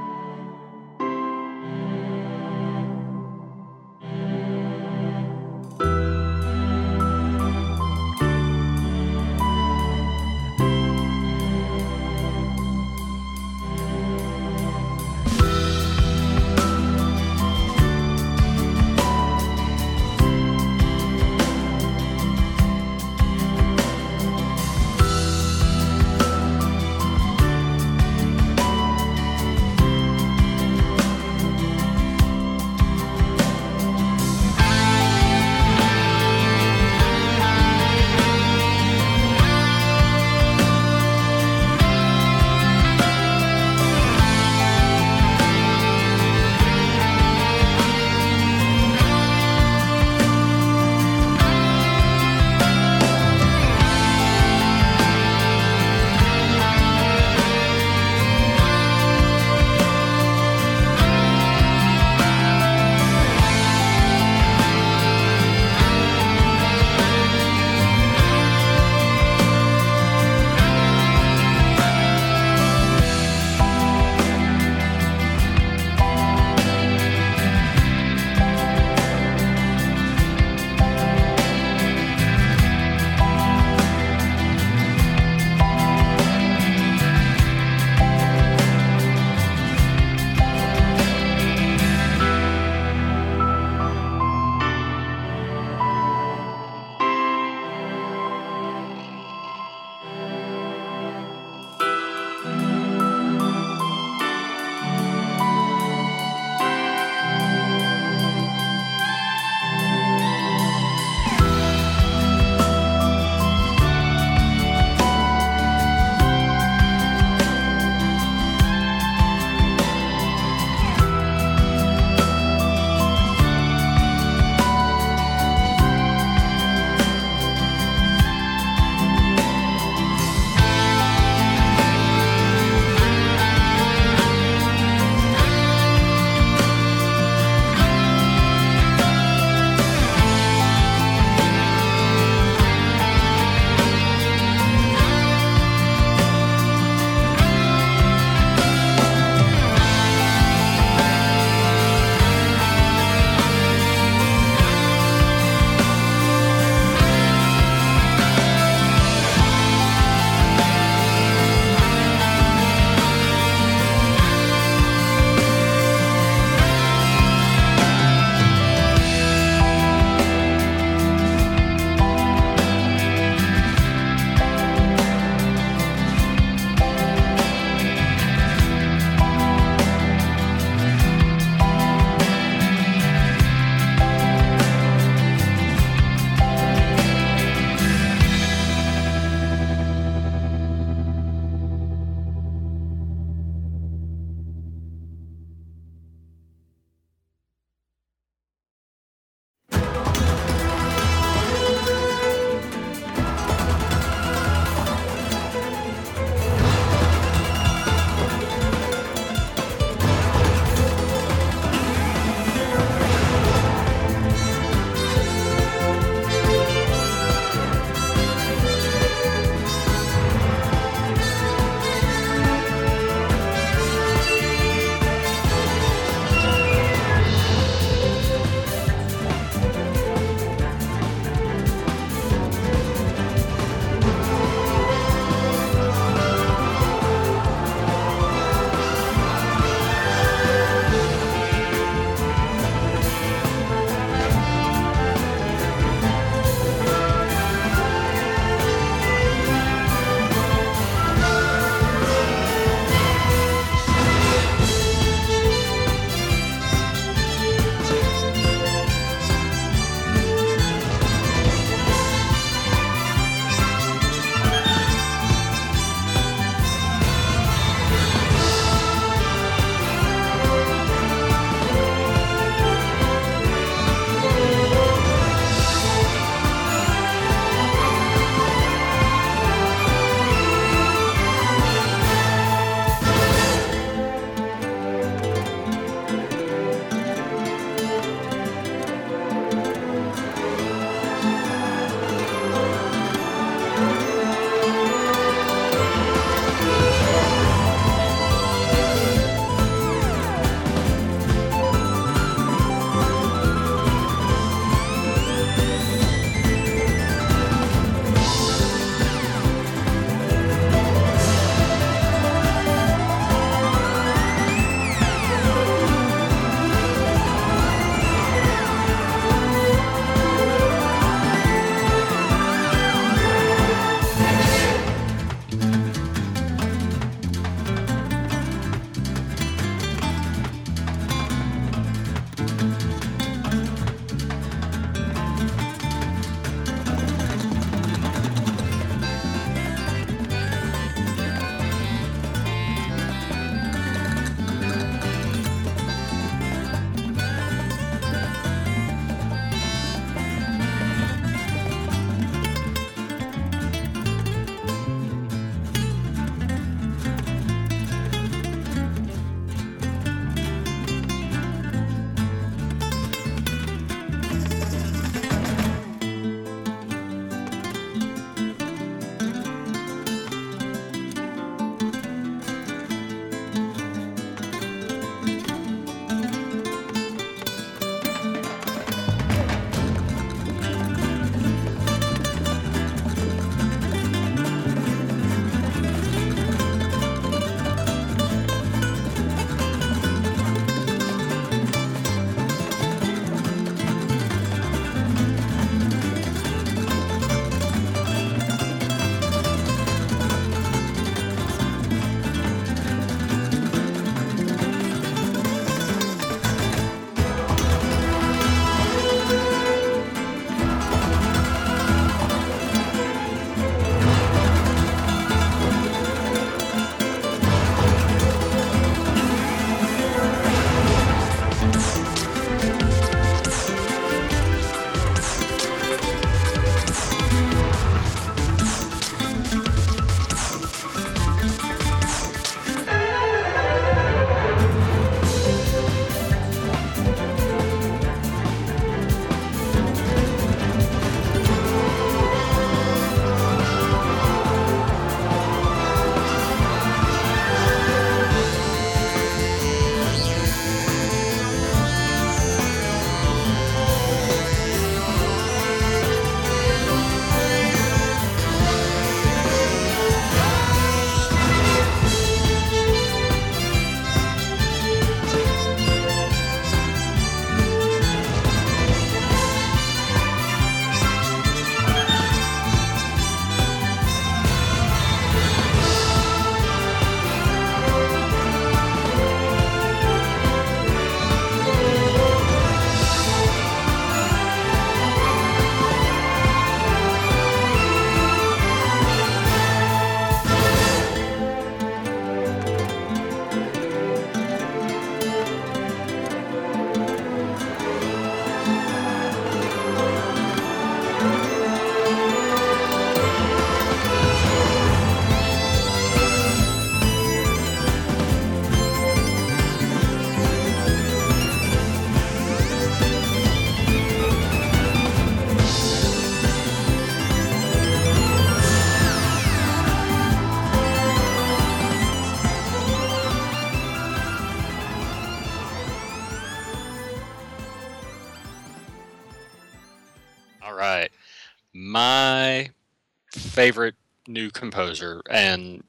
Favorite 533.64 533.94
new 534.28 534.50
composer, 534.50 535.22
and 535.30 535.82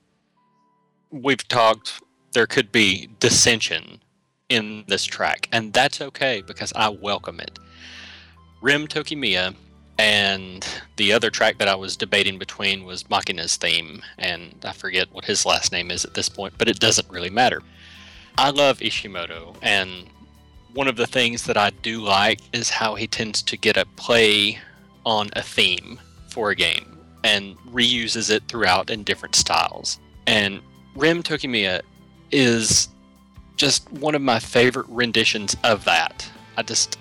we've 1.11 1.45
talked, 1.49 2.01
there 2.31 2.47
could 2.47 2.71
be 2.71 3.09
dissension 3.19 4.01
in 4.47 4.85
this 4.87 5.03
track, 5.03 5.49
and 5.51 5.73
that's 5.73 5.99
okay 5.99 6.41
because 6.47 6.71
I 6.73 6.87
welcome 6.87 7.41
it. 7.41 7.59
Rim 8.61 8.87
Tokimiya 8.87 9.55
and 9.99 10.65
the 10.95 11.11
other 11.11 11.29
track 11.29 11.57
that 11.57 11.67
I 11.67 11.75
was 11.75 11.97
debating 11.97 12.39
between 12.39 12.85
was 12.85 13.09
Machina's 13.09 13.57
theme, 13.57 14.01
and 14.17 14.55
I 14.63 14.71
forget 14.71 15.11
what 15.11 15.25
his 15.25 15.45
last 15.45 15.73
name 15.73 15.91
is 15.91 16.05
at 16.05 16.13
this 16.13 16.29
point, 16.29 16.53
but 16.57 16.69
it 16.69 16.79
doesn't 16.79 17.09
really 17.09 17.29
matter. 17.29 17.61
I 18.37 18.51
love 18.51 18.79
Ishimoto, 18.79 19.53
and 19.61 20.05
one 20.73 20.87
of 20.87 20.95
the 20.95 21.07
things 21.07 21.43
that 21.43 21.57
I 21.57 21.71
do 21.71 21.99
like 21.99 22.39
is 22.53 22.69
how 22.69 22.95
he 22.95 23.05
tends 23.05 23.41
to 23.41 23.57
get 23.57 23.75
a 23.75 23.85
play 23.97 24.59
on 25.05 25.29
a 25.33 25.41
theme 25.41 25.99
for 26.29 26.51
a 26.51 26.55
game 26.55 26.94
and 27.25 27.57
reuses 27.73 28.29
it 28.29 28.43
throughout 28.47 28.91
in 28.91 29.03
different 29.03 29.33
styles. 29.33 29.99
And 30.27 30.61
Rim 30.95 31.23
Tokimiya 31.23 31.81
is 32.31 32.87
just 33.57 33.91
one 33.91 34.13
of 34.13 34.21
my 34.21 34.37
favorite 34.37 34.85
renditions 34.89 35.57
of 35.63 35.85
that. 35.85 36.29
I 36.55 36.61
just 36.61 36.99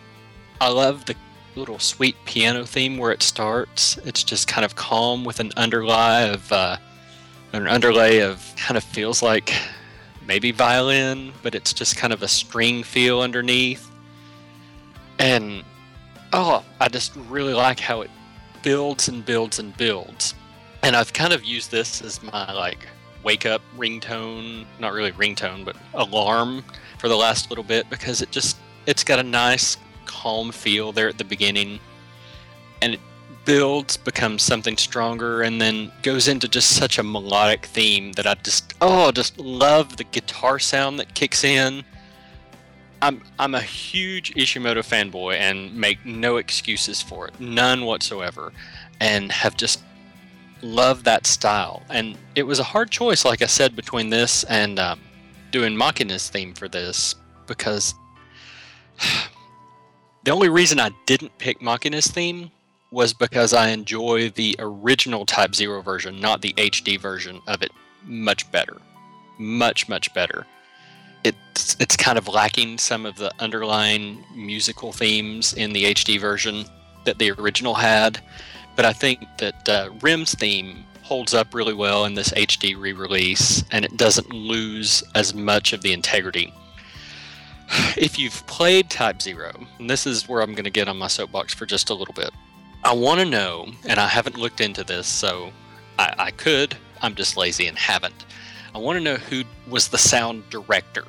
I 0.62 0.68
love 0.68 1.04
the 1.04 1.14
little 1.56 1.78
sweet 1.78 2.16
piano 2.24 2.64
theme 2.64 2.96
where 2.96 3.12
it 3.12 3.22
starts. 3.22 3.98
It's 3.98 4.24
just 4.24 4.48
kind 4.48 4.64
of 4.64 4.76
calm 4.76 5.24
with 5.24 5.40
an 5.40 5.52
underlay 5.58 6.30
of 6.30 6.50
uh, 6.50 6.78
an 7.52 7.68
underlay 7.68 8.20
of 8.20 8.54
kind 8.56 8.78
of 8.78 8.82
feels 8.82 9.22
like 9.22 9.52
maybe 10.26 10.52
violin, 10.52 11.34
but 11.42 11.54
it's 11.54 11.74
just 11.74 11.96
kind 11.96 12.14
of 12.14 12.22
a 12.22 12.28
string 12.28 12.82
feel 12.82 13.20
underneath. 13.20 13.90
And 15.18 15.64
oh, 16.32 16.64
I 16.80 16.88
just 16.88 17.14
really 17.28 17.52
like 17.52 17.78
how 17.78 18.00
it 18.00 18.10
builds 18.64 19.08
and 19.08 19.24
builds 19.24 19.60
and 19.60 19.76
builds. 19.76 20.34
And 20.82 20.96
I've 20.96 21.12
kind 21.12 21.32
of 21.32 21.44
used 21.44 21.70
this 21.70 22.02
as 22.02 22.20
my 22.22 22.52
like 22.52 22.88
wake 23.22 23.46
up 23.46 23.62
ringtone, 23.76 24.66
not 24.80 24.92
really 24.92 25.12
ringtone, 25.12 25.64
but 25.64 25.76
alarm 25.94 26.64
for 26.98 27.08
the 27.08 27.16
last 27.16 27.50
little 27.50 27.64
bit 27.64 27.88
because 27.90 28.22
it 28.22 28.30
just 28.32 28.56
it's 28.86 29.04
got 29.04 29.18
a 29.20 29.22
nice 29.22 29.76
calm 30.06 30.50
feel 30.50 30.92
there 30.92 31.08
at 31.08 31.18
the 31.18 31.24
beginning 31.24 31.78
and 32.82 32.94
it 32.94 33.00
builds 33.44 33.96
becomes 33.96 34.42
something 34.42 34.76
stronger 34.76 35.42
and 35.42 35.60
then 35.60 35.90
goes 36.02 36.28
into 36.28 36.48
just 36.48 36.70
such 36.76 36.98
a 36.98 37.02
melodic 37.02 37.66
theme 37.66 38.12
that 38.12 38.26
I 38.26 38.34
just 38.34 38.74
oh 38.80 39.12
just 39.12 39.38
love 39.38 39.96
the 39.96 40.04
guitar 40.04 40.58
sound 40.58 40.98
that 40.98 41.14
kicks 41.14 41.44
in. 41.44 41.84
I'm 43.04 43.20
I'm 43.38 43.54
a 43.54 43.60
huge 43.60 44.32
Ishimoto 44.34 44.78
fanboy 44.78 45.38
and 45.38 45.76
make 45.76 46.06
no 46.06 46.38
excuses 46.38 47.02
for 47.02 47.28
it, 47.28 47.38
none 47.38 47.84
whatsoever, 47.84 48.50
and 48.98 49.30
have 49.30 49.58
just 49.58 49.82
loved 50.62 51.04
that 51.04 51.26
style. 51.26 51.82
And 51.90 52.16
it 52.34 52.44
was 52.44 52.60
a 52.60 52.64
hard 52.64 52.90
choice, 52.90 53.26
like 53.26 53.42
I 53.42 53.46
said, 53.46 53.76
between 53.76 54.08
this 54.08 54.44
and 54.44 54.78
um, 54.78 55.00
doing 55.50 55.76
Machina's 55.76 56.30
theme 56.30 56.54
for 56.54 56.66
this 56.66 57.14
because 57.46 57.94
the 60.24 60.30
only 60.30 60.48
reason 60.48 60.80
I 60.80 60.90
didn't 61.04 61.36
pick 61.36 61.60
Machina's 61.60 62.06
theme 62.06 62.50
was 62.90 63.12
because 63.12 63.52
I 63.52 63.68
enjoy 63.68 64.30
the 64.30 64.56
original 64.58 65.26
Type 65.26 65.54
Zero 65.54 65.82
version, 65.82 66.20
not 66.20 66.40
the 66.40 66.54
HD 66.54 66.98
version 66.98 67.42
of 67.48 67.62
it, 67.62 67.70
much 68.06 68.50
better, 68.50 68.78
much 69.38 69.90
much 69.90 70.14
better. 70.14 70.46
It's 71.24 71.76
it's 71.80 71.96
kind 71.96 72.18
of 72.18 72.28
lacking 72.28 72.78
some 72.78 73.06
of 73.06 73.16
the 73.16 73.32
underlying 73.40 74.24
musical 74.34 74.92
themes 74.92 75.54
in 75.54 75.72
the 75.72 75.84
HD 75.84 76.20
version 76.20 76.66
that 77.04 77.18
the 77.18 77.30
original 77.32 77.74
had, 77.74 78.20
but 78.76 78.84
I 78.84 78.92
think 78.92 79.20
that 79.38 79.68
uh, 79.68 79.90
Rim's 80.00 80.34
theme 80.34 80.84
holds 81.02 81.34
up 81.34 81.54
really 81.54 81.74
well 81.74 82.06
in 82.06 82.14
this 82.14 82.30
HD 82.30 82.78
re-release, 82.78 83.62
and 83.70 83.84
it 83.84 83.96
doesn't 83.96 84.30
lose 84.30 85.02
as 85.14 85.34
much 85.34 85.72
of 85.74 85.82
the 85.82 85.92
integrity 85.92 86.52
if 87.96 88.18
you've 88.18 88.46
played 88.46 88.90
Type 88.90 89.22
Zero, 89.22 89.52
and 89.78 89.88
this 89.88 90.06
is 90.06 90.28
where 90.28 90.42
I'm 90.42 90.52
going 90.52 90.64
to 90.64 90.70
get 90.70 90.88
on 90.88 90.96
my 90.96 91.08
soapbox 91.08 91.54
for 91.54 91.66
just 91.66 91.90
a 91.90 91.94
little 91.94 92.14
bit, 92.14 92.30
I 92.84 92.92
want 92.92 93.20
to 93.20 93.26
know, 93.26 93.68
and 93.86 93.98
I 93.98 94.08
haven't 94.08 94.36
looked 94.36 94.60
into 94.60 94.84
this, 94.84 95.06
so 95.06 95.50
I, 95.98 96.14
I 96.18 96.30
could, 96.30 96.76
I'm 97.02 97.14
just 97.14 97.36
lazy 97.36 97.66
and 97.66 97.78
haven't. 97.78 98.26
I 98.74 98.78
want 98.78 98.96
to 98.96 99.04
know 99.04 99.16
who 99.16 99.44
was 99.68 99.88
the 99.88 99.98
sound 99.98 100.48
director 100.50 101.04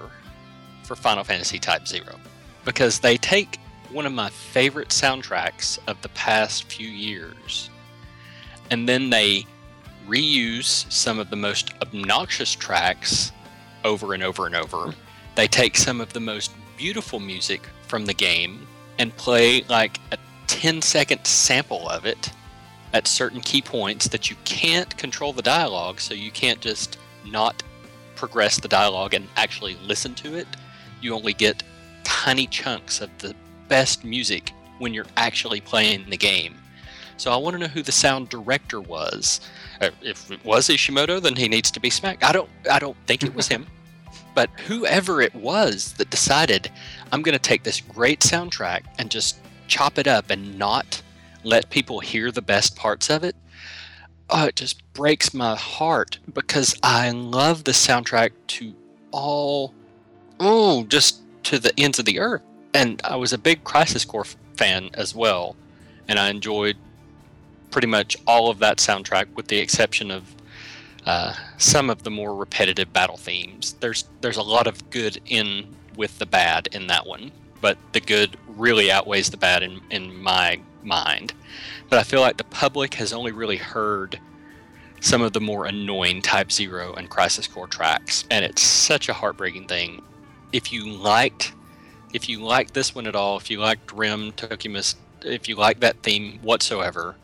for 0.83 0.95
Final 0.95 1.23
Fantasy 1.23 1.59
Type 1.59 1.87
Zero. 1.87 2.19
Because 2.63 2.99
they 2.99 3.17
take 3.17 3.57
one 3.91 4.05
of 4.05 4.13
my 4.13 4.29
favorite 4.29 4.89
soundtracks 4.89 5.79
of 5.87 6.01
the 6.01 6.09
past 6.09 6.65
few 6.65 6.87
years, 6.87 7.69
and 8.69 8.87
then 8.87 9.09
they 9.09 9.45
reuse 10.07 10.91
some 10.91 11.19
of 11.19 11.29
the 11.29 11.35
most 11.35 11.73
obnoxious 11.81 12.53
tracks 12.53 13.31
over 13.83 14.13
and 14.13 14.21
over 14.21 14.45
and 14.45 14.55
over 14.55 14.93
they 15.35 15.47
take 15.47 15.75
some 15.75 15.99
of 15.99 16.13
the 16.13 16.19
most 16.19 16.51
beautiful 16.77 17.19
music 17.19 17.67
from 17.87 18.05
the 18.05 18.13
game 18.13 18.65
and 18.97 19.15
play 19.17 19.61
like 19.63 19.99
a 20.11 20.17
10 20.47 20.81
second 20.81 21.25
sample 21.25 21.87
of 21.89 22.05
it 22.05 22.31
at 22.93 23.07
certain 23.07 23.41
key 23.41 23.61
points 23.61 24.07
that 24.07 24.29
you 24.29 24.37
can't 24.45 24.97
control 24.97 25.33
the 25.33 25.41
dialogue, 25.41 25.99
so 25.99 26.13
you 26.13 26.31
can't 26.31 26.61
just 26.61 26.97
not 27.25 27.63
progress 28.15 28.59
the 28.59 28.67
dialogue 28.67 29.13
and 29.13 29.27
actually 29.35 29.75
listen 29.85 30.15
to 30.15 30.35
it. 30.35 30.47
You 31.01 31.13
only 31.13 31.33
get 31.33 31.63
tiny 32.03 32.47
chunks 32.47 33.01
of 33.01 33.09
the 33.19 33.35
best 33.67 34.03
music 34.03 34.51
when 34.79 34.93
you're 34.93 35.05
actually 35.17 35.61
playing 35.61 36.09
the 36.09 36.17
game. 36.17 36.55
So 37.17 37.31
I 37.31 37.37
want 37.37 37.55
to 37.55 37.59
know 37.59 37.67
who 37.67 37.81
the 37.81 37.91
sound 37.91 38.29
director 38.29 38.81
was. 38.81 39.39
Uh, 39.81 39.91
if 40.01 40.29
it 40.29 40.43
was 40.43 40.67
Ishimoto, 40.67 41.21
then 41.21 41.35
he 41.35 41.47
needs 41.47 41.71
to 41.71 41.79
be 41.79 41.89
smacked. 41.89 42.23
I 42.23 42.31
don't. 42.31 42.49
I 42.69 42.79
don't 42.79 42.97
think 43.07 43.23
it 43.23 43.35
was 43.35 43.47
him. 43.47 43.67
But 44.33 44.49
whoever 44.67 45.21
it 45.21 45.33
was 45.33 45.93
that 45.93 46.09
decided, 46.09 46.69
I'm 47.13 47.21
going 47.21 47.37
to 47.37 47.39
take 47.39 47.63
this 47.63 47.79
great 47.79 48.19
soundtrack 48.19 48.81
and 48.99 49.09
just 49.09 49.37
chop 49.69 49.97
it 49.97 50.07
up 50.07 50.29
and 50.29 50.59
not 50.59 51.01
let 51.45 51.69
people 51.69 52.01
hear 52.01 52.31
the 52.31 52.41
best 52.41 52.75
parts 52.75 53.09
of 53.09 53.23
it, 53.23 53.33
oh, 54.29 54.47
it 54.47 54.55
just 54.55 54.81
breaks 54.93 55.33
my 55.33 55.55
heart 55.55 56.19
because 56.33 56.77
I 56.81 57.09
love 57.11 57.63
the 57.63 57.71
soundtrack 57.71 58.31
to 58.47 58.73
all, 59.11 59.73
oh, 60.39 60.83
just 60.85 61.21
to 61.43 61.59
the 61.59 61.77
ends 61.79 61.99
of 61.99 62.05
the 62.05 62.19
earth. 62.19 62.41
And 62.73 63.01
I 63.03 63.15
was 63.15 63.33
a 63.33 63.37
big 63.37 63.63
Crisis 63.63 64.03
Core 64.03 64.25
fan 64.57 64.89
as 64.93 65.15
well, 65.15 65.55
and 66.07 66.19
I 66.19 66.29
enjoyed 66.29 66.77
pretty 67.71 67.87
much 67.87 68.17
all 68.27 68.49
of 68.49 68.59
that 68.59 68.77
soundtrack 68.77 69.33
with 69.35 69.47
the 69.47 69.57
exception 69.57 70.11
of 70.11 70.35
uh, 71.05 71.33
some 71.57 71.89
of 71.89 72.03
the 72.03 72.09
more 72.09 72.35
repetitive 72.35 72.91
battle 72.91 73.17
themes. 73.17 73.75
There's 73.79 74.05
there's 74.21 74.37
a 74.37 74.43
lot 74.43 74.67
of 74.67 74.89
good 74.89 75.21
in 75.25 75.75
with 75.95 76.17
the 76.19 76.25
bad 76.25 76.67
in 76.71 76.87
that 76.87 77.05
one, 77.05 77.31
but 77.61 77.77
the 77.93 78.01
good 78.01 78.37
really 78.47 78.91
outweighs 78.91 79.29
the 79.29 79.37
bad 79.37 79.63
in, 79.63 79.81
in 79.91 80.15
my 80.21 80.59
mind. 80.85 81.33
But 81.89 81.99
I 81.99 82.03
feel 82.03 82.21
like 82.21 82.37
the 82.37 82.43
public 82.45 82.95
has 82.95 83.13
only 83.13 83.31
really 83.31 83.57
heard 83.57 84.19
some 85.01 85.21
of 85.21 85.33
the 85.33 85.41
more 85.41 85.65
annoying 85.65 86.21
Type 86.21 86.51
Zero 86.51 86.93
and 86.93 87.09
Crisis 87.09 87.47
Core 87.47 87.67
tracks, 87.67 88.25
and 88.31 88.43
it's 88.43 88.61
such 88.61 89.09
a 89.09 89.13
heartbreaking 89.13 89.67
thing. 89.67 90.01
If 90.51 90.71
you 90.73 90.89
liked, 90.89 91.53
if 92.13 92.27
you 92.29 92.41
liked 92.41 92.73
this 92.73 92.95
one 92.95 93.07
at 93.07 93.15
all, 93.15 93.37
if 93.37 93.49
you 93.49 93.59
liked 93.59 93.91
Rim 93.91 94.31
Tokimus, 94.31 94.95
if 95.23 95.47
you 95.47 95.55
like 95.55 95.81
that 95.81 96.01
theme 96.01 96.39
whatsoever, 96.41 97.15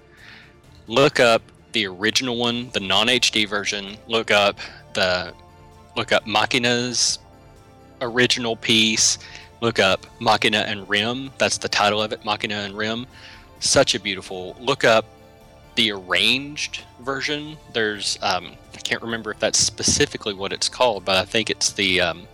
look 0.88 1.20
up 1.20 1.42
the 1.72 1.88
original 1.88 2.38
one, 2.38 2.70
the 2.72 2.80
non 2.80 3.08
HD 3.08 3.48
version, 3.48 3.98
look 4.08 4.32
up 4.32 4.60
the 4.94 5.34
look 5.96 6.12
up 6.12 6.28
Machina's 6.28 7.20
original 8.02 8.56
piece, 8.56 9.18
look 9.62 9.80
up 9.80 10.06
Machina 10.20 10.60
and 10.60 10.88
Rim. 10.90 11.32
That's 11.38 11.58
the 11.58 11.70
title 11.70 12.02
of 12.02 12.12
it, 12.12 12.24
Machina 12.26 12.56
and 12.56 12.78
Rim. 12.78 13.08
Such 13.62 13.96
a 13.96 14.00
beautiful. 14.00 14.58
Look 14.60 14.84
up 14.84 15.06
the 15.76 15.92
arranged 15.92 16.82
version. 17.00 17.58
There's 17.74 18.20
um, 18.22 18.52
I 18.74 18.80
can't 18.80 19.02
remember 19.02 19.32
if 19.32 19.40
that's 19.40 19.60
specifically 19.60 20.34
what 20.34 20.52
it's 20.52 20.68
called, 20.68 21.06
but 21.06 21.16
I 21.16 21.26
think 21.26 21.50
it's 21.50 21.72
the 21.72 22.02
um, 22.02 22.28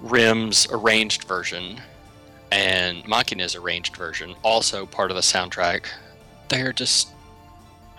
Rim's 0.00 0.68
arranged 0.70 1.24
version 1.24 1.80
and 2.52 3.04
Machina's 3.04 3.56
arranged 3.56 3.96
version, 3.96 4.34
also 4.44 4.86
part 4.86 5.10
of 5.10 5.16
the 5.16 5.22
soundtrack. 5.22 5.86
They're 6.48 6.72
just 6.72 7.08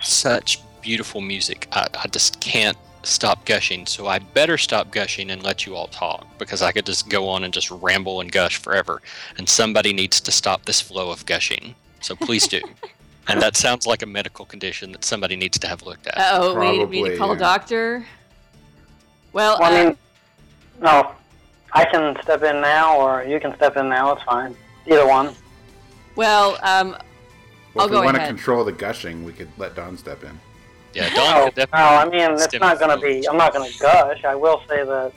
such 0.00 0.60
beautiful 0.80 1.20
music. 1.20 1.68
I, 1.72 1.88
I 2.02 2.06
just 2.06 2.40
can't 2.40 2.78
stop 3.06 3.44
gushing, 3.44 3.86
so 3.86 4.06
I 4.06 4.18
better 4.18 4.58
stop 4.58 4.90
gushing 4.90 5.30
and 5.30 5.42
let 5.42 5.66
you 5.66 5.74
all 5.74 5.88
talk 5.88 6.26
because 6.38 6.62
I 6.62 6.72
could 6.72 6.86
just 6.86 7.08
go 7.08 7.28
on 7.28 7.44
and 7.44 7.52
just 7.52 7.70
ramble 7.70 8.20
and 8.20 8.30
gush 8.30 8.56
forever. 8.56 9.00
And 9.38 9.48
somebody 9.48 9.92
needs 9.92 10.20
to 10.20 10.32
stop 10.32 10.64
this 10.64 10.80
flow 10.80 11.10
of 11.10 11.24
gushing. 11.26 11.74
So 12.00 12.14
please 12.16 12.46
do. 12.48 12.60
and 13.28 13.40
that 13.40 13.56
sounds 13.56 13.86
like 13.86 14.02
a 14.02 14.06
medical 14.06 14.44
condition 14.44 14.92
that 14.92 15.04
somebody 15.04 15.36
needs 15.36 15.58
to 15.58 15.68
have 15.68 15.82
looked 15.82 16.06
at. 16.06 16.14
Oh, 16.18 16.58
we, 16.58 16.84
we 16.84 17.02
need 17.02 17.10
to 17.10 17.16
call 17.16 17.28
yeah. 17.28 17.34
a 17.34 17.38
doctor. 17.38 18.06
Well, 19.32 19.58
well 19.60 19.72
I 19.72 19.84
mean, 19.84 19.96
no, 20.80 21.12
I 21.72 21.84
can 21.84 22.16
step 22.22 22.42
in 22.42 22.60
now, 22.60 22.98
or 22.98 23.24
you 23.24 23.40
can 23.40 23.54
step 23.56 23.76
in 23.76 23.88
now. 23.88 24.12
It's 24.12 24.22
fine. 24.22 24.56
Either 24.86 25.06
one. 25.06 25.34
Well, 26.14 26.58
um, 26.62 26.90
Well, 26.90 27.00
I'll 27.78 27.84
if 27.86 27.90
go 27.90 28.00
we 28.00 28.06
want 28.06 28.16
to 28.16 28.26
control 28.26 28.64
the 28.64 28.72
gushing, 28.72 29.24
we 29.24 29.32
could 29.32 29.48
let 29.58 29.74
Don 29.74 29.96
step 29.98 30.24
in. 30.24 30.40
Yeah, 30.96 31.08
No, 31.10 31.14
Don 31.14 31.34
no, 31.34 31.44
could 31.44 31.54
definitely. 31.56 31.86
I 31.86 32.04
mean 32.08 32.40
it's 32.40 32.54
not 32.58 32.78
going 32.78 32.98
to 32.98 33.06
be. 33.06 33.28
I'm 33.28 33.36
not 33.36 33.52
going 33.52 33.70
to 33.70 33.78
gush. 33.78 34.24
I 34.24 34.34
will 34.34 34.62
say 34.68 34.82
that 34.82 35.12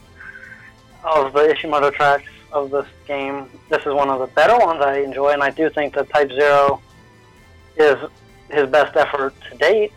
of 1.06 1.32
the 1.32 1.40
Ishimoto 1.40 1.94
tracks 1.94 2.30
of 2.52 2.70
this 2.70 2.86
game, 3.08 3.50
this 3.70 3.80
is 3.86 3.94
one 3.94 4.10
of 4.10 4.20
the 4.20 4.28
better 4.28 4.58
ones 4.58 4.82
I 4.82 5.00
enjoy, 5.00 5.30
and 5.30 5.42
I 5.42 5.52
do 5.52 5.70
think 5.70 5.94
that 5.94 6.10
Type 6.10 6.32
Zero 6.32 6.82
is 7.78 7.96
his 8.50 8.70
best 8.70 8.98
effort 8.98 9.34
to 9.50 9.58
date. 9.58 9.94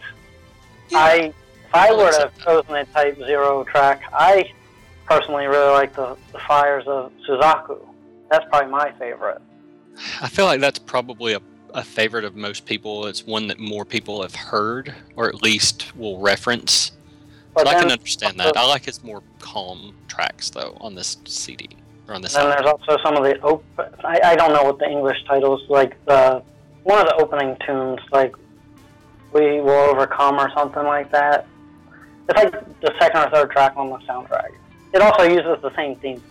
I, 0.94 1.32
if 1.66 1.74
I 1.74 1.88
I'll 1.88 1.96
were 1.96 2.02
to 2.02 2.08
accept 2.08 2.36
have 2.36 2.44
chosen 2.44 2.74
a 2.76 2.84
Type 2.84 3.16
Zero 3.16 3.64
track, 3.64 4.02
I 4.12 4.52
personally 5.06 5.46
really 5.46 5.72
like 5.72 5.94
the, 5.94 6.16
the 6.30 6.38
Fires 6.38 6.84
of 6.86 7.10
Suzaku. 7.26 7.80
That's 8.30 8.44
probably 8.50 8.70
my 8.70 8.92
favorite. 8.92 9.42
I 10.20 10.28
feel 10.28 10.44
like 10.44 10.60
that's 10.60 10.78
probably 10.78 11.32
a, 11.32 11.40
a 11.74 11.82
favorite 11.82 12.24
of 12.24 12.36
most 12.36 12.66
people. 12.66 13.06
It's 13.06 13.26
one 13.26 13.46
that 13.48 13.58
more 13.58 13.84
people 13.84 14.22
have 14.22 14.34
heard, 14.34 14.94
or 15.16 15.28
at 15.28 15.42
least 15.42 15.96
will 15.96 16.18
reference. 16.18 16.92
But 17.54 17.68
I 17.68 17.74
can 17.74 17.90
understand 17.90 18.38
that. 18.40 18.56
I 18.56 18.66
like 18.66 18.84
his 18.84 19.02
more 19.02 19.22
calm 19.38 19.94
tracks 20.08 20.50
though 20.50 20.76
on 20.80 20.94
this 20.94 21.18
CD 21.26 21.68
or 22.08 22.14
on 22.14 22.22
this 22.22 22.34
album. 22.34 22.54
there's 22.56 22.72
also 22.72 23.02
some 23.02 23.16
of 23.16 23.24
the 23.24 23.40
op- 23.42 23.64
I, 24.04 24.20
I 24.24 24.36
don't 24.36 24.52
know 24.54 24.64
what 24.64 24.78
the 24.78 24.88
English 24.88 25.22
titles 25.26 25.62
like 25.68 26.02
the 26.06 26.42
one 26.84 26.98
of 26.98 27.06
the 27.06 27.14
opening 27.16 27.56
tunes 27.66 28.00
like 28.10 28.34
we 29.32 29.60
will 29.60 29.70
overcome 29.70 30.38
or 30.38 30.50
something 30.54 30.84
like 30.84 31.10
that. 31.12 31.46
It's 32.28 32.42
like 32.42 32.80
the 32.80 32.94
second 32.98 33.20
or 33.22 33.30
third 33.30 33.50
track 33.50 33.74
on 33.76 33.90
the 33.90 33.98
soundtrack. 33.98 34.52
It 34.94 35.02
also 35.02 35.24
uses 35.24 35.60
the 35.62 35.74
same 35.74 35.96
theme. 35.96 36.22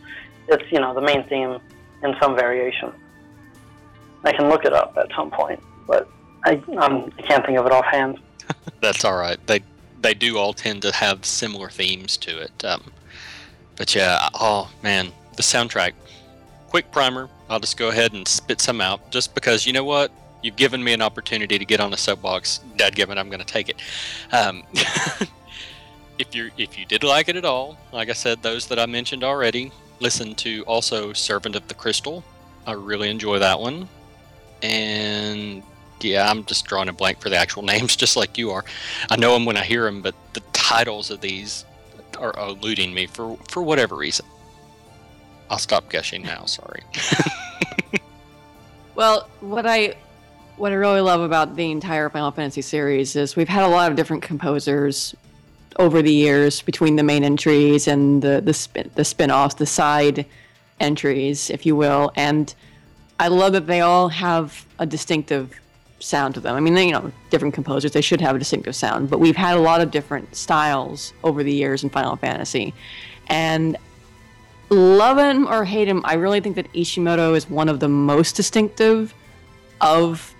It's 0.47 0.71
you 0.71 0.79
know 0.79 0.93
the 0.93 1.01
main 1.01 1.23
theme 1.27 1.59
in 2.03 2.15
some 2.19 2.35
variation. 2.35 2.91
I 4.23 4.31
can 4.33 4.49
look 4.49 4.65
it 4.65 4.73
up 4.73 4.95
at 4.97 5.07
some 5.15 5.31
point, 5.31 5.61
but 5.87 6.07
I 6.45 6.61
um, 6.77 7.11
I 7.17 7.21
can't 7.23 7.45
think 7.45 7.57
of 7.57 7.65
it 7.65 7.71
offhand. 7.71 8.19
That's 8.81 9.05
all 9.05 9.15
right. 9.15 9.39
They 9.47 9.61
they 10.01 10.13
do 10.13 10.37
all 10.37 10.53
tend 10.53 10.81
to 10.83 10.91
have 10.91 11.25
similar 11.25 11.69
themes 11.69 12.17
to 12.17 12.39
it. 12.39 12.65
Um, 12.65 12.91
but 13.75 13.95
yeah, 13.95 14.29
oh 14.33 14.69
man, 14.83 15.11
the 15.35 15.43
soundtrack. 15.43 15.93
Quick 16.69 16.91
primer. 16.91 17.29
I'll 17.49 17.59
just 17.59 17.77
go 17.77 17.89
ahead 17.89 18.13
and 18.13 18.25
spit 18.27 18.61
some 18.61 18.79
out, 18.79 19.11
just 19.11 19.35
because 19.35 19.65
you 19.65 19.73
know 19.73 19.83
what. 19.83 20.11
You've 20.41 20.55
given 20.55 20.83
me 20.83 20.93
an 20.93 21.01
opportunity 21.01 21.59
to 21.59 21.65
get 21.65 21.79
on 21.79 21.93
a 21.93 21.97
soapbox. 21.97 22.61
Dadgibbon, 22.75 23.17
I'm 23.17 23.29
going 23.29 23.41
to 23.41 23.45
take 23.45 23.69
it. 23.69 23.75
Um, 24.31 24.63
if 26.17 26.33
you 26.33 26.49
if 26.57 26.79
you 26.79 26.85
did 26.85 27.03
like 27.03 27.29
it 27.29 27.35
at 27.35 27.45
all, 27.45 27.77
like 27.91 28.09
I 28.09 28.13
said, 28.13 28.41
those 28.41 28.67
that 28.67 28.79
I 28.79 28.85
mentioned 28.85 29.23
already, 29.23 29.71
listen 29.99 30.33
to 30.35 30.63
also 30.63 31.13
Servant 31.13 31.55
of 31.55 31.67
the 31.67 31.73
Crystal. 31.73 32.23
I 32.65 32.73
really 32.73 33.09
enjoy 33.09 33.39
that 33.39 33.59
one. 33.59 33.87
And 34.61 35.63
yeah, 36.01 36.29
I'm 36.29 36.45
just 36.45 36.65
drawing 36.65 36.89
a 36.89 36.93
blank 36.93 37.19
for 37.19 37.29
the 37.29 37.37
actual 37.37 37.63
names, 37.73 37.95
just 37.95 38.15
like 38.15 38.37
you 38.37 38.51
are. 38.51 38.65
I 39.09 39.15
know 39.15 39.33
them 39.33 39.45
when 39.45 39.57
I 39.57 39.63
hear 39.63 39.85
them, 39.85 40.01
but 40.01 40.15
the 40.33 40.41
titles 40.53 41.11
of 41.11 41.21
these 41.21 41.65
are 42.17 42.33
eluding 42.37 42.93
me 42.93 43.07
for 43.07 43.37
for 43.49 43.63
whatever 43.63 43.95
reason. 43.95 44.25
I'll 45.49 45.57
stop 45.57 45.89
gushing 45.89 46.23
now. 46.23 46.45
Sorry. 46.45 46.81
Well, 48.95 49.27
what 49.39 49.65
I 49.65 49.95
what 50.57 50.71
I 50.71 50.75
really 50.75 51.01
love 51.01 51.21
about 51.21 51.55
the 51.55 51.71
entire 51.71 52.09
Final 52.09 52.29
Fantasy 52.31 52.61
series 52.61 53.15
is 53.15 53.35
we've 53.35 53.49
had 53.49 53.63
a 53.63 53.67
lot 53.67 53.89
of 53.89 53.97
different 53.97 54.21
composers 54.21 55.15
over 55.79 56.01
the 56.01 56.13
years 56.13 56.61
between 56.61 56.97
the 56.97 57.03
main 57.03 57.23
entries 57.23 57.87
and 57.87 58.21
the 58.21 58.41
the 58.41 58.53
spin 58.53 58.91
the 58.95 59.05
spin-offs, 59.05 59.55
the 59.55 59.65
side 59.65 60.25
entries, 60.79 61.49
if 61.49 61.65
you 61.65 61.75
will, 61.75 62.11
and 62.15 62.53
I 63.21 63.27
love 63.27 63.53
that 63.53 63.67
they 63.67 63.81
all 63.81 64.09
have 64.09 64.65
a 64.79 64.85
distinctive 64.87 65.61
sound 65.99 66.33
to 66.33 66.39
them. 66.39 66.55
I 66.55 66.59
mean, 66.59 66.73
they, 66.73 66.87
you 66.87 66.91
know, 66.91 67.11
different 67.29 67.53
composers, 67.53 67.91
they 67.91 68.01
should 68.01 68.19
have 68.19 68.35
a 68.35 68.39
distinctive 68.39 68.75
sound, 68.75 69.11
but 69.11 69.19
we've 69.19 69.35
had 69.35 69.55
a 69.55 69.59
lot 69.59 69.79
of 69.79 69.91
different 69.91 70.35
styles 70.35 71.13
over 71.23 71.43
the 71.43 71.53
years 71.53 71.83
in 71.83 71.91
Final 71.91 72.15
Fantasy. 72.15 72.73
And 73.27 73.77
love 74.71 75.19
him 75.19 75.47
or 75.47 75.63
hate 75.65 75.87
him, 75.87 76.01
I 76.03 76.15
really 76.15 76.39
think 76.39 76.55
that 76.55 76.73
Ishimoto 76.73 77.35
is 77.35 77.47
one 77.47 77.69
of 77.69 77.79
the 77.79 77.87
most 77.87 78.35
distinctive 78.35 79.13
of 79.81 80.33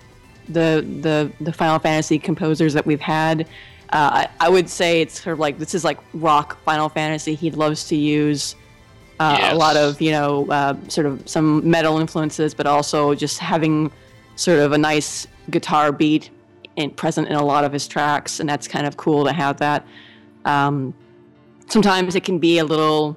the 0.48 0.84
the 1.02 1.30
the 1.40 1.52
Final 1.52 1.78
Fantasy 1.78 2.18
composers 2.18 2.74
that 2.74 2.84
we've 2.84 3.00
had. 3.00 3.42
Uh, 3.90 4.26
I, 4.26 4.28
I 4.40 4.48
would 4.48 4.68
say 4.68 5.00
it's 5.00 5.22
sort 5.22 5.34
of 5.34 5.38
like 5.38 5.56
this 5.56 5.72
is 5.72 5.84
like 5.84 5.98
rock 6.14 6.60
Final 6.64 6.88
Fantasy. 6.88 7.36
He 7.36 7.52
loves 7.52 7.84
to 7.88 7.96
use 7.96 8.56
uh, 9.22 9.52
a 9.52 9.54
lot 9.54 9.76
of 9.76 10.00
you 10.00 10.10
know 10.10 10.50
uh, 10.50 10.74
sort 10.88 11.06
of 11.06 11.28
some 11.28 11.68
metal 11.68 11.98
influences, 11.98 12.54
but 12.54 12.66
also 12.66 13.14
just 13.14 13.38
having 13.38 13.90
sort 14.36 14.58
of 14.58 14.72
a 14.72 14.78
nice 14.78 15.26
guitar 15.50 15.92
beat 15.92 16.30
in, 16.76 16.90
present 16.90 17.28
in 17.28 17.36
a 17.36 17.44
lot 17.44 17.64
of 17.64 17.72
his 17.72 17.86
tracks, 17.86 18.40
and 18.40 18.48
that's 18.48 18.66
kind 18.66 18.86
of 18.86 18.96
cool 18.96 19.24
to 19.24 19.32
have 19.32 19.58
that. 19.58 19.86
Um, 20.44 20.94
sometimes 21.68 22.14
it 22.16 22.24
can 22.24 22.38
be 22.38 22.58
a 22.58 22.64
little 22.64 23.16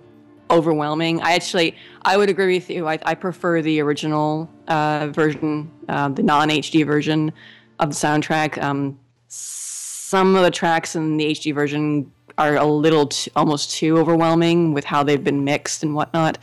overwhelming. 0.52 1.22
I 1.22 1.34
actually, 1.34 1.76
I 2.04 2.18
would 2.18 2.30
agree 2.30 2.56
with 2.56 2.70
you. 2.70 2.88
I, 2.88 3.00
I 3.04 3.16
prefer 3.16 3.64
the 3.64 3.82
original 3.82 4.50
uh, 4.68 5.08
version, 5.12 5.72
uh, 5.90 6.10
the 6.10 6.22
non 6.22 6.50
HD 6.50 6.86
version 6.86 7.34
of 7.80 7.90
the 7.90 7.96
soundtrack. 7.96 8.62
Um, 8.62 9.00
some 9.28 10.36
of 10.36 10.44
the 10.44 10.52
tracks 10.52 10.96
in 10.96 11.18
the 11.18 11.32
HD 11.32 11.54
version 11.54 12.12
are 12.38 12.56
a 12.56 12.66
little 12.66 13.08
t- 13.08 13.32
almost 13.36 13.72
too 13.72 13.98
overwhelming 13.98 14.74
with 14.74 14.84
how 14.84 15.04
they've 15.04 15.24
been 15.24 15.44
mixed 15.44 15.84
and 15.84 15.96
whatnot. 15.96 16.38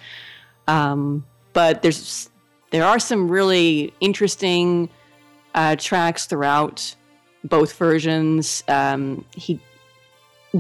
Um, 0.69 1.25
but 1.53 1.83
there's 1.83 2.31
there 2.71 2.85
are 2.85 2.99
some 2.99 3.31
really 3.31 3.93
interesting 4.01 4.89
uh, 5.55 5.77
tracks 5.77 6.27
throughout 6.27 6.95
both 7.45 7.75
versions. 7.75 8.65
Um, 8.69 9.25
he 9.37 9.61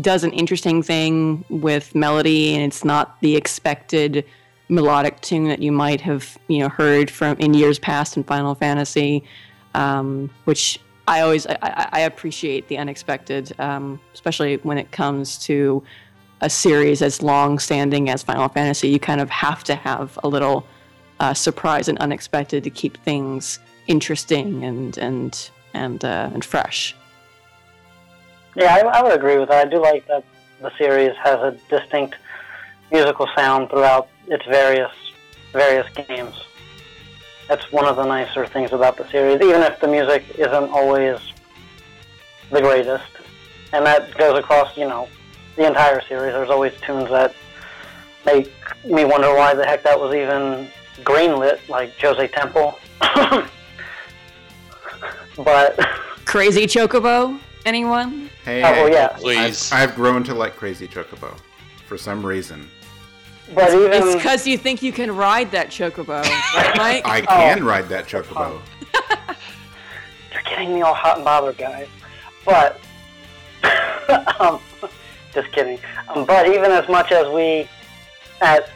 does 0.00 0.24
an 0.24 0.32
interesting 0.32 0.82
thing 0.82 1.44
with 1.48 1.94
melody, 1.94 2.54
and 2.54 2.64
it's 2.64 2.84
not 2.84 3.20
the 3.20 3.36
expected 3.36 4.24
melodic 4.68 5.20
tune 5.20 5.44
that 5.44 5.60
you 5.60 5.70
might 5.72 6.00
have 6.00 6.38
you 6.48 6.58
know 6.58 6.68
heard 6.68 7.10
from 7.10 7.36
in 7.38 7.54
years 7.54 7.78
past 7.78 8.16
in 8.16 8.24
Final 8.24 8.54
Fantasy, 8.54 9.24
um, 9.74 10.30
which 10.44 10.78
I 11.08 11.20
always 11.20 11.46
I, 11.46 11.88
I 11.92 12.00
appreciate 12.00 12.68
the 12.68 12.78
unexpected, 12.78 13.52
um, 13.58 14.00
especially 14.14 14.56
when 14.58 14.78
it 14.78 14.90
comes 14.92 15.38
to 15.46 15.82
a 16.40 16.50
series 16.50 17.02
as 17.02 17.22
long-standing 17.22 18.10
as 18.10 18.22
Final 18.22 18.48
Fantasy. 18.48 18.88
You 18.88 18.98
kind 18.98 19.20
of 19.20 19.30
have 19.30 19.64
to 19.64 19.74
have 19.74 20.18
a 20.22 20.28
little 20.28 20.66
uh, 21.20 21.34
surprise 21.34 21.88
and 21.88 21.98
unexpected 21.98 22.64
to 22.64 22.70
keep 22.70 22.96
things 22.98 23.58
interesting 23.86 24.64
and 24.64 24.98
and 24.98 25.50
and 25.74 26.04
uh, 26.04 26.30
and 26.32 26.44
fresh. 26.44 26.94
Yeah, 28.54 28.74
I, 28.74 28.80
I 28.80 29.02
would 29.02 29.12
agree 29.12 29.38
with 29.38 29.48
that. 29.48 29.66
I 29.66 29.70
do 29.70 29.80
like 29.80 30.06
that 30.08 30.24
the 30.60 30.70
series 30.76 31.16
has 31.22 31.40
a 31.40 31.58
distinct 31.68 32.16
musical 32.90 33.26
sound 33.34 33.70
throughout 33.70 34.08
its 34.28 34.44
various 34.46 34.92
various 35.52 35.88
games. 35.94 36.34
That's 37.52 37.70
one 37.70 37.84
of 37.84 37.96
the 37.96 38.04
nicer 38.06 38.46
things 38.46 38.72
about 38.72 38.96
the 38.96 39.06
series, 39.10 39.34
even 39.42 39.60
if 39.60 39.78
the 39.78 39.86
music 39.86 40.24
isn't 40.38 40.70
always 40.70 41.18
the 42.50 42.62
greatest. 42.62 43.04
And 43.74 43.84
that 43.84 44.16
goes 44.16 44.38
across, 44.38 44.74
you 44.74 44.88
know, 44.88 45.06
the 45.56 45.66
entire 45.66 46.00
series. 46.08 46.32
There's 46.32 46.48
always 46.48 46.72
tunes 46.80 47.10
that 47.10 47.34
make 48.24 48.50
me 48.86 49.04
wonder 49.04 49.34
why 49.34 49.52
the 49.52 49.66
heck 49.66 49.82
that 49.82 50.00
was 50.00 50.14
even 50.14 50.66
greenlit, 51.04 51.58
like 51.68 51.94
Djose 51.98 52.32
Temple. 52.32 52.78
but 55.36 55.78
Crazy 56.24 56.62
Chocobo, 56.62 57.38
anyone? 57.66 58.30
Hey, 58.46 58.62
Oh, 58.62 58.72
well, 58.72 58.88
yeah. 58.88 59.08
Please. 59.08 59.70
I've, 59.70 59.90
I've 59.90 59.94
grown 59.94 60.24
to 60.24 60.32
like 60.34 60.56
Crazy 60.56 60.88
Chocobo 60.88 61.38
for 61.84 61.98
some 61.98 62.24
reason. 62.24 62.66
But 63.54 63.74
even 63.74 63.92
It's 63.92 64.14
because 64.14 64.46
you 64.46 64.56
think 64.56 64.82
you 64.82 64.92
can 64.92 65.14
ride 65.14 65.50
that 65.50 65.68
Chocobo, 65.68 66.22
right, 66.22 66.76
Mike? 66.76 67.06
I 67.06 67.20
can 67.22 67.64
ride 67.64 67.88
that 67.88 68.06
Chocobo. 68.06 68.60
You're 70.32 70.42
getting 70.44 70.74
me 70.74 70.82
all 70.82 70.94
hot 70.94 71.16
and 71.16 71.24
bothered, 71.24 71.58
guys. 71.58 71.88
But, 72.44 72.80
um, 74.40 74.60
just 75.32 75.52
kidding. 75.52 75.78
Um, 76.08 76.24
but 76.24 76.48
even 76.48 76.70
as 76.70 76.88
much 76.88 77.12
as 77.12 77.32
we 77.32 77.68
at 78.40 78.70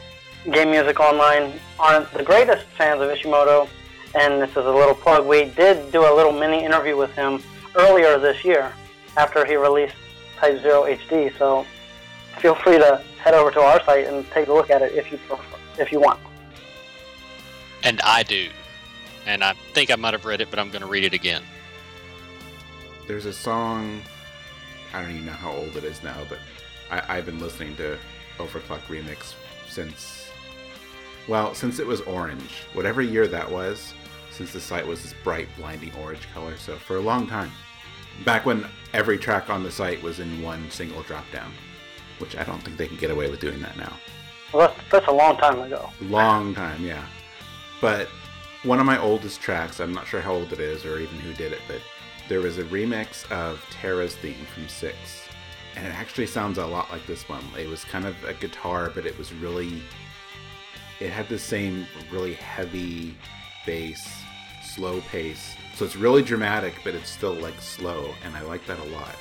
Game 0.53 0.71
Music 0.71 1.01
Online 1.01 1.53
aren't 1.79 2.13
the 2.13 2.23
greatest 2.23 2.67
fans 2.79 3.01
of 3.01 3.09
Ishimoto, 3.09 3.69
and 4.15 4.41
this 4.41 4.51
is 4.51 4.57
a 4.57 4.71
little 4.71 4.95
plug, 4.95 5.27
we 5.27 5.45
did 5.45 5.91
do 5.93 6.03
a 6.03 6.13
little 6.15 6.33
mini 6.33 6.65
interview 6.65 6.97
with 6.97 7.13
him 7.13 7.43
earlier 7.75 8.19
this 8.19 8.45
year 8.45 8.73
after 9.17 9.45
he 9.45 9.57
released 9.57 9.95
Type 10.39 10.61
Zero 10.63 10.85
HD. 10.85 11.37
So 11.39 11.67
feel 12.39 12.55
free 12.55 12.79
to 12.79 13.03
head 13.27 13.35
over 13.35 13.51
to 13.51 13.61
our 13.61 13.83
site 13.83 14.07
and 14.07 14.25
take 14.31 14.47
a 14.47 14.53
look 14.53 14.71
at 14.71 14.83
it 14.83 14.93
if 14.95 15.11
you 15.11 15.19
prefer, 15.19 15.59
if 15.81 15.91
you 15.91 15.99
want. 15.99 16.21
And 17.83 18.01
I 18.03 18.23
do. 18.23 18.49
And 19.27 19.43
I 19.43 19.55
think 19.73 19.91
I 19.91 19.97
might 19.97 20.13
have 20.13 20.25
read 20.25 20.41
it, 20.41 20.49
but 20.49 20.61
I'm 20.61 20.71
going 20.71 20.83
to 20.83 20.87
read 20.87 21.03
it 21.03 21.13
again. 21.13 21.43
There's 23.09 23.27
a 23.27 23.33
song. 23.33 24.01
I 24.95 25.03
don't 25.03 25.11
even 25.11 25.27
know 25.27 25.33
how 25.33 25.51
old 25.51 25.77
it 25.77 25.83
is 25.83 26.05
now, 26.05 26.17
but 26.29 26.39
I, 26.89 27.17
I've 27.17 27.27
been 27.27 27.41
listening 27.41 27.75
to 27.77 27.99
Overclock 28.39 28.83
Remix 28.83 29.35
since. 29.69 30.31
Well, 31.27 31.53
since 31.53 31.81
it 31.81 31.87
was 31.87 32.03
Orange, 32.03 32.63
whatever 32.75 33.03
year 33.03 33.27
that 33.27 33.51
was, 33.51 33.93
since 34.31 34.53
the 34.53 34.61
site 34.61 34.87
was 34.87 35.03
this 35.03 35.15
bright, 35.25 35.49
blinding 35.57 35.93
orange 35.97 36.29
color. 36.33 36.57
So 36.57 36.77
for 36.77 36.97
a 36.97 37.01
long 37.01 37.27
time, 37.27 37.51
back 38.25 38.47
when 38.47 38.65
every 38.93 39.19
track 39.19 39.51
on 39.51 39.65
the 39.65 39.71
site 39.73 40.01
was 40.01 40.21
in 40.21 40.41
one 40.43 40.71
single 40.71 41.03
drop 41.03 41.25
down, 41.33 41.51
which 42.19 42.37
I 42.37 42.45
don't 42.45 42.63
think 42.63 42.77
they 42.77 42.89
can 42.89 42.97
get 42.97 43.11
away 43.11 43.31
with 43.31 43.41
doing 43.41 43.61
that 43.63 43.77
now. 43.77 43.93
Well, 44.53 44.69
that's, 44.69 44.91
that's 44.91 45.07
a 45.09 45.13
long 45.13 45.37
time 45.37 45.61
ago. 45.61 45.91
Long 46.01 46.55
time, 46.55 46.85
yeah. 46.85 47.05
But 47.81 48.09
one 48.63 48.81
of 48.81 48.87
my 48.87 48.99
oldest 49.01 49.41
tracks, 49.41 49.81
I'm 49.81 49.93
not 49.93 50.07
sure 50.07 50.21
how 50.21 50.35
old 50.35 50.53
it 50.53 50.61
is 50.61 50.85
or 50.85 50.99
even 50.99 51.19
who 51.21 51.33
did 51.35 51.53
it, 51.53 51.61
but 51.69 51.81
there 52.29 52.41
was 52.41 52.59
a 52.59 52.65
remix 52.65 53.31
of 53.31 53.65
Terra's 53.71 54.17
theme 54.17 54.47
from 54.55 54.69
Six. 54.69 54.97
And 55.77 55.87
it 55.87 55.95
actually 55.95 56.27
sounds 56.27 56.59
a 56.59 56.67
lot 56.67 56.91
like 56.91 57.07
this 57.07 57.29
one. 57.29 57.45
It 57.59 57.69
was 57.69 57.85
kind 57.85 58.07
of 58.07 58.17
a 58.25 58.33
guitar, 58.35 58.91
but 58.95 59.05
it 59.05 59.17
was 59.19 59.33
really. 59.35 59.83
It 61.01 61.11
had 61.11 61.29
the 61.29 61.39
same 61.39 61.87
really 62.11 62.33
heavy 62.33 63.15
bass, 63.67 64.09
slow 64.65 65.03
pace. 65.03 65.55
So 65.75 65.85
it's 65.85 65.95
really 65.95 66.23
dramatic, 66.23 66.75
but 66.83 66.95
it's 66.95 67.11
still 67.11 67.35
like 67.35 67.61
slow, 67.61 68.15
and 68.25 68.35
I 68.35 68.41
like 68.41 68.65
that 68.67 68.79
a 68.79 68.85
lot. 68.85 69.15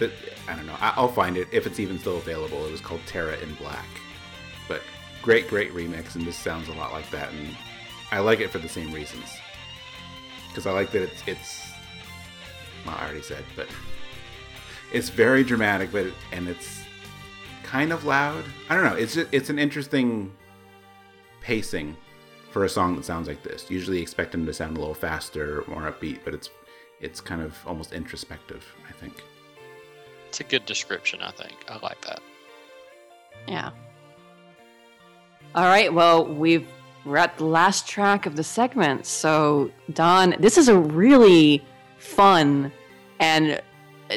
That 0.00 0.10
I 0.48 0.56
don't 0.56 0.66
know. 0.66 0.76
I'll 0.80 1.08
find 1.08 1.36
it 1.36 1.46
if 1.52 1.66
it's 1.66 1.78
even 1.78 1.98
still 1.98 2.16
available. 2.16 2.64
It 2.64 2.72
was 2.72 2.80
called 2.80 3.02
Terra 3.06 3.36
in 3.38 3.54
Black, 3.56 3.86
but 4.66 4.80
great, 5.20 5.46
great 5.48 5.72
remix, 5.72 6.14
and 6.14 6.26
this 6.26 6.36
sounds 6.36 6.68
a 6.68 6.72
lot 6.72 6.92
like 6.92 7.10
that, 7.10 7.30
and 7.32 7.54
I 8.10 8.20
like 8.20 8.40
it 8.40 8.50
for 8.50 8.58
the 8.58 8.68
same 8.68 8.92
reasons. 8.92 9.26
Because 10.48 10.66
I 10.66 10.72
like 10.72 10.90
that 10.92 11.02
it's 11.02 11.22
it's. 11.26 11.66
Well, 12.86 12.96
I 12.98 13.04
already 13.04 13.20
said, 13.20 13.44
but 13.54 13.68
it's 14.92 15.10
very 15.10 15.44
dramatic, 15.44 15.92
but 15.92 16.06
and 16.32 16.48
it's 16.48 16.82
kind 17.62 17.92
of 17.92 18.06
loud. 18.06 18.44
I 18.70 18.74
don't 18.74 18.84
know. 18.84 18.96
It's 18.96 19.14
just, 19.14 19.28
it's 19.32 19.50
an 19.50 19.58
interesting 19.58 20.32
pacing 21.42 21.94
for 22.52 22.64
a 22.64 22.68
song 22.68 22.96
that 22.96 23.04
sounds 23.04 23.28
like 23.28 23.42
this. 23.42 23.70
Usually 23.70 24.00
expect 24.00 24.32
them 24.32 24.46
to 24.46 24.54
sound 24.54 24.78
a 24.78 24.80
little 24.80 24.94
faster, 24.94 25.62
more 25.68 25.82
upbeat, 25.82 26.20
but 26.24 26.32
it's 26.32 26.48
it's 27.02 27.20
kind 27.20 27.42
of 27.42 27.54
almost 27.66 27.92
introspective. 27.92 28.64
I 28.88 28.92
think. 28.92 29.22
It's 30.30 30.38
a 30.38 30.44
good 30.44 30.64
description, 30.64 31.22
I 31.22 31.32
think. 31.32 31.56
I 31.68 31.78
like 31.84 32.00
that. 32.02 32.20
Yeah. 33.48 33.70
All 35.56 35.64
right. 35.64 35.92
Well, 35.92 36.24
we've 36.24 36.68
we're 37.04 37.16
at 37.16 37.36
the 37.36 37.46
last 37.46 37.88
track 37.88 38.26
of 38.26 38.36
the 38.36 38.44
segment. 38.44 39.06
So, 39.06 39.72
Don, 39.92 40.36
this 40.38 40.56
is 40.56 40.68
a 40.68 40.78
really 40.78 41.64
fun 41.98 42.70
and 43.18 43.60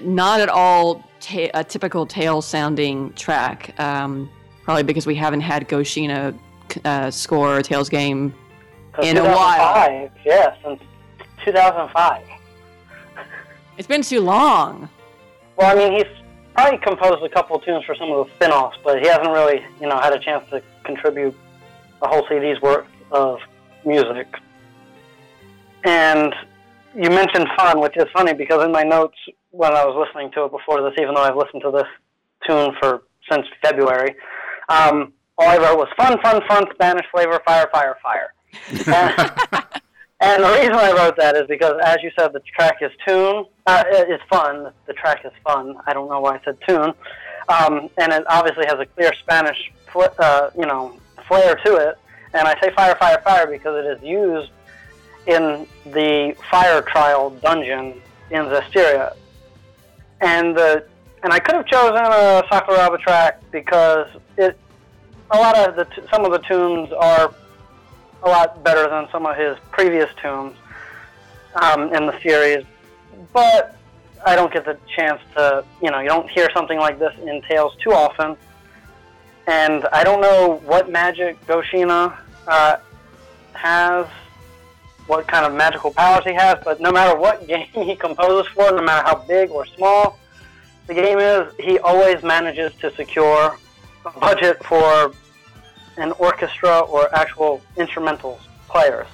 not 0.04 0.40
at 0.40 0.50
all 0.50 1.04
ta- 1.20 1.50
a 1.56 1.64
typical 1.64 2.06
tail 2.06 2.44
sounding 2.44 3.12
track. 3.14 3.74
Um, 3.80 4.30
probably 4.62 4.84
because 4.84 5.08
we 5.08 5.16
haven't 5.16 5.42
had 5.42 5.68
Go 5.68 5.80
Shiina 5.80 6.38
uh, 6.86 7.10
score 7.10 7.58
a 7.58 7.64
Tales 7.64 7.90
game 7.90 8.36
In 9.02 9.18
a 9.18 9.24
while. 9.24 10.12
Yeah, 10.24 10.56
since 10.64 10.80
2005. 11.44 12.24
It's 13.80 13.88
been 13.88 14.04
too 14.04 14.22
long. 14.22 14.90
Well, 15.58 15.76
I 15.76 15.76
mean, 15.78 15.94
he's 15.94 16.08
probably 16.56 16.80
composed 16.80 17.24
a 17.24 17.30
couple 17.30 17.58
of 17.58 17.66
tunes 17.66 17.84
for 17.86 17.96
some 17.96 18.12
of 18.12 18.28
the 18.28 18.34
spin-offs, 18.36 18.78
but 18.84 19.00
he 19.02 19.08
hasn't 19.08 19.30
really, 19.30 19.64
you 19.80 19.88
know, 19.88 20.00
had 20.00 20.14
a 20.14 20.20
chance 20.20 20.48
to 20.50 20.62
contribute 20.84 21.36
a 22.02 22.08
whole 22.08 22.26
CD's 22.30 22.62
worth 22.62 22.88
of 23.12 23.40
music. 23.86 24.28
And 25.84 26.34
you 26.96 27.10
mentioned 27.10 27.48
fun, 27.58 27.80
which 27.82 27.98
is 27.98 28.06
funny 28.14 28.34
because 28.34 28.64
in 28.64 28.72
my 28.72 28.84
notes 28.84 29.18
when 29.52 29.74
I 29.74 29.86
was 29.86 30.08
listening 30.08 30.32
to 30.34 30.46
it 30.46 30.52
before 30.52 30.82
this, 30.82 30.94
even 31.00 31.14
though 31.16 31.22
I've 31.22 31.36
listened 31.36 31.62
to 31.64 31.72
this 31.72 31.88
tune 32.48 32.76
for 32.80 33.04
since 33.32 33.46
February, 33.62 34.16
um, 34.70 35.14
all 35.38 35.48
I 35.48 35.58
wrote 35.58 35.78
was 35.78 35.88
fun, 35.98 36.18
fun, 36.22 36.42
fun, 36.48 36.66
Spanish 36.74 37.06
flavor, 37.12 37.42
fire, 37.46 37.70
fire, 37.72 37.98
fire. 38.02 38.34
And- 38.88 39.32
And 40.24 40.42
the 40.42 40.50
reason 40.52 40.74
I 40.74 40.94
wrote 40.94 41.18
that 41.18 41.36
is 41.36 41.48
because, 41.48 41.78
as 41.84 41.98
you 42.02 42.10
said, 42.18 42.32
the 42.32 42.40
track 42.40 42.78
is 42.82 42.92
tune. 43.06 43.46
Uh, 43.66 43.84
it's 43.90 44.24
fun. 44.30 44.72
The 44.86 44.94
track 44.94 45.26
is 45.26 45.34
fun. 45.44 45.76
I 45.86 45.92
don't 45.92 46.10
know 46.10 46.22
why 46.22 46.36
I 46.36 46.42
said 46.46 46.58
tune. 46.66 46.94
Um, 47.50 47.90
and 47.98 48.14
it 48.14 48.24
obviously 48.30 48.66
has 48.68 48.80
a 48.80 48.86
clear 48.86 49.14
Spanish, 49.16 49.58
fl- 49.92 50.04
uh, 50.18 50.50
you 50.58 50.66
know, 50.66 50.98
flair 51.28 51.56
to 51.66 51.76
it. 51.76 51.98
And 52.34 52.48
I 52.48 52.58
say 52.62 52.74
fire, 52.74 52.96
fire, 52.96 53.22
fire 53.22 53.48
because 53.48 53.86
it 53.86 53.98
is 53.98 54.02
used 54.02 54.50
in 55.28 55.68
the 55.92 56.38
fire 56.50 56.82
trial 56.84 57.32
dungeon 57.32 58.02
in 58.32 58.46
Zestiria. 58.46 59.18
And 60.22 60.56
the 60.56 60.86
and 61.24 61.34
I 61.34 61.40
could 61.40 61.56
have 61.56 61.66
chosen 61.66 61.98
a 61.98 62.44
Sakuraba 62.50 62.98
track 63.00 63.42
because 63.52 64.08
it 64.38 64.58
a 65.32 65.38
lot 65.38 65.58
of 65.58 65.76
the 65.76 65.84
t- 65.84 66.08
some 66.10 66.24
of 66.24 66.32
the 66.32 66.40
tunes 66.40 66.94
are 66.94 67.34
a 68.24 68.30
lot 68.30 68.64
better 68.64 68.90
than 68.90 69.08
some 69.12 69.26
of 69.26 69.36
his 69.36 69.58
previous 69.72 70.10
tunes 70.22 70.56
um, 71.62 71.94
in 71.94 72.06
the 72.06 72.20
series. 72.22 72.66
But 73.34 73.78
I 74.26 74.36
don't 74.36 74.52
get 74.52 74.66
the 74.66 74.78
chance 74.96 75.22
to, 75.36 75.66
you 75.82 75.92
know, 75.92 76.00
you 76.00 76.08
don't 76.08 76.30
hear 76.30 76.50
something 76.54 76.80
like 76.80 77.00
this 77.00 77.14
in 77.22 77.42
Tales 77.44 77.76
too 77.84 77.92
often. 77.92 78.38
And 79.48 79.86
I 79.92 80.04
don't 80.04 80.22
know 80.22 80.62
what 80.66 80.90
magic 80.90 81.46
Go 81.48 81.62
Shiina 81.62 82.18
uh, 82.48 82.78
has, 83.54 84.08
what 85.08 85.28
kind 85.28 85.46
of 85.46 85.54
magical 85.54 85.92
powers 85.92 86.24
he 86.24 86.34
has, 86.34 86.58
but 86.64 86.80
no 86.80 86.92
matter 86.92 87.18
what 87.20 87.46
game 87.48 87.68
he 87.74 87.96
composes 87.96 88.48
for, 88.54 88.72
no 88.72 88.82
matter 88.82 89.06
how 89.06 89.16
big 89.28 89.50
or 89.50 89.66
small 89.66 90.18
the 90.88 90.94
game 90.94 91.20
is, 91.20 91.54
he 91.60 91.78
always 91.80 92.24
manages 92.24 92.74
to 92.76 92.94
secure 92.96 93.58
a 94.06 94.20
budget 94.20 94.64
for 94.64 95.14
an 95.98 96.12
orchestra 96.14 96.80
or 96.80 97.14
actual 97.16 97.62
instrumental 97.78 98.40
players. 98.70 99.08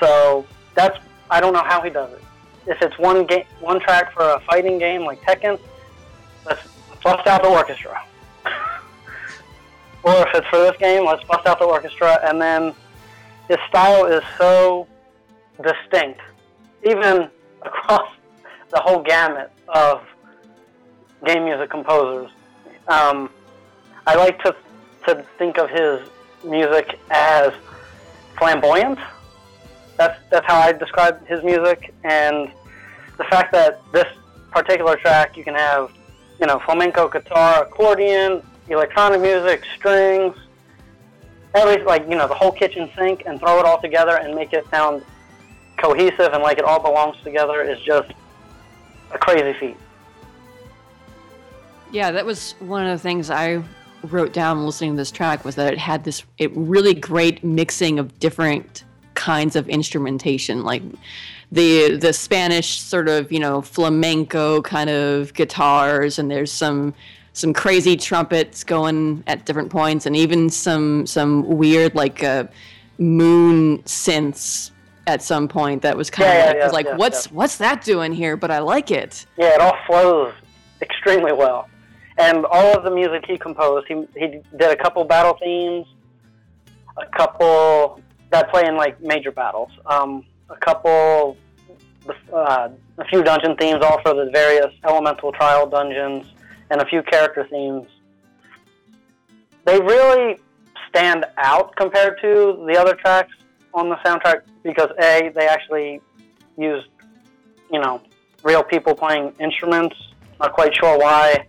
So 0.00 0.46
that's 0.74 0.98
I 1.30 1.40
don't 1.40 1.52
know 1.52 1.64
how 1.64 1.80
he 1.82 1.90
does 1.90 2.12
it. 2.12 2.22
If 2.66 2.80
it's 2.82 2.98
one 2.98 3.26
game, 3.26 3.44
one 3.60 3.80
track 3.80 4.12
for 4.12 4.22
a 4.22 4.40
fighting 4.40 4.78
game 4.78 5.04
like 5.04 5.20
Tekken, 5.22 5.58
let's 6.46 6.62
bust 7.02 7.26
out 7.26 7.42
the 7.42 7.48
orchestra. 7.48 8.02
or 10.02 10.12
if 10.12 10.34
it's 10.34 10.46
for 10.48 10.58
this 10.58 10.76
game, 10.78 11.04
let's 11.04 11.24
bust 11.24 11.46
out 11.46 11.58
the 11.58 11.64
orchestra. 11.64 12.20
And 12.24 12.40
then 12.40 12.74
his 13.48 13.58
style 13.68 14.06
is 14.06 14.22
so 14.38 14.86
distinct, 15.62 16.20
even 16.84 17.28
across 17.62 18.08
the 18.70 18.80
whole 18.80 19.02
gamut 19.02 19.50
of 19.68 20.02
game 21.24 21.44
music 21.44 21.70
composers. 21.70 22.30
Um, 22.88 23.30
I 24.06 24.14
like 24.16 24.42
to 24.42 24.54
to 25.06 25.24
think 25.38 25.58
of 25.58 25.70
his 25.70 26.00
music 26.44 26.98
as 27.10 27.52
flamboyant. 28.38 28.98
That's 29.96 30.18
that's 30.30 30.46
how 30.46 30.58
I 30.58 30.72
describe 30.72 31.26
his 31.26 31.42
music, 31.44 31.94
and 32.02 32.50
the 33.16 33.24
fact 33.24 33.52
that 33.52 33.80
this 33.92 34.06
particular 34.50 34.96
track 34.96 35.36
you 35.36 35.44
can 35.44 35.54
have, 35.54 35.92
you 36.40 36.46
know, 36.46 36.58
flamenco 36.60 37.08
guitar, 37.08 37.62
accordion, 37.62 38.42
electronic 38.68 39.20
music, 39.20 39.62
strings, 39.76 40.36
everything 41.54 41.86
like 41.86 42.02
you 42.08 42.16
know 42.16 42.26
the 42.26 42.34
whole 42.34 42.52
kitchen 42.52 42.90
sink, 42.96 43.22
and 43.26 43.38
throw 43.38 43.60
it 43.60 43.66
all 43.66 43.80
together 43.80 44.16
and 44.16 44.34
make 44.34 44.52
it 44.52 44.68
sound 44.70 45.02
cohesive 45.76 46.32
and 46.32 46.42
like 46.42 46.58
it 46.58 46.64
all 46.64 46.80
belongs 46.80 47.16
together 47.22 47.62
is 47.62 47.80
just 47.80 48.10
a 49.12 49.18
crazy 49.18 49.52
feat. 49.58 49.76
Yeah, 51.92 52.10
that 52.10 52.26
was 52.26 52.52
one 52.58 52.86
of 52.86 52.90
the 52.90 53.02
things 53.02 53.30
I 53.30 53.62
wrote 54.12 54.32
down 54.32 54.64
listening 54.64 54.92
to 54.92 54.96
this 54.96 55.10
track 55.10 55.44
was 55.44 55.54
that 55.56 55.72
it 55.72 55.78
had 55.78 56.04
this 56.04 56.22
it 56.38 56.50
really 56.54 56.94
great 56.94 57.42
mixing 57.44 57.98
of 57.98 58.18
different 58.18 58.84
kinds 59.14 59.56
of 59.56 59.68
instrumentation 59.68 60.64
like 60.64 60.82
the 61.52 61.96
the 61.96 62.12
Spanish 62.12 62.80
sort 62.80 63.08
of 63.08 63.30
you 63.30 63.38
know 63.38 63.62
flamenco 63.62 64.60
kind 64.62 64.90
of 64.90 65.32
guitars 65.34 66.18
and 66.18 66.30
there's 66.30 66.50
some 66.52 66.92
some 67.32 67.52
crazy 67.52 67.96
trumpets 67.96 68.62
going 68.64 69.22
at 69.26 69.44
different 69.44 69.70
points 69.70 70.06
and 70.06 70.16
even 70.16 70.48
some 70.50 71.06
some 71.06 71.46
weird 71.46 71.94
like 71.94 72.22
uh, 72.22 72.44
moon 72.98 73.78
synths 73.82 74.70
at 75.06 75.22
some 75.22 75.48
point 75.48 75.82
that 75.82 75.96
was 75.96 76.10
kind 76.10 76.28
Yeah, 76.28 76.50
of 76.50 76.56
yeah, 76.56 76.66
like, 76.68 76.86
yeah, 76.86 76.90
like 76.92 76.98
what's 76.98 77.30
what's 77.30 77.58
that 77.58 77.84
doing 77.84 78.12
here? 78.12 78.36
But 78.36 78.50
I 78.50 78.60
like 78.60 78.90
it. 78.90 79.26
Yeah, 79.36 79.54
it 79.54 79.60
all 79.60 79.76
flows 79.86 80.32
extremely 80.80 81.32
well. 81.32 81.68
And 82.16 82.44
all 82.46 82.76
of 82.76 82.84
the 82.84 82.90
music 82.90 83.24
he 83.26 83.36
composed, 83.36 83.86
he, 83.88 84.06
he 84.16 84.40
did 84.56 84.70
a 84.70 84.76
couple 84.76 85.04
battle 85.04 85.36
themes, 85.42 85.86
a 86.96 87.06
couple 87.06 88.00
that 88.30 88.50
play 88.50 88.66
in 88.66 88.76
like 88.76 89.00
major 89.00 89.32
battles, 89.32 89.70
um, 89.86 90.24
a 90.48 90.56
couple, 90.56 91.36
uh, 92.32 92.68
a 92.98 93.04
few 93.06 93.22
dungeon 93.22 93.56
themes, 93.56 93.82
all 93.82 94.00
for 94.02 94.14
the 94.14 94.30
various 94.32 94.72
elemental 94.84 95.32
trial 95.32 95.68
dungeons, 95.68 96.26
and 96.70 96.80
a 96.80 96.86
few 96.86 97.02
character 97.02 97.46
themes. 97.50 97.86
They 99.64 99.80
really 99.80 100.38
stand 100.88 101.24
out 101.38 101.74
compared 101.74 102.20
to 102.20 102.64
the 102.68 102.78
other 102.78 102.94
tracks 102.94 103.32
on 103.72 103.88
the 103.88 103.96
soundtrack 103.96 104.42
because 104.62 104.90
a 105.00 105.32
they 105.34 105.48
actually 105.48 106.00
used, 106.56 106.86
you 107.72 107.80
know, 107.80 108.00
real 108.44 108.62
people 108.62 108.94
playing 108.94 109.32
instruments. 109.40 109.96
Not 110.38 110.52
quite 110.52 110.74
sure 110.76 110.98
why 110.98 111.46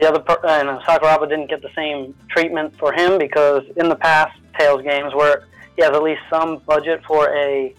the 0.00 0.08
other 0.08 0.20
per- 0.20 0.40
and 0.44 0.80
Sakuraba 0.80 1.28
didn't 1.28 1.48
get 1.48 1.62
the 1.62 1.70
same 1.74 2.14
treatment 2.28 2.76
for 2.78 2.92
him 2.92 3.18
because 3.18 3.64
in 3.76 3.88
the 3.88 3.96
past 3.96 4.38
Tales 4.58 4.82
games 4.82 5.14
where 5.14 5.46
he 5.76 5.82
has 5.82 5.92
at 5.92 6.02
least 6.02 6.20
some 6.28 6.58
budget 6.58 7.04
for 7.04 7.34
a 7.34 7.74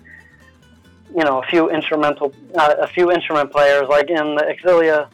you 1.15 1.23
know 1.23 1.41
a 1.41 1.45
few 1.47 1.69
instrumental 1.69 2.33
uh, 2.55 2.75
a 2.79 2.87
few 2.87 3.11
instrument 3.11 3.51
players 3.51 3.87
like 3.89 4.09
in 4.09 4.35
the 4.35 4.55
Xillia 4.63 5.07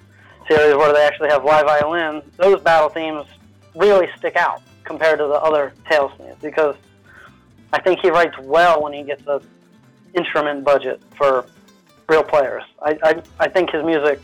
series 0.47 0.76
where 0.76 0.93
they 0.93 1.03
actually 1.03 1.30
have 1.30 1.43
live 1.43 1.65
violin. 1.65 2.21
Those 2.38 2.61
battle 2.61 2.89
themes 2.89 3.26
really 3.76 4.07
stick 4.17 4.35
out 4.35 4.61
compared 4.84 5.19
to 5.19 5.27
the 5.27 5.34
other 5.34 5.73
Tales 5.89 6.11
themes 6.17 6.38
because 6.41 6.76
I 7.71 7.81
think 7.81 7.99
he 7.99 8.09
writes 8.09 8.38
well 8.41 8.81
when 8.81 8.93
he 8.93 9.03
gets 9.03 9.26
a 9.27 9.41
instrument 10.15 10.63
budget 10.63 11.01
for 11.15 11.45
real 12.07 12.23
players. 12.23 12.63
I, 12.81 12.97
I, 13.03 13.21
I 13.39 13.47
think 13.47 13.69
his 13.69 13.85
music 13.85 14.19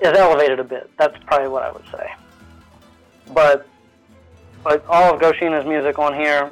is 0.00 0.16
elevated 0.16 0.60
a 0.60 0.64
bit. 0.64 0.90
That's 0.98 1.16
probably 1.26 1.48
what 1.48 1.62
I 1.62 1.72
would 1.72 1.84
say. 1.90 2.12
But 3.32 3.66
but 4.62 4.84
all 4.86 5.14
of 5.14 5.20
Go 5.20 5.32
Shiina's 5.32 5.66
music 5.66 5.98
on 5.98 6.14
here, 6.14 6.50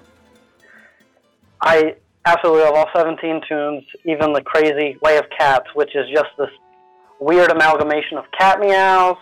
I 1.61 1.97
absolutely 2.27 2.63
love 2.63 2.75
all 2.75 2.89
17 2.95 3.43
tunes, 3.49 3.85
even 4.05 4.33
the 4.33 4.43
crazy 4.43 4.99
Way 5.01 5.17
of 5.17 5.25
Cats, 5.37 5.67
which 5.75 5.97
is 5.97 6.07
just 6.13 6.29
this 6.39 6.51
weird 7.21 7.51
amalgamation 7.51 8.19
of 8.19 8.25
cat 8.39 8.61
meows 8.61 9.17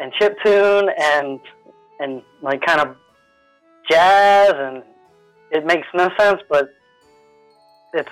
and 0.00 0.12
chip 0.14 0.36
tune 0.44 0.88
and 0.98 1.38
and 2.00 2.22
like 2.42 2.60
kind 2.64 2.80
of 2.80 2.96
jazz 3.90 4.52
and 4.56 4.82
it 5.50 5.64
makes 5.64 5.86
no 5.94 6.10
sense, 6.18 6.40
but 6.48 6.68
it's 7.94 8.10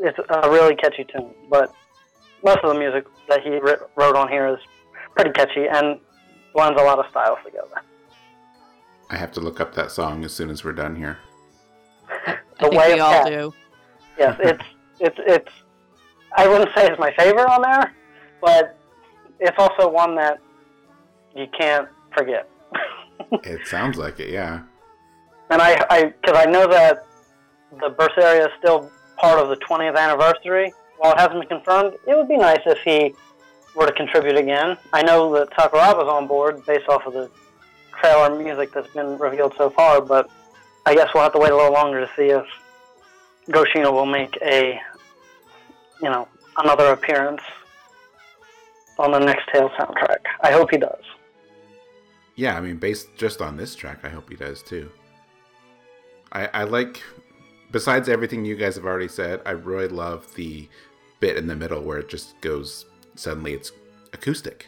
it's 0.00 0.18
a 0.28 0.50
really 0.50 0.74
catchy 0.76 1.04
tune. 1.04 1.30
But 1.50 1.72
most 2.46 2.58
of 2.62 2.72
the 2.72 2.78
music 2.78 3.04
that 3.28 3.42
he 3.42 3.50
wrote 3.96 4.16
on 4.16 4.28
here 4.28 4.46
is 4.46 4.58
pretty 5.16 5.32
catchy 5.32 5.66
and 5.68 5.98
blends 6.54 6.80
a 6.80 6.84
lot 6.84 6.98
of 6.98 7.06
styles 7.10 7.38
together. 7.44 7.82
I 9.10 9.16
have 9.16 9.32
to 9.32 9.40
look 9.40 9.60
up 9.60 9.74
that 9.74 9.90
song 9.90 10.24
as 10.24 10.32
soon 10.32 10.50
as 10.50 10.64
we're 10.64 10.72
done 10.72 10.94
here. 10.94 11.18
I 12.08 12.36
think 12.60 12.72
we 12.72 13.00
all 13.00 13.10
Cat. 13.10 13.26
do. 13.26 13.54
Yes, 14.16 14.36
it's 14.42 14.64
it's 15.00 15.18
it's. 15.26 15.52
I 16.36 16.46
wouldn't 16.48 16.70
say 16.76 16.86
it's 16.86 16.98
my 16.98 17.12
favorite 17.18 17.48
on 17.50 17.62
there, 17.62 17.94
but 18.40 18.78
it's 19.40 19.56
also 19.58 19.90
one 19.90 20.14
that 20.16 20.38
you 21.34 21.46
can't 21.58 21.88
forget. 22.16 22.48
it 23.44 23.66
sounds 23.66 23.96
like 23.98 24.20
it, 24.20 24.30
yeah. 24.30 24.62
And 25.50 25.62
I, 25.62 25.84
I, 25.90 26.04
because 26.20 26.36
I 26.36 26.50
know 26.50 26.66
that 26.66 27.06
the 27.80 27.90
Berseria 27.90 28.46
is 28.46 28.52
still 28.58 28.90
part 29.16 29.38
of 29.38 29.48
the 29.48 29.56
20th 29.56 29.96
anniversary. 29.96 30.72
While 30.98 31.12
it 31.12 31.18
hasn't 31.18 31.40
been 31.40 31.48
confirmed, 31.48 31.96
it 32.06 32.16
would 32.16 32.28
be 32.28 32.36
nice 32.36 32.60
if 32.66 32.78
he 32.84 33.14
were 33.74 33.86
to 33.86 33.92
contribute 33.92 34.36
again. 34.36 34.76
I 34.92 35.02
know 35.02 35.32
that 35.34 35.50
Sakuraba's 35.50 36.08
on 36.08 36.26
board 36.26 36.64
based 36.66 36.88
off 36.88 37.06
of 37.06 37.12
the 37.12 37.30
trailer 38.00 38.36
music 38.36 38.72
that's 38.72 38.92
been 38.94 39.18
revealed 39.18 39.54
so 39.58 39.70
far, 39.70 40.00
but 40.00 40.30
I 40.86 40.94
guess 40.94 41.08
we'll 41.14 41.22
have 41.22 41.32
to 41.32 41.38
wait 41.38 41.52
a 41.52 41.56
little 41.56 41.72
longer 41.72 42.00
to 42.00 42.10
see 42.16 42.30
if 42.30 42.46
Go 43.50 43.64
Shiina 43.64 43.92
will 43.92 44.06
make 44.06 44.36
a, 44.42 44.80
you 46.02 46.08
know, 46.08 46.26
another 46.56 46.92
appearance 46.92 47.42
on 48.98 49.12
the 49.12 49.18
next 49.18 49.48
Tale 49.52 49.68
soundtrack. 49.70 50.20
I 50.40 50.52
hope 50.52 50.70
he 50.70 50.78
does. 50.78 51.02
Yeah, 52.34 52.56
I 52.56 52.60
mean, 52.60 52.76
based 52.76 53.08
just 53.16 53.40
on 53.40 53.56
this 53.56 53.74
track, 53.74 54.00
I 54.04 54.08
hope 54.08 54.28
he 54.28 54.36
does 54.36 54.62
too. 54.62 54.90
I, 56.32 56.48
I 56.52 56.64
like, 56.64 57.02
besides 57.76 58.08
everything 58.08 58.42
you 58.42 58.56
guys 58.56 58.74
have 58.74 58.86
already 58.86 59.06
said, 59.06 59.38
I 59.44 59.50
really 59.50 59.88
love 59.88 60.34
the 60.34 60.66
bit 61.20 61.36
in 61.36 61.46
the 61.46 61.54
middle 61.54 61.82
where 61.82 61.98
it 61.98 62.08
just 62.08 62.40
goes, 62.40 62.86
suddenly 63.16 63.52
it's 63.52 63.70
acoustic. 64.14 64.66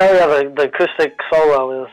Oh, 0.00 0.12
yeah, 0.12 0.26
the, 0.26 0.52
the 0.54 0.64
acoustic 0.64 1.16
solo 1.32 1.86
is 1.86 1.90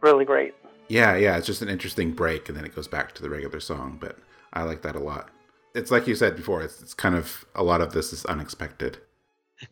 really 0.00 0.24
great. 0.24 0.52
Yeah, 0.88 1.14
yeah, 1.14 1.36
it's 1.36 1.46
just 1.46 1.62
an 1.62 1.68
interesting 1.68 2.10
break, 2.10 2.48
and 2.48 2.58
then 2.58 2.64
it 2.64 2.74
goes 2.74 2.88
back 2.88 3.14
to 3.14 3.22
the 3.22 3.30
regular 3.30 3.60
song. 3.60 3.98
But 4.00 4.18
I 4.52 4.64
like 4.64 4.82
that 4.82 4.96
a 4.96 4.98
lot. 4.98 5.28
It's 5.76 5.92
like 5.92 6.08
you 6.08 6.16
said 6.16 6.34
before. 6.34 6.62
It's 6.62 6.82
it's 6.82 6.94
kind 6.94 7.14
of 7.14 7.44
a 7.54 7.62
lot 7.62 7.80
of 7.80 7.92
this 7.92 8.12
is 8.12 8.24
unexpected. 8.24 8.98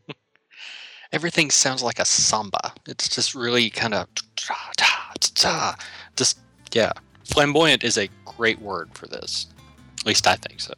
Everything 1.12 1.50
sounds 1.50 1.82
like 1.82 1.98
a 1.98 2.04
samba. 2.04 2.74
It's 2.86 3.08
just 3.08 3.34
really 3.34 3.70
kind 3.70 3.94
of 3.94 4.06
just 6.14 6.38
yeah. 6.72 6.92
Flamboyant 7.28 7.84
is 7.84 7.98
a 7.98 8.08
great 8.24 8.60
word 8.60 8.88
for 8.94 9.06
this. 9.06 9.46
At 10.00 10.06
least 10.06 10.26
I 10.26 10.36
think 10.36 10.60
so. 10.60 10.74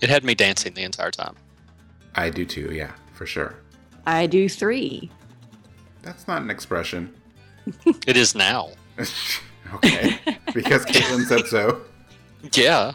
It 0.00 0.10
had 0.10 0.24
me 0.24 0.34
dancing 0.34 0.74
the 0.74 0.82
entire 0.82 1.10
time. 1.10 1.34
I 2.14 2.30
do 2.30 2.44
too. 2.44 2.72
Yeah, 2.72 2.92
for 3.14 3.24
sure. 3.24 3.54
I 4.04 4.26
do 4.26 4.48
three. 4.48 5.10
That's 6.02 6.28
not 6.28 6.42
an 6.42 6.50
expression. 6.50 7.14
it 8.06 8.16
is 8.16 8.34
now. 8.34 8.70
okay. 9.74 10.18
Because 10.52 10.84
Caitlin 10.86 11.24
said 11.24 11.46
so. 11.46 11.82
Yeah. 12.52 12.92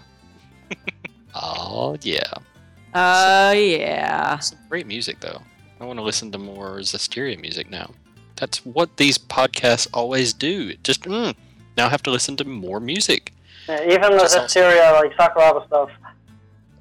oh, 1.35 1.97
yeah. 2.03 2.31
Uh, 2.93 3.53
yeah. 3.53 4.37
Some 4.39 4.59
great 4.69 4.87
music, 4.87 5.19
though. 5.19 5.41
I 5.81 5.85
want 5.85 5.99
to 5.99 6.03
listen 6.03 6.31
to 6.31 6.37
more 6.37 6.77
Zestiria 6.77 7.37
music 7.41 7.69
now. 7.69 7.91
That's 8.37 8.65
what 8.65 8.95
these 8.95 9.17
podcasts 9.17 9.89
always 9.93 10.31
do. 10.31 10.73
Just, 10.83 11.01
mm, 11.01 11.35
now 11.77 11.85
I 11.87 11.89
have 11.89 12.03
to 12.03 12.11
listen 12.11 12.35
to 12.37 12.45
more 12.45 12.79
music. 12.79 13.33
Yeah, 13.67 13.83
even 13.83 14.17
the 14.17 14.23
Zestiria, 14.23 14.93
like 14.93 15.13
Sakuraba 15.13 15.65
stuff, 15.67 15.89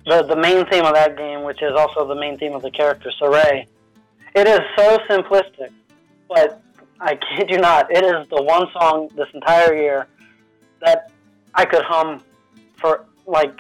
the, 0.07 0.23
the 0.23 0.37
main 0.37 0.67
theme 0.67 0.85
of 0.85 0.95
that 0.95 1.17
game, 1.17 1.43
which 1.43 1.62
is 1.62 1.73
also 1.77 2.07
the 2.07 2.15
main 2.15 2.39
theme 2.39 2.55
of 2.55 2.62
the 2.62 2.71
character, 2.71 3.12
Sorey, 3.19 3.67
it 4.35 4.47
is 4.47 4.61
so 4.77 4.99
simplistic, 5.09 5.71
but 6.29 6.62
I 7.01 7.19
kid 7.37 7.51
you 7.51 7.59
not, 7.59 7.91
it 7.91 8.05
is 8.05 8.29
the 8.29 8.43
one 8.43 8.67
song 8.73 9.11
this 9.17 9.29
entire 9.35 9.75
year 9.75 10.07
that 10.81 11.11
I 11.55 11.65
could 11.65 11.83
hum 11.83 12.23
for 12.77 13.05
like 13.27 13.57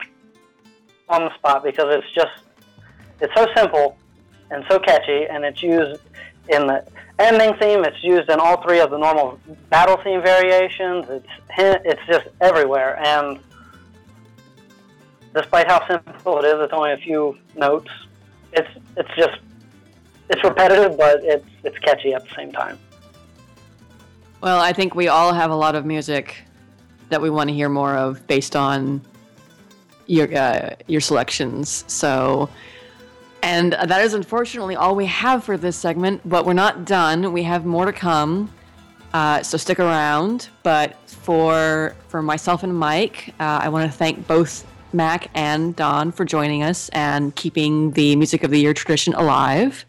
on 1.08 1.24
the 1.24 1.34
spot 1.34 1.62
because 1.62 1.86
it's 1.94 2.12
just 2.14 2.44
it's 3.20 3.34
so 3.34 3.46
simple 3.54 3.98
and 4.50 4.64
so 4.68 4.78
catchy, 4.78 5.26
and 5.26 5.44
it's 5.44 5.62
used 5.62 6.00
in 6.50 6.66
the 6.66 6.84
ending 7.18 7.54
theme. 7.58 7.84
It's 7.84 8.02
used 8.02 8.30
in 8.30 8.40
all 8.40 8.62
three 8.62 8.80
of 8.80 8.90
the 8.90 8.98
normal 8.98 9.38
battle 9.68 9.96
theme 10.02 10.22
variations. 10.22 11.06
It's 11.08 11.26
it's 11.58 12.00
just 12.06 12.28
everywhere, 12.40 12.98
and 13.04 13.38
despite 15.34 15.66
how 15.66 15.86
simple 15.86 16.38
it 16.38 16.44
is, 16.46 16.54
it's 16.58 16.72
only 16.72 16.92
a 16.92 16.98
few 16.98 17.36
notes. 17.56 17.90
It's 18.52 18.68
it's 18.96 19.10
just 19.16 19.38
it's 20.28 20.42
repetitive, 20.44 20.96
but 20.96 21.22
it's 21.22 21.46
it's 21.64 21.78
catchy 21.78 22.14
at 22.14 22.28
the 22.28 22.34
same 22.34 22.52
time. 22.52 22.78
Well, 24.40 24.60
I 24.60 24.72
think 24.72 24.94
we 24.94 25.08
all 25.08 25.32
have 25.34 25.50
a 25.50 25.56
lot 25.56 25.74
of 25.74 25.84
music 25.84 26.36
that 27.10 27.20
we 27.20 27.28
want 27.28 27.48
to 27.50 27.54
hear 27.54 27.68
more 27.68 27.96
of 27.96 28.26
based 28.26 28.56
on 28.56 29.02
your 30.06 30.34
uh, 30.34 30.74
your 30.86 31.00
selections. 31.00 31.84
So, 31.86 32.48
and 33.42 33.72
that 33.72 34.00
is 34.00 34.14
unfortunately 34.14 34.76
all 34.76 34.94
we 34.94 35.06
have 35.06 35.44
for 35.44 35.56
this 35.56 35.76
segment. 35.76 36.20
But 36.28 36.44
we're 36.44 36.52
not 36.52 36.84
done. 36.84 37.32
We 37.32 37.42
have 37.44 37.64
more 37.64 37.86
to 37.86 37.92
come. 37.92 38.52
Uh, 39.12 39.42
so 39.42 39.56
stick 39.56 39.78
around. 39.80 40.48
But 40.62 40.96
for 41.08 41.94
for 42.08 42.22
myself 42.22 42.62
and 42.62 42.74
Mike, 42.74 43.34
uh, 43.40 43.60
I 43.62 43.68
want 43.68 43.90
to 43.90 43.96
thank 43.96 44.26
both 44.26 44.66
Mac 44.92 45.30
and 45.34 45.74
Don 45.76 46.12
for 46.12 46.24
joining 46.24 46.62
us 46.62 46.88
and 46.90 47.34
keeping 47.36 47.92
the 47.92 48.16
Music 48.16 48.42
of 48.44 48.50
the 48.50 48.60
Year 48.60 48.74
tradition 48.74 49.14
alive. 49.14 49.84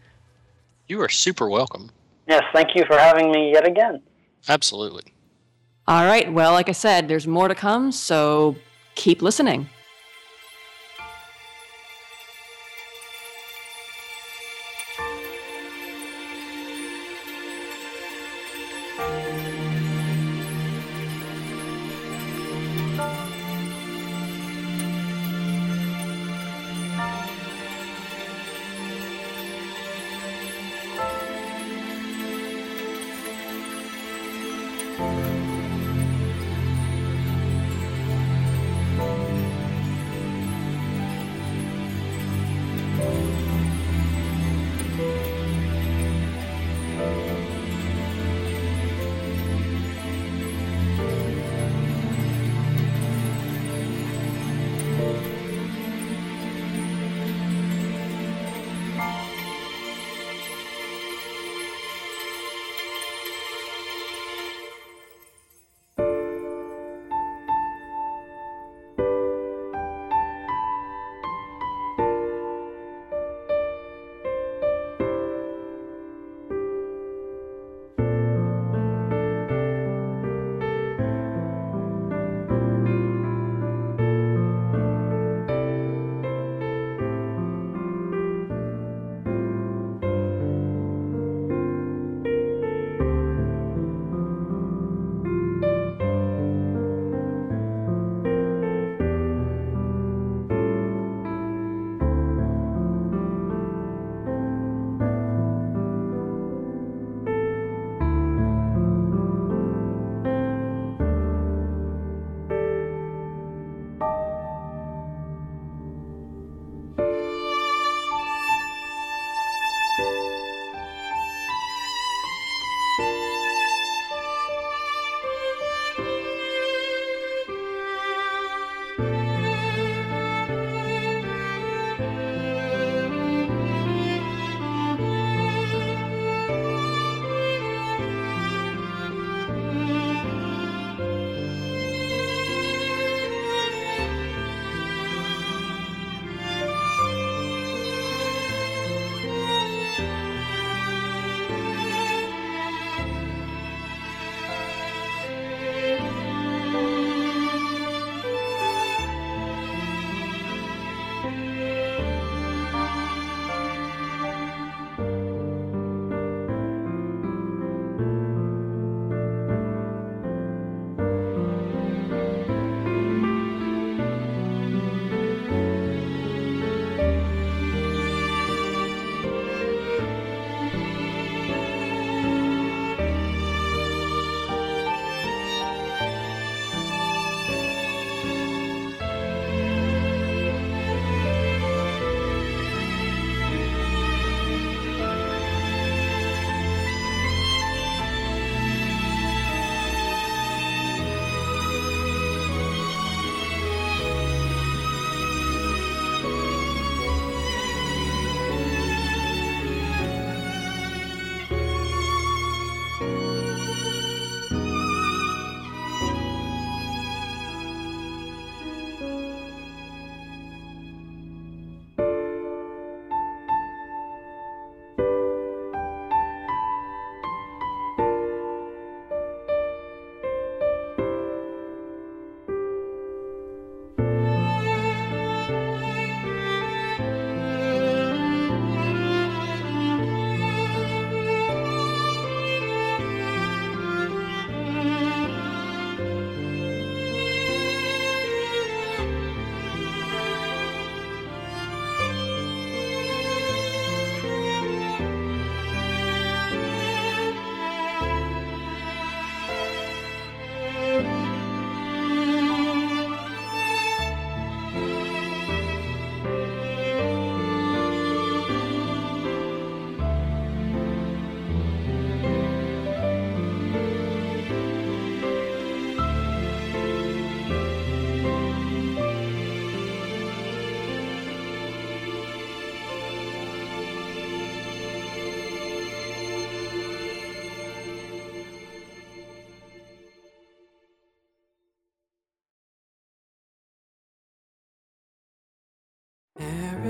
You 0.88 1.00
are 1.00 1.08
super 1.08 1.48
welcome. 1.48 1.90
Yes, 2.28 2.42
thank 2.52 2.74
you 2.74 2.84
for 2.86 2.96
having 2.96 3.30
me 3.30 3.52
yet 3.52 3.66
again. 3.66 4.02
Absolutely. 4.48 5.12
All 5.88 6.04
right. 6.04 6.32
Well, 6.32 6.52
like 6.52 6.68
I 6.68 6.72
said, 6.72 7.08
there's 7.08 7.26
more 7.26 7.48
to 7.48 7.54
come, 7.54 7.90
so 7.92 8.56
keep 8.94 9.22
listening. 9.22 9.68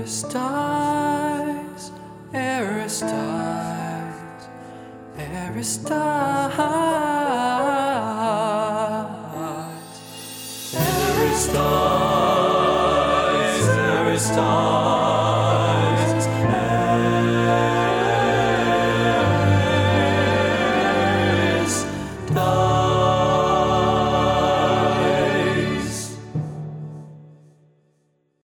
Aristides, 0.03 1.93
Aristides, 2.33 3.07
Aristides. 5.17 6.82